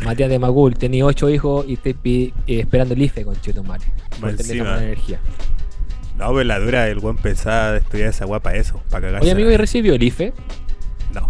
Matías 0.04 0.30
de 0.30 0.38
Magul, 0.38 0.74
tenía 0.74 1.04
ocho 1.04 1.28
hijos 1.28 1.64
y 1.68 1.76
pi- 1.76 2.32
eh, 2.46 2.60
esperando 2.60 2.94
el 2.94 3.02
IFE 3.02 3.24
con 3.24 3.40
Chito 3.40 3.62
Mare. 3.64 3.84
Por 4.20 4.34
tener 4.34 4.56
energía. 4.66 5.18
No, 6.16 6.30
pues 6.32 6.46
la 6.46 6.58
dura, 6.58 6.88
el 6.88 6.98
buen 6.98 7.16
pensaba 7.16 7.72
de 7.72 7.78
estudiar 7.78 8.08
esa 8.08 8.26
para 8.40 8.56
eso, 8.56 8.80
para 8.90 9.06
cagarse. 9.06 9.24
Oye, 9.24 9.32
amigo, 9.32 9.50
¿y 9.50 9.56
recibió 9.56 9.94
el 9.94 10.02
IFE? 10.02 10.32
No, 11.12 11.28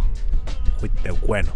fuiste 0.79 1.11
bueno. 1.11 1.53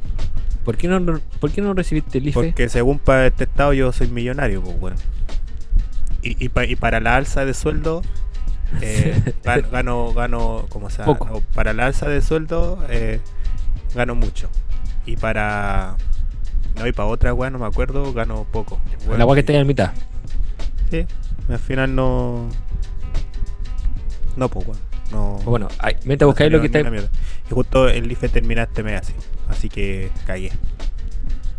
¿Por 0.65 0.77
qué 0.77 0.87
no, 0.89 1.21
¿por 1.41 1.51
qué 1.51 1.61
no 1.61 1.75
recibiste 1.75 2.19
el 2.19 2.29
IFE? 2.29 2.35
Porque 2.35 2.69
según 2.69 2.99
para 2.99 3.27
este 3.27 3.45
estado 3.45 3.73
yo 3.73 3.91
soy 3.93 4.09
millonario, 4.09 4.63
pues 4.63 4.79
bueno. 4.81 4.97
Y, 6.23 6.45
y, 6.45 6.49
pa- 6.51 6.67
y 6.67 6.77
para 6.77 7.01
la 7.01 7.17
alza 7.17 7.45
de 7.45 7.53
sueldo, 7.55 8.03
eh, 8.81 9.21
gan- 9.45 9.69
gano, 9.71 10.13
gano, 10.13 10.67
como 10.69 10.89
sea, 10.89 11.05
Poco. 11.05 11.43
para 11.55 11.73
la 11.73 11.87
alza 11.87 12.09
de 12.09 12.21
sueldo, 12.23 12.85
eh, 12.89 13.21
gano 13.95 14.15
mucho. 14.15 14.49
Y 15.05 15.17
para. 15.17 15.97
No, 16.77 16.87
y 16.87 16.93
para 16.93 17.09
otra 17.09 17.35
weá, 17.35 17.51
no 17.51 17.59
me 17.59 17.67
acuerdo, 17.67 18.13
gano 18.13 18.47
poco. 18.51 18.81
la 19.03 19.09
Weón, 19.09 19.21
agua 19.21 19.35
que 19.35 19.41
está 19.41 19.53
en 19.53 19.67
mitad. 19.67 19.93
Sí, 20.91 21.07
al 21.49 21.59
final 21.59 21.95
no. 21.95 22.49
No, 24.37 24.49
pues 24.49 24.67
weón. 24.67 24.79
No. 25.11 25.39
Bueno, 25.45 25.69
ahí, 25.79 25.95
mientras 26.05 26.27
buscáis 26.27 26.51
lo 26.51 26.61
que 26.61 26.67
está. 26.67 26.81
Y 26.81 27.55
justo 27.55 27.89
el 27.89 28.11
IFE 28.11 28.29
termina 28.29 28.63
este 28.63 28.83
mes 28.83 29.01
así. 29.03 29.13
Así 29.49 29.69
que 29.69 30.11
cagué. 30.27 30.53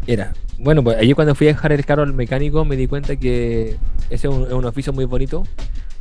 Era. 0.08 0.34
Bueno, 0.58 0.84
pues 0.84 0.98
ayer 0.98 1.16
cuando 1.16 1.36
fui 1.36 1.48
a 1.48 1.52
dejar 1.52 1.72
el 1.72 1.86
carro 1.86 2.04
al 2.04 2.14
mecánico 2.14 2.66
me 2.66 2.76
di 2.76 2.88
cuenta 2.88 3.16
que 3.16 3.78
ese 4.10 4.28
es 4.28 4.34
un, 4.34 4.44
es 4.44 4.54
un 4.54 4.66
oficio 4.66 4.92
muy 4.92 5.06
bonito. 5.06 5.44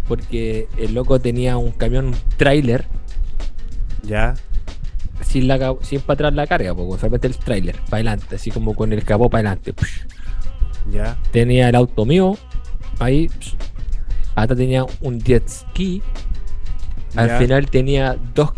Porque 0.08 0.66
el 0.78 0.94
loco 0.94 1.20
tenía 1.20 1.56
un 1.56 1.70
camión 1.70 2.12
trailer 2.36 2.86
Ya. 4.02 4.34
Sin, 5.22 5.48
la, 5.48 5.74
sin 5.82 6.00
para 6.00 6.14
atrás 6.14 6.34
la 6.34 6.46
carga, 6.46 6.74
pues 6.74 7.00
solamente 7.00 7.26
el 7.28 7.36
trailer, 7.36 7.76
para 7.90 7.96
adelante, 7.96 8.36
así 8.36 8.50
como 8.50 8.74
con 8.74 8.92
el 8.92 9.04
capó 9.04 9.28
para 9.30 9.50
adelante. 9.50 9.72
psh. 9.72 10.06
Ya. 10.92 11.16
Tenía 11.30 11.68
el 11.68 11.74
auto 11.76 12.04
mío, 12.04 12.36
ahí. 12.98 13.28
psh. 13.28 13.54
Hasta 14.34 14.56
tenía 14.56 14.84
un 15.00 15.20
jet 15.20 15.46
ski. 15.48 16.02
Al 17.14 17.28
Ya. 17.28 17.38
final 17.38 17.66
tenía 17.70 18.16
dos 18.34 18.52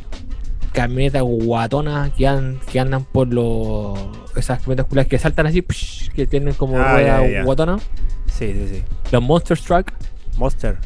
camionetas 0.72 1.22
guatonas 1.22 2.12
que, 2.12 2.26
an- 2.28 2.60
que 2.70 2.78
andan 2.80 3.04
por 3.04 3.28
los. 3.28 3.98
Esas 4.36 4.58
camionetas 4.60 4.86
culas 4.86 5.06
que 5.06 5.18
saltan 5.18 5.46
así, 5.46 5.60
psh, 5.62 6.10
que 6.12 6.26
tienen 6.26 6.54
como 6.54 6.78
Ah, 6.78 6.92
rueda 6.94 7.26
ya, 7.28 7.42
guatona. 7.44 7.78
Sí, 8.26 8.52
sí, 8.52 8.68
sí. 8.68 8.82
Los 9.12 9.22
Monster 9.22 9.58
Truck. 9.58 9.92
Monster. 10.36 10.76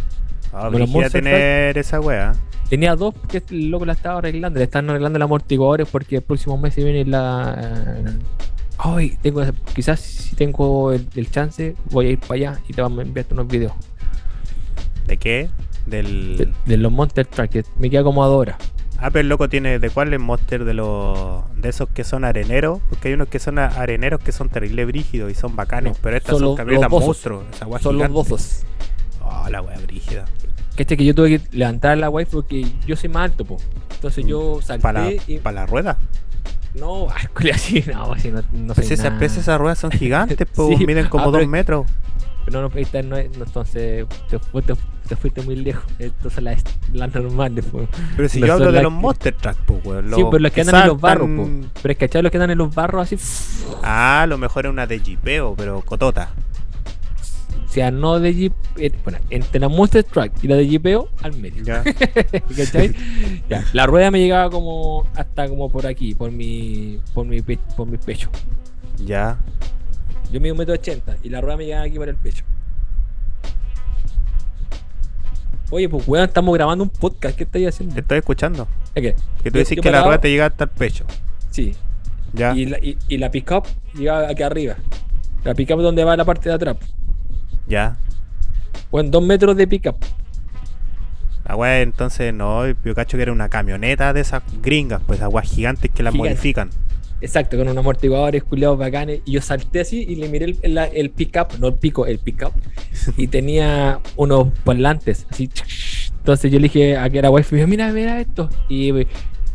Ah, 0.52 0.70
Monster 0.70 1.10
tener 1.22 1.76
esa 1.78 2.00
wea. 2.00 2.32
Tenía 2.68 2.96
dos 2.96 3.14
que 3.28 3.42
el 3.50 3.70
loco 3.70 3.86
la 3.86 3.94
estaba 3.94 4.18
arreglando. 4.18 4.58
Le 4.58 4.64
están 4.64 4.88
arreglando 4.90 5.18
los 5.18 5.26
amortiguadores 5.26 5.88
porque 5.88 6.16
el 6.16 6.22
próximo 6.22 6.58
mes 6.58 6.74
se 6.74 6.84
viene 6.84 7.04
la. 7.04 8.02
Ay, 8.76 9.16
tengo, 9.22 9.42
quizás 9.74 10.00
si 10.00 10.36
tengo 10.36 10.92
el, 10.92 11.08
el 11.16 11.30
chance, 11.30 11.74
voy 11.90 12.06
a 12.06 12.10
ir 12.10 12.18
para 12.20 12.34
allá 12.34 12.60
y 12.68 12.72
te 12.72 12.82
vamos 12.82 13.00
a 13.00 13.02
enviar 13.02 13.26
unos 13.30 13.48
videos. 13.48 13.72
¿De 15.06 15.16
qué? 15.16 15.48
Del. 15.86 16.36
De, 16.36 16.52
de 16.66 16.76
los 16.76 16.92
Monster 16.92 17.26
Truck, 17.26 17.48
que 17.50 17.64
me 17.78 17.90
queda 17.90 18.04
como 18.04 18.22
a 18.22 18.26
dos 18.28 18.36
horas. 18.36 18.56
Ah, 19.00 19.10
pero 19.10 19.20
el 19.20 19.28
loco 19.28 19.48
tiene. 19.48 19.78
¿De 19.78 19.90
cuál 19.90 20.12
es 20.12 20.20
Monster? 20.20 20.64
De 20.64 20.74
los. 20.74 21.42
De 21.56 21.68
esos 21.70 21.88
que 21.88 22.04
son 22.04 22.24
areneros. 22.24 22.80
Porque 22.90 23.08
hay 23.08 23.14
unos 23.14 23.28
que 23.28 23.38
son 23.38 23.58
areneros 23.58 24.20
que 24.20 24.32
son 24.32 24.48
terrible 24.48 24.84
brígidos 24.84 25.30
y 25.30 25.34
son 25.34 25.56
bacanes. 25.56 25.94
No, 25.94 25.98
pero 26.02 26.16
estas 26.16 26.32
son 26.36 26.48
son 26.48 26.56
camionetas 26.56 26.90
bozos. 26.90 27.06
monstruos. 27.06 27.44
Esa 27.52 27.78
Son 27.78 27.96
los 27.98 28.12
dozos. 28.12 28.62
Oh, 29.22 29.48
la 29.48 29.62
wea 29.62 29.78
brígida. 29.78 30.24
Que 30.78 30.84
este 30.84 30.96
que 30.96 31.04
yo 31.04 31.12
tuve 31.12 31.40
que 31.40 31.56
levantar 31.58 31.98
la 31.98 32.08
wifi 32.08 32.30
porque 32.30 32.64
yo 32.86 32.94
soy 32.94 33.08
más 33.08 33.32
alto, 33.32 33.44
po. 33.44 33.56
Entonces 33.94 34.24
yo 34.24 34.60
salté 34.62 34.80
¿Para 34.80 35.10
y. 35.10 35.40
la 35.42 35.66
rueda? 35.66 35.98
No, 36.78 37.08
así, 37.52 37.82
no, 37.92 38.12
así 38.12 38.30
no, 38.30 38.42
no 38.52 38.74
Pues 38.74 38.88
esas, 38.92 39.12
pues 39.18 39.44
ruedas 39.58 39.78
son 39.80 39.90
gigantes, 39.90 40.38
pues 40.54 40.78
Sí. 40.78 40.86
miden 40.86 41.08
como 41.08 41.30
Ah, 41.30 41.32
dos 41.32 41.48
metros. 41.48 41.84
Pero 42.44 42.62
no, 42.62 42.70
esta 42.78 43.02
no 43.02 43.16
es, 43.16 43.36
no, 43.36 43.44
entonces 43.44 44.06
te, 44.30 44.38
fu- 44.38 44.62
te, 44.62 44.74
te 45.08 45.16
fuiste 45.16 45.42
muy 45.42 45.56
lejos. 45.56 45.82
Entonces 45.98 46.44
la, 46.44 46.56
la 46.92 47.08
normal 47.08 47.56
después. 47.56 47.88
Pero 48.16 48.28
si 48.28 48.38
No 48.40 48.46
yo 48.46 48.52
hablo 48.52 48.66
de 48.66 48.72
las 48.74 48.82
los 48.84 48.92
Monster 48.92 49.34
Truck, 49.34 49.56
pues 49.66 49.84
weón. 49.84 50.14
Sí, 50.14 50.22
pero 50.30 50.38
los 50.38 50.52
que 50.52 50.60
andan 50.60 50.82
en 50.82 50.86
los 50.86 51.00
barros, 51.00 51.28
po. 51.28 51.48
Pero 51.82 51.92
es 51.92 51.98
que 51.98 52.22
los 52.22 52.30
que 52.30 52.36
andan 52.38 52.50
en 52.52 52.58
los 52.58 52.72
barros 52.72 53.02
así. 53.12 53.18
Ah, 53.82 54.22
a 54.22 54.26
lo 54.28 54.38
mejor 54.38 54.66
es 54.66 54.70
una 54.70 54.86
de 54.86 55.00
jipeo, 55.00 55.56
pero 55.56 55.82
cotota. 55.82 56.30
Sea, 57.78 57.90
no 57.92 58.18
de 58.18 58.34
jeep. 58.34 58.52
eh, 58.76 58.90
bueno, 59.04 59.20
entre 59.30 59.60
la 59.60 59.68
Monster 59.68 60.02
Truck 60.02 60.32
y 60.42 60.48
la 60.48 60.56
de 60.56 60.66
jeepeo, 60.66 61.08
al 61.22 61.36
medio. 61.36 61.62
Ya. 61.62 61.84
¿Cachai? 62.56 62.92
ya. 63.48 63.64
La 63.72 63.86
rueda 63.86 64.10
me 64.10 64.18
llegaba 64.18 64.50
como 64.50 65.06
hasta 65.14 65.48
como 65.48 65.68
por 65.70 65.86
aquí, 65.86 66.12
por 66.14 66.32
mi. 66.32 66.98
por 67.14 67.24
mi 67.24 67.40
pe- 67.40 67.60
por 67.76 67.86
mi 67.86 67.96
pecho. 67.96 68.30
Ya. 69.04 69.38
Yo 70.32 70.40
mido 70.40 70.54
un 70.54 70.58
metro 70.58 70.74
ochenta 70.74 71.16
y 71.22 71.28
la 71.28 71.40
rueda 71.40 71.56
me 71.56 71.66
llegaba 71.66 71.84
aquí 71.84 71.96
por 71.98 72.08
el 72.08 72.16
pecho. 72.16 72.44
Oye, 75.70 75.88
pues 75.88 76.08
weón, 76.08 76.24
estamos 76.24 76.52
grabando 76.54 76.82
un 76.82 76.90
podcast. 76.90 77.36
¿Qué 77.36 77.44
estáis 77.44 77.68
haciendo? 77.68 77.94
Te 77.94 78.00
estoy 78.00 78.18
escuchando. 78.18 78.66
¿Es 78.94 79.02
qué? 79.02 79.14
Que 79.44 79.50
tú 79.50 79.58
Yo- 79.58 79.64
decís 79.64 79.76
yo 79.76 79.82
que 79.82 79.90
la 79.92 80.02
rueda 80.02 80.20
te 80.20 80.30
llega 80.30 80.46
hasta 80.46 80.64
el 80.64 80.70
pecho. 80.70 81.04
Sí. 81.50 81.76
Ya. 82.32 82.54
Y 82.56 82.66
la, 82.66 82.78
y, 82.78 82.98
y 83.08 83.18
la 83.18 83.30
pick-up 83.30 83.64
llegaba 83.94 84.28
aquí 84.30 84.42
arriba. 84.42 84.76
La 85.44 85.54
pick-up 85.54 85.80
donde 85.80 86.02
va 86.04 86.16
la 86.16 86.24
parte 86.24 86.48
de 86.48 86.54
atrás. 86.56 86.76
Ya. 87.68 87.96
Bueno, 88.90 89.10
dos 89.10 89.22
metros 89.22 89.56
de 89.56 89.66
pickup. 89.66 89.96
La 91.44 91.56
weá 91.56 91.80
entonces 91.80 92.34
no, 92.34 92.66
yo 92.66 92.94
cacho 92.94 93.16
que 93.16 93.22
era 93.22 93.32
una 93.32 93.48
camioneta 93.48 94.12
de 94.12 94.20
esas 94.20 94.42
gringas, 94.60 95.00
pues 95.06 95.20
aguas 95.22 95.48
gigantes 95.48 95.90
que 95.90 96.02
las 96.02 96.12
Gigante. 96.12 96.30
modifican. 96.34 96.70
Exacto, 97.20 97.56
con 97.56 97.66
unos 97.66 97.78
amortiguadores 97.78 98.44
culiados 98.44 98.78
bacanes. 98.78 99.22
Y 99.24 99.32
yo 99.32 99.40
salté 99.40 99.80
así 99.80 100.04
y 100.08 100.16
le 100.16 100.28
miré 100.28 100.44
el, 100.44 100.58
el, 100.62 100.78
el 100.78 101.10
pickup, 101.10 101.58
no 101.58 101.68
el 101.68 101.74
pico, 101.74 102.06
el 102.06 102.18
pickup. 102.18 102.52
y 103.16 103.26
tenía 103.28 104.00
unos 104.16 104.48
volantes, 104.64 105.26
así. 105.30 105.50
Entonces 106.18 106.52
yo 106.52 106.58
le 106.58 106.64
dije 106.64 106.96
a 106.96 107.08
que 107.10 107.18
era 107.18 107.30
wifi, 107.30 107.54
me 107.54 107.58
dijo, 107.60 107.68
mira, 107.68 107.90
mira 107.92 108.20
esto. 108.20 108.48
Y 108.68 108.92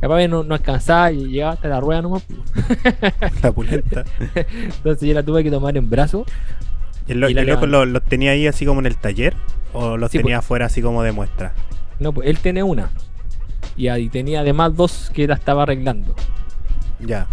capaz 0.01 0.27
no, 0.27 0.43
no 0.43 0.55
alcanzaba 0.55 1.11
y 1.11 1.27
llegaba 1.27 1.53
hasta 1.53 1.69
la 1.69 1.79
rueda 1.79 2.01
nomás. 2.01 2.23
La 3.43 3.51
pulenta. 3.51 4.03
Entonces 4.35 5.07
yo 5.07 5.13
la 5.13 5.23
tuve 5.23 5.43
que 5.43 5.51
tomar 5.51 5.77
en 5.77 5.89
brazo. 5.89 6.25
¿Y 7.07 7.11
el, 7.13 7.19
lo- 7.19 7.29
Y 7.29 7.37
el 7.37 7.47
loco 7.47 7.65
los 7.67 7.87
los 7.87 8.03
tenía 8.03 8.31
ahí 8.31 8.47
así 8.47 8.65
como 8.65 8.79
en 8.79 8.85
el 8.85 8.97
taller? 8.97 9.35
¿O 9.73 9.97
los 9.97 10.11
Sí, 10.11 10.17
tenía 10.19 10.37
pues. 10.37 10.45
afuera 10.45 10.65
así 10.67 10.81
como 10.81 11.03
de 11.03 11.11
muestra? 11.11 11.53
No, 11.99 12.11
pues 12.13 12.27
él 12.29 12.39
tiene 12.39 12.63
una. 12.63 12.89
Y 13.75 13.87
ahí 13.87 14.09
tenía 14.09 14.41
además 14.41 14.75
dos 14.75 15.09
que 15.13 15.27
la 15.27 15.33
estaba 15.35 15.63
arreglando. 15.63 16.13
Ya. 16.99 17.27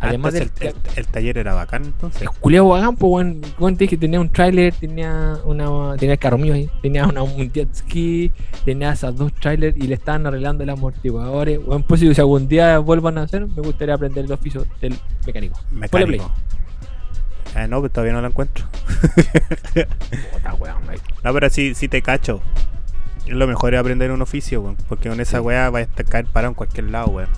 Además 0.00 0.32
del 0.32 0.50
el, 0.60 0.68
el- 0.68 0.74
el 0.94 1.06
taller 1.08 1.38
era 1.38 1.54
bacán 1.54 1.84
entonces. 1.86 2.22
El 2.22 2.30
culiao 2.30 2.68
bacán, 2.68 2.94
pues, 2.94 3.26
te 3.58 3.70
dije 3.70 3.88
que 3.88 3.96
tenía 3.96 4.20
un 4.20 4.28
trailer, 4.30 4.72
tenía 4.72 5.38
una. 5.44 5.96
Tenía 5.96 6.12
el 6.12 6.18
carro 6.20 6.38
mío 6.38 6.54
ahí, 6.54 6.70
tenía 6.82 7.04
una, 7.04 7.22
un 7.24 7.50
jet 7.50 7.74
ski, 7.74 8.30
tenía 8.64 8.92
esas 8.92 9.16
dos 9.16 9.32
trailers 9.34 9.76
y 9.76 9.88
le 9.88 9.94
estaban 9.94 10.24
arreglando 10.24 10.64
los 10.64 10.78
amortiguadores. 10.78 11.58
Weón, 11.66 11.82
pues 11.82 11.98
si 12.00 12.08
algún 12.20 12.46
día 12.46 12.78
vuelvan 12.78 13.18
a 13.18 13.22
hacer, 13.22 13.48
me 13.48 13.60
gustaría 13.60 13.94
aprender 13.96 14.24
el 14.24 14.30
oficio 14.30 14.64
del 14.80 14.94
mecánico. 15.26 15.58
Mecánico. 15.72 16.30
Ah, 17.54 17.66
no, 17.66 17.80
pues 17.80 17.92
todavía 17.92 18.12
no 18.12 18.20
lo 18.20 18.28
encuentro. 18.28 18.66
No, 21.24 21.32
pero 21.32 21.50
sí, 21.50 21.74
sí 21.74 21.88
te 21.88 22.02
cacho. 22.02 22.40
Lo 23.26 23.46
mejor 23.46 23.74
es 23.74 23.80
aprender 23.80 24.10
un 24.10 24.22
oficio, 24.22 24.62
weón. 24.62 24.76
Porque 24.88 25.08
con 25.08 25.20
esa 25.20 25.40
weá 25.40 25.70
va 25.70 25.80
a 25.80 25.82
estar 25.82 26.04
caer 26.06 26.26
parado 26.26 26.52
en 26.52 26.54
cualquier 26.54 26.90
lado, 26.90 27.08
weón. 27.08 27.28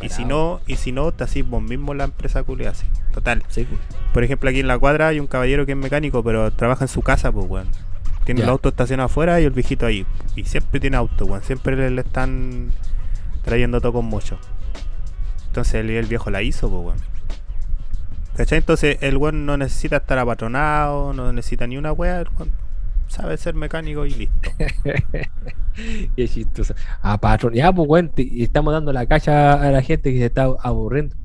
Y 0.00 0.08
si 0.10 0.24
no, 0.24 0.60
y 0.66 0.76
si 0.76 0.92
no, 0.92 1.12
te 1.12 1.24
hacís 1.24 1.48
vos 1.48 1.62
mismo 1.62 1.94
la 1.94 2.04
empresa 2.04 2.42
culia 2.42 2.70
así. 2.70 2.86
Total. 3.12 3.42
Sí, 3.48 3.64
pues. 3.64 3.80
Por 4.12 4.24
ejemplo, 4.24 4.50
aquí 4.50 4.60
en 4.60 4.68
la 4.68 4.78
cuadra 4.78 5.08
hay 5.08 5.20
un 5.20 5.26
caballero 5.26 5.64
que 5.64 5.72
es 5.72 5.78
mecánico, 5.78 6.22
pero 6.22 6.50
trabaja 6.50 6.84
en 6.84 6.88
su 6.88 7.02
casa, 7.02 7.32
pues, 7.32 7.46
weón. 7.48 7.68
Tiene 8.24 8.42
el 8.42 8.48
auto 8.48 8.68
estacionado 8.70 9.06
afuera 9.06 9.40
y 9.40 9.44
el 9.44 9.52
viejito 9.52 9.86
ahí. 9.86 10.04
Y 10.34 10.44
siempre 10.44 10.80
tiene 10.80 10.96
auto, 10.96 11.24
weón. 11.26 11.42
Siempre 11.42 11.76
le, 11.76 11.90
le 11.90 12.00
están 12.00 12.72
trayendo 13.44 13.80
todo 13.80 13.94
con 13.94 14.04
mucho. 14.06 14.38
Entonces 15.46 15.74
el, 15.76 15.90
el 15.90 16.06
viejo 16.06 16.30
la 16.30 16.42
hizo, 16.42 16.68
pues, 16.68 16.84
weón. 16.86 17.15
¿Cachai? 18.36 18.58
Entonces 18.58 18.98
el 19.00 19.16
weón 19.16 19.46
no 19.46 19.56
necesita 19.56 19.96
estar 19.96 20.18
apatronado, 20.18 21.12
no 21.12 21.32
necesita 21.32 21.66
ni 21.66 21.78
una 21.78 21.92
weá. 21.92 22.20
El 22.20 22.28
weón 22.38 22.52
sabe 23.08 23.36
ser 23.36 23.54
mecánico 23.54 24.04
y 24.04 24.10
listo. 24.10 24.50
Qué 26.16 26.28
chistoso. 26.28 26.74
Patrón. 27.20 27.54
Ya, 27.54 27.72
pues, 27.72 27.88
weón, 27.88 28.12
y 28.16 28.42
estamos 28.42 28.72
dando 28.72 28.92
la 28.92 29.06
cacha 29.06 29.54
a 29.54 29.70
la 29.70 29.82
gente 29.82 30.12
que 30.12 30.18
se 30.18 30.26
está 30.26 30.48
aburriendo. 30.62 31.16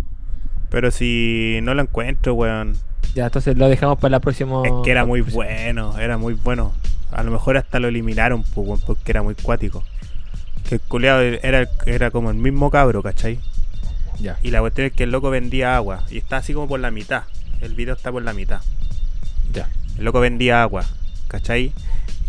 Pero 0.70 0.90
si 0.92 1.60
no 1.64 1.74
lo 1.74 1.82
encuentro, 1.82 2.34
weón. 2.34 2.76
Ya, 3.14 3.26
entonces 3.26 3.58
lo 3.58 3.68
dejamos 3.68 3.98
para 3.98 4.12
la 4.12 4.20
próxima. 4.22 4.62
Es 4.64 4.72
que 4.84 4.92
era 4.92 5.06
muy 5.06 5.22
bueno, 5.22 5.98
era 6.00 6.18
muy 6.18 6.34
bueno. 6.34 6.74
A 7.12 7.24
lo 7.24 7.32
mejor 7.32 7.58
hasta 7.58 7.80
lo 7.80 7.90
eliminaron, 7.90 8.44
pues, 8.44 8.68
weón, 8.68 8.80
porque 8.86 9.12
era 9.12 9.22
muy 9.22 9.36
cuático. 9.36 9.84
Que 10.70 10.76
el 10.76 10.82
culeado 10.82 11.22
era, 11.22 11.68
era 11.86 12.12
como 12.12 12.32
el 12.32 12.38
mismo 12.38 12.70
cabro, 12.72 13.04
¿cachai? 13.04 13.40
Ya. 14.22 14.38
Y 14.44 14.52
la 14.52 14.60
cuestión 14.60 14.88
es 14.88 14.94
que 14.94 15.04
el 15.04 15.12
loco 15.12 15.30
vendía 15.30 15.76
agua. 15.76 16.04
Y 16.10 16.18
está 16.18 16.38
así 16.38 16.54
como 16.54 16.68
por 16.68 16.80
la 16.80 16.92
mitad. 16.92 17.24
El 17.60 17.76
video 17.76 17.96
está 17.96 18.12
por 18.12 18.24
la 18.24 18.34
mitad. 18.34 18.62
Ya. 19.52 19.70
El 19.98 20.06
loco 20.06 20.20
vendía 20.20 20.62
agua, 20.62 20.86
¿cachai? 21.28 21.74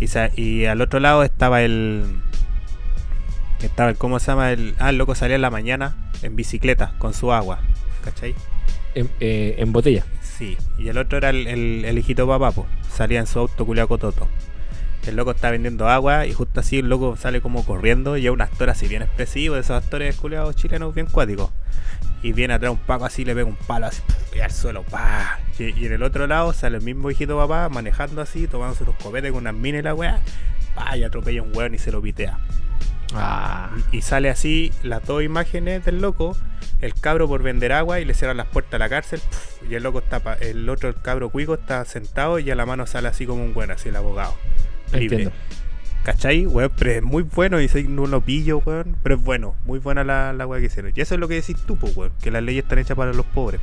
Y, 0.00 0.40
y 0.40 0.64
al 0.66 0.80
otro 0.80 1.00
lado 1.00 1.22
estaba 1.22 1.62
el. 1.62 2.04
Estaba 3.60 3.90
el. 3.90 3.96
¿Cómo 3.96 4.18
se 4.18 4.26
llama? 4.26 4.52
El, 4.52 4.74
ah, 4.78 4.90
el 4.90 4.98
loco 4.98 5.14
salía 5.14 5.36
en 5.36 5.42
la 5.42 5.50
mañana 5.50 5.96
en 6.22 6.34
bicicleta 6.34 6.94
con 6.98 7.14
su 7.14 7.32
agua, 7.32 7.60
¿cachai? 8.04 8.34
En, 8.94 9.10
eh, 9.20 9.56
en 9.58 9.72
botella. 9.72 10.04
Sí, 10.22 10.56
y 10.78 10.88
el 10.88 10.98
otro 10.98 11.18
era 11.18 11.30
el, 11.30 11.46
el, 11.46 11.84
el 11.84 11.98
hijito 11.98 12.26
papá, 12.26 12.50
po. 12.52 12.66
salía 12.90 13.20
en 13.20 13.26
su 13.26 13.38
auto 13.38 13.64
culiao 13.64 13.86
cototo. 13.86 14.28
El 15.06 15.16
loco 15.16 15.32
está 15.32 15.50
vendiendo 15.50 15.88
agua 15.88 16.26
y 16.26 16.32
justo 16.32 16.60
así 16.60 16.78
el 16.78 16.88
loco 16.88 17.16
sale 17.16 17.40
como 17.40 17.64
corriendo 17.64 18.16
y 18.16 18.26
es 18.26 18.32
un 18.32 18.40
actor 18.40 18.70
así 18.70 18.86
bien 18.86 19.02
expresivo, 19.02 19.56
de 19.56 19.62
esos 19.62 19.82
actores 19.82 20.14
culiados 20.16 20.54
chilenos 20.54 20.94
bien 20.94 21.06
cuáticos. 21.06 21.50
Y 22.22 22.32
viene 22.32 22.54
atrás 22.54 22.70
un 22.70 22.78
paco 22.78 23.04
así, 23.04 23.24
le 23.24 23.34
pega 23.34 23.48
un 23.48 23.56
palo 23.56 23.86
así 23.86 24.00
y 24.34 24.38
al 24.38 24.52
suelo, 24.52 24.84
pa. 24.84 25.40
Y, 25.58 25.70
y 25.76 25.86
en 25.86 25.92
el 25.94 26.04
otro 26.04 26.28
lado 26.28 26.52
sale 26.52 26.76
el 26.76 26.84
mismo 26.84 27.10
hijito 27.10 27.36
papá 27.36 27.68
manejando 27.68 28.22
así, 28.22 28.46
tomándose 28.46 28.84
unos 28.84 28.94
copetes 28.96 29.32
con 29.32 29.40
unas 29.40 29.54
minas 29.54 29.80
y 29.80 29.82
la 29.82 29.94
weá, 29.94 30.20
pa, 30.76 30.96
y 30.96 31.02
atropella 31.02 31.42
un 31.42 31.54
weón 31.56 31.74
y 31.74 31.78
se 31.78 31.90
lo 31.90 32.00
pitea. 32.00 32.38
Ah. 33.14 33.70
Y, 33.90 33.98
y 33.98 34.02
sale 34.02 34.30
así 34.30 34.72
las 34.84 35.04
dos 35.04 35.24
imágenes 35.24 35.84
del 35.84 36.00
loco, 36.00 36.36
el 36.80 36.94
cabro 36.94 37.26
por 37.26 37.42
vender 37.42 37.72
agua 37.72 37.98
y 37.98 38.04
le 38.04 38.14
cierran 38.14 38.36
las 38.36 38.46
puertas 38.46 38.74
a 38.74 38.78
la 38.78 38.88
cárcel, 38.88 39.20
y 39.68 39.74
el 39.74 39.82
loco 39.82 39.98
está, 39.98 40.20
pa- 40.20 40.34
el 40.34 40.68
otro, 40.68 40.88
el 40.88 40.94
cabro 40.94 41.28
cuico, 41.28 41.54
está 41.54 41.84
sentado 41.84 42.38
y 42.38 42.48
a 42.52 42.54
la 42.54 42.66
mano 42.66 42.86
sale 42.86 43.08
así 43.08 43.26
como 43.26 43.44
un 43.44 43.52
weón, 43.52 43.72
así 43.72 43.88
el 43.88 43.96
abogado. 43.96 44.34
Libre. 44.92 45.16
Entiendo. 45.24 45.32
¿Cachai? 46.04 46.46
Weón, 46.46 46.72
pero 46.76 46.90
es 46.90 47.02
muy 47.02 47.22
bueno 47.22 47.60
y 47.60 47.68
sé, 47.68 47.84
no 47.84 48.06
lo 48.06 48.20
pillo, 48.22 48.58
weón. 48.64 48.96
Pero 49.02 49.14
es 49.14 49.22
bueno, 49.22 49.54
muy 49.66 49.78
buena 49.78 50.02
la, 50.02 50.32
la 50.32 50.46
weá 50.46 50.58
que 50.60 50.66
hicieron. 50.66 50.92
Y 50.94 51.00
eso 51.00 51.14
es 51.14 51.20
lo 51.20 51.28
que 51.28 51.34
decís 51.34 51.56
tú, 51.66 51.76
pues, 51.76 51.96
weón. 51.96 52.12
Que 52.20 52.30
las 52.32 52.42
leyes 52.42 52.64
están 52.64 52.78
hechas 52.80 52.96
para 52.96 53.12
los 53.12 53.24
pobres. 53.26 53.60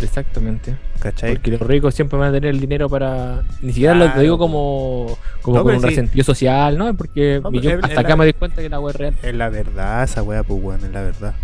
Exactamente. 0.00 0.76
¿Cachai? 0.98 1.34
Porque 1.34 1.52
los 1.52 1.60
ricos 1.60 1.94
siempre 1.94 2.18
van 2.18 2.30
a 2.30 2.32
tener 2.32 2.50
el 2.50 2.60
dinero 2.60 2.88
para. 2.88 3.42
Ni 3.60 3.72
siquiera 3.72 3.94
lo- 3.94 4.08
digo 4.20 4.38
como, 4.38 5.16
como 5.42 5.58
No, 5.58 5.62
con 5.64 5.74
un 5.74 5.80
sí. 5.80 5.86
resentido 5.86 6.24
social, 6.24 6.76
¿no? 6.76 6.92
Porque 6.96 7.40
No, 7.42 7.52
yo 7.52 7.78
hasta 7.82 8.00
acá 8.00 8.08
la- 8.10 8.16
me 8.16 8.24
doy 8.24 8.32
cuenta 8.32 8.60
que 8.62 8.68
la 8.68 8.80
web 8.80 8.90
es 8.94 8.96
real. 9.00 9.14
Es 9.22 9.34
la 9.34 9.48
verdad 9.48 10.02
esa 10.02 10.22
weá, 10.22 10.42
pues, 10.42 10.60
weón, 10.60 10.84
es 10.84 10.90
la 10.90 11.02
verdad. 11.02 11.34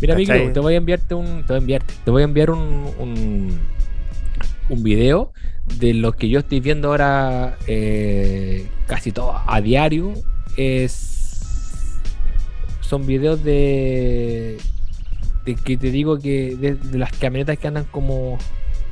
Mira, 0.00 0.14
¿Cachai? 0.16 0.36
Miguel, 0.38 0.52
te 0.52 0.60
voy 0.60 0.74
a 0.74 0.76
enviarte 0.78 1.14
un. 1.14 1.42
Te 1.44 1.52
voy 1.52 1.54
a 1.54 1.58
enviarte. 1.58 1.94
Te 2.04 2.10
voy 2.10 2.22
a 2.22 2.24
enviar 2.24 2.50
un, 2.50 2.90
un, 2.98 3.58
un 4.68 4.82
video 4.82 5.32
de 5.78 5.94
lo 5.94 6.12
que 6.12 6.28
yo 6.28 6.40
estoy 6.40 6.60
viendo 6.60 6.88
ahora 6.88 7.56
eh, 7.66 8.68
casi 8.86 9.12
todo 9.12 9.40
a 9.46 9.60
diario. 9.60 10.12
Es. 10.56 12.00
Son 12.80 13.06
videos 13.06 13.42
de. 13.42 14.58
De 15.44 15.54
que 15.54 15.76
te 15.76 15.90
digo 15.90 16.18
que. 16.18 16.56
De, 16.56 16.74
de 16.74 16.98
las 16.98 17.12
camionetas 17.12 17.58
que 17.58 17.68
andan 17.68 17.84
como. 17.84 18.38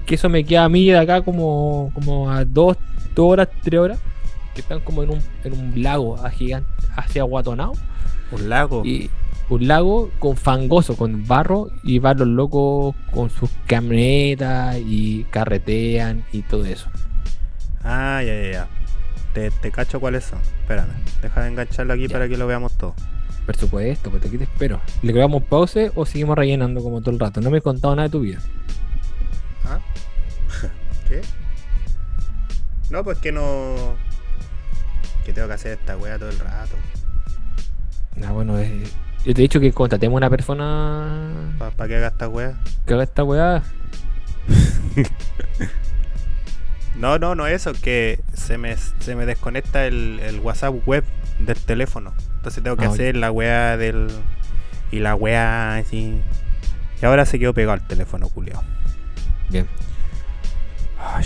Que 0.06 0.16
eso 0.16 0.28
me 0.28 0.44
queda 0.44 0.64
a 0.64 0.68
mí 0.68 0.86
de 0.86 0.98
acá 0.98 1.22
como. 1.22 1.90
Como 1.94 2.30
a 2.30 2.44
dos, 2.44 2.76
dos 3.14 3.32
horas, 3.32 3.48
tres 3.62 3.80
horas. 3.80 3.98
Que 4.54 4.60
están 4.60 4.80
como 4.80 5.02
en 5.02 5.10
un, 5.10 5.20
en 5.44 5.52
un 5.54 5.82
lago 5.82 6.16
a 6.22 6.28
gigante, 6.28 6.68
hacia 6.94 7.22
Guatonao 7.22 7.72
Un 8.32 8.48
lago. 8.50 8.84
y 8.84 9.08
un 9.55 9.68
lago 9.68 10.11
con 10.18 10.36
fangoso, 10.36 10.97
con 10.97 11.26
barro, 11.26 11.68
y 11.82 11.98
van 11.98 12.18
los 12.18 12.28
locos 12.28 12.94
con 13.12 13.31
sus 13.31 13.51
camionetas 13.66 14.78
y 14.78 15.24
carretean 15.31 16.24
y 16.32 16.43
todo 16.43 16.64
eso. 16.64 16.89
Ah, 17.85 18.22
ya, 18.24 18.35
ya, 18.43 18.51
ya. 18.52 18.68
Te, 19.35 19.51
te 19.51 19.70
cacho 19.70 19.98
cuáles 20.01 20.24
son. 20.24 20.39
Espérame, 20.60 20.93
deja 21.22 21.43
de 21.43 21.48
engancharlo 21.48 21.93
aquí 21.94 22.06
Ya. 22.09 22.12
para 22.12 22.28
que 22.28 22.36
lo 22.36 22.47
veamos 22.47 22.72
todo. 22.74 22.94
Por 23.47 23.56
supuesto, 23.56 24.10
pues 24.10 24.24
aquí 24.24 24.39
te 24.39 24.44
espero. 24.44 24.81
¿Le 25.02 25.12
grabamos 25.12 25.43
pause 25.44 25.90
o 25.97 26.06
seguimos 26.06 26.36
rellenando 26.39 26.81
como 26.82 27.01
todo 27.01 27.10
el 27.10 27.18
rato? 27.18 27.40
No 27.40 27.51
me 27.51 27.59
he 27.59 27.62
contado 27.62 27.97
nada 27.97 28.09
de 28.09 28.12
tu 28.12 28.20
vida. 28.20 28.39
¿Ah? 29.64 29.81
¿Qué? 31.09 31.22
No, 32.90 33.02
pues 33.02 33.18
que 33.18 33.32
no. 33.32 33.74
Que 35.24 35.32
tengo 35.32 35.48
que 35.48 35.55
hacer 35.55 35.72
esta 35.78 35.97
weá 35.97 36.18
todo 36.18 36.28
el 36.31 36.39
rato. 36.39 36.76
Ah, 38.24 38.31
bueno, 38.32 38.59
eh, 38.59 38.85
yo 39.24 39.35
te 39.35 39.40
he 39.40 39.43
dicho 39.43 39.61
que 39.61 39.73
contratemos 39.73 40.16
una 40.16 40.28
persona 40.31 41.55
¿Para 41.59 41.89
qué 41.89 41.97
haga 41.97 42.09
esta 42.09 42.28
weá? 42.28 42.55
que 42.86 42.94
haga 42.94 43.03
esta 43.05 43.24
weá. 43.24 43.62
No, 46.94 47.19
no, 47.19 47.35
no 47.35 47.47
eso, 47.47 47.73
que 47.73 48.20
se 48.35 48.59
me, 48.59 48.77
se 48.77 49.15
me 49.16 49.24
desconecta 49.27 49.86
el, 49.86 50.20
el 50.20 50.40
WhatsApp 50.40 50.74
web 50.86 51.05
del 51.39 51.57
teléfono. 51.59 52.12
Entonces 52.36 52.62
tengo 52.62 52.77
que 52.77 52.85
Ah, 52.85 52.90
hacer 52.90 53.16
la 53.16 53.32
weá 53.32 53.77
del. 53.78 54.09
Y 54.90 54.99
la 54.99 55.15
weá 55.15 55.77
así. 55.77 56.20
Y 57.01 57.05
ahora 57.07 57.24
se 57.24 57.39
quedó 57.39 57.55
pegado 57.55 57.73
al 57.73 57.86
teléfono, 57.86 58.28
culiao. 58.28 58.62
Bien. 59.49 59.66
Ay, 60.99 61.24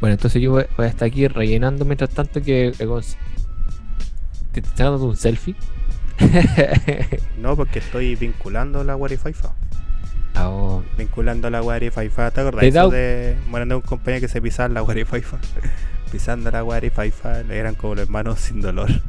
Bueno, 0.00 0.14
entonces 0.14 0.40
yo 0.40 0.52
voy, 0.52 0.64
voy 0.76 0.86
a 0.86 0.88
estar 0.88 1.06
aquí 1.08 1.26
rellenando 1.28 1.84
mientras 1.84 2.10
tanto 2.10 2.40
que... 2.40 2.72
que 2.78 2.86
¿Te 4.56 4.62
te 4.62 4.68
estás 4.68 4.90
dando 4.90 5.04
un 5.04 5.16
selfie? 5.18 5.54
No, 7.38 7.54
porque 7.56 7.78
estoy 7.80 8.16
vinculando 8.16 8.82
la. 8.84 8.96
Ah, 10.34 10.48
oh, 10.48 10.82
Vinculando 10.96 11.50
la 11.50 11.60
Wi-Fi. 11.60 12.08
¿Te 12.32 12.40
acordás 12.40 12.72
da- 12.72 12.88
de. 12.88 13.36
Bueno, 13.50 13.66
de 13.66 13.74
un 13.74 13.82
compañero 13.82 14.22
que 14.22 14.28
se 14.28 14.40
pisaba 14.40 14.70
la 14.70 14.82
Wi-Fi. 14.82 15.22
Pisando 16.10 16.50
la 16.50 16.64
Wi-Fi. 16.64 17.12
Eran 17.50 17.74
como 17.74 17.96
los 17.96 18.04
hermanos 18.04 18.40
sin 18.40 18.62
dolor. 18.62 18.88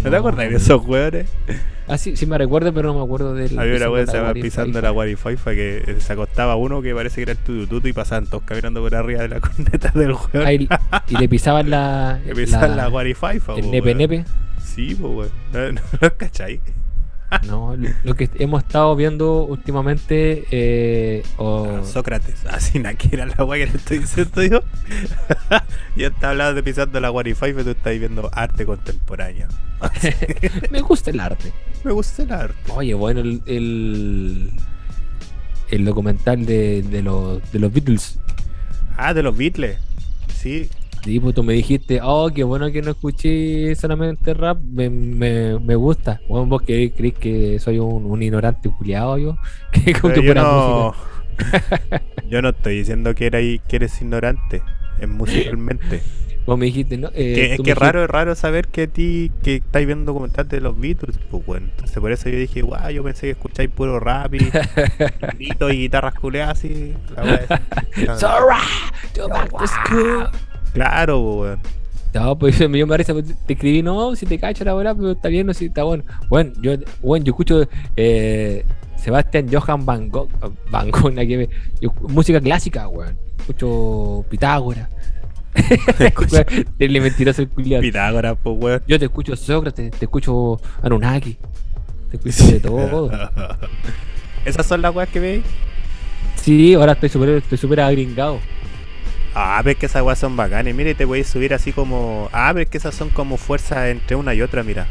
¿No 0.00 0.04
¿No 0.04 0.10
te 0.10 0.16
acordás 0.16 0.50
de 0.50 0.56
esos 0.56 0.84
weones? 0.86 1.28
Ah, 1.86 1.98
sí, 1.98 2.16
sí 2.16 2.24
me 2.24 2.38
recuerdo, 2.38 2.72
pero 2.72 2.92
no 2.92 2.98
me 3.00 3.04
acuerdo 3.04 3.34
del. 3.34 3.58
Había 3.58 3.88
una 3.90 4.00
que 4.00 4.06
se 4.06 4.12
la 4.16 4.22
llama 4.22 4.32
pisando 4.34 4.80
la 4.80 4.90
Guarifaifa 4.90 5.50
que 5.52 5.82
eh, 5.86 5.96
se 5.98 6.12
acostaba 6.12 6.54
uno 6.56 6.80
que 6.82 6.94
parece 6.94 7.16
que 7.16 7.22
era 7.22 7.32
el 7.32 7.38
tutututu 7.38 7.88
y 7.88 7.92
pasaban 7.92 8.26
todos 8.26 8.44
caminando 8.44 8.80
por 8.80 8.94
arriba 8.94 9.22
de 9.22 9.28
la 9.28 9.40
corneta 9.40 9.90
del 9.94 10.12
weón. 10.12 10.46
Ah, 10.46 10.52
y, 10.52 10.68
y 11.08 11.16
le 11.18 11.28
pisaban 11.28 11.68
la. 11.68 12.20
Que 12.26 12.34
pisaban 12.34 12.76
la, 12.76 12.86
Guarifaifa, 12.86 13.54
El 13.54 13.70
nepe 13.70 13.88
weón. 13.88 13.98
nepe. 13.98 14.24
Sí, 14.64 14.94
pues 14.94 15.12
weón. 15.12 15.30
¿No, 15.52 15.72
no 15.72 15.80
lo 16.00 16.16
cachai? 16.16 16.60
No, 17.46 17.76
lo, 18.04 18.14
que 18.14 18.28
hemos 18.34 18.62
estado 18.62 18.96
viendo 18.96 19.44
últimamente. 19.44 20.44
Eh, 20.50 21.22
Ah, 21.38 21.82
Sócrates. 21.84 22.44
Así 22.46 22.78
na 22.78 22.94
que 22.94 23.08
era 23.12 23.26
la 23.26 23.44
weá 23.44 23.64
que 23.64 23.72
le 23.72 23.78
estoy 23.78 23.98
diciendo 23.98 24.42
yo. 24.42 24.60
ya 25.96 26.08
está 26.08 26.30
hablando 26.30 26.54
de 26.54 26.62
pisando 26.62 26.98
la 27.00 27.08
Guarifaifa 27.08 27.60
y 27.60 27.64
tú 27.64 27.70
estás 27.70 27.98
viendo 27.98 28.30
arte 28.32 28.66
contemporáneo. 28.66 29.48
me 30.70 30.80
gusta 30.80 31.10
el 31.10 31.20
arte. 31.20 31.52
Me 31.84 31.92
gusta 31.92 32.22
el 32.22 32.32
arte. 32.32 32.72
Oye, 32.74 32.94
bueno, 32.94 33.20
el. 33.20 33.42
El, 33.46 34.50
el 35.70 35.84
documental 35.84 36.44
de, 36.46 36.82
de, 36.82 37.02
los, 37.02 37.40
de 37.52 37.58
los 37.60 37.72
Beatles. 37.72 38.18
Ah, 38.96 39.14
de 39.14 39.22
los 39.22 39.36
Beatles. 39.36 39.78
Sí. 40.34 40.68
Sí, 41.04 41.18
pues 41.18 41.34
tú 41.34 41.42
me 41.42 41.54
dijiste, 41.54 42.00
oh, 42.02 42.30
qué 42.34 42.44
bueno 42.44 42.70
que 42.70 42.82
no 42.82 42.90
escuché 42.90 43.74
solamente 43.74 44.34
rap, 44.34 44.58
me, 44.62 44.90
me, 44.90 45.58
me 45.58 45.74
gusta. 45.74 46.20
Bueno, 46.28 46.46
vos 46.46 46.62
que 46.62 46.92
crees 46.92 47.14
que 47.14 47.58
soy 47.58 47.78
un, 47.78 48.04
un 48.04 48.22
ignorante 48.22 48.68
culiado 48.68 49.16
yo, 49.16 49.36
que 49.72 49.92
con 49.94 50.12
Pero 50.12 50.14
tu 50.14 50.20
yo 50.22 50.30
pura 50.30 50.42
no, 50.42 50.94
música. 50.94 52.02
yo 52.28 52.42
no 52.42 52.50
estoy 52.50 52.78
diciendo 52.78 53.14
que, 53.14 53.26
era, 53.26 53.38
que 53.40 53.76
eres 53.76 54.00
ignorante. 54.00 54.62
Es 54.98 55.08
musicalmente. 55.08 56.02
Vos 56.46 56.58
me 56.58 56.66
dijiste, 56.66 56.96
¿no? 56.96 57.08
Eh, 57.08 57.34
que, 57.34 57.54
es 57.54 57.60
que 57.60 57.74
me 57.74 57.74
raro, 57.74 58.02
es 58.02 58.10
raro 58.10 58.34
saber 58.34 58.66
que 58.68 58.82
a 58.82 58.86
ti 58.86 59.30
que 59.42 59.56
estáis 59.56 59.86
viendo 59.86 60.12
documentales 60.12 60.50
de 60.50 60.60
los 60.60 60.78
Beatles, 60.78 61.18
pues 61.30 61.46
bueno. 61.46 61.68
Entonces 61.70 61.98
por 61.98 62.10
eso 62.10 62.28
yo 62.28 62.38
dije, 62.38 62.62
guau, 62.62 62.90
yo 62.90 63.04
pensé 63.04 63.26
que 63.26 63.32
escucháis 63.32 63.70
puro 63.70 64.00
rap 64.00 64.34
y 64.34 64.50
y 65.38 65.76
guitarras 65.76 66.14
culeadas 66.14 66.58
así. 66.58 66.94
La 67.14 67.22
wea 67.22 67.36
esa. 67.36 68.18
So 68.18 68.48
right, 68.48 69.16
go 69.16 69.28
back 69.28 69.50
to 69.50 69.66
school. 69.66 70.28
Claro, 70.72 71.20
weón. 71.20 71.58
No, 72.12 72.36
pues 72.38 72.58
me 72.68 72.76
dio 72.78 72.86
risa, 72.96 73.12
pues, 73.12 73.26
te 73.46 73.52
escribí, 73.52 73.82
no, 73.82 74.14
si 74.16 74.26
te 74.26 74.38
cacho 74.38 74.64
la 74.64 74.72
bola, 74.72 74.94
pero 74.94 75.12
está 75.12 75.28
bien, 75.28 75.46
no, 75.46 75.54
si 75.54 75.66
está 75.66 75.84
bueno. 75.84 76.04
Bueno, 76.28 76.52
yo, 76.60 76.72
bueno, 77.02 77.24
yo 77.24 77.30
escucho 77.32 77.68
eh, 77.96 78.64
Sebastián 78.96 79.46
Johann 79.50 79.86
Van 79.86 80.08
Gogh, 80.08 80.28
Van 80.70 80.90
Gogh, 80.90 81.14
que 81.14 81.36
ver. 81.36 81.50
Yo- 81.80 81.92
música 82.08 82.40
clásica, 82.40 82.88
weón. 82.88 83.16
Escucho 83.38 84.24
Pitágoras. 84.28 84.88
Dele 86.78 87.00
mentiroso 87.00 87.42
el 87.42 87.48
culiado. 87.48 87.82
Pitágoras, 87.82 88.36
pues 88.42 88.56
weón. 88.58 88.82
Yo 88.86 88.98
te 88.98 89.06
escucho 89.06 89.34
Sócrates, 89.36 89.90
te 89.92 90.04
escucho 90.04 90.60
Anunnaki. 90.82 91.36
Te 92.10 92.16
escucho 92.16 92.52
de 92.52 92.60
todo. 92.60 93.10
Esas 94.44 94.66
son 94.66 94.82
las 94.82 94.94
weas 94.94 95.08
que 95.08 95.20
veis. 95.20 95.42
Sí, 96.36 96.74
ahora 96.74 96.92
estoy 96.92 97.08
súper 97.08 97.28
estoy 97.30 97.58
súper 97.58 97.80
agringado. 97.80 98.38
Ah, 99.34 99.60
pero 99.62 99.72
es 99.72 99.76
que 99.78 99.86
esas 99.86 100.02
weas 100.02 100.18
son 100.18 100.36
bacanes. 100.36 100.74
Mire, 100.74 100.94
te 100.94 101.04
voy 101.04 101.20
a 101.20 101.24
subir 101.24 101.54
así 101.54 101.72
como. 101.72 102.28
Ah, 102.32 102.50
pero 102.52 102.64
es 102.64 102.68
que 102.70 102.78
esas 102.78 102.94
son 102.94 103.10
como 103.10 103.36
fuerzas 103.36 103.88
entre 103.88 104.16
una 104.16 104.34
y 104.34 104.42
otra, 104.42 104.62
mira. 104.62 104.86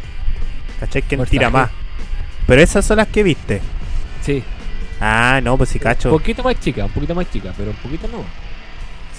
¿Cachai? 0.79 1.01
¿Quién 1.01 1.19
Fuerza 1.19 1.31
tira 1.31 1.49
G. 1.49 1.51
más? 1.51 1.69
Pero 2.47 2.61
esas 2.61 2.85
son 2.85 2.97
las 2.97 3.07
que 3.07 3.21
viste. 3.23 3.61
Sí. 4.21 4.43
Ah, 5.01 5.39
no, 5.43 5.57
pues 5.57 5.69
sí, 5.69 5.77
Un 5.77 5.83
cacho. 5.83 6.09
poquito 6.09 6.43
más 6.43 6.59
chica, 6.59 6.85
un 6.85 6.91
poquito 6.91 7.15
más 7.15 7.29
chica, 7.31 7.53
pero 7.57 7.71
un 7.71 7.77
poquito 7.77 8.07
no. 8.07 8.23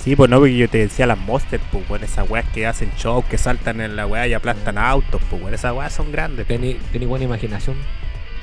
Sí, 0.02 0.16
pues 0.16 0.30
no, 0.30 0.38
porque 0.38 0.56
yo 0.56 0.68
te 0.68 0.78
decía 0.78 1.06
las 1.06 1.18
monsters, 1.18 1.62
pues 1.70 1.86
bueno, 1.86 2.06
esas 2.06 2.28
weas 2.28 2.46
que 2.54 2.66
hacen 2.66 2.90
show, 2.96 3.22
que 3.28 3.36
saltan 3.36 3.82
en 3.82 3.96
la 3.96 4.06
wea 4.06 4.26
y 4.26 4.32
aplastan 4.32 4.78
autos, 4.78 5.20
pues 5.28 5.40
bueno, 5.40 5.54
esas 5.54 5.74
weas 5.74 5.92
son 5.92 6.10
grandes. 6.10 6.46
Tení, 6.46 6.74
tení 6.92 7.04
buena 7.04 7.26
imaginación. 7.26 7.76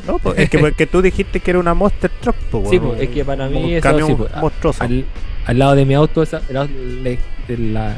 No, 0.05 0.19
pues 0.19 0.37
es 0.39 0.49
que 0.49 0.59
porque 0.59 0.85
tú 0.87 1.01
dijiste 1.01 1.39
que 1.39 1.51
era 1.51 1.59
una 1.59 1.73
monster 1.73 2.09
truck, 2.21 2.35
pues 2.51 2.69
Sí, 2.69 2.79
pues, 2.79 3.01
es 3.01 3.09
que 3.09 3.25
para 3.25 3.47
mí 3.49 3.73
eso 3.75 3.83
camión 3.83 4.07
sí, 4.07 4.15
monstruoso. 4.39 4.83
al, 4.83 5.05
al 5.45 5.59
lado 5.59 5.75
de 5.75 5.85
mi 5.85 5.93
auto, 5.95 6.21
esa, 6.23 6.41
la- 6.49 7.95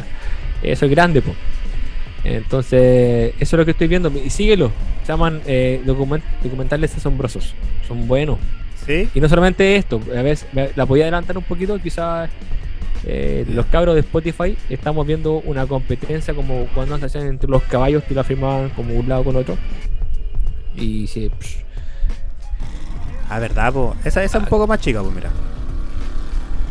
eso 0.64 0.86
es 0.86 0.92
grande, 0.92 1.22
pues. 1.22 1.36
Entonces, 2.24 3.34
eso 3.40 3.56
es 3.56 3.60
lo 3.60 3.66
que 3.66 3.72
estoy 3.72 3.88
viendo. 3.88 4.12
Y 4.24 4.30
síguelo. 4.30 4.72
Se 5.04 5.12
llaman 5.14 5.42
eh, 5.46 5.82
document- 5.86 6.22
documentales 6.44 6.96
asombrosos. 6.98 7.54
Son 7.88 8.08
buenos. 8.08 8.38
Sí, 8.86 9.08
Y 9.14 9.20
no 9.20 9.30
solamente 9.30 9.76
esto, 9.76 10.02
a 10.18 10.22
veces 10.22 10.48
la 10.76 10.86
podía 10.86 11.04
adelantar 11.04 11.38
un 11.38 11.44
poquito, 11.44 11.78
quizás 11.80 12.30
eh, 13.06 13.46
los 13.54 13.66
cabros 13.68 13.94
de 13.96 14.02
Spotify 14.02 14.58
estamos 14.70 15.06
viendo 15.06 15.34
una 15.46 15.66
competencia 15.68 16.34
como 16.34 16.66
cuando 16.74 16.98
se 16.98 17.06
hacían 17.06 17.28
entre 17.28 17.50
los 17.50 17.62
caballos 17.64 18.04
que 18.04 18.16
la 18.16 18.24
firmaban 18.24 18.70
como 18.70 18.94
un 18.96 19.08
lado 19.08 19.24
con 19.26 19.36
otro. 19.36 19.58
Y 20.76 21.08
sí, 21.08 21.30
psh, 21.40 21.58
ah, 23.30 23.40
verdad, 23.40 23.74
pues. 23.74 24.06
Esa, 24.06 24.24
esa 24.24 24.38
es 24.38 24.44
un 24.44 24.50
poco 24.50 24.68
más 24.68 24.80
chica, 24.80 25.02
pues 25.02 25.14
mira. 25.14 25.30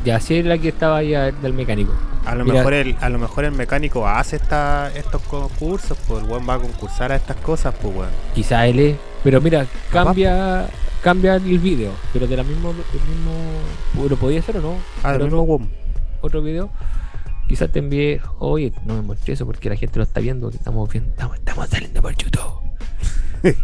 ya 0.05 0.17
así 0.17 0.37
es 0.37 0.45
la 0.45 0.59
que 0.59 0.69
estaba 0.69 0.99
ahí 0.99 1.15
ah, 1.15 1.31
del 1.31 1.53
mecánico. 1.53 1.93
A 2.25 2.35
lo, 2.35 2.45
Mira. 2.45 2.59
mejor 2.59 2.75
el, 2.75 2.97
a 3.01 3.09
lo 3.09 3.19
mejor 3.19 3.45
el 3.47 3.53
mecánico 3.53 4.07
hace 4.07 4.37
esta, 4.37 4.93
estos 4.95 5.23
concursos, 5.23 5.97
pues 6.07 6.23
el 6.23 6.29
weón 6.29 6.47
va 6.47 6.55
a 6.55 6.59
concursar 6.59 7.11
a 7.11 7.17
estas 7.17 7.37
cosas, 7.39 7.75
pues 7.81 7.97
weón. 7.97 8.11
Quizá 8.35 8.67
él 8.67 8.81
es, 8.81 8.97
pero 9.25 9.41
mira, 9.41 9.67
cambia 9.91 10.69
cambia 11.03 11.37
el 11.37 11.59
video, 11.59 11.93
pero 12.13 12.27
de 12.27 12.37
la 12.37 12.43
mismo, 12.43 12.73
del 12.73 13.03
mismo 13.09 14.09
lo 14.09 14.17
podía 14.17 14.41
hacer 14.41 14.59
o 14.59 14.61
no? 14.61 14.75
Ah, 15.03 15.13
del 15.13 15.25
mismo 15.25 15.43
otro, 15.43 15.67
otro 16.21 16.43
video. 16.43 16.71
Quizás 17.49 17.73
te 17.73 17.79
envié, 17.79 18.21
oye, 18.39 18.73
no 18.85 18.95
me 18.95 19.03
mostré 19.03 19.33
eso 19.35 19.47
porque 19.47 19.71
la 19.71 19.77
gente 19.77 19.99
lo 19.99 20.03
está 20.03 20.21
viendo, 20.21 20.51
que 20.51 20.57
estamos 20.57 20.91
viendo, 20.91 21.11
estamos, 21.11 21.39
estamos 21.39 21.69
saliendo 21.69 22.03
por 22.03 22.15
YouTube. 22.15 22.61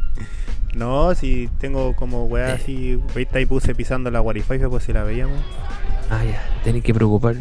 No, 0.76 1.14
si 1.14 1.48
tengo 1.60 1.94
como 1.94 2.24
weá 2.26 2.54
así, 2.54 2.98
viste 3.14 3.38
ahí 3.38 3.46
puse 3.46 3.74
pisando 3.74 4.10
la 4.10 4.20
Wi-Fi, 4.20 4.58
pues 4.68 4.84
si 4.84 4.92
la 4.92 5.04
veíamos. 5.04 5.38
Ah, 6.10 6.22
ya, 6.24 6.42
tenés 6.64 6.82
que 6.82 6.92
preocupar. 6.92 7.36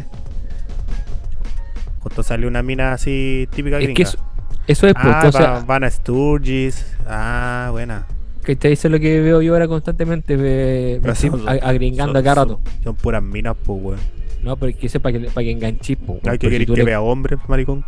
Justo 2.00 2.22
salió 2.22 2.48
una 2.48 2.62
mina 2.62 2.92
así 2.92 3.48
típica 3.54 3.78
Es 3.78 3.84
gringa. 3.84 3.96
que 3.96 4.02
eso, 4.02 4.18
eso 4.66 4.86
es, 4.86 4.94
pues, 4.94 5.06
ah, 5.06 5.30
va- 5.32 5.60
van 5.64 5.84
a 5.84 5.90
Sturgis. 5.90 6.86
Ah, 7.06 7.68
buena. 7.72 8.06
que 8.44 8.56
te 8.56 8.68
dice 8.68 8.90
lo 8.90 9.00
que 9.00 9.20
veo 9.22 9.40
yo 9.40 9.54
ahora 9.54 9.66
constantemente, 9.66 10.36
me, 10.36 11.00
me 11.02 11.12
estoy 11.12 11.30
son- 11.30 11.48
a- 11.48 11.52
agringando 11.52 12.12
son- 12.12 12.16
a 12.18 12.22
cada 12.22 12.34
rato. 12.44 12.60
Son, 12.64 12.82
son 12.84 12.94
puras 12.96 13.22
minas, 13.22 13.56
pues 13.64 13.82
weón. 13.82 14.00
No, 14.42 14.54
pero 14.56 14.68
es 14.70 14.76
que 14.76 15.00
para 15.00 15.18
que, 15.18 15.26
para 15.30 15.44
que 15.44 15.50
enganchís, 15.50 15.96
pues, 15.96 16.18
hay 16.26 16.36
que 16.38 16.50
querer 16.50 16.66
tú 16.66 16.74
que 16.74 16.80
le- 16.80 16.84
vea 16.84 17.00
hombres, 17.00 17.38
maricón. 17.48 17.86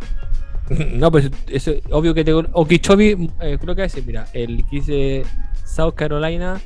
No, 0.95 1.11
pues 1.11 1.29
eso 1.49 1.71
es 1.71 1.81
obvio 1.91 2.13
que 2.13 2.23
te. 2.23 2.33
Okeechobee, 2.33 3.29
eh, 3.41 3.57
creo 3.59 3.75
que 3.75 3.83
es, 3.85 4.05
mira, 4.05 4.27
el 4.33 4.65
que 4.65 4.75
dice 4.77 5.23
South 5.65 5.93
Carolina, 5.95 6.59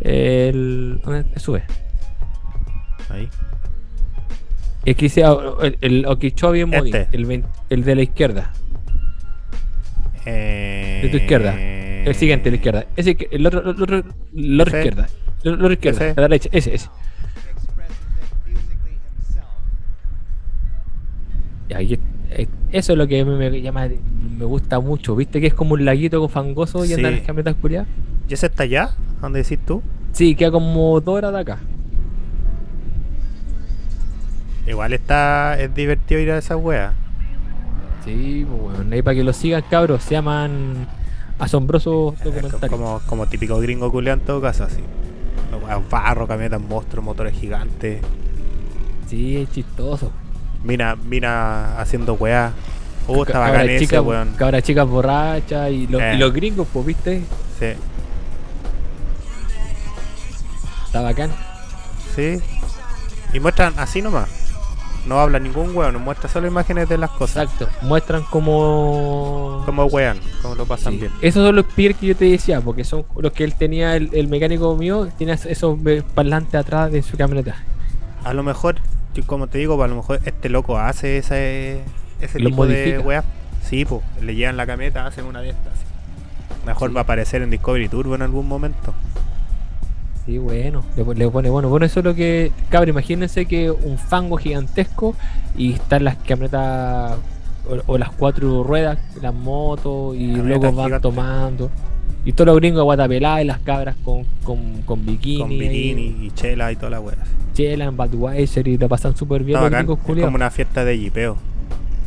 el. 0.00 1.00
¿Dónde 1.04 1.38
sube? 1.38 1.64
Ahí. 3.10 3.28
El 4.84 4.96
que 4.96 5.02
dice 5.06 5.24
ah, 5.24 5.36
el, 5.62 5.76
el 5.82 6.06
Okeechobee 6.06 6.64
Modding, 6.64 6.94
Este. 6.94 7.16
el, 7.16 7.44
el 7.68 7.84
de 7.84 7.94
la 7.94 8.02
izquierda, 8.02 8.52
Eh... 10.24 11.00
de 11.02 11.08
tu 11.10 11.16
izquierda. 11.18 11.54
El 11.60 12.14
siguiente, 12.14 12.44
de 12.44 12.50
la 12.52 12.56
izquierda. 12.56 12.86
Ese, 12.96 13.14
que- 13.14 13.28
el 13.30 13.46
otro, 13.46 13.60
el 13.60 13.82
otro, 13.82 14.02
el 14.34 14.60
otro 14.60 14.78
Ese. 14.78 14.88
izquierda. 14.88 15.08
El 15.44 15.52
otro 15.54 15.72
izquierda, 15.72 16.06
Ese. 16.08 16.10
a 16.18 16.20
la 16.22 16.28
derecha, 16.28 16.48
ese, 16.52 16.74
ese. 16.74 16.88
Y 21.68 21.74
ahí, 21.74 21.94
eh, 21.94 22.00
eso 22.72 22.92
es 22.92 22.98
lo 22.98 23.06
que 23.08 23.24
me, 23.24 23.50
me 23.50 23.60
llama, 23.62 23.88
me 24.38 24.44
gusta 24.44 24.78
mucho, 24.80 25.16
¿viste? 25.16 25.40
Que 25.40 25.48
es 25.48 25.54
como 25.54 25.74
un 25.74 25.84
laguito 25.84 26.20
con 26.20 26.30
fangoso 26.30 26.84
y 26.84 26.88
Sí. 26.88 26.94
andan 26.94 27.12
las 27.16 27.22
camionetas 27.22 27.56
culiadas. 27.60 27.88
¿Y 28.28 28.34
ese 28.34 28.46
está 28.46 28.62
allá? 28.62 28.90
¿Dónde 29.20 29.42
decís 29.42 29.58
tú? 29.66 29.82
Sí, 30.12 30.34
queda 30.34 30.50
como 30.50 31.00
dos 31.00 31.16
horas 31.16 31.32
de 31.32 31.40
acá. 31.40 31.58
Igual 34.66 34.92
está. 34.92 35.58
Es 35.60 35.74
divertido 35.74 36.20
ir 36.20 36.30
a 36.30 36.38
esa 36.38 36.56
wea. 36.56 36.92
Sí, 38.04 38.46
pues 38.48 38.76
bueno, 38.76 38.94
ahí 38.94 39.02
para 39.02 39.14
que 39.14 39.24
lo 39.24 39.32
sigan, 39.32 39.62
cabros, 39.68 40.02
se 40.02 40.12
llaman 40.12 40.86
asombrosos 41.38 42.18
documentales. 42.22 42.70
Como, 42.70 43.00
como 43.06 43.26
típico 43.26 43.58
gringo 43.58 43.90
culeado 43.90 44.20
en 44.20 44.26
todo 44.26 44.40
caso, 44.40 44.64
así. 44.64 44.80
Barro, 45.90 46.26
camionetas 46.26 46.60
monstruos, 46.62 47.04
motores 47.04 47.34
gigantes. 47.38 48.00
Sí, 49.08 49.36
es 49.38 49.50
chistoso. 49.50 50.12
Mina, 50.64 50.96
mina 50.96 51.78
haciendo 51.80 52.14
weá. 52.14 52.52
Uh, 53.08 53.22
está 53.22 53.38
bacán 53.38 53.68
ese, 53.68 53.78
chicas, 53.86 54.02
weón. 54.02 54.32
cabras 54.36 54.62
chicas 54.62 54.86
borrachas 54.86 55.70
y, 55.70 55.86
lo- 55.86 56.00
Eh. 56.00 56.14
y 56.14 56.18
los 56.18 56.32
gringos, 56.32 56.68
pues, 56.72 56.86
¿viste? 56.86 57.22
Sí, 57.58 57.66
Está 60.86 61.00
bacán. 61.02 61.30
sí. 62.14 62.40
Y 63.32 63.38
muestran 63.40 63.74
así 63.78 64.02
nomás. 64.02 64.28
No 65.06 65.18
habla 65.18 65.38
ningún 65.38 65.74
weón, 65.74 65.96
muestra 66.02 66.28
solo 66.28 66.46
imágenes 66.46 66.88
de 66.88 66.98
las 66.98 67.10
cosas. 67.10 67.44
Exacto. 67.44 67.68
Muestran 67.86 68.22
como... 68.24 69.62
Como 69.64 69.84
wean, 69.86 70.18
como 70.42 70.56
lo 70.56 70.66
pasan 70.66 70.92
Sí. 70.94 70.98
bien. 71.00 71.12
Esos 71.22 71.46
son 71.46 71.56
los 71.56 71.64
peers 71.64 71.96
que 71.96 72.06
yo 72.08 72.16
te 72.16 72.26
decía, 72.26 72.60
porque 72.60 72.84
son 72.84 73.04
los 73.16 73.32
que 73.32 73.44
él 73.44 73.54
tenía, 73.54 73.96
el, 73.96 74.10
el 74.12 74.28
mecánico 74.28 74.76
mío, 74.76 75.08
tiene 75.16 75.32
esos 75.32 75.78
eh, 75.86 76.02
parlantes 76.14 76.54
atrás 76.54 76.92
de 76.92 77.02
su 77.02 77.16
camioneta. 77.16 77.54
A 78.24 78.34
lo 78.34 78.42
mejor, 78.42 78.76
como 79.22 79.46
te 79.46 79.58
digo, 79.58 79.82
a 79.82 79.88
lo 79.88 79.96
mejor 79.96 80.20
este 80.24 80.48
loco 80.48 80.78
hace 80.78 81.18
ese, 81.18 81.82
ese 82.20 82.38
tipo 82.38 82.66
de 82.66 82.98
weá. 82.98 83.24
Sí, 83.62 83.84
pues, 83.84 84.02
le 84.22 84.34
llevan 84.34 84.56
la 84.56 84.66
camioneta, 84.66 85.06
hacen 85.06 85.24
una 85.26 85.40
de 85.40 85.50
estas. 85.50 85.72
Mejor 86.66 86.90
Sí. 86.90 86.94
va 86.94 87.00
a 87.00 87.04
aparecer 87.04 87.42
en 87.42 87.50
Discovery 87.50 87.88
Turbo 87.88 88.14
en 88.14 88.22
algún 88.22 88.46
momento. 88.48 88.94
Sí, 90.26 90.38
bueno, 90.38 90.84
le, 90.96 91.04
pon- 91.04 91.18
le 91.18 91.28
pone 91.28 91.48
bueno. 91.50 91.68
Bueno, 91.68 91.86
eso 91.86 92.00
es 92.00 92.04
lo 92.04 92.14
que. 92.14 92.52
Cabrón, 92.68 92.90
imagínense 92.90 93.46
que 93.46 93.70
un 93.70 93.96
fango 93.98 94.36
gigantesco 94.36 95.14
y 95.56 95.72
están 95.72 96.04
las 96.04 96.16
camionetas 96.16 97.16
o, 97.68 97.92
o 97.94 97.98
las 97.98 98.10
cuatro 98.10 98.62
ruedas, 98.62 98.98
las 99.20 99.32
motos 99.34 100.14
y 100.16 100.34
luego 100.36 100.62
van 100.72 100.74
gigantes. 100.86 101.00
tomando. 101.02 101.70
Y 102.24 102.32
todos 102.32 102.46
los 102.46 102.56
gringos 102.56 102.84
guatapeladas 102.84 103.42
y 103.42 103.44
las 103.46 103.58
cabras 103.60 103.96
con, 104.04 104.24
con, 104.44 104.82
con 104.82 105.04
bikini. 105.06 105.38
Con 105.40 105.48
bikini 105.50 106.26
y 106.26 106.30
chela 106.34 106.70
y 106.70 106.76
toda 106.76 106.90
la 106.90 107.00
wea. 107.00 107.16
Chela 107.54 107.86
en 107.86 107.96
Budweiser 107.96 108.68
y 108.68 108.76
la 108.78 108.88
pasan 108.88 109.16
súper 109.16 109.42
bien 109.42 109.60
los 109.60 109.70
gringos 109.70 109.98
Es 110.06 110.24
como 110.24 110.36
una 110.36 110.50
fiesta 110.50 110.84
de 110.84 110.98
jipeo. 110.98 111.36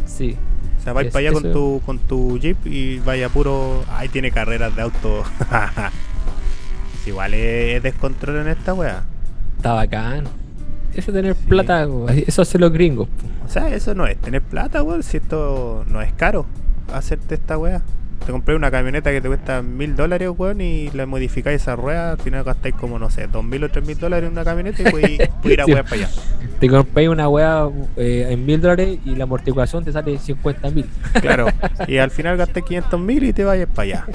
Sí. 0.06 0.36
O 0.80 0.84
sea, 0.84 0.94
vais 0.94 1.08
Es- 1.08 1.14
para 1.14 1.28
allá 1.28 1.34
con 1.34 1.46
eso- 1.46 1.54
tu, 1.54 1.82
con 1.86 1.98
tu 2.00 2.38
jeep 2.40 2.58
y 2.68 3.00
vaya 3.00 3.30
puro. 3.30 3.84
Ahí 3.92 4.08
tiene 4.10 4.32
carreras 4.32 4.76
de 4.76 4.82
auto. 4.84 5.24
Igual 7.06 7.34
es, 7.34 7.78
es 7.78 7.84
descontrol 7.84 8.38
en 8.38 8.48
esta 8.48 8.74
wea. 8.74 9.04
Está 9.58 9.74
bacán. 9.74 10.26
Eso 10.94 11.12
tener 11.12 11.36
plata, 11.36 11.88
eso 12.28 12.42
hacen 12.44 12.62
los 12.62 12.72
gringos. 12.72 13.08
O 13.46 13.50
sea, 13.50 13.74
eso 13.74 13.96
no 13.96 14.06
es 14.06 14.18
tener 14.18 14.42
plata, 14.42 14.84
weón. 14.84 15.02
Si 15.04 15.18
esto 15.18 15.84
no 15.88 16.02
es 16.02 16.14
caro 16.14 16.46
hacerte 16.94 17.36
esta 17.36 17.58
wea. 17.58 17.82
Te 18.26 18.32
compré 18.32 18.56
una 18.56 18.72
camioneta 18.72 19.12
que 19.12 19.20
te 19.20 19.28
cuesta 19.28 19.62
mil 19.62 19.96
dólares, 19.98 20.30
weón, 20.38 20.62
y 20.62 20.90
le 20.92 21.06
modificáis 21.06 21.62
esa 21.62 21.76
rueda. 21.76 22.12
Al 22.12 22.18
final 22.20 22.44
gastáis 22.46 22.74
como, 22.76 22.98
no 22.98 23.10
sé, 23.10 23.28
dos 23.28 23.44
mil 23.44 23.64
o 23.66 23.70
tres 23.70 23.86
mil 23.86 23.98
dólares 24.00 24.28
en 24.28 24.32
una 24.34 24.46
camioneta 24.46 24.82
y 24.82 24.92
puedes 24.92 25.10
ir 25.44 25.62
a 25.62 25.66
Sí. 25.66 25.74
weas 25.74 25.84
para 25.84 25.96
allá. 25.96 26.10
Te 26.60 26.70
compras 26.70 27.08
una 27.10 27.28
weá 27.28 27.68
eh, 27.98 28.28
en 28.30 28.46
mil 28.46 28.62
dólares 28.62 29.00
y 29.06 29.16
la 29.16 29.26
amortiguación 29.26 29.84
te 29.84 29.92
sale 29.92 30.18
50 30.18 30.70
mil. 30.72 30.86
Claro. 31.22 31.48
Y 31.88 31.98
al 31.98 32.12
final 32.12 32.38
gasté 32.38 32.62
500 32.62 33.00
mil 33.00 33.24
y 33.26 33.34
te 33.34 33.44
vayas 33.44 33.68
para 33.68 33.82
allá. 33.84 34.06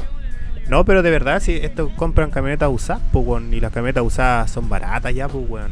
No, 0.70 0.84
pero 0.84 1.02
de 1.02 1.10
verdad, 1.10 1.40
si 1.40 1.52
estos 1.56 1.90
compran 1.92 2.30
camionetas 2.30 2.70
usadas, 2.72 3.02
pues, 3.12 3.26
weón, 3.26 3.52
y 3.52 3.60
las 3.60 3.72
camionetas 3.72 4.04
usadas 4.04 4.50
son 4.50 4.68
baratas 4.70 5.14
ya, 5.14 5.28
pues, 5.28 5.44
weón. 5.48 5.70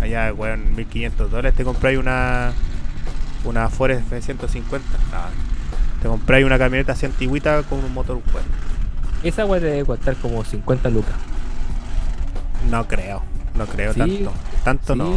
Allá, 0.00 0.32
weón, 0.34 0.74
1500 0.76 1.30
dólares 1.30 1.54
te 1.54 1.64
compráis 1.64 1.98
una. 1.98 2.52
Una 3.44 3.68
Ford 3.70 3.92
F-150. 3.92 4.80
No, 5.12 5.57
te 6.02 6.08
compráis 6.08 6.44
una 6.46 6.58
camioneta 6.58 6.92
así 6.92 7.06
antigüita 7.06 7.62
con 7.64 7.84
un 7.84 7.92
motor, 7.92 8.16
weón. 8.32 8.46
Esa 9.22 9.44
weá 9.46 9.60
debe 9.60 9.84
costar 9.84 10.14
como 10.16 10.44
50 10.44 10.90
lucas. 10.90 11.14
No 12.70 12.86
creo, 12.86 13.22
no 13.56 13.66
creo 13.66 13.92
Sí, 13.94 13.98
tanto. 13.98 14.32
Tanto 14.64 14.92
Sí, 14.94 14.98
no. 14.98 15.08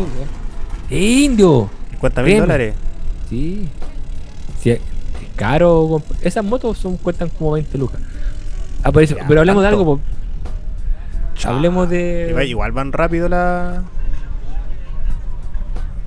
¡Eh, 0.90 1.00
¡Indio! 1.00 1.70
50 1.92 2.24
mil 2.24 2.40
dólares. 2.40 2.76
Sí. 3.30 3.68
Sí, 4.60 4.72
es 4.72 4.80
caro. 5.36 6.02
Esas 6.22 6.44
motos 6.44 6.78
son, 6.78 6.98
cuestan 6.98 7.30
como 7.30 7.52
20 7.52 7.78
lucas. 7.78 8.00
Ah, 8.84 8.92
por 8.92 9.04
eso- 9.04 9.16
Ya, 9.16 9.26
pero 9.28 9.42
hablemos 9.42 9.62
de 9.64 9.70
algo. 9.70 10.00
Hablemos 11.46 11.90
de. 11.90 12.46
Igual 12.48 12.72
van 12.72 12.92
rápido 12.92 13.28
la. 13.30 13.84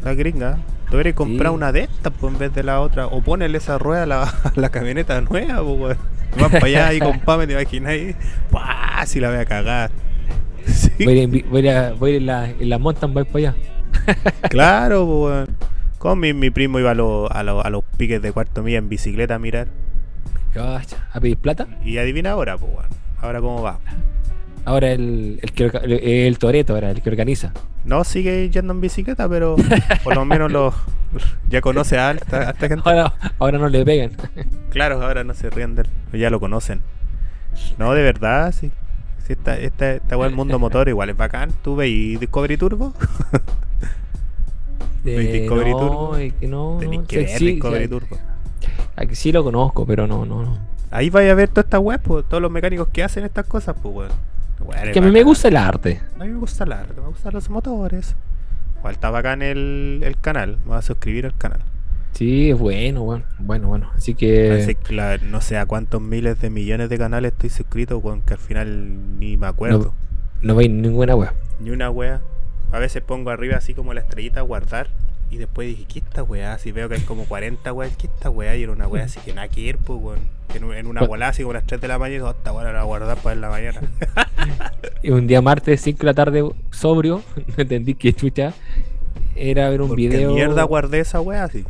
La 0.04 0.14
gringa. 0.14 0.58
Tú 0.86 0.92
deberías 0.92 1.16
comprar 1.16 1.50
Sí. 1.50 1.54
una 1.56 1.72
de 1.72 1.80
estas 1.84 2.12
pues, 2.20 2.32
en 2.32 2.38
vez 2.38 2.54
de 2.54 2.62
la 2.62 2.80
otra. 2.80 3.06
O 3.06 3.22
ponerle 3.22 3.58
esa 3.58 3.78
rueda 3.78 4.02
a 4.02 4.06
la, 4.06 4.22
a 4.24 4.32
la 4.54 4.68
camioneta 4.68 5.20
nueva, 5.22 5.62
pues. 5.64 5.96
Vas 6.38 6.50
para 6.50 6.66
allá 6.66 6.92
y 6.92 6.98
compame, 7.00 7.46
te 7.46 7.52
imaginas 7.54 7.90
ahí. 7.92 8.14
¡Pah! 8.50 9.04
Si 9.06 9.20
la 9.20 9.30
voy 9.30 9.38
a 9.38 9.44
cagar. 9.44 9.90
Sí, 10.66 11.04
Voy 11.04 11.20
a 11.22 11.26
voy 11.26 11.60
a 11.60 11.60
ir 11.60 11.70
a- 11.76 11.92
voy 11.92 12.10
a 12.12 12.14
ir 12.14 12.20
en 12.22 12.26
la, 12.26 12.48
en 12.48 12.68
la 12.70 12.78
mountain 12.78 13.12
bike 13.12 13.28
para 13.28 13.38
allá. 13.50 13.54
claro, 14.48 15.06
pues. 15.06 15.48
Con 15.98 16.18
mi, 16.20 16.32
mi 16.32 16.48
primo 16.50 16.78
iba 16.78 16.90
a, 16.92 16.94
los- 16.94 17.30
a, 17.30 17.40
a 17.40 17.70
los 17.70 17.84
piques 17.98 18.20
de 18.22 18.32
cuarto 18.32 18.62
milla 18.62 18.78
en 18.78 18.88
bicicleta 18.88 19.34
a 19.34 19.38
mirar. 19.38 19.68
¿A 20.56 21.20
pedir 21.20 21.36
plata? 21.36 21.66
Y 21.84 21.98
adivina 21.98 22.30
ahora, 22.32 22.56
pues. 22.56 22.72
Ahora 23.20 23.40
cómo 23.40 23.62
va. 23.62 23.78
Ahora 24.66 24.92
el, 24.92 25.38
el, 25.42 25.52
que 25.52 25.64
el, 25.64 25.92
el 25.92 26.38
Toreto, 26.38 26.74
ahora 26.74 26.90
el 26.90 27.02
que 27.02 27.10
organiza. 27.10 27.52
No 27.84 28.02
sigue 28.04 28.48
yendo 28.48 28.72
en 28.72 28.80
bicicleta, 28.80 29.28
pero 29.28 29.56
por 30.02 30.14
lo 30.14 30.24
menos 30.24 30.50
lo, 30.50 30.72
ya 31.50 31.60
conoce 31.60 31.98
a 31.98 32.12
esta, 32.12 32.48
a 32.48 32.50
esta 32.52 32.68
gente. 32.68 32.82
Ahora, 32.88 33.12
ahora 33.38 33.58
no 33.58 33.68
le 33.68 33.84
pegan. 33.84 34.12
Claro, 34.70 35.02
ahora 35.02 35.22
no 35.22 35.34
se 35.34 35.50
ríen 35.50 35.74
de 35.74 35.82
él, 35.82 35.88
ya 36.20 36.30
lo 36.30 36.40
conocen. 36.40 36.80
No, 37.78 37.92
de 37.92 38.02
verdad, 38.02 38.52
sí. 38.52 38.70
sí 39.26 39.34
esta, 39.34 39.58
esta, 39.58 39.92
esta 39.92 40.16
weá 40.16 40.28
del 40.28 40.36
mundo 40.36 40.58
motor 40.58 40.88
igual 40.88 41.10
es 41.10 41.16
bacán. 41.16 41.52
¿Tú 41.62 41.76
veis 41.76 42.18
Discovery 42.18 42.56
Turbo? 42.56 42.94
¿Veis 45.04 45.28
Eh, 45.28 45.32
Discovery 45.40 45.70
no, 45.72 45.78
Turbo? 45.78 46.16
es 46.16 46.32
que 46.32 46.48
no. 46.48 46.78
Tenéis 46.80 47.02
no, 47.02 47.06
que 47.06 47.16
ver 47.18 47.28
sí, 47.28 47.46
Discovery 47.46 47.84
sí, 47.84 47.90
Turbo. 47.90 48.18
aquí 48.96 49.14
sí 49.14 49.32
lo 49.32 49.44
conozco, 49.44 49.86
pero 49.86 50.06
no, 50.06 50.24
no, 50.24 50.42
no. 50.42 50.58
Ahí 50.90 51.10
vais 51.10 51.30
a 51.30 51.34
ver 51.34 51.48
todas 51.48 51.66
estas 51.66 51.80
weas, 51.80 52.00
pues, 52.02 52.24
todos 52.28 52.42
los 52.42 52.50
mecánicos 52.50 52.88
que 52.88 53.02
hacen 53.02 53.24
estas 53.24 53.46
cosas, 53.46 53.76
pues, 53.82 53.94
weón. 53.94 54.08
Weón, 54.10 54.33
Es 54.82 54.92
que 54.92 54.98
a 54.98 55.02
mí 55.02 55.10
me 55.10 55.22
gusta 55.22 55.48
el 55.48 55.56
arte. 55.56 56.00
A 56.18 56.24
mí 56.24 56.30
me 56.30 56.38
gusta 56.38 56.64
el 56.64 56.72
arte, 56.72 57.00
me 57.00 57.08
gustan 57.08 57.32
los 57.32 57.50
motores. 57.50 58.16
Igual 58.78 58.94
está 58.94 59.10
bacán 59.10 59.42
el, 59.42 60.00
el 60.04 60.20
canal, 60.20 60.58
me 60.64 60.70
voy 60.70 60.78
a 60.78 60.82
suscribir 60.82 61.26
al 61.26 61.36
canal. 61.36 61.60
Sí, 62.12 62.50
es 62.50 62.58
bueno, 62.58 63.02
bueno, 63.02 63.24
bueno, 63.38 63.68
bueno. 63.68 63.90
Así 63.96 64.14
que. 64.14 64.52
Así 64.52 64.76
no 65.26 65.40
sé 65.40 65.58
a 65.58 65.66
cuántos 65.66 66.00
miles 66.00 66.40
de 66.40 66.48
millones 66.48 66.88
de 66.88 66.96
canales 66.96 67.32
estoy 67.32 67.50
suscrito, 67.50 67.98
weón, 67.98 68.22
que 68.22 68.34
al 68.34 68.38
final 68.38 69.18
ni 69.18 69.36
me 69.36 69.48
acuerdo. 69.48 69.92
No 70.40 70.54
veis 70.54 70.70
ninguna 70.70 71.16
wea. 71.16 71.34
Ni 71.58 71.70
una 71.70 71.90
wea. 71.90 72.20
A 72.70 72.78
veces 72.78 73.02
pongo 73.02 73.30
arriba 73.30 73.56
así 73.56 73.74
como 73.74 73.94
la 73.94 74.00
estrellita 74.00 74.42
guardar. 74.42 74.88
Y 75.34 75.36
después 75.38 75.66
dije, 75.66 75.84
¿qué 75.92 75.98
esta 75.98 76.22
weá? 76.22 76.56
Si 76.58 76.70
veo 76.70 76.88
que 76.88 76.94
hay 76.94 77.00
como 77.00 77.24
40 77.24 77.72
weas, 77.72 77.96
¿qué 77.96 78.06
esta 78.06 78.30
weá? 78.30 78.54
Y 78.54 78.62
era 78.62 78.70
una 78.70 78.86
wea 78.86 79.02
así 79.04 79.18
que 79.24 79.34
nada 79.34 79.48
que 79.48 79.62
ir, 79.62 79.78
pues 79.78 79.98
weón. 80.00 80.20
En, 80.54 80.62
un- 80.62 80.74
en 80.74 80.86
una 80.86 81.02
volada 81.02 81.30
así 81.32 81.42
como 81.42 81.50
a 81.50 81.54
las 81.54 81.66
3 81.66 81.80
de 81.80 81.88
la 81.88 81.98
mañana, 81.98 82.14
y 82.14 82.18
digo, 82.18 82.28
"Oh, 82.28 82.30
esta 82.30 82.52
weá 82.52 82.64
la 82.64 82.70
voy 82.70 82.78
a 82.80 82.84
guardar 82.84 83.18
para 83.18 83.34
en 83.34 83.40
la 83.40 83.48
mañana. 83.50 83.80
Y 85.02 85.10
un 85.10 85.26
día 85.26 85.42
martes, 85.42 85.80
5 85.82 85.98
de 85.98 86.04
la 86.04 86.14
tarde, 86.14 86.44
sobrio, 86.70 87.22
no 87.36 87.54
entendí 87.58 87.94
que 87.94 88.12
chucha. 88.14 88.54
Era 89.34 89.68
ver 89.70 89.82
un 89.82 89.88
¿Por 89.88 89.96
qué 89.96 90.08
video. 90.08 90.32
mierda 90.32 90.62
guardé 90.62 91.00
esa 91.00 91.20
wea 91.20 91.42
así? 91.44 91.64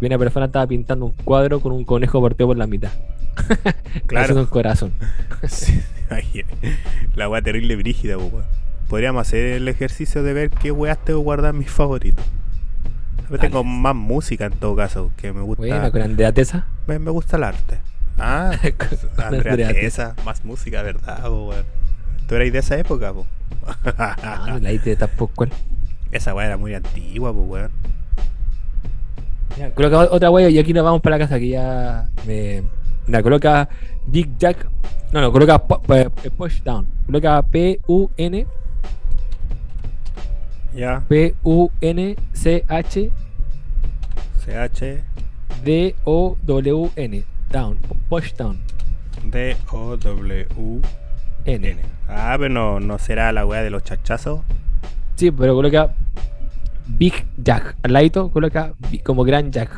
Y 0.00 0.06
una 0.06 0.16
persona 0.18 0.46
estaba 0.46 0.66
pintando 0.66 1.04
un 1.06 1.12
cuadro 1.12 1.60
con 1.60 1.72
un 1.72 1.84
conejo 1.84 2.22
partido 2.22 2.46
por 2.48 2.56
la 2.56 2.66
mitad. 2.66 2.90
Claro. 4.06 4.22
Haciendo 4.24 4.40
un 4.42 4.46
corazón. 4.48 4.92
Sí, 5.48 5.80
la 7.14 7.28
wea 7.28 7.42
terrible 7.42 7.76
brígida, 7.76 8.16
pues, 8.16 8.32
weón. 8.32 8.44
Podríamos 8.88 9.26
hacer 9.26 9.46
el 9.46 9.66
ejercicio 9.68 10.22
de 10.22 10.32
ver 10.34 10.50
qué 10.50 10.70
weas 10.70 11.02
tengo 11.04 11.20
guardadas 11.20 11.52
en 11.54 11.58
mis 11.60 11.70
favoritos. 11.70 12.24
Yo 13.30 13.38
tengo 13.38 13.64
más 13.64 13.94
música 13.94 14.46
en 14.46 14.52
todo 14.52 14.76
caso, 14.76 15.10
que 15.16 15.32
me 15.32 15.40
gusta. 15.40 15.62
Buena, 15.62 15.90
con 15.90 16.02
Andrea 16.02 16.32
Tesa. 16.32 16.66
Me, 16.86 16.98
me 16.98 17.10
gusta 17.10 17.36
el 17.36 17.44
arte. 17.44 17.78
Ah, 18.18 18.52
Andrea 19.16 19.68
Tesa, 19.72 20.14
más 20.24 20.44
música, 20.44 20.82
¿verdad? 20.82 21.22
po, 21.24 21.48
weón? 21.48 21.64
Tú 22.28 22.34
erais 22.36 22.52
de 22.52 22.58
esa 22.60 22.76
época, 22.78 23.12
po. 23.12 23.26
Ah, 23.98 24.58
la 24.60 24.72
IT 24.72 24.98
tampoco. 24.98 25.46
Esa 26.12 26.34
weá 26.34 26.46
era 26.46 26.56
muy 26.56 26.74
antigua, 26.74 27.32
pues 27.32 27.46
weón. 27.48 27.70
Ya, 29.58 29.70
coloca 29.70 29.98
otra 30.12 30.30
wea 30.30 30.48
y 30.50 30.58
aquí 30.58 30.72
nos 30.72 30.84
vamos 30.84 31.00
para 31.00 31.16
la 31.16 31.24
casa 31.24 31.38
que 31.38 31.48
ya 31.48 32.08
me. 32.26 32.62
La 33.06 33.22
coloca 33.22 33.68
Big 34.06 34.36
Jack. 34.38 34.66
No, 35.12 35.20
no, 35.20 35.30
coloca 35.30 35.62
pu- 35.66 35.80
pu- 35.82 36.30
Push 36.32 36.62
Down. 36.62 36.86
Coloca 37.06 37.42
P-U-N. 37.42 38.46
Ya. 40.74 41.02
P-U-N-C-H 41.08 42.64
CH 44.44 44.82
D-O-W-N. 45.64 47.24
Down. 47.50 47.78
Push 48.08 48.34
Down. 48.34 48.58
D 49.30 49.56
O 49.72 49.96
W 49.96 50.80
N. 51.46 51.76
Ah, 52.08 52.36
pero 52.38 52.52
no, 52.52 52.80
no 52.80 52.98
será 52.98 53.32
la 53.32 53.46
weá 53.46 53.62
de 53.62 53.70
los 53.70 53.84
chachazos. 53.84 54.40
Sí, 55.16 55.30
pero 55.30 55.54
coloca 55.54 55.94
Big 56.86 57.24
Jack. 57.38 57.76
Al 57.82 57.92
ladito 57.92 58.30
coloca 58.30 58.74
como 59.04 59.24
Gran 59.24 59.52
Jack. 59.52 59.70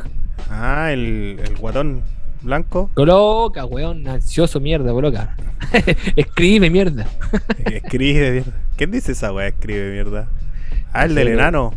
Ah, 0.51 0.91
el, 0.93 1.39
el 1.45 1.57
guatón 1.57 2.03
blanco. 2.43 2.91
Coloca, 2.95 3.65
weón, 3.67 4.09
ansioso 4.09 4.59
mierda, 4.61 4.93
coloca. 4.93 5.37
Escribe 6.17 6.71
mierda. 6.71 7.07
Escribe 7.65 8.31
mierda. 8.33 8.53
¿Quién 8.77 8.91
dice 8.91 9.13
esa 9.13 9.33
weá? 9.33 9.49
Escribe 9.49 9.93
mierda. 9.93 10.29
Ah, 10.93 11.05
el 11.05 11.15
del 11.15 11.29
enano. 11.29 11.73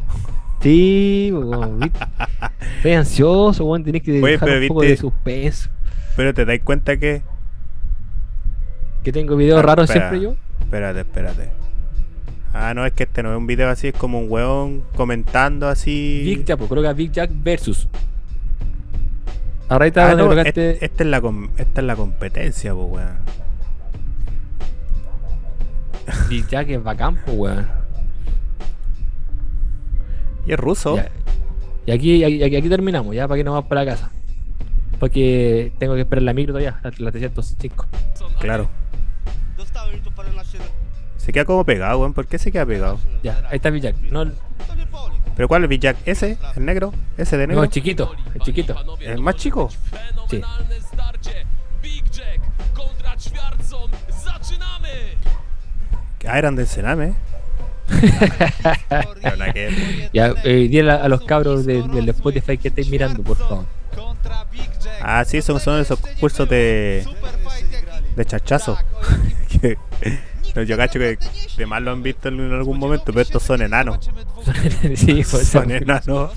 Sí. 0.62 1.34
Estoy 2.78 2.92
ansioso, 2.94 3.66
weón. 3.66 3.84
Tenés 3.84 4.02
que 4.04 4.22
Oye, 4.22 4.32
dejar 4.34 4.50
un 4.50 4.68
poco 4.68 4.80
viste- 4.82 4.92
de 4.92 4.98
suspenso. 4.98 5.70
Pero 6.16 6.34
te 6.34 6.46
dais 6.46 6.62
cuenta 6.64 6.98
que. 6.98 7.22
Que 9.04 9.12
tengo 9.14 9.36
videos 9.38 9.60
Ah, 9.60 9.62
raros 9.64 9.90
espera, 9.90 10.10
siempre 10.10 10.22
yo. 10.30 10.36
Espérate, 10.62 11.00
espérate. 11.02 11.50
Ah, 12.54 12.74
no, 12.74 12.86
es 12.86 12.92
que 12.94 13.04
este 13.04 13.24
no 13.24 13.32
es 13.32 13.38
un 13.38 13.48
video 13.48 13.70
así, 13.70 13.90
es 13.90 13.94
como 13.94 14.20
un 14.20 14.26
weón 14.30 14.84
comentando 14.96 15.68
así. 15.70 16.22
Big 16.26 16.46
Jack, 16.46 16.58
pues, 16.58 16.68
coloca 16.68 16.92
Big 16.94 17.12
Jack 17.12 17.30
versus. 17.34 17.88
Ahora 19.70 19.86
está 19.88 20.12
Ah, 20.12 20.16
no, 20.16 20.32
esta, 20.34 20.62
es 20.62 21.00
la 21.06 21.22
com- 21.22 21.50
esta 21.58 21.82
es 21.82 21.88
la 21.88 21.96
competencia, 21.96 22.74
pues, 22.74 22.88
weón. 22.90 23.18
Big 26.28 26.48
Jack 26.48 26.70
es 26.70 26.84
bacán, 26.84 27.16
pues, 27.24 27.38
weón. 27.38 27.79
Y 30.50 30.54
es 30.54 30.60
ruso. 30.60 30.96
Ya. 30.96 31.12
Y 31.86 31.92
aquí, 31.92 32.24
aquí, 32.24 32.44
aquí 32.44 32.70
terminamos, 32.70 33.16
ya, 33.16 33.28
para 33.28 33.38
que 33.38 33.44
nos 33.44 33.54
vamos 33.54 33.70
para 33.70 33.86
la 33.86 33.92
casa. 33.92 34.10
Porque 35.00 35.72
tengo 35.78 35.94
que 35.94 36.02
esperar 36.02 36.24
la 36.24 36.34
micro 36.34 36.54
todavía, 36.54 36.80
la, 36.84 36.92
la 36.98 37.12
305. 37.12 37.86
Claro. 38.40 38.68
Se 41.18 41.32
queda 41.32 41.46
como 41.46 41.64
pegado, 41.64 42.00
weón. 42.00 42.14
¿Por 42.14 42.26
qué 42.26 42.40
se 42.40 42.52
queda 42.52 42.66
pegado? 42.66 43.00
Ya, 43.22 43.44
ahí 43.52 43.58
está 43.58 43.70
Villac. 43.70 43.96
No, 44.10 44.26
¿Pero 45.36 45.48
cuál 45.48 45.72
es 45.72 45.80
Jack? 45.80 45.98
¿Ese? 46.06 46.40
¿El 46.56 46.66
negro? 46.66 46.94
¿Ese 47.16 47.38
de 47.38 47.46
no, 47.46 47.54
negro? 47.54 47.64
es 47.66 47.70
chiquito, 47.70 48.12
es 48.34 48.42
chiquito. 48.42 48.76
¿El 49.02 49.22
más 49.22 49.36
chico? 49.36 49.70
Sí. 50.30 50.42
Ah, 56.26 56.38
eran 56.40 56.56
del 56.56 56.68
Sename. 56.68 57.29
Ya, 60.14 60.34
eh, 60.44 60.68
dile 60.70 60.92
a, 60.92 60.96
a 60.96 61.08
los 61.10 61.22
cabros 61.24 61.66
de- 61.66 61.84
del 61.84 62.10
Spotify 62.10 62.58
que 62.58 62.70
estáis 62.70 62.90
mirando, 62.90 63.24
por 63.24 63.38
favor. 63.38 63.66
Ah, 65.02 65.24
sí, 65.26 65.42
son, 65.42 65.60
son 65.60 65.80
esos 65.80 66.00
concursos 66.00 66.48
de. 66.50 67.06
de 68.16 68.26
chachazo. 68.26 68.78
que, 69.62 69.78
yo 70.66 70.78
cacho 70.78 71.00
que 71.00 71.18
de 71.58 71.66
más 71.66 71.82
lo 71.82 71.92
han 71.92 72.04
visto 72.04 72.28
en 72.30 72.52
algún 72.52 72.78
momento, 72.78 73.06
pero 73.08 73.22
estos 73.22 73.44
son 73.44 73.62
enanos. 73.62 74.10
sí, 74.96 75.24
pues, 75.30 75.48
Son 75.48 75.72
enanos. 75.72 76.32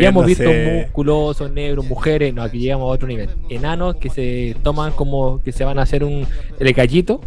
Ya 0.00 0.08
hemos 0.08 0.26
visto 0.26 0.50
musculosos, 0.52 1.50
negros, 1.52 1.86
mujeres, 1.86 2.34
no, 2.34 2.42
aquí 2.42 2.58
llegamos 2.58 2.86
a 2.90 2.94
otro 2.94 3.06
nivel. 3.06 3.30
Enanos 3.48 3.96
que 3.96 4.10
se 4.10 4.56
toman 4.62 4.92
como 4.92 5.40
que 5.42 5.52
se 5.52 5.64
van 5.64 5.78
a 5.78 5.82
hacer 5.82 6.02
un 6.02 6.26
el 6.58 6.72
gallito, 6.72 7.20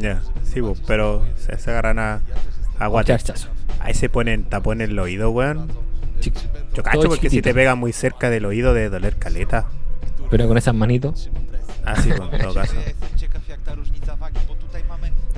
Ya, 0.00 0.22
sí, 0.44 0.60
pues, 0.62 0.80
pero 0.86 1.26
se, 1.36 1.58
se 1.58 1.70
agarran 1.70 1.98
a, 1.98 2.20
a 2.80 2.86
guate. 2.88 3.12
chachazo. 3.16 3.48
Ahí 3.80 3.94
se 3.94 4.08
ponen 4.08 4.44
tapones 4.44 4.86
en 4.86 4.92
el 4.92 4.98
oído, 4.98 5.30
weón. 5.30 5.68
Chi- 6.20 6.32
Yo 6.74 6.82
cacho 6.82 7.02
porque 7.08 7.30
si 7.30 7.40
te 7.42 7.54
pegan 7.54 7.78
muy 7.78 7.92
cerca 7.92 8.28
del 8.30 8.44
oído 8.44 8.74
de 8.74 8.90
doler 8.90 9.16
caleta. 9.16 9.66
Pero 10.30 10.46
con 10.48 10.58
esas 10.58 10.74
manitos. 10.74 11.30
Ah, 11.84 11.96
sí, 12.00 12.10
en 12.10 12.16
todo 12.42 12.54
caso. 12.54 12.74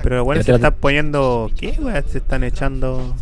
Pero 0.01 0.17
los 0.25 0.35
Ya 0.35 0.43
se 0.43 0.51
te 0.51 0.55
están 0.55 0.73
poniendo. 0.79 1.49
¿Qué, 1.57 1.77
weón? 1.79 2.03
Se 2.07 2.17
están 2.17 2.43
echando 2.43 3.15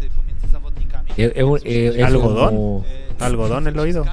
un- 1.43 1.59
eh, 1.63 1.93
es 1.97 2.03
algodón. 2.03 2.49
como- 2.49 2.85
¿Algodón 3.19 3.67
en 3.67 3.73
el 3.75 3.79
oído? 3.79 4.05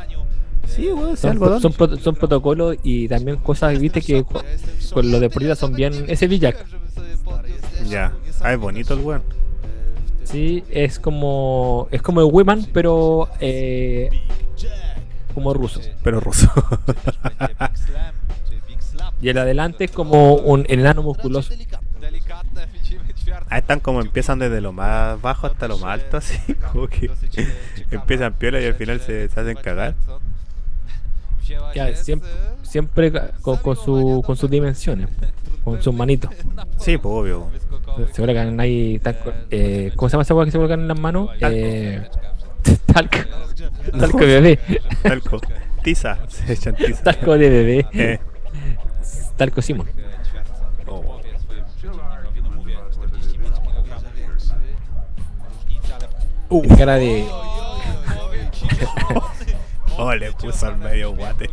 Sí, 0.67 0.93
weón, 0.93 1.17
sí, 1.17 1.27
algodón. 1.27 1.63
son, 1.63 1.73
pro- 1.73 1.97
son 1.97 2.15
protocolos 2.17 2.77
y 2.83 3.09
también 3.09 3.39
cosas, 3.39 3.79
viste, 3.79 4.03
que 4.03 4.23
con 4.93 5.11
lo 5.11 5.19
de 5.21 5.31
por 5.31 5.43
vida 5.43 5.55
son 5.57 5.73
bien. 5.73 6.05
Ese 6.09 6.27
Villac, 6.27 6.57
Ya. 7.89 8.13
Ah, 8.43 8.53
es 8.53 8.59
bonito 8.59 8.93
el 8.95 9.01
weón. 9.01 9.23
Sí, 10.29 10.65
es 10.71 10.99
como. 10.99 11.89
Es 11.91 12.03
como 12.03 12.21
el 12.21 12.29
Wiman, 12.31 12.67
pero. 12.73 13.29
Eh, 13.41 14.11
como 15.35 15.55
ruso. 15.55 15.81
Pero 16.03 16.21
ruso. 16.21 16.51
Y 19.21 19.31
el 19.31 19.39
adelante 19.39 19.85
es 19.85 19.91
como 19.91 20.35
un 20.35 20.65
enano 20.69 21.03
musculoso. 21.03 21.53
Ah, 23.51 23.59
están 23.59 23.81
como 23.81 24.01
empiezan 24.01 24.39
desde 24.39 24.61
lo 24.61 24.73
más 24.73 25.21
bajo 25.21 25.47
hasta 25.47 25.69
lo 25.69 25.79
más 25.79 26.01
alto, 26.01 26.19
así. 26.19 26.39
Como 26.73 26.87
que 26.87 27.11
empiezan 27.91 28.35
piola 28.35 28.61
y 28.61 28.67
al 28.67 28.75
final 28.75 29.01
se, 29.01 29.29
se 29.29 29.41
hacen 29.41 29.57
cagar. 29.57 29.95
Ya, 31.75 31.95
siempre, 31.97 32.29
siempre 32.63 33.13
con, 33.41 33.57
con, 33.57 33.77
su, 33.77 34.23
con 34.25 34.37
sus 34.37 34.51
dimensiones, 34.51 35.09
con 35.65 35.83
sus 35.83 35.95
manitos. 35.95 36.31
Sí, 36.79 36.99
pues 36.99 37.13
obvio. 37.13 37.49
Se 38.13 38.21
colocan 38.23 38.59
ahí. 38.61 38.99
talco- 39.01 39.33
eh, 39.51 39.93
¿Cómo 39.97 40.09
se 40.09 40.13
llama 40.15 40.23
esa 40.23 40.35
hueá 40.35 40.45
que 40.47 40.51
se 40.53 40.59
colocan 40.59 40.81
en 40.81 40.89
las 40.89 40.99
manos? 40.99 41.31
Talco. 41.39 41.57
Eh, 41.59 42.09
talco. 42.93 43.19
Talco 43.99 44.19
de 44.19 44.27
bebé. 44.27 44.59
Talco. 45.03 45.41
Tiza. 45.83 46.19
Se 46.29 46.53
echan 46.53 46.75
tiza. 46.75 47.03
Talco 47.03 47.39
de 47.39 47.49
bebé. 47.49 47.87
Eh. 47.93 48.19
Talco 49.37 49.63
Simon. 49.63 49.87
Oh. 50.87 51.21
Uh. 56.51 56.77
Cara 56.77 56.97
de. 56.97 57.25
Oh, 59.97 60.15
le 60.15 60.31
puso 60.33 60.67
al 60.67 60.77
medio 60.79 61.13
guate. 61.13 61.51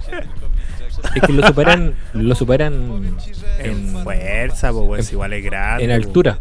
Es 1.13 1.21
que 1.21 1.33
lo 1.33 1.45
superan. 1.45 1.93
Lo 2.13 2.33
superan 2.35 2.73
En 3.59 3.69
en, 3.71 4.03
fuerza, 4.03 4.71
pues, 4.71 5.07
si 5.07 5.13
igual 5.13 5.33
es 5.33 5.43
grande. 5.43 5.83
en 5.83 5.91
altura. 5.91 6.37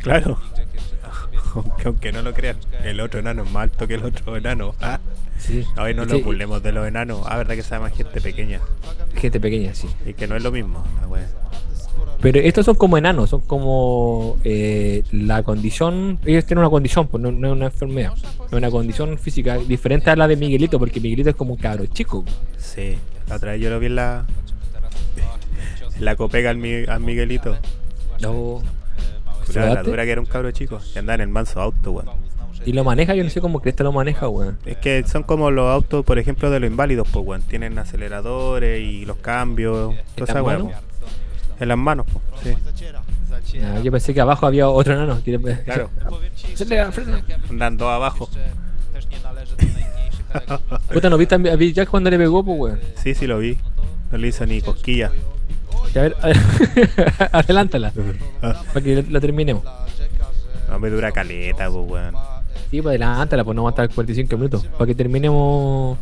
Claro. 0.00 0.38
Aunque, 1.54 1.82
aunque 1.86 2.12
no 2.12 2.22
lo 2.22 2.34
crean, 2.34 2.56
el 2.84 3.00
otro 3.00 3.20
enano 3.20 3.42
es 3.42 3.50
más 3.50 3.64
alto 3.64 3.88
que 3.88 3.94
el 3.94 4.04
otro 4.04 4.36
enano. 4.36 4.74
Ah, 4.80 5.00
Sí. 5.38 5.64
hoy 5.78 5.94
no 5.94 6.02
Es 6.02 6.08
que- 6.08 6.22
burlemos 6.22 6.62
de 6.62 6.72
los 6.72 6.86
enanos. 6.86 7.22
Ah, 7.26 7.36
verdad 7.36 7.54
que 7.54 7.62
se 7.62 7.70
llama 7.70 7.90
gente 7.90 8.20
pequeña. 8.20 8.60
Gente 9.16 9.38
pequeña, 9.40 9.72
sí. 9.74 9.88
Y 10.04 10.12
que 10.14 10.26
no 10.26 10.34
es 10.36 10.42
lo 10.42 10.50
mismo. 10.52 10.84
la 11.00 11.06
wea. 11.08 11.26
Pero 12.20 12.40
estos 12.40 12.66
son 12.66 12.74
como 12.74 12.98
enanos, 12.98 13.30
son 13.30 13.40
como 13.42 14.36
eh, 14.42 15.04
la 15.12 15.42
condición, 15.44 16.18
ellos 16.24 16.44
tienen 16.44 16.60
una 16.60 16.70
condición, 16.70 17.06
pues 17.06 17.22
no, 17.22 17.30
no 17.30 17.46
es 17.46 17.52
una 17.52 17.66
enfermedad, 17.66 18.12
es 18.46 18.52
una 18.52 18.70
condición 18.70 19.18
física 19.18 19.56
diferente 19.58 20.10
a 20.10 20.16
la 20.16 20.26
de 20.26 20.36
Miguelito, 20.36 20.78
porque 20.78 21.00
Miguelito 21.00 21.30
es 21.30 21.36
como 21.36 21.54
un 21.54 21.60
cabro 21.60 21.86
chico. 21.86 22.24
Sí, 22.56 22.96
la 23.28 23.36
otra 23.36 23.52
vez 23.52 23.60
yo 23.60 23.70
lo 23.70 23.78
vi 23.78 23.86
en 23.86 23.96
la. 23.96 24.26
En 25.96 26.04
la 26.04 26.16
copega 26.16 26.50
al, 26.50 26.86
al 26.88 27.00
Miguelito. 27.00 27.56
No. 28.20 28.62
La 29.54 29.82
dura 29.82 30.04
que 30.04 30.12
era 30.12 30.20
un 30.20 30.26
cabro 30.26 30.50
chico. 30.50 30.80
Que 30.92 30.98
andaba 30.98 31.16
en 31.16 31.20
el 31.22 31.28
manso 31.28 31.60
auto, 31.60 31.92
weón. 31.92 32.08
Y 32.66 32.72
lo 32.72 32.84
maneja, 32.84 33.14
yo 33.14 33.24
no 33.24 33.30
sé 33.30 33.40
cómo 33.40 33.60
Cresta 33.60 33.84
lo 33.84 33.92
maneja, 33.92 34.28
weón. 34.28 34.58
Es 34.66 34.76
que 34.76 35.04
son 35.06 35.22
como 35.22 35.50
los 35.50 35.70
autos, 35.70 36.04
por 36.04 36.18
ejemplo, 36.18 36.50
de 36.50 36.60
los 36.60 36.70
inválidos, 36.70 37.08
pues, 37.10 37.24
weón. 37.24 37.42
Tienen 37.42 37.78
aceleradores 37.78 38.80
y 38.80 39.04
los 39.06 39.16
cambios. 39.18 39.94
¿En 39.94 40.26
Toda 40.26 40.32
esa 40.32 40.42
manos? 40.42 40.72
po. 40.72 40.87
En 41.60 41.68
las 41.68 41.78
manos, 41.78 42.06
pues. 42.12 42.56
Sí. 42.56 43.58
Ah, 43.62 43.80
yo 43.82 43.90
pensé 43.90 44.14
que 44.14 44.20
abajo 44.20 44.46
había 44.46 44.68
otro 44.68 44.94
enano. 44.94 45.20
Claro. 45.64 45.90
Andan 47.50 47.76
dos 47.76 47.88
abajo. 47.88 48.28
Puta, 50.92 51.08
¿no 51.10 51.16
viste 51.16 51.34
a 51.34 51.38
Bill 51.38 51.72
Jack 51.72 51.88
cuando 51.88 52.10
le 52.10 52.18
pegó, 52.18 52.44
pues, 52.44 52.58
weón? 52.58 52.80
Sí, 53.02 53.14
sí 53.14 53.26
lo 53.26 53.38
vi. 53.38 53.56
No 54.12 54.18
le 54.18 54.28
hizo 54.28 54.44
ni 54.46 54.60
cosquilla. 54.60 55.10
A 55.94 56.00
ver, 56.00 56.16
adelántala, 57.32 57.92
para 58.40 58.84
que 58.84 59.02
lo 59.08 59.20
terminemos. 59.20 59.64
No 60.68 60.78
me 60.78 60.90
dura 60.90 61.12
caleta, 61.12 61.70
pues, 61.70 61.90
weón. 61.90 62.14
Sí, 62.70 62.82
pues 62.82 63.00
adelántala, 63.00 63.44
pues 63.44 63.56
no 63.56 63.62
va 63.64 63.70
a 63.70 63.72
estar 63.72 63.88
45 63.88 64.36
minutos, 64.36 64.66
para 64.66 64.86
que 64.86 64.94
terminemos... 64.94 65.98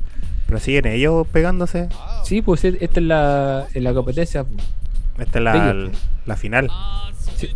Pero 0.47 0.61
siguen 0.61 0.87
ellos 0.87 1.27
pegándose. 1.29 1.89
Sí, 2.25 2.43
pues 2.43 2.65
e- 2.65 2.79
esta 2.81 3.01
es 3.01 3.07
la, 3.07 3.67
es 3.73 3.83
la 3.83 3.95
competencia. 3.95 4.45
Esta 5.19 5.39
es 5.39 5.45
la, 5.45 5.89
la 6.27 6.37
final. 6.37 6.71
Sí. 7.37 7.51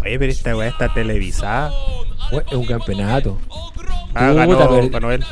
Oye, 0.00 0.18
pero 0.18 0.32
esta 0.32 0.56
weá 0.56 0.68
está 0.68 0.92
televisada. 0.92 1.72
Es 2.48 2.52
un 2.52 2.66
campeonato. 2.66 3.38
Ah, 4.14 4.30
Puta, 4.46 4.66
ganó, 4.66 4.70
per- 4.80 4.90
ganó 4.90 5.10
él. 5.12 5.24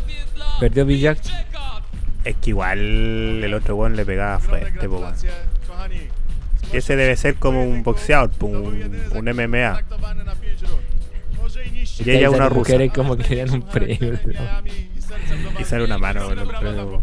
Perdió 0.61 0.85
Bill 0.87 1.01
Jack. 1.01 1.19
Es 2.25 2.37
que 2.37 2.51
igual 2.51 2.79
el 2.79 3.55
otro 3.55 3.77
weón 3.77 3.97
le 3.97 4.05
pegaba 4.07 4.39
fuerte, 4.39 4.89
po, 4.89 4.99
weón. 4.99 5.15
Ese 6.73 6.97
debe 6.97 7.17
ser 7.17 7.37
como 7.37 7.63
un 7.65 7.83
boxeador, 7.83 8.31
un, 8.41 9.07
un 9.13 9.25
MMA. 9.25 9.81
Y 12.05 12.11
ella 12.11 12.31
una 12.31 12.49
rusa. 12.49 12.59
mujeres 12.59 12.93
como 12.93 13.17
que 13.17 13.35
le 13.35 13.45
dan 13.45 13.51
un 13.55 13.63
premio. 13.63 13.99
Y 15.59 15.65
sale 15.65 15.85
una 15.85 15.99
mano, 15.99 16.27
weón, 16.27 16.39
un 16.41 16.49
premio. 16.49 17.01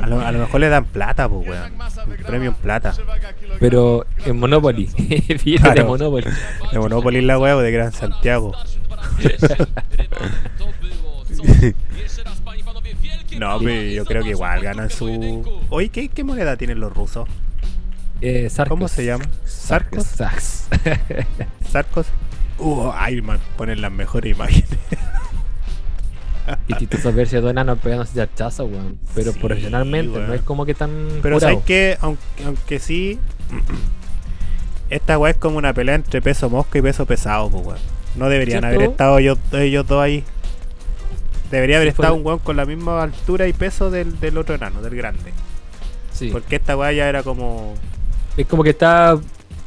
A 0.00 0.06
lo, 0.06 0.20
a 0.20 0.32
lo 0.32 0.38
mejor 0.40 0.60
le 0.60 0.68
dan 0.68 0.84
plata, 0.84 1.28
pues, 1.28 1.48
weón. 1.48 1.72
Un 1.72 2.24
premio 2.24 2.50
en 2.50 2.56
plata. 2.56 2.94
Pero 3.58 4.06
en 4.24 4.38
Monopoly. 4.38 4.86
Fíjate 4.86 5.34
de 5.44 5.58
Claro. 5.58 5.86
Monopoly. 5.86 6.26
De 6.72 6.78
Monopoly 6.78 7.20
la 7.22 7.38
weá 7.38 7.56
o 7.56 7.60
de 7.60 7.72
Gran 7.72 7.92
Santiago. 7.92 8.52
no, 13.38 13.58
pero 13.58 13.82
yo 13.82 14.04
creo 14.04 14.22
que 14.22 14.30
igual 14.30 14.60
ganan 14.60 14.90
su. 14.90 15.44
Oye, 15.70 15.88
¿qué, 15.88 16.08
qué 16.08 16.24
moneda 16.24 16.56
tienen 16.56 16.80
los 16.80 16.92
rusos? 16.92 17.28
Eh, 18.20 18.50
Sarcos. 18.50 18.76
¿Cómo 18.76 18.88
se 18.88 19.06
llama? 19.06 19.24
¿Sarcos? 19.44 20.04
Sax. 20.04 20.68
¿Sarcos? 21.70 22.06
Uh, 22.58 22.90
ay, 22.94 23.22
man, 23.22 23.38
ponen 23.56 23.80
las 23.80 23.90
mejores 23.90 24.36
imágenes. 24.36 24.68
Y 26.68 26.74
chistoso 26.74 27.12
ver 27.12 27.28
si 27.28 27.36
a 27.36 27.40
dos 27.40 27.50
enanos 27.50 27.78
pegándose 27.78 28.14
charchazo, 28.14 28.64
weón. 28.66 28.98
Pero 29.14 29.32
Sí, 29.32 29.38
profesionalmente, 29.38 30.16
weón. 30.16 30.28
no 30.28 30.34
es 30.34 30.42
como 30.42 30.64
que 30.66 30.74
tan. 30.74 30.90
Pero 31.22 31.36
curado. 31.36 31.40
sabes 31.40 31.64
que, 31.64 31.96
aunque, 32.00 32.22
aunque 32.44 32.78
sí, 32.78 33.18
esta 34.90 35.18
weá 35.18 35.30
es 35.32 35.36
como 35.36 35.58
una 35.58 35.72
pelea 35.72 35.94
entre 35.94 36.20
peso 36.20 36.50
mosca 36.50 36.78
y 36.78 36.82
peso 36.82 37.06
pesado, 37.06 37.48
pues 37.50 37.64
weón. 37.66 37.78
No 38.16 38.28
deberían 38.28 38.60
¿Cierto? 38.62 38.76
haber 38.76 38.90
estado 38.90 39.18
ellos, 39.18 39.38
ellos 39.52 39.86
dos 39.86 40.02
ahí. 40.02 40.24
Debería 41.50 41.76
haber 41.76 41.90
Sí, 41.90 41.94
fue- 41.96 42.04
estado 42.04 42.14
un 42.16 42.26
weón 42.26 42.38
con 42.40 42.56
la 42.56 42.64
misma 42.66 43.02
altura 43.02 43.46
y 43.46 43.52
peso 43.52 43.90
del, 43.90 44.18
del 44.18 44.36
otro 44.38 44.54
enano, 44.54 44.82
del 44.82 44.96
grande. 44.96 45.32
Sí. 46.12 46.28
Porque 46.32 46.56
esta 46.56 46.76
weá 46.76 46.92
ya 46.92 47.08
era 47.08 47.22
como. 47.22 47.74
Es 48.36 48.46
como 48.46 48.62
que 48.64 48.70
está. 48.70 49.18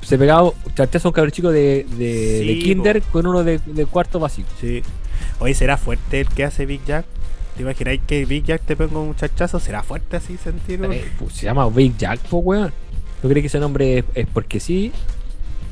Se 0.02 0.18
pegaba 0.18 0.52
charchazo 0.76 1.08
a 1.08 1.10
un 1.10 1.14
cabrón 1.14 1.32
chico 1.32 1.50
de, 1.52 1.86
de, 1.98 2.40
Sí, 2.42 2.48
de 2.48 2.60
Kinder 2.60 3.02
con 3.04 3.26
uno 3.26 3.44
de, 3.46 3.60
de 3.66 3.86
cuarto 3.86 4.20
básico. 4.20 4.50
Sí. 4.60 4.84
Oye, 5.40 5.54
¿será 5.54 5.78
fuerte 5.78 6.22
el 6.22 6.28
que 6.28 6.44
hace 6.44 6.66
Big 6.66 6.84
Jack? 6.86 7.06
¿Te 7.56 7.62
imagináis 7.62 8.02
que 8.06 8.26
Big 8.26 8.46
Jack 8.46 8.64
te 8.64 8.76
pega 8.76 8.98
un 8.98 9.08
muchachazo? 9.08 9.60
¿Será 9.60 9.84
fuerte 9.84 10.18
así 10.18 10.38
sentir? 10.38 10.84
Eh, 10.86 11.12
pues, 11.20 11.34
se 11.34 11.46
llama 11.46 11.68
Big 11.70 11.96
Jack, 11.98 12.20
po, 12.22 12.38
weón. 12.38 12.74
¿Tú 13.22 13.30
crees 13.30 13.44
que 13.44 13.48
ese 13.48 13.60
nombre 13.60 14.00
es, 14.00 14.06
es 14.16 14.28
porque 14.28 14.60
sí? 14.60 14.92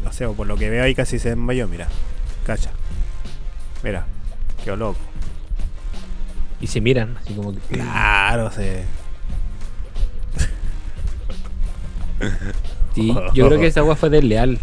No 0.04 0.12
sé, 0.12 0.28
por 0.28 0.48
lo 0.48 0.58
que 0.58 0.70
veo 0.70 0.84
ahí 0.84 0.96
casi 0.96 1.20
se 1.20 1.30
desmayó, 1.30 1.68
mira. 1.68 1.88
Cacha. 2.46 2.72
Mira, 3.84 4.06
qué 4.64 4.76
loco. 4.76 5.00
Y 6.60 6.68
se 6.68 6.82
miran, 6.82 7.18
así 7.22 7.34
como 7.34 7.54
que. 7.54 7.60
Claro, 7.72 8.52
se. 8.52 8.84
Sí, 12.94 13.14
yo 13.34 13.48
creo 13.48 13.60
que 13.60 13.68
esa 13.68 13.84
weá 13.84 13.96
fue 13.96 14.10
desleal. 14.10 14.60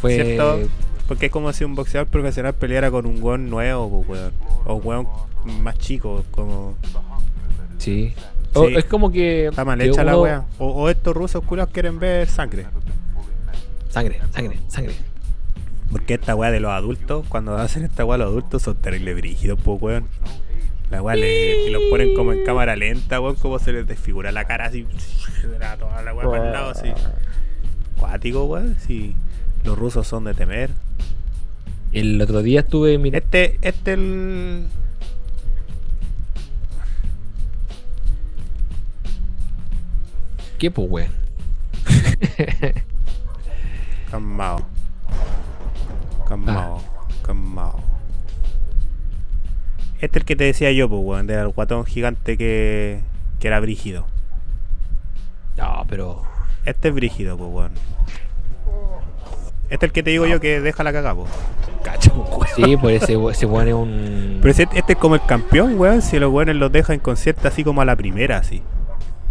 Fue. 0.00 0.14
¿Cierto? 0.14 0.68
Porque 1.10 1.26
es 1.26 1.32
como 1.32 1.52
si 1.52 1.64
un 1.64 1.74
boxeador 1.74 2.06
profesional 2.06 2.54
peleara 2.54 2.88
con 2.88 3.04
un 3.04 3.20
weón 3.20 3.50
nuevo, 3.50 4.04
pues, 4.06 4.20
weón. 4.20 4.32
O 4.64 4.74
un 4.76 4.86
weón 4.86 5.08
más 5.64 5.76
chico, 5.76 6.24
como. 6.30 6.76
Sí. 7.78 8.14
O- 8.54 8.68
Sí. 8.68 8.74
es 8.76 8.84
como 8.84 9.10
que. 9.10 9.48
Está 9.48 9.64
mal 9.64 9.80
hecha 9.80 10.04
la 10.04 10.16
wea. 10.16 10.44
O, 10.60 10.68
o 10.68 10.88
estos 10.88 11.12
rusos 11.16 11.42
culos 11.42 11.66
quieren 11.72 11.98
ver 11.98 12.28
sangre. 12.28 12.66
Sangre, 13.88 14.20
sangre, 14.32 14.60
sangre. 14.68 14.94
Porque 15.90 16.14
esta 16.14 16.36
weá 16.36 16.52
de 16.52 16.60
los 16.60 16.70
adultos, 16.70 17.26
cuando 17.28 17.56
hacen 17.56 17.82
esta 17.82 18.04
weá 18.04 18.16
los 18.16 18.28
adultos 18.28 18.62
son 18.62 18.76
terrible 18.76 19.12
brígidos, 19.14 19.58
pues 19.64 19.82
weón. 19.82 20.06
La 20.90 21.02
weá 21.02 21.16
le, 21.16 21.70
los 21.72 21.82
ponen 21.90 22.14
como 22.14 22.32
en 22.32 22.44
cámara 22.44 22.76
lenta, 22.76 23.20
weón, 23.20 23.34
como 23.34 23.58
se 23.58 23.72
les 23.72 23.84
desfigura 23.84 24.30
la 24.30 24.44
cara 24.44 24.66
así. 24.66 24.86
toda 25.80 26.02
la 26.04 26.14
weá 26.14 26.28
para 26.30 26.46
el 26.46 26.52
lado 26.52 26.70
así. 26.70 26.88
Cuático, 27.98 28.44
weón. 28.44 28.76
Si 28.78 29.16
los 29.64 29.78
rusos 29.78 30.06
son 30.06 30.24
de 30.24 30.34
temer. 30.34 30.70
El 31.92 32.20
otro 32.22 32.42
día 32.42 32.60
estuve 32.60 32.98
mirando. 32.98 33.24
Este, 33.24 33.58
este 33.62 33.92
el. 33.94 34.66
¿Qué, 40.58 40.70
pues, 40.70 40.88
weón? 40.90 41.10
Calmao. 44.10 44.66
Calmao. 46.28 46.82
Calmao. 47.22 47.80
Este 50.00 50.18
es 50.18 50.22
el 50.22 50.24
que 50.24 50.36
te 50.36 50.44
decía 50.44 50.70
yo, 50.72 50.88
pues, 50.88 51.00
weón, 51.02 51.26
del 51.26 51.48
guatón 51.48 51.84
gigante 51.86 52.36
que, 52.36 53.00
que 53.38 53.48
era 53.48 53.58
brígido. 53.60 54.06
No, 55.56 55.84
pero. 55.88 56.22
Este 56.64 56.88
es 56.88 56.94
brígido, 56.94 57.36
pues, 57.36 57.50
weón. 57.50 57.72
Este 59.70 59.86
es 59.86 59.90
el 59.90 59.92
que 59.92 60.02
te 60.02 60.10
digo 60.10 60.26
yo 60.26 60.40
que 60.40 60.60
deja 60.60 60.82
la 60.84 60.92
cagada, 60.92 61.14
pues. 61.14 61.30
Cacho, 61.82 62.12
weón. 62.12 62.46
Sí, 62.56 62.76
pues 62.76 63.02
ese, 63.02 63.16
ese 63.30 63.46
weón 63.46 63.68
es 63.68 63.74
un. 63.74 64.38
Pero 64.40 64.50
ese- 64.50 64.68
este 64.74 64.92
es 64.94 64.98
como 64.98 65.14
el 65.14 65.22
campeón, 65.22 65.78
weón. 65.78 66.02
Si 66.02 66.18
los 66.18 66.32
weones 66.32 66.56
los 66.56 66.70
dejan 66.72 66.96
inconscientes 66.96 67.44
así 67.46 67.62
como 67.64 67.80
a 67.80 67.84
la 67.84 67.94
primera, 67.96 68.36
así. 68.38 68.62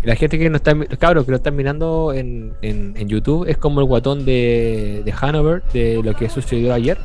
La 0.01 0.15
gente 0.15 0.39
que 0.39 0.49
no 0.49 0.55
está, 0.55 0.73
los 0.73 0.87
cabros 0.97 1.25
que 1.25 1.31
lo 1.31 1.37
están 1.37 1.57
mirando 1.57 2.13
en, 2.13 2.53
en, 2.61 2.93
en 2.97 3.09
YouTube 3.09 3.45
es 3.49 3.57
como 3.57 3.81
el 3.81 3.85
guatón 3.85 4.23
de, 4.23 5.01
de 5.03 5.13
Hanover, 5.19 5.61
de 5.73 6.01
lo 6.01 6.15
que 6.15 6.29
sucedió 6.29 6.73
ayer. 6.73 6.97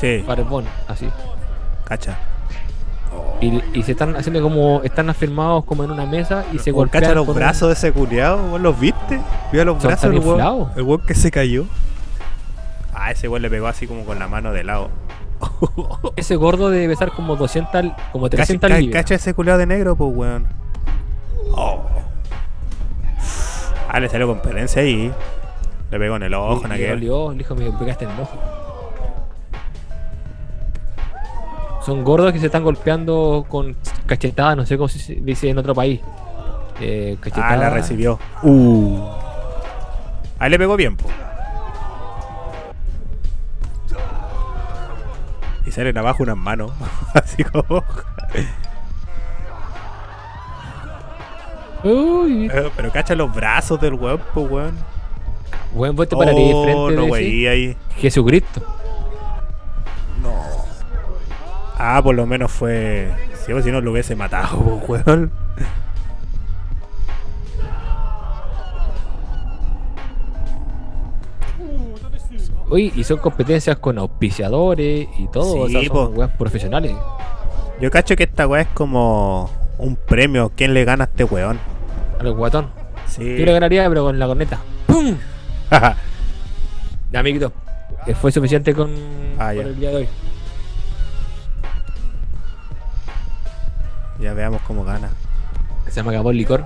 Sí, 0.00 0.24
Barbón, 0.26 0.64
así. 0.86 1.06
cacha. 1.84 2.18
Y, 3.40 3.62
y 3.72 3.82
se 3.82 3.92
están 3.92 4.16
haciendo 4.16 4.42
como, 4.42 4.80
están 4.82 5.10
afirmados 5.10 5.64
como 5.64 5.84
en 5.84 5.90
una 5.90 6.06
mesa 6.06 6.44
y 6.52 6.58
se 6.58 6.72
golpean 6.72 7.02
cacha 7.04 7.14
los 7.14 7.26
brazos 7.34 7.68
de 7.68 7.74
ese 7.74 7.92
culiao, 7.92 8.36
weón, 8.46 8.62
¿los 8.62 8.80
viste? 8.80 9.20
Mira 9.52 9.64
los 9.64 9.82
brazos 9.82 10.10
del 10.10 10.18
weón. 10.20 10.68
El 10.74 10.82
weón 10.82 11.00
que 11.06 11.14
se 11.14 11.30
cayó. 11.30 11.66
Ah, 13.08 13.12
ese 13.12 13.26
weón 13.26 13.40
le 13.40 13.48
pegó 13.48 13.66
así 13.68 13.86
como 13.86 14.04
con 14.04 14.18
la 14.18 14.28
mano 14.28 14.52
de 14.52 14.64
lado. 14.64 14.90
Ese 16.16 16.36
gordo 16.36 16.68
debe 16.68 16.88
pesar 16.88 17.10
como 17.12 17.36
200, 17.36 17.86
como 18.12 18.24
Cacha, 18.26 18.36
300 18.36 18.70
ca- 18.70 18.78
libras. 18.78 19.02
cacha 19.02 19.14
ese 19.14 19.32
culiao 19.32 19.56
de 19.56 19.64
negro, 19.64 19.96
pues 19.96 20.14
weón. 20.14 20.46
Oh. 21.52 21.80
Ah, 23.88 23.98
le 23.98 24.10
salió 24.10 24.26
competencia 24.26 24.82
ahí. 24.82 25.10
Le 25.90 25.98
pegó 25.98 26.16
en 26.16 26.24
el 26.24 26.34
ojo, 26.34 26.66
en 26.66 26.72
aquel. 26.72 26.98
el 27.02 27.40
hijo 27.40 27.54
me 27.54 27.72
pegaste 27.72 28.04
en 28.04 28.10
el 28.10 28.20
ojo. 28.20 28.36
Son 31.86 32.04
gordos 32.04 32.32
que 32.34 32.40
se 32.40 32.46
están 32.46 32.62
golpeando 32.62 33.46
con 33.48 33.74
cachetadas, 34.04 34.54
no 34.54 34.66
sé 34.66 34.76
cómo 34.76 34.88
se 34.88 35.14
dice 35.14 35.48
en 35.48 35.56
otro 35.56 35.74
país. 35.74 36.00
Eh, 36.78 37.16
Ah, 37.36 37.56
la 37.56 37.70
recibió. 37.70 38.18
Uh. 38.42 38.98
Ahí 40.38 40.50
le 40.50 40.58
pegó 40.58 40.76
bien, 40.76 40.94
po. 40.96 41.08
Y 45.68 45.70
salen 45.70 45.98
abajo 45.98 46.22
unas 46.22 46.36
manos. 46.38 46.72
Así 47.14 47.44
como. 47.44 47.84
Uy, 51.84 52.48
Eh, 52.50 52.70
Pero 52.74 52.90
cacha 52.90 53.14
los 53.14 53.32
brazos 53.34 53.78
del 53.80 53.92
weón, 53.94 54.18
po, 54.32 54.40
weón. 54.42 54.76
buen 55.74 55.94
vos 55.94 56.08
te 56.08 56.16
pararías 56.16 56.54
Oh, 56.54 56.64
frente 56.64 56.94
no, 56.96 57.14
de 57.14 57.48
ahí. 57.48 57.76
Jesucristo. 57.96 58.62
Ah, 61.78 62.00
por 62.02 62.14
lo 62.14 62.26
menos 62.26 62.50
fue. 62.50 63.12
Si 63.46 63.52
si 63.62 63.70
no 63.70 63.80
lo 63.82 63.92
hubiese 63.92 64.16
matado, 64.16 64.58
po, 64.58 64.82
weón. 64.88 65.30
Uy, 72.70 72.92
y 72.94 73.04
son 73.04 73.18
competencias 73.18 73.78
con 73.78 73.98
auspiciadores 73.98 75.08
y 75.18 75.26
todo, 75.28 75.62
o 75.62 75.68
sea, 75.68 75.80
Sí, 75.80 75.86
son 75.86 75.96
po. 75.96 76.04
weas 76.20 76.30
profesionales. 76.36 76.94
Yo 77.80 77.90
cacho 77.90 78.14
que 78.16 78.24
esta 78.24 78.46
weá 78.46 78.62
es 78.62 78.68
como 78.68 79.50
un 79.78 79.96
premio. 79.96 80.52
¿Quién 80.54 80.74
le 80.74 80.84
gana 80.84 81.04
a 81.04 81.06
este 81.06 81.24
weón? 81.24 81.58
A 82.18 82.22
los 82.22 82.36
guatón. 82.36 82.68
Sí. 83.06 83.22
Yo 83.38 83.44
le 83.46 83.52
ganaría, 83.52 83.88
pero 83.88 84.04
con 84.04 84.18
la 84.18 84.26
corneta. 84.26 84.58
¡Pum! 84.86 85.16
Amiguito. 87.14 87.52
eh, 88.06 88.14
Fue 88.14 88.30
suficiente 88.32 88.74
con, 88.74 88.90
Ah, 89.38 89.54
el 89.54 89.78
día 89.78 89.90
de 89.90 89.96
hoy. 89.96 90.08
ya 94.20 94.34
veamos 94.34 94.60
cómo 94.62 94.84
gana. 94.84 95.10
Se 95.88 96.02
me 96.02 96.10
acabó 96.10 96.30
el 96.32 96.36
licor. 96.38 96.64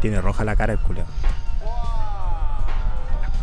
Tiene 0.00 0.20
roja 0.20 0.42
la 0.44 0.56
cara 0.56 0.72
el 0.72 0.78
culiao. 0.80 1.06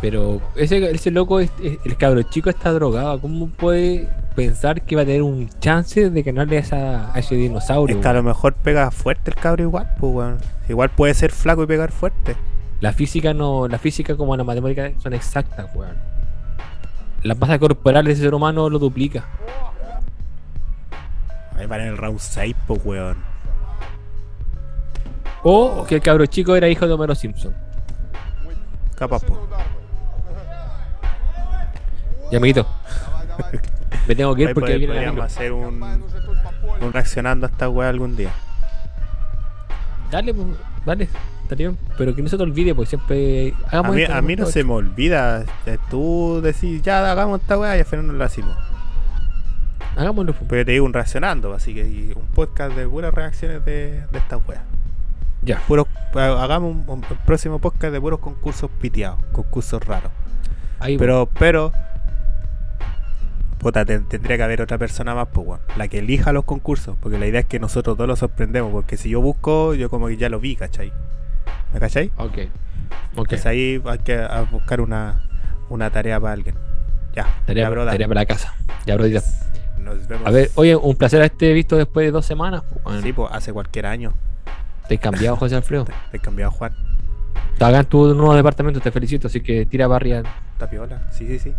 Pero 0.04 0.42
ese, 0.54 0.90
ese 0.90 1.10
loco, 1.10 1.40
es- 1.40 1.50
es- 1.62 1.78
el 1.86 1.96
cabro 1.96 2.20
chico 2.24 2.50
está 2.50 2.70
drogado. 2.72 3.18
¿Cómo 3.22 3.48
puede 3.48 4.06
pensar 4.36 4.82
que 4.82 4.96
va 4.96 5.00
a 5.02 5.04
tener 5.06 5.22
un 5.22 5.48
chance 5.60 6.10
de 6.10 6.22
ganarle 6.22 6.58
a, 6.58 6.60
esa, 6.60 7.14
a 7.14 7.18
ese 7.18 7.36
dinosaurio? 7.36 7.96
Es 7.96 8.02
que 8.02 8.08
a 8.08 8.12
lo 8.12 8.22
mejor 8.22 8.52
pega 8.52 8.90
fuerte 8.90 9.30
el 9.30 9.36
cabro 9.36 9.62
igual, 9.62 9.90
pues 9.98 10.12
weón. 10.14 10.38
Igual 10.68 10.90
puede 10.90 11.14
ser 11.14 11.32
flaco 11.32 11.62
y 11.62 11.66
pegar 11.66 11.90
fuerte. 11.90 12.36
La 12.82 12.92
física 12.92 13.32
no, 13.32 13.66
la 13.66 13.78
física 13.78 14.14
como 14.14 14.36
la 14.36 14.44
matemática 14.44 14.90
son 15.02 15.14
exactas, 15.14 15.70
weón. 15.74 15.96
La 17.22 17.34
masa 17.34 17.58
corporal 17.58 18.04
de 18.04 18.12
ese 18.12 18.20
ser 18.24 18.34
humano 18.34 18.68
lo 18.68 18.78
duplica. 18.78 19.24
Ahí 21.56 21.64
van 21.64 21.80
en 21.80 21.86
el 21.86 21.96
round 21.96 22.18
6, 22.18 22.54
pues 22.66 22.78
weón. 22.84 23.16
O 25.44 25.86
que 25.88 25.94
el 25.94 26.02
cabro 26.02 26.26
chico 26.26 26.54
era 26.56 26.68
hijo 26.68 26.86
de 26.86 26.92
Homero 26.92 27.14
Simpson. 27.14 27.54
Capaz, 28.96 29.22
pues. 29.24 29.38
Y 32.34 32.36
amiguito. 32.36 32.66
Me 34.08 34.16
tengo 34.16 34.34
que 34.34 34.42
ir 34.42 34.54
porque 34.54 34.76
viene 34.76 34.92
podríamos 34.92 35.24
hacer 35.24 35.52
un, 35.52 35.80
un 36.80 36.92
reaccionando 36.92 37.46
a 37.46 37.48
esta 37.48 37.68
weá 37.68 37.88
algún 37.88 38.16
día. 38.16 38.30
Dale, 40.10 40.34
pues, 40.34 41.08
bien. 41.56 41.78
Pero 41.96 42.12
que 42.12 42.22
no 42.22 42.28
se 42.28 42.36
te 42.36 42.42
olvide, 42.42 42.74
porque 42.74 42.88
siempre. 42.88 43.54
A 43.66 43.68
Hagamos 43.68 43.94
mí, 43.94 44.02
esto, 44.02 44.14
a 44.16 44.20
mí 44.22 44.34
no 44.34 44.46
se 44.46 44.64
me 44.64 44.72
olvida. 44.72 45.44
eh, 45.66 45.78
Tú 45.88 46.40
decís, 46.42 46.82
ya 46.82 47.08
hagamos 47.08 47.40
esta 47.40 47.56
weá 47.56 47.76
y 47.76 47.80
al 47.80 47.86
final 47.86 48.08
no 48.08 48.12
la 48.14 48.24
hacemos. 48.24 48.56
Hagámoslo. 49.96 50.32
pues. 50.32 50.46
Pero 50.48 50.62
yo 50.62 50.66
te 50.66 50.72
digo 50.72 50.86
un 50.86 50.92
reaccionando, 50.92 51.54
así 51.54 51.72
que 51.72 52.12
un 52.16 52.26
podcast 52.34 52.74
de 52.74 52.88
puras 52.88 53.14
reacciones 53.14 53.64
de, 53.64 54.02
de 54.10 54.18
esta 54.18 54.38
weá. 54.38 54.64
Ya. 55.42 55.60
Puros, 55.68 55.86
hagamos 56.14 56.72
un, 56.72 56.84
un 56.88 57.00
próximo 57.24 57.60
podcast 57.60 57.92
de 57.92 58.00
puros 58.00 58.18
concursos 58.18 58.68
piteados, 58.80 59.20
concursos 59.30 59.84
raros. 59.86 60.10
Ahí, 60.80 60.98
Pero, 60.98 61.28
pero. 61.38 61.72
Puta, 63.64 63.84
te- 63.86 63.98
tendría 64.00 64.36
que 64.36 64.42
haber 64.42 64.60
otra 64.60 64.76
persona 64.76 65.14
más, 65.14 65.26
pues, 65.32 65.46
weón. 65.46 65.60
La 65.76 65.88
que 65.88 65.98
elija 66.00 66.32
los 66.32 66.44
concursos. 66.44 66.96
Porque 67.00 67.18
la 67.18 67.26
idea 67.26 67.40
es 67.40 67.46
que 67.46 67.58
nosotros 67.58 67.96
todos 67.96 68.06
los 68.06 68.18
sorprendemos. 68.18 68.70
Porque 68.70 68.96
si 68.98 69.08
yo 69.08 69.20
busco, 69.22 69.74
yo 69.74 69.88
como 69.88 70.06
que 70.08 70.18
ya 70.18 70.28
lo 70.28 70.38
vi, 70.38 70.54
¿cachai? 70.54 70.92
¿Me 71.72 71.80
cachai? 71.80 72.12
Ok. 72.18 72.26
Ok. 72.26 72.38
Entonces 73.16 73.46
ahí 73.46 73.82
hay 73.86 73.98
que 74.00 74.16
a 74.18 74.42
buscar 74.42 74.80
una, 74.82 75.22
una 75.70 75.88
tarea 75.90 76.20
para 76.20 76.34
alguien. 76.34 76.54
Ya, 77.16 77.26
Tarea, 77.46 77.64
ya, 77.64 77.70
broda. 77.70 77.90
tarea 77.92 78.06
para 78.06 78.20
la 78.20 78.26
casa. 78.26 78.54
Ya, 78.86 78.96
brodita. 78.96 79.22
Nos 79.78 80.06
vemos. 80.06 80.26
A 80.26 80.30
ver, 80.30 80.50
oye, 80.56 80.76
un 80.76 80.96
placer 80.96 81.20
haberte 81.20 81.52
visto 81.54 81.76
después 81.76 82.06
de 82.06 82.10
dos 82.10 82.26
semanas. 82.26 82.62
pues. 82.82 83.02
Sí, 83.02 83.12
pues 83.14 83.30
hace 83.32 83.52
cualquier 83.52 83.86
año. 83.86 84.12
Te 84.88 84.96
he 84.96 84.98
cambiado, 84.98 85.36
José 85.36 85.56
Alfredo. 85.56 85.86
Te 86.10 86.18
he 86.18 86.20
cambiado, 86.20 86.50
Juan. 86.52 86.74
Te 87.56 87.64
hagan 87.64 87.86
tu 87.86 88.12
nuevo 88.14 88.34
departamento, 88.34 88.80
te 88.80 88.90
felicito. 88.90 89.28
Así 89.28 89.40
que 89.40 89.64
tira 89.64 89.86
barria. 89.86 90.22
Tapiola. 90.58 91.02
Sí, 91.12 91.26
sí, 91.26 91.38
sí. 91.38 91.54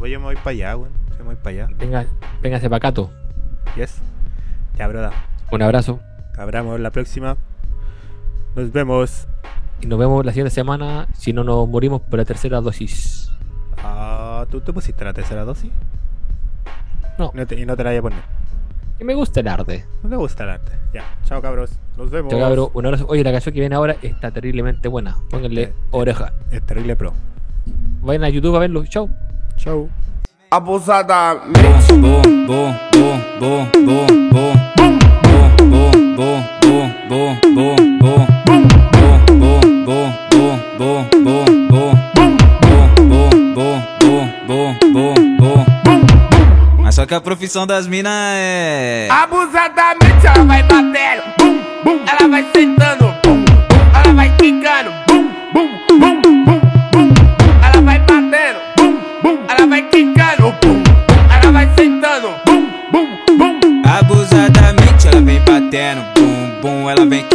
Ver, 0.00 0.10
yo 0.10 0.18
me 0.20 0.26
voy 0.26 0.36
para 0.36 0.50
allá, 0.50 0.76
weón. 0.76 0.92
Yo 1.12 1.18
me 1.18 1.24
voy 1.24 1.36
para 1.36 1.64
allá. 1.64 1.68
Venga, 1.78 2.06
véngase 2.42 2.68
para 2.68 2.80
Cato. 2.80 3.10
Yes. 3.76 3.98
Ya, 4.78 4.86
broda. 4.88 5.10
Un 5.50 5.62
abrazo. 5.62 6.00
Hablamos 6.36 6.78
la 6.80 6.90
próxima. 6.90 7.36
Nos 8.54 8.72
vemos. 8.72 9.26
Y 9.80 9.86
nos 9.86 9.98
vemos 9.98 10.24
la 10.24 10.32
siguiente 10.32 10.50
semana 10.54 11.06
si 11.14 11.32
no 11.32 11.44
nos 11.44 11.68
morimos 11.68 12.00
por 12.02 12.18
la 12.18 12.24
tercera 12.24 12.60
dosis. 12.60 13.30
Ah, 13.78 14.46
¿tú 14.50 14.60
te 14.60 14.72
pusiste 14.72 15.04
la 15.04 15.12
tercera 15.12 15.44
dosis? 15.44 15.70
No. 17.18 17.30
No 17.34 17.46
te- 17.46 17.58
y 17.60 17.64
no 17.66 17.76
te 17.76 17.84
la 17.84 17.90
voy 17.90 17.98
a 17.98 18.02
poner. 18.02 18.18
Que 18.98 19.04
me 19.04 19.14
gusta 19.14 19.40
el 19.40 19.48
arte. 19.48 19.84
No 20.02 20.08
te 20.08 20.16
gusta 20.16 20.44
el 20.44 20.50
arte. 20.50 20.72
Ya. 20.94 21.04
Chao, 21.24 21.42
cabros. 21.42 21.72
Nos 21.98 22.10
vemos. 22.10 22.30
Chao, 22.30 22.40
cabrón. 22.40 22.68
Un 22.72 22.86
abrazo. 22.86 23.06
Oye, 23.08 23.22
la 23.22 23.32
canción 23.32 23.52
que 23.52 23.60
viene 23.60 23.74
ahora 23.74 23.96
está 24.02 24.30
terriblemente 24.30 24.88
buena. 24.88 25.16
Pónganle 25.30 25.72
oreja. 25.90 26.32
Es 26.50 26.62
terrible 26.64 26.96
pro. 26.96 27.12
Vayan 28.02 28.24
a 28.24 28.28
YouTube 28.30 28.56
a 28.56 28.60
verlo. 28.60 28.84
Chao. 28.86 29.10
Chao. 29.66 29.88
Abusadamente. 30.48 31.92
Bom, 31.98 32.22
bom, 32.46 32.72
bom, 32.92 33.18
bom, 33.40 33.66
bom, 33.82 34.06
bom. 34.30 34.54
Bom, 34.76 34.92
bom, 35.66 35.90
bom, 36.14 36.44
bom, 36.62 36.86
bom, 37.08 37.34
bom, 37.50 37.74
bom. 37.98 38.26
Bom, 38.46 38.62
bom, 39.34 39.58
bom, 39.82 40.06
bom, 40.28 40.54
bom, 40.78 41.04
bom, 41.18 41.44
bom. 41.68 41.94
Bom, 42.14 42.36
bom, 43.08 43.30
bom, 43.56 43.82
bom, 44.46 44.76
bom, 44.92 45.14
bom, 45.36 45.64
bom. 45.64 45.64
Mas 46.80 46.94
só 46.94 47.04
que 47.04 47.14
a 47.14 47.20
profissão 47.20 47.66
das 47.66 47.88
minas 47.88 48.12
é. 48.14 49.08
Abusadamente 49.10 50.26
ela 50.26 50.44
vai 50.44 50.62
batendo, 50.62 51.22
bum, 51.40 51.60
bum, 51.82 52.04
ela 52.06 52.28
vai 52.28 52.46
sentando, 52.54 53.06
bum, 53.24 53.44
bum, 53.44 53.84
ela 53.96 54.14
vai 54.14 54.30
quicando, 54.36 54.92
bum, 55.08 55.28
bum, 55.52 55.68
bum, 55.98 56.44
bum, 56.44 56.60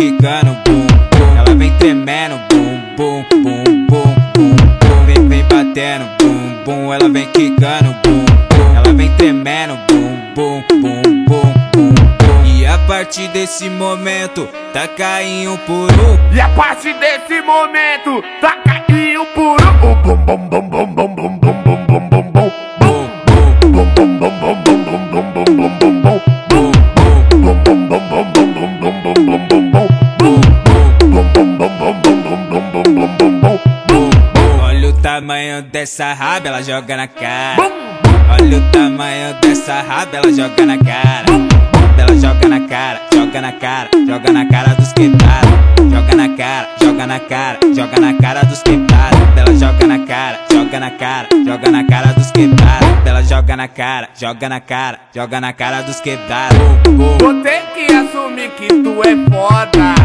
quicando, 0.02 0.58
bum 0.66 0.88
bum. 1.12 1.38
Ela 1.38 1.56
vem 1.56 1.72
tremendo, 1.78 2.40
bum 2.50 2.80
bum 2.98 3.26
bum 3.44 3.64
bum 3.88 4.16
bum 4.34 4.56
bum. 4.80 5.06
Vem 5.06 5.28
vem 5.28 5.44
batendo, 5.44 6.06
bum 6.18 6.64
bum. 6.66 6.94
Ela 6.94 7.08
vem 7.08 7.28
quicando, 7.28 7.96
bum 8.04 8.26
bum. 8.50 8.76
Ela 8.76 8.94
vem 8.94 9.12
tremendo, 9.16 9.78
bum 9.88 10.18
bum 10.36 10.64
bum 10.72 11.02
bum 11.28 11.54
bum. 11.76 11.94
bum. 11.94 12.46
E 12.46 12.66
a 12.66 12.80
partir 12.80 13.28
desse 13.28 13.70
momento 13.70 14.50
tá 14.74 14.88
caindo 14.88 15.56
por 15.68 15.92
um. 15.92 16.36
E 16.36 16.42
a 16.42 16.50
partir 16.50 16.96
desse 16.96 17.40
momento 17.42 18.24
tá 18.42 18.58
caindo 18.66 19.24
por 19.36 19.62
um. 19.62 19.78
Bum 19.82 20.16
bum 20.16 20.38
bum 20.48 20.50
bum 20.50 20.88
bum 20.88 21.16
bum 21.16 21.38
bum 21.38 21.62
bum. 21.64 21.81
Dessa 35.92 36.14
raba, 36.14 36.48
ela 36.48 36.64
joga 36.64 36.96
na 36.96 37.06
cara. 37.06 37.70
Olha 38.30 38.58
o 38.60 38.72
tamanho 38.72 39.36
dessa 39.42 39.82
raba, 39.82 40.16
ela 40.16 40.32
joga 40.32 40.66
na 40.66 40.78
cara. 40.78 41.26
Ela 41.98 42.18
joga 42.18 42.48
na 42.48 42.66
cara, 42.66 43.02
joga 43.14 43.42
na 43.42 43.52
cara, 43.52 43.90
joga 44.08 44.32
na 44.32 44.46
cara 44.46 44.74
dos 44.76 44.94
quebrados. 44.94 45.52
Joga 45.92 46.16
na 46.16 46.30
cara, 46.38 46.70
joga 46.82 47.06
na 47.06 47.20
cara, 47.20 47.60
joga 47.76 48.00
na 48.00 48.14
cara 48.14 48.42
dos 48.44 48.62
quebrados. 48.62 49.20
Ela 49.36 49.54
joga 49.54 49.88
na 49.88 50.00
cara, 50.06 50.40
joga 50.50 50.80
na 50.80 50.92
cara, 50.92 51.28
joga 51.46 51.72
na 51.72 51.84
cara 51.84 52.14
dos 52.14 52.32
quebrados. 52.32 52.88
Ela 53.06 53.24
joga 53.24 53.58
na 53.58 53.68
cara, 53.68 54.10
joga 54.18 54.50
na 54.50 54.60
cara, 54.62 55.00
joga 55.14 55.42
na 55.42 55.52
cara 55.52 55.82
dos 55.82 56.00
quebrados. 56.00 56.58
Vou 57.20 57.34
ter 57.44 57.64
que 57.76 57.94
assumir 57.94 58.50
que 58.52 58.68
tu 58.68 59.02
é 59.04 59.30
foda. 59.30 59.96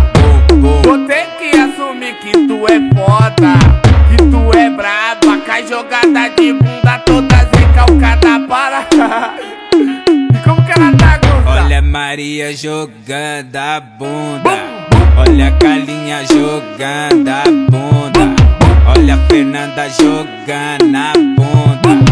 Vou 0.60 1.06
ter 1.06 1.26
que 1.38 1.56
assumir 1.56 2.18
que 2.18 2.32
tu 2.32 2.66
é 2.66 2.80
foda. 2.92 3.85
É 4.54 4.70
braba, 4.70 5.38
cai 5.46 5.66
jogada 5.66 6.28
de 6.36 6.52
bunda 6.52 6.98
toda 7.04 7.36
recalcada 7.58 8.40
para. 8.48 8.86
e 9.74 10.38
como 10.44 10.64
que 10.64 10.72
ela 10.72 10.92
tá, 10.96 11.18
Gusta? 11.18 11.50
Olha 11.50 11.78
a 11.78 11.82
Maria 11.82 12.54
jogando 12.56 13.56
a 13.56 13.80
bunda. 13.80 14.50
Olha 15.16 15.48
a 15.48 15.52
Calinha 15.52 16.24
jogando 16.26 17.28
a 17.28 17.44
bunda. 17.70 18.34
Olha 18.88 19.14
a 19.14 19.18
Fernanda 19.28 19.88
jogando 19.88 20.96
a 20.96 21.12
bunda. 21.14 22.04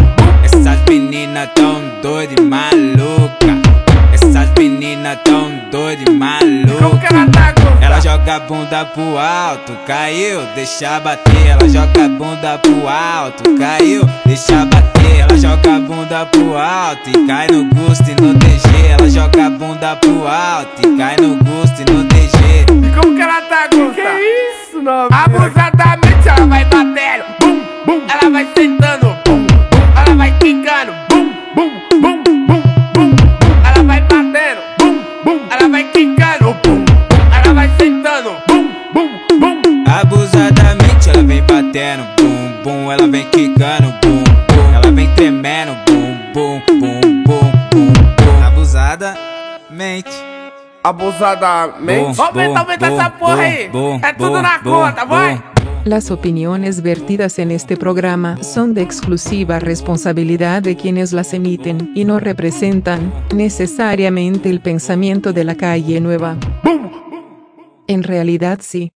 Essas 0.45 0.79
meninas 0.89 1.49
tão 1.55 1.81
doidas 2.03 2.37
e 2.39 2.43
maluca. 2.43 3.55
Essas 4.35 4.51
meninas 4.59 5.17
tão 5.23 5.49
doidas 5.71 6.05
e 6.09 6.11
maluca. 6.11 6.75
Como 6.83 6.99
que 6.99 7.07
ela 7.07 7.25
tá? 7.31 7.55
Ela 7.81 8.01
joga 8.01 8.35
a 8.35 8.41
bunda 8.41 8.85
pro 8.85 9.17
alto, 9.17 9.73
caiu, 9.87 10.41
deixa 10.57 10.99
bater. 10.99 11.47
Ela 11.47 11.69
joga 11.69 12.05
a 12.05 12.09
bunda 12.09 12.59
pro 12.59 12.89
alto, 12.89 13.45
caiu, 13.57 14.03
deixa 14.27 14.67
bater. 14.67 15.21
Ela 15.21 15.39
joga 15.39 15.77
a 15.77 15.79
bunda 15.79 16.27
pro 16.27 16.57
alto 16.57 17.11
e 17.11 17.27
cai 17.29 17.47
no 17.47 17.65
gosto 17.77 18.11
e 18.11 18.21
no 18.21 18.35
DG. 18.35 18.87
Ela 18.99 19.09
joga 19.09 19.47
a 19.47 19.51
bunda 19.51 19.95
pro 19.95 20.27
alto 20.27 20.83
e 20.85 20.97
cai 20.97 21.15
no 21.21 21.37
gosto 21.37 21.81
e 21.81 21.93
no 21.93 22.03
DG. 22.03 22.89
E 22.89 23.01
como 23.01 23.15
que 23.15 23.23
ela 23.23 23.41
tá, 23.43 23.69
Gusta? 23.73 24.03
Que 24.03 24.67
isso, 24.67 24.83
não? 24.83 25.07
Abusadamente 25.13 26.29
ela 26.29 26.45
vai 26.49 26.65
batendo, 26.65 27.25
bum, 27.39 27.61
bum, 27.87 28.03
ela 28.09 28.31
vai 28.33 28.49
sentando, 28.57 29.17
bum, 29.25 29.47
bum, 29.47 29.87
ela 29.97 30.17
vai 30.17 30.33
quicando, 30.39 30.93
bum, 31.09 31.33
bum, 31.55 31.71
bum, 32.01 32.01
bum, 32.01 32.14
batendo, 41.75 42.05
bum, 42.17 42.63
bum, 42.63 42.93
ela 42.93 43.07
vem 43.09 43.29
quicando, 43.31 43.93
bum, 44.01 44.23
bum, 44.23 44.75
ela 44.75 44.93
vem 44.93 45.13
tremendo, 45.17 45.73
bum, 45.85 46.17
bum, 46.33 46.63
bum, 46.69 47.01
bum, 47.27 47.53
bum, 47.73 47.93
bum. 48.15 48.45
Abusadamente. 48.47 50.11
Abusadamente. 50.85 52.21
Aumenta, 52.21 52.61
aumenta 52.61 52.87
essa 52.87 53.11
porra 53.11 53.45
é 53.45 53.69
tudo 54.17 54.31
bom, 54.31 54.43
na 54.43 54.59
conta, 54.61 55.05
vai. 55.05 55.43
Las 55.85 56.11
opiniones 56.13 56.81
vertidas 56.81 57.39
en 57.41 57.51
este 57.51 57.77
programa 57.77 58.43
son 58.43 58.73
de 58.73 58.83
exclusiva 58.83 59.59
responsabilidad 59.59 60.63
de 60.63 60.77
quienes 60.77 61.13
las 61.13 61.35
emiten 61.35 61.91
y 61.95 62.05
no 62.05 62.21
representan 62.21 63.13
necesariamente 63.35 64.49
el 64.49 64.61
pensamiento 64.61 65.33
de 65.33 65.45
la 65.45 65.57
calle 65.57 66.01
nueva. 66.01 66.37
En 67.89 68.03
realidad 68.03 68.61
sí. 68.63 68.93